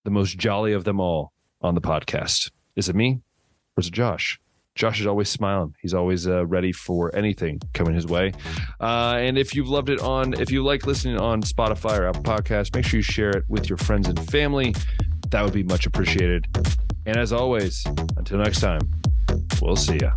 the 0.04 0.12
most 0.12 0.38
jolly 0.38 0.74
of 0.74 0.84
them 0.84 1.00
all 1.00 1.34
on 1.62 1.76
the 1.76 1.82
podcast. 1.82 2.52
Is 2.76 2.90
it 2.90 2.96
me 2.96 3.22
or 3.78 3.82
is 3.82 3.88
it 3.88 3.94
Josh? 3.94 4.40
Josh 4.76 5.00
is 5.00 5.08
always 5.08 5.30
smiling. 5.30 5.76
He's 5.80 5.94
always 5.94 6.28
uh, 6.28 6.46
ready 6.46 6.72
for 6.72 7.16
anything 7.16 7.60
coming 7.74 7.94
his 7.94 8.08
way. 8.08 8.32
Uh, 8.80 9.16
and 9.18 9.38
if 9.38 9.56
you've 9.56 9.70
loved 9.70 9.90
it 9.90 10.00
on, 10.00 10.34
if 10.40 10.52
you 10.52 10.64
like 10.64 10.88
listening 10.88 11.20
on 11.20 11.42
Spotify 11.44 12.00
or 12.00 12.08
Apple 12.08 12.24
Podcasts, 12.24 12.74
make 12.76 12.86
sure 12.86 12.98
you 12.98 13.04
share 13.04 13.30
it 13.30 13.44
with 13.48 13.70
your 13.70 13.78
friends 13.78 14.08
and 14.08 14.20
family. 14.32 14.76
That 15.30 15.44
would 15.44 15.54
be 15.54 15.64
much 15.64 15.86
appreciated. 15.86 16.48
And 17.06 17.18
as 17.18 17.32
always, 17.32 17.86
until 18.18 18.40
next 18.40 18.62
time, 18.62 18.82
we'll 19.62 19.76
see 19.76 19.98
ya. 19.98 20.12